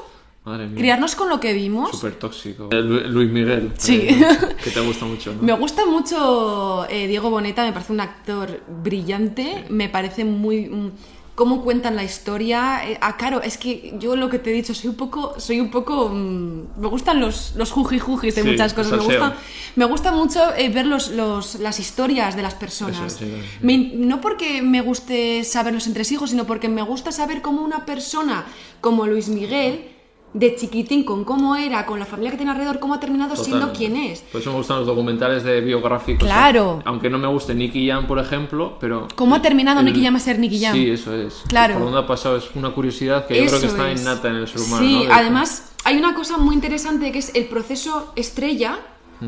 Madre 0.44 0.68
mía. 0.68 0.78
criarnos 0.78 1.16
con 1.16 1.30
lo 1.30 1.40
que 1.40 1.54
vimos. 1.54 1.92
Súper 1.92 2.14
tóxico. 2.16 2.70
Lu- 2.72 3.08
Luis 3.10 3.30
Miguel. 3.30 3.72
Sí. 3.78 4.08
eh, 4.10 4.26
que 4.64 4.72
te 4.72 4.80
gusta 4.80 5.06
mucho, 5.06 5.34
¿no? 5.34 5.42
Me 5.44 5.54
gusta 5.54 5.86
mucho 5.86 6.86
eh, 6.90 7.08
Diego 7.08 7.30
Boneta, 7.30 7.64
me 7.64 7.72
parece 7.74 7.94
un 7.94 8.00
actor 8.02 8.62
brillante, 8.68 9.66
me 9.70 9.88
parece 9.90 10.24
muy... 10.26 10.92
cómo 11.36 11.64
cuentan 11.64 11.96
la 11.96 12.04
historia. 12.04 12.82
Eh, 12.88 12.98
ah, 13.02 13.18
claro, 13.18 13.42
es 13.42 13.58
que 13.58 13.96
yo 14.00 14.16
lo 14.16 14.30
que 14.30 14.38
te 14.40 14.52
he 14.52 14.54
dicho, 14.54 14.74
soy 14.74 14.90
un 14.90 14.96
poco... 14.96 15.40
Soy 15.40 15.60
un 15.60 15.72
poco 15.72 16.10
mm, 16.10 16.80
me 16.82 16.88
gustan 16.88 17.20
los, 17.20 17.54
los 17.56 17.72
jujijujis 17.72 18.36
de 18.36 18.44
Sí, 18.44 18.48
muchas 18.50 18.74
cosas. 18.74 18.92
Me 18.94 19.04
gusta, 19.04 19.36
me 19.76 19.86
gusta 19.86 20.12
mucho 20.12 20.40
eh, 20.56 20.70
ver 20.70 20.86
los, 20.86 21.10
los- 21.12 21.56
las 21.56 21.80
historias 21.80 22.36
de 22.36 22.42
las 22.44 22.54
personas. 22.56 23.14
Eso, 23.14 23.20
sí, 23.20 23.26
sí. 23.26 23.58
Me 23.62 23.74
in- 23.74 24.08
no 24.08 24.20
porque 24.22 24.62
me 24.62 24.82
guste 24.82 25.44
saber 25.44 25.74
los 25.74 25.88
entresijos, 25.88 26.30
sino 26.32 26.46
porque 26.46 26.70
me 26.70 26.82
gusta 26.82 27.12
saber 27.12 27.42
cómo 27.42 27.62
una 27.62 27.86
persona 27.86 28.46
como 28.82 29.08
Luis 29.08 29.30
Miguel, 29.30 29.90
de 30.34 30.56
chiquitín, 30.56 31.04
con 31.04 31.26
cómo 31.26 31.56
era, 31.58 31.86
con 31.86 32.00
la 32.00 32.06
familia 32.06 32.32
que 32.32 32.38
tiene 32.38 32.52
alrededor, 32.52 32.80
cómo 32.80 32.94
ha 32.94 33.00
terminado 33.00 33.36
siendo 33.36 33.74
quien 33.74 33.98
es. 33.98 34.22
Por 34.32 34.40
eso 34.42 34.52
me 34.52 34.58
gustan 34.58 34.78
los 34.78 34.88
documentales 34.88 35.44
de 35.44 35.60
biográficos. 35.62 36.24
Claro. 36.26 36.78
¿eh? 36.80 36.84
Aunque 36.86 37.10
no 37.10 37.18
me 37.18 37.28
guste 37.28 37.54
Nicky 37.54 37.88
Jam, 37.90 38.08
por 38.08 38.18
ejemplo, 38.20 38.78
pero... 38.80 39.08
¿Cómo 39.16 39.36
ha 39.36 39.42
terminado 39.42 39.80
el- 39.82 39.86
Nicky 39.88 40.04
Jam 40.04 40.16
a 40.16 40.20
ser 40.20 40.40
Nicky 40.40 40.62
Jam? 40.62 40.74
Sí, 40.74 40.90
eso 40.90 41.14
es. 41.16 41.44
Claro. 41.48 41.74
Por 41.76 41.84
dónde 41.84 42.00
ha 42.00 42.08
pasado 42.08 42.38
es 42.38 42.50
una 42.56 42.72
curiosidad 42.72 43.28
que 43.28 43.36
yo 43.44 43.48
creo 43.48 43.60
que 43.60 43.68
está 43.68 43.92
es. 43.92 44.02
innata 44.02 44.30
en 44.30 44.36
el 44.36 44.48
ser 44.48 44.62
humano. 44.62 44.80
Sí, 44.88 45.06
además, 45.12 45.74
hay 45.84 45.98
una 45.98 46.14
cosa 46.16 46.38
muy 46.38 46.56
interesante 46.56 47.12
que 47.12 47.20
es 47.20 47.36
el 47.36 47.46
proceso 47.46 48.14
estrella, 48.16 48.80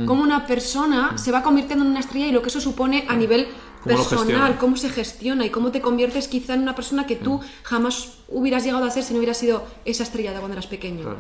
cómo 0.08 0.24
una 0.24 0.48
persona 0.48 1.18
se 1.20 1.32
va 1.32 1.44
convirtiendo 1.44 1.86
en 1.86 1.92
una 1.92 2.00
estrella 2.00 2.26
y 2.28 2.32
lo 2.32 2.42
que 2.42 2.48
eso 2.50 2.60
supone 2.60 3.06
a 3.08 3.16
nivel 3.16 3.48
¿Cómo 3.84 3.98
lo 3.98 4.04
personal, 4.04 4.58
cómo 4.58 4.78
se 4.78 4.90
gestiona 4.90 5.46
y 5.46 5.50
cómo 5.50 5.72
te 5.72 5.82
conviertes 5.82 6.28
quizá 6.28 6.54
en 6.54 6.62
una 6.62 6.76
persona 6.76 7.06
que 7.06 7.16
tú 7.16 7.40
jamás 7.64 8.14
hubieras 8.30 8.64
llegado 8.64 8.86
a 8.86 8.90
ser 8.92 9.04
si 9.04 9.14
no 9.14 9.20
hubieras 9.20 9.38
sido 9.38 9.64
esa 9.86 10.04
estrella 10.04 10.32
de 10.32 10.40
cuando 10.40 10.54
eras 10.54 10.68
pequeño. 10.68 11.02
Claro. 11.02 11.18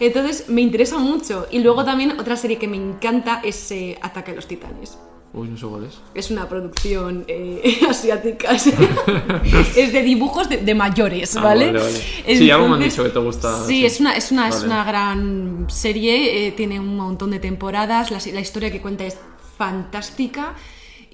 Entonces 0.00 0.48
me 0.48 0.60
interesa 0.60 0.98
mucho. 0.98 1.46
Y 1.50 1.60
luego 1.60 1.84
también 1.84 2.18
otra 2.20 2.36
serie 2.36 2.58
que 2.58 2.68
me 2.68 2.76
encanta 2.76 3.40
es 3.44 3.70
eh, 3.70 3.98
Ataque 4.02 4.32
a 4.32 4.34
los 4.34 4.46
Titanes. 4.46 4.98
Uy, 5.32 5.48
no 5.48 5.56
sé 5.56 5.66
cuál 5.66 5.84
es. 5.84 6.00
Es 6.14 6.30
una 6.30 6.48
producción 6.48 7.24
eh, 7.26 7.80
asiática. 7.88 8.50
Es, 9.76 9.92
de 9.92 10.02
dibujos 10.02 10.48
de, 10.48 10.58
de 10.58 10.74
mayores, 10.74 11.36
Ah, 11.36 11.42
¿vale? 11.42 11.66
vale, 11.72 11.80
vale. 11.80 12.36
Sí, 12.36 12.50
algo 12.50 12.68
me 12.68 12.74
han 12.74 12.82
dicho 12.82 13.02
que 13.02 13.10
te 13.10 13.18
gusta, 13.18 13.66
Sí, 13.66 13.80
sí. 13.80 13.86
Es, 13.86 14.00
una, 14.00 14.16
es, 14.16 14.30
una, 14.30 14.48
es 14.48 14.62
una 14.62 14.84
gran 14.84 15.66
serie, 15.68 16.46
eh, 16.46 16.52
tiene 16.52 16.78
un 16.78 16.96
montón 16.96 17.30
de 17.32 17.40
temporadas, 17.40 18.10
la, 18.12 18.18
la 18.32 18.40
historia 18.40 18.70
que 18.70 18.80
cuenta 18.80 19.04
es 19.04 19.16
fantástica 19.58 20.54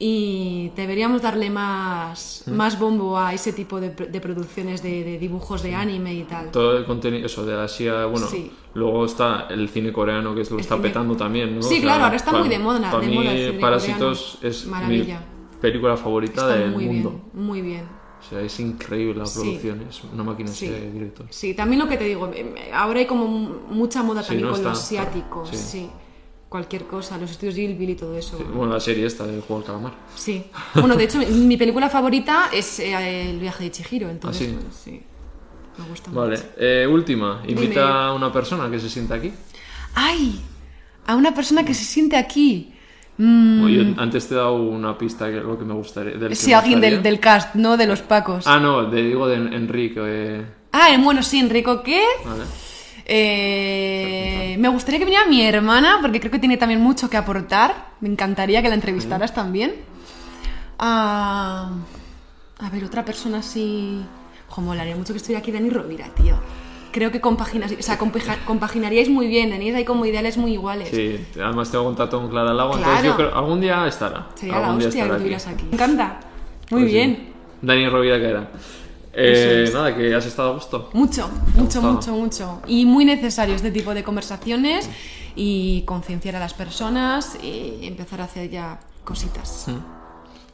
y 0.02 0.70
deberíamos 0.74 1.20
darle 1.20 1.50
más, 1.50 2.42
Mm. 2.46 2.52
más 2.54 2.78
bombo 2.78 3.18
a 3.18 3.34
ese 3.34 3.52
tipo 3.52 3.78
de, 3.78 3.94
pr- 3.94 4.08
de 4.10 4.18
producciones 4.20 4.82
de, 4.82 5.04
de 5.04 5.18
dibujos 5.18 5.62
de 5.62 5.74
anime 5.74 6.14
y 6.14 6.22
tal. 6.24 6.50
Todo 6.50 6.78
el 6.78 6.86
contenido, 6.86 7.26
eso, 7.26 7.44
de 7.44 7.60
Asia, 7.60 8.06
bueno, 8.06 8.26
Sí. 8.26 8.50
luego 8.72 9.04
está 9.04 9.46
el 9.50 9.68
cine 9.68 9.92
coreano 9.92 10.34
que 10.34 10.42
lo 10.44 10.54
El 10.56 10.60
está 10.60 10.76
cine- 10.76 10.88
petando 10.88 11.16
también, 11.16 11.54
¿no? 11.56 11.62
Sí, 11.62 11.82
claro, 11.82 12.04
ahora 12.04 12.16
está 12.16 12.32
muy 12.32 12.48
de 12.48 12.58
moda- 12.58 12.90
Para 12.90 13.00
de 13.00 13.06
mí, 13.08 13.14
moda 13.14 13.32
el 13.32 13.46
cine 13.50 13.60
Parásitos 13.60 14.38
coreano. 14.40 14.56
es 14.56 14.66
Maravilla. 14.66 15.20
mi 15.52 15.60
película 15.60 15.96
favorita 15.98 16.40
Está 16.40 16.56
del 16.56 16.70
muy 16.70 16.86
mundo. 16.86 17.10
bien, 17.34 17.46
muy 17.46 17.60
bien. 17.60 17.84
O 18.20 18.22
sea, 18.22 18.40
es 18.40 18.58
increíble 18.58 19.18
la 19.18 19.26
Sí. 19.26 19.38
producción, 19.40 19.82
es 19.88 20.02
una 20.14 20.22
máquina 20.24 20.48
Sí. 20.50 20.66
de 20.68 20.90
director. 20.92 21.26
Sí, 21.28 21.52
también 21.52 21.78
lo 21.80 21.88
que 21.88 21.98
te 21.98 22.04
digo, 22.04 22.30
em, 22.34 22.54
ahora 22.72 23.00
hay 23.00 23.06
como 23.06 23.26
mucha 23.26 24.02
moda 24.02 24.22
también 24.22 24.46
¿no? 24.48 24.54
con 24.54 24.62
lo 24.64 24.70
asiático, 24.70 25.44
sí. 25.44 25.90
Cualquier 26.50 26.84
cosa, 26.86 27.16
los 27.16 27.30
estudios 27.30 27.54
Gilby 27.54 27.92
y 27.92 27.94
todo 27.94 28.14
eso. 28.18 28.36
Sí, 28.36 28.44
Bueno, 28.52 28.74
la 28.74 28.80
serie 28.80 29.06
esta 29.06 29.24
del 29.26 29.40
juego 29.40 29.62
del 29.62 29.66
calamar. 29.66 29.92
Sí. 30.16 30.44
Bueno, 30.74 30.96
de 30.96 31.04
hecho, 31.04 31.18
mi- 31.18 31.56
película 31.56 31.88
favorita 31.88 32.50
es 32.52 32.80
eh, 32.80 33.30
El 33.30 33.38
viaje 33.38 33.64
de 33.64 33.70
Chihiro, 33.70 34.10
entonces, 34.10 34.48
¿Ah, 34.48 34.50
sí? 34.50 34.54
bueno, 34.56 34.70
sí. 34.72 35.02
Me 35.78 35.88
gusta 35.88 36.10
Vale, 36.10 36.36
mucho. 36.36 36.48
eh, 36.58 36.86
última. 36.90 37.42
Invita 37.46 37.80
Dime. 37.80 37.92
a 37.92 38.12
una 38.12 38.32
persona 38.32 38.68
que 38.70 38.78
se 38.80 38.90
sienta 38.90 39.14
aquí. 39.14 39.32
¡Ay! 39.94 40.40
A 41.06 41.14
una 41.14 41.32
persona 41.32 41.64
que 41.64 41.72
se 41.72 41.84
siente 41.84 42.16
aquí. 42.16 42.74
Mm, 43.16 43.60
Bueno, 43.62 43.82
yo 43.94 44.02
antes 44.02 44.26
te 44.28 44.34
he 44.34 44.36
dado 44.36 44.56
una 44.56 44.98
pista 44.98 45.26
que 45.30 45.36
lo 45.36 45.56
que 45.56 45.64
me 45.64 45.74
gustaría. 45.74 46.16
Del 46.16 46.34
sí, 46.34 46.52
alguien 46.52 46.80
del, 46.80 47.00
del 47.02 47.20
cast, 47.20 47.54
¿no? 47.54 47.76
De 47.76 47.86
los 47.86 48.02
Pacos. 48.02 48.46
Ah, 48.48 48.58
no, 48.58 48.90
te 48.90 48.96
digo 48.96 49.28
de 49.28 49.36
Enrique. 49.36 50.00
eh, 50.02 50.44
Ah, 50.72 50.88
bueno, 51.00 51.22
sí, 51.22 51.38
Enrico, 51.38 51.82
¿qué? 51.84 52.02
Vale. 52.24 52.42
Eh, 53.06 54.56
me 54.58 54.68
gustaría 54.68 54.98
que 54.98 55.04
viniera 55.04 55.26
mi 55.26 55.42
hermana, 55.42 55.98
porque 56.00 56.20
creo 56.20 56.32
que 56.32 56.38
tiene 56.38 56.56
también 56.56 56.80
mucho 56.80 57.08
que 57.10 57.16
aportar. 57.16 57.90
Me 58.00 58.08
encantaría 58.08 58.62
que 58.62 58.68
la 58.68 58.74
entrevistaras 58.74 59.34
también. 59.34 59.74
Ah, 60.78 61.70
a 62.58 62.70
ver, 62.70 62.84
otra 62.84 63.04
persona 63.04 63.38
así. 63.38 64.00
Ojo, 64.48 64.60
molaría 64.62 64.96
mucho 64.96 65.12
que 65.12 65.18
estuviera 65.18 65.40
aquí 65.40 65.52
Dani 65.52 65.70
Rovira, 65.70 66.06
tío. 66.14 66.34
Creo 66.92 67.12
que 67.12 67.20
compaginas, 67.20 67.72
o 67.78 67.82
sea, 67.82 67.98
compaginaríais 68.46 69.08
muy 69.08 69.28
bien, 69.28 69.50
tenéis 69.50 69.74
ahí 69.74 69.84
como 69.84 70.04
ideales 70.06 70.36
muy 70.36 70.54
iguales. 70.54 70.88
Sí, 70.90 71.24
además 71.36 71.70
tengo 71.70 71.84
contacto 71.84 72.18
con 72.20 72.28
Clara 72.30 72.52
Lago, 72.52 72.72
Claro. 72.72 72.86
entonces 72.88 73.06
yo 73.10 73.16
creo 73.16 73.34
algún 73.34 73.60
día 73.60 73.86
estará. 73.86 74.26
Sería 74.34 74.54
la 74.58 74.66
algún 74.66 74.78
día 74.80 74.88
hostia 74.88 75.02
que 75.02 75.06
estará 75.06 75.18
lo 75.18 75.22
tuvieras 75.22 75.46
aquí. 75.46 75.64
Me 75.70 75.74
encanta. 75.74 76.20
Muy 76.70 76.80
Pues 76.82 76.84
sí. 76.86 76.96
bien. 76.96 77.28
Dani 77.62 77.88
Rovira 77.88 78.18
que 78.18 78.24
era. 78.24 78.48
Eh, 79.12 79.64
es. 79.66 79.74
Nada, 79.74 79.96
que 79.96 80.14
has 80.14 80.26
estado 80.26 80.50
a 80.50 80.54
gusto. 80.54 80.90
Mucho, 80.92 81.28
mucho, 81.56 81.82
mucho, 81.82 82.12
mucho. 82.12 82.62
Y 82.66 82.84
muy 82.84 83.04
necesario 83.04 83.54
este 83.54 83.70
tipo 83.70 83.94
de 83.94 84.02
conversaciones 84.04 84.88
y 85.34 85.82
concienciar 85.82 86.36
a 86.36 86.40
las 86.40 86.54
personas 86.54 87.38
y 87.42 87.86
empezar 87.86 88.20
a 88.20 88.24
hacer 88.24 88.50
ya 88.50 88.80
cositas. 89.04 89.66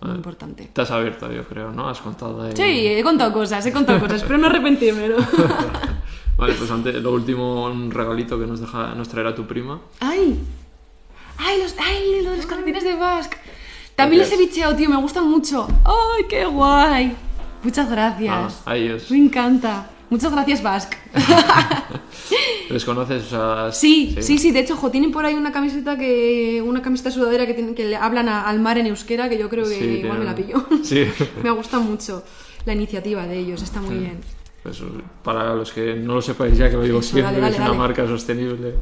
Muy 0.00 0.14
importante. 0.14 0.70
Te 0.72 0.82
has 0.82 0.90
abierto, 0.90 1.30
yo 1.32 1.44
creo, 1.44 1.72
¿no? 1.72 1.88
Has 1.88 2.00
contado 2.00 2.42
ahí. 2.42 2.52
Sí, 2.54 2.86
he 2.86 3.02
contado 3.02 3.32
cosas, 3.32 3.64
he 3.66 3.72
contado 3.72 3.98
cosas, 3.98 4.22
espero 4.22 4.38
no 4.38 4.46
arrepentirme, 4.46 5.08
¿no? 5.08 5.16
Vale, 6.36 6.52
pues 6.52 6.70
antes, 6.70 6.94
lo 6.96 7.12
último, 7.12 7.64
un 7.64 7.90
regalito 7.90 8.38
que 8.38 8.46
nos, 8.46 8.60
deja, 8.60 8.94
nos 8.94 9.08
traerá 9.08 9.34
tu 9.34 9.46
prima. 9.46 9.80
¡Ay! 10.00 10.38
¡Ay, 11.38 11.62
los, 11.62 11.74
ay, 11.78 12.22
los 12.22 12.44
calcetines 12.46 12.84
de 12.84 12.94
Basque! 12.94 13.38
También 13.94 14.20
los 14.20 14.30
he 14.30 14.36
bicheado, 14.36 14.76
tío, 14.76 14.90
me 14.90 14.96
gustan 14.96 15.26
mucho. 15.28 15.66
¡Ay, 15.84 16.24
qué 16.28 16.44
guay! 16.44 17.16
Muchas 17.66 17.86
Ah, 17.88 17.90
gracias. 17.90 18.62
a 18.64 18.76
ellos. 18.76 19.10
Me 19.10 19.18
encanta. 19.18 19.90
Muchas 20.08 20.30
gracias, 20.30 20.62
Basque. 20.62 20.96
¿Les 22.70 22.84
conoces? 22.84 23.24
O 23.24 23.28
sea, 23.28 23.72
Sí, 23.72 24.16
sí, 24.20 24.38
sí, 24.38 24.52
de 24.52 24.60
hecho, 24.60 24.76
jo, 24.76 24.90
tienen 24.90 25.10
por 25.10 25.24
ahí 25.26 25.34
una 25.34 25.50
camiseta 25.50 25.96
que 25.98 26.62
una 26.64 26.80
camiseta 26.80 27.10
sudadera 27.10 27.44
que, 27.46 27.54
tienen, 27.54 27.74
que 27.74 27.84
le 27.84 27.96
hablan 27.96 28.28
a- 28.28 28.42
al 28.42 28.60
mar 28.60 28.78
en 28.78 28.86
euskera 28.86 29.28
que 29.28 29.36
yo 29.38 29.48
creo 29.48 29.64
que 29.64 29.78
Sí, 29.78 29.84
igual 30.04 30.20
me 30.20 30.24
la 30.24 30.34
pillo. 30.34 30.64
Sí. 30.84 31.04
me 31.42 31.50
gusta 31.50 31.78
mucho 31.80 32.22
la 32.64 32.72
iniciativa 32.74 33.26
de 33.26 33.38
ellos, 33.38 33.62
está 33.62 33.80
muy 33.80 33.96
bien. 33.96 34.18
Pues, 34.62 34.82
para 35.22 35.54
los 35.54 35.72
que 35.72 35.94
no 35.94 36.14
lo 36.14 36.22
sepáis 36.22 36.56
ya 36.58 36.68
que 36.70 36.76
lo 36.76 36.82
digo 36.82 37.00
siempre, 37.02 37.24
dale, 37.24 37.40
dale, 37.40 37.52
es 37.54 37.58
una 37.58 37.66
dale. 37.68 37.78
marca 37.78 38.06
sostenible. 38.06 38.74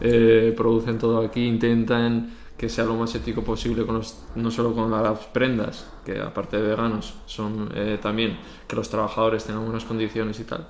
Eh, 0.00 0.52
producen 0.56 0.98
todo 0.98 1.18
aquí, 1.24 1.44
intentan 1.44 2.30
que 2.56 2.68
sea 2.68 2.84
lo 2.84 2.94
más 2.94 3.14
ético 3.14 3.42
posible, 3.42 3.84
con 3.84 3.96
los- 3.96 4.16
no 4.36 4.50
solo 4.50 4.72
con 4.74 4.90
las 4.90 5.18
prendas, 5.26 5.86
que 6.04 6.20
aparte 6.20 6.56
de 6.56 6.68
veganos, 6.68 7.14
son 7.26 7.70
eh, 7.74 7.98
también 8.00 8.38
que 8.68 8.76
los 8.76 8.88
trabajadores 8.88 9.44
tengan 9.44 9.64
buenas 9.64 9.84
condiciones 9.84 10.38
y 10.40 10.44
tal. 10.44 10.66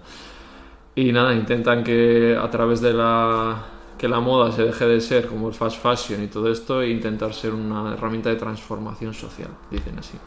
Y 0.94 1.12
nada, 1.12 1.34
intentan 1.34 1.82
que 1.84 2.38
a 2.40 2.48
través 2.50 2.80
de 2.80 2.92
la 2.94 3.64
que 3.98 4.08
la 4.08 4.18
moda 4.20 4.50
se 4.50 4.62
deje 4.64 4.86
de 4.86 5.00
ser 5.00 5.26
como 5.28 5.48
el 5.48 5.54
fast 5.54 5.80
fashion 5.80 6.22
y 6.22 6.26
todo 6.26 6.50
esto 6.50 6.82
e 6.82 6.90
intentar 6.90 7.32
ser 7.32 7.52
una 7.54 7.94
herramienta 7.94 8.28
de 8.28 8.36
transformación 8.36 9.14
social, 9.14 9.50
dicen 9.70 9.98
así. 9.98 10.18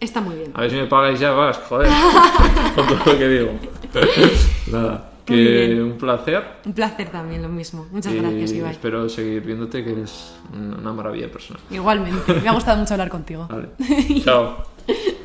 Está 0.00 0.20
muy 0.20 0.34
bien. 0.36 0.50
A 0.54 0.62
ver 0.62 0.70
si 0.70 0.76
me 0.76 0.86
pagáis 0.86 1.20
ya, 1.20 1.30
vas, 1.32 1.56
joder. 1.68 1.88
Con 2.74 2.86
todo 2.88 3.12
lo 3.12 3.18
que 3.18 3.28
digo. 3.28 3.50
Nada, 4.72 5.11
que 5.24 5.82
un 5.82 5.98
placer. 5.98 6.44
Un 6.64 6.72
placer 6.72 7.08
también, 7.10 7.42
lo 7.42 7.48
mismo. 7.48 7.86
Muchas 7.90 8.12
y 8.12 8.18
gracias, 8.18 8.52
Ibai. 8.52 8.72
espero 8.72 9.08
seguir 9.08 9.42
viéndote, 9.42 9.84
que 9.84 9.92
eres 9.92 10.34
una 10.52 10.92
maravilla 10.92 11.26
de 11.26 11.32
persona. 11.32 11.60
Igualmente, 11.70 12.34
me 12.34 12.48
ha 12.48 12.52
gustado 12.52 12.78
mucho 12.78 12.94
hablar 12.94 13.08
contigo. 13.08 13.48
Vale. 13.48 13.68
Chao. 14.24 14.64